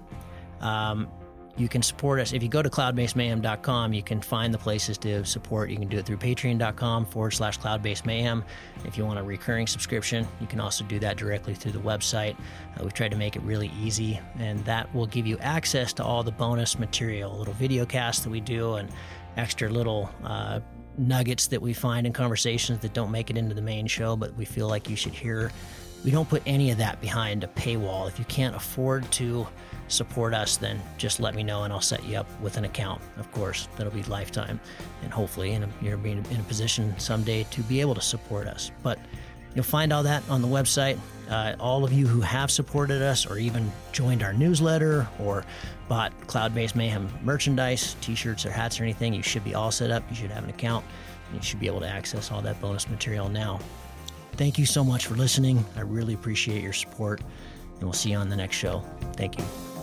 Um, 0.61 1.09
you 1.57 1.69
can 1.69 1.83
support 1.83 2.21
us. 2.21 2.33
If 2.33 2.43
you 2.43 2.49
go 2.49 2.63
to 2.63 2.71
cloudbasemayhem.com, 2.71 3.93
you 3.93 4.03
can 4.03 4.21
find 4.21 4.53
the 4.53 4.59
places 4.59 4.99
to 4.99 5.25
support. 5.25 5.71
You 5.71 5.77
can 5.77 5.89
do 5.89 5.99
it 5.99 6.07
through 6.07 6.17
patreon.com 6.17 7.07
forward 7.07 7.31
slash 7.31 7.59
cloudbasedmayhem. 7.61 8.43
If 8.85 8.99
you 8.99 9.05
want 9.05 9.19
a 9.19 9.23
recurring 9.23 9.67
subscription, 9.67 10.27
you 10.41 10.47
can 10.47 10.61
also 10.61 10.85
do 10.85 10.99
that 10.99 11.17
directly 11.17 11.55
through 11.55 11.73
the 11.73 11.79
website. 11.79 12.37
Uh, 12.77 12.83
we've 12.83 12.93
tried 12.93 13.13
to 13.13 13.17
make 13.17 13.37
it 13.37 13.43
really 13.43 13.71
easy, 13.81 14.21
and 14.39 14.65
that 14.65 14.93
will 14.95 15.07
give 15.07 15.27
you 15.27 15.39
access 15.39 15.93
to 15.95 16.05
all 16.05 16.23
the 16.23 16.33
bonus 16.33 16.79
material, 16.79 17.37
little 17.39 17.55
video 17.55 17.87
casts 17.87 18.25
that 18.25 18.31
we 18.31 18.41
do, 18.41 18.75
and 18.75 18.91
extra 19.37 19.69
little 19.69 20.11
uh, 20.25 20.61
nuggets 20.99 21.49
that 21.49 21.61
we 21.61 21.73
find 21.73 22.07
in 22.07 22.13
conversations 22.13 22.81
that 22.81 22.93
don't 22.93 23.11
make 23.11 23.31
it 23.31 23.37
into 23.37 23.55
the 23.55 23.63
main 23.63 23.87
show, 23.87 24.17
but 24.17 24.35
we 24.35 24.45
feel 24.45 24.69
like 24.69 24.89
you 24.89 24.97
should 24.97 25.15
hear. 25.15 25.53
We 26.05 26.11
don't 26.11 26.29
put 26.29 26.43
any 26.47 26.71
of 26.71 26.79
that 26.79 27.01
behind 27.01 27.45
a 27.45 27.47
paywall. 27.47 28.09
If 28.09 28.19
you 28.19 28.25
can't 28.27 28.55
afford 28.55 29.11
to, 29.13 29.47
support 29.89 30.35
us, 30.35 30.57
then 30.57 30.81
just 30.97 31.21
let 31.21 31.35
me 31.35 31.43
know 31.43 31.65
and 31.65 31.73
I'll 31.73 31.81
set 31.81 32.05
you 32.05 32.17
up 32.17 32.27
with 32.41 32.57
an 32.57 32.65
account. 32.65 33.01
Of 33.19 33.31
course, 33.33 33.69
that'll 33.77 33.93
be 33.93 34.03
lifetime, 34.05 34.61
and 35.03 35.13
hopefully, 35.13 35.59
you're 35.83 35.97
being 35.97 36.25
in 36.31 36.41
a 36.41 36.45
position 36.45 36.95
someday 36.99 37.45
to 37.51 37.63
be 37.63 37.81
able 37.81 37.95
to 37.95 38.01
support 38.01 38.47
us. 38.47 38.71
But 38.83 38.99
you'll 39.55 39.65
find 39.65 39.93
all 39.93 40.03
that 40.03 40.23
on 40.29 40.43
the 40.43 40.49
website. 40.49 40.99
Uh, 41.31 41.55
all 41.59 41.85
of 41.85 41.93
you 41.93 42.07
who 42.07 42.21
have 42.21 42.51
supported 42.51 43.01
us, 43.01 43.27
or 43.27 43.39
even 43.39 43.71
joined 43.93 44.23
our 44.23 44.33
newsletter, 44.33 45.09
or 45.19 45.45
bought 45.89 46.13
Cloudbase 46.27 46.75
Mayhem 46.75 47.09
merchandise, 47.23 47.97
T-shirts 48.01 48.45
or 48.45 48.51
hats 48.51 48.81
or 48.81 48.85
anything, 48.85 49.15
you 49.15 49.23
should 49.23 49.45
be 49.45 49.55
all 49.55 49.71
set 49.71 49.91
up. 49.91 50.03
You 50.11 50.17
should 50.17 50.31
have 50.31 50.45
an 50.45 50.51
account. 50.51 50.85
And 51.29 51.37
you 51.37 51.43
should 51.43 51.61
be 51.61 51.67
able 51.67 51.81
to 51.81 51.89
access 51.89 52.31
all 52.31 52.43
that 52.43 52.61
bonus 52.61 52.89
material 52.89 53.29
now. 53.29 53.59
Thank 54.33 54.59
you 54.59 54.67
so 54.67 54.85
much 54.85 55.07
for 55.07 55.15
listening. 55.15 55.65
I 55.77 55.81
really 55.81 56.15
appreciate 56.15 56.63
your 56.63 56.73
support, 56.73 57.21
and 57.21 57.83
we'll 57.83 57.93
see 57.93 58.11
you 58.11 58.17
on 58.17 58.29
the 58.29 58.37
next 58.37 58.57
show. 58.57 58.83
Thank 59.15 59.39
you. 59.39 59.74